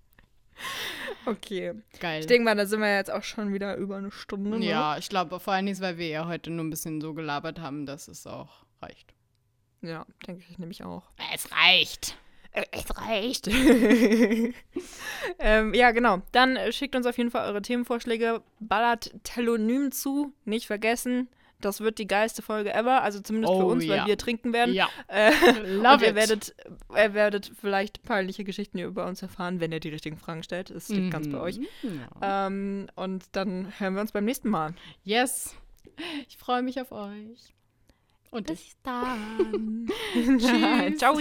okay. 1.27 1.75
Geil. 2.01 2.21
Ich 2.21 2.27
denke 2.27 2.45
mal, 2.45 2.57
da 2.57 2.67
sind 2.67 2.81
wir 2.81 2.95
jetzt 2.95 3.11
auch 3.11 3.23
schon 3.23 3.53
wieder 3.53 3.77
über 3.77 3.97
eine 3.97 4.11
Stunde. 4.11 4.59
Ne? 4.59 4.67
Ja, 4.67 4.99
ich 4.99 5.09
glaube 5.09 5.41
vor 5.41 5.53
allem, 5.53 5.81
weil 5.81 5.99
wir 5.99 6.09
ja 6.09 6.27
heute 6.27 6.51
nur 6.51 6.65
ein 6.65 6.71
bisschen 6.71 7.01
so 7.01 7.15
gelabert 7.15 7.61
haben, 7.61 7.87
dass 7.87 8.09
es 8.09 8.27
auch 8.27 8.65
reicht. 8.81 9.15
Ja, 9.81 10.07
denke 10.27 10.45
ich 10.49 10.59
nämlich 10.59 10.83
auch. 10.85 11.05
Es 11.33 11.51
reicht. 11.53 12.17
Es 12.71 12.85
reicht. 12.97 13.49
ähm, 15.39 15.75
ja, 15.75 15.91
genau. 15.91 16.23
Dann 16.33 16.57
äh, 16.57 16.73
schickt 16.73 16.97
uns 16.97 17.07
auf 17.07 17.17
jeden 17.19 17.31
Fall 17.31 17.49
eure 17.49 17.63
Themenvorschläge. 17.63 18.43
Ballert 18.61 19.13
Telonym 19.25 19.93
zu. 19.93 20.33
Nicht 20.45 20.67
vergessen. 20.67 21.29
Das 21.61 21.81
wird 21.81 21.99
die 21.99 22.07
geilste 22.07 22.41
Folge 22.41 22.73
ever, 22.73 23.03
also 23.03 23.21
zumindest 23.21 23.53
oh, 23.53 23.61
für 23.61 23.67
uns, 23.67 23.85
ja. 23.85 23.97
weil 23.97 24.07
wir 24.07 24.17
trinken 24.17 24.53
werden. 24.53 24.75
Ja. 24.75 24.89
Äh, 25.09 25.33
Love 25.83 26.07
ihr 26.07 26.15
werdet, 26.15 26.55
ihr 26.97 27.15
werdet 27.15 27.51
vielleicht 27.61 28.05
peinliche 28.05 28.45
Geschichten 28.45 28.79
über 28.79 29.07
uns 29.07 29.23
erfahren, 29.23 29.59
wenn 29.59 29.73
ihr 29.73 29.81
die 29.81 29.89
richtigen 29.89 30.19
Fragen 30.19 30.45
stellt. 30.45 30.71
Das 30.71 30.89
liegt 30.89 31.07
mhm. 31.07 31.11
ganz 31.11 31.29
bei 31.29 31.41
euch. 31.41 31.59
Ja. 31.83 32.47
Ähm, 32.47 32.87
und 32.95 33.25
dann 33.33 33.73
hören 33.79 33.95
wir 33.95 34.03
uns 34.03 34.13
beim 34.13 34.25
nächsten 34.25 34.51
Mal. 34.51 34.75
Yes. 35.03 35.57
Ich 36.29 36.39
freue 36.39 36.63
mich 36.63 36.81
auf 36.81 36.93
euch. 36.93 37.53
Und 38.31 38.47
bis 38.47 38.77
dann. 38.85 39.89
Tschüss. 40.15 40.99
Ciao. 40.99 41.19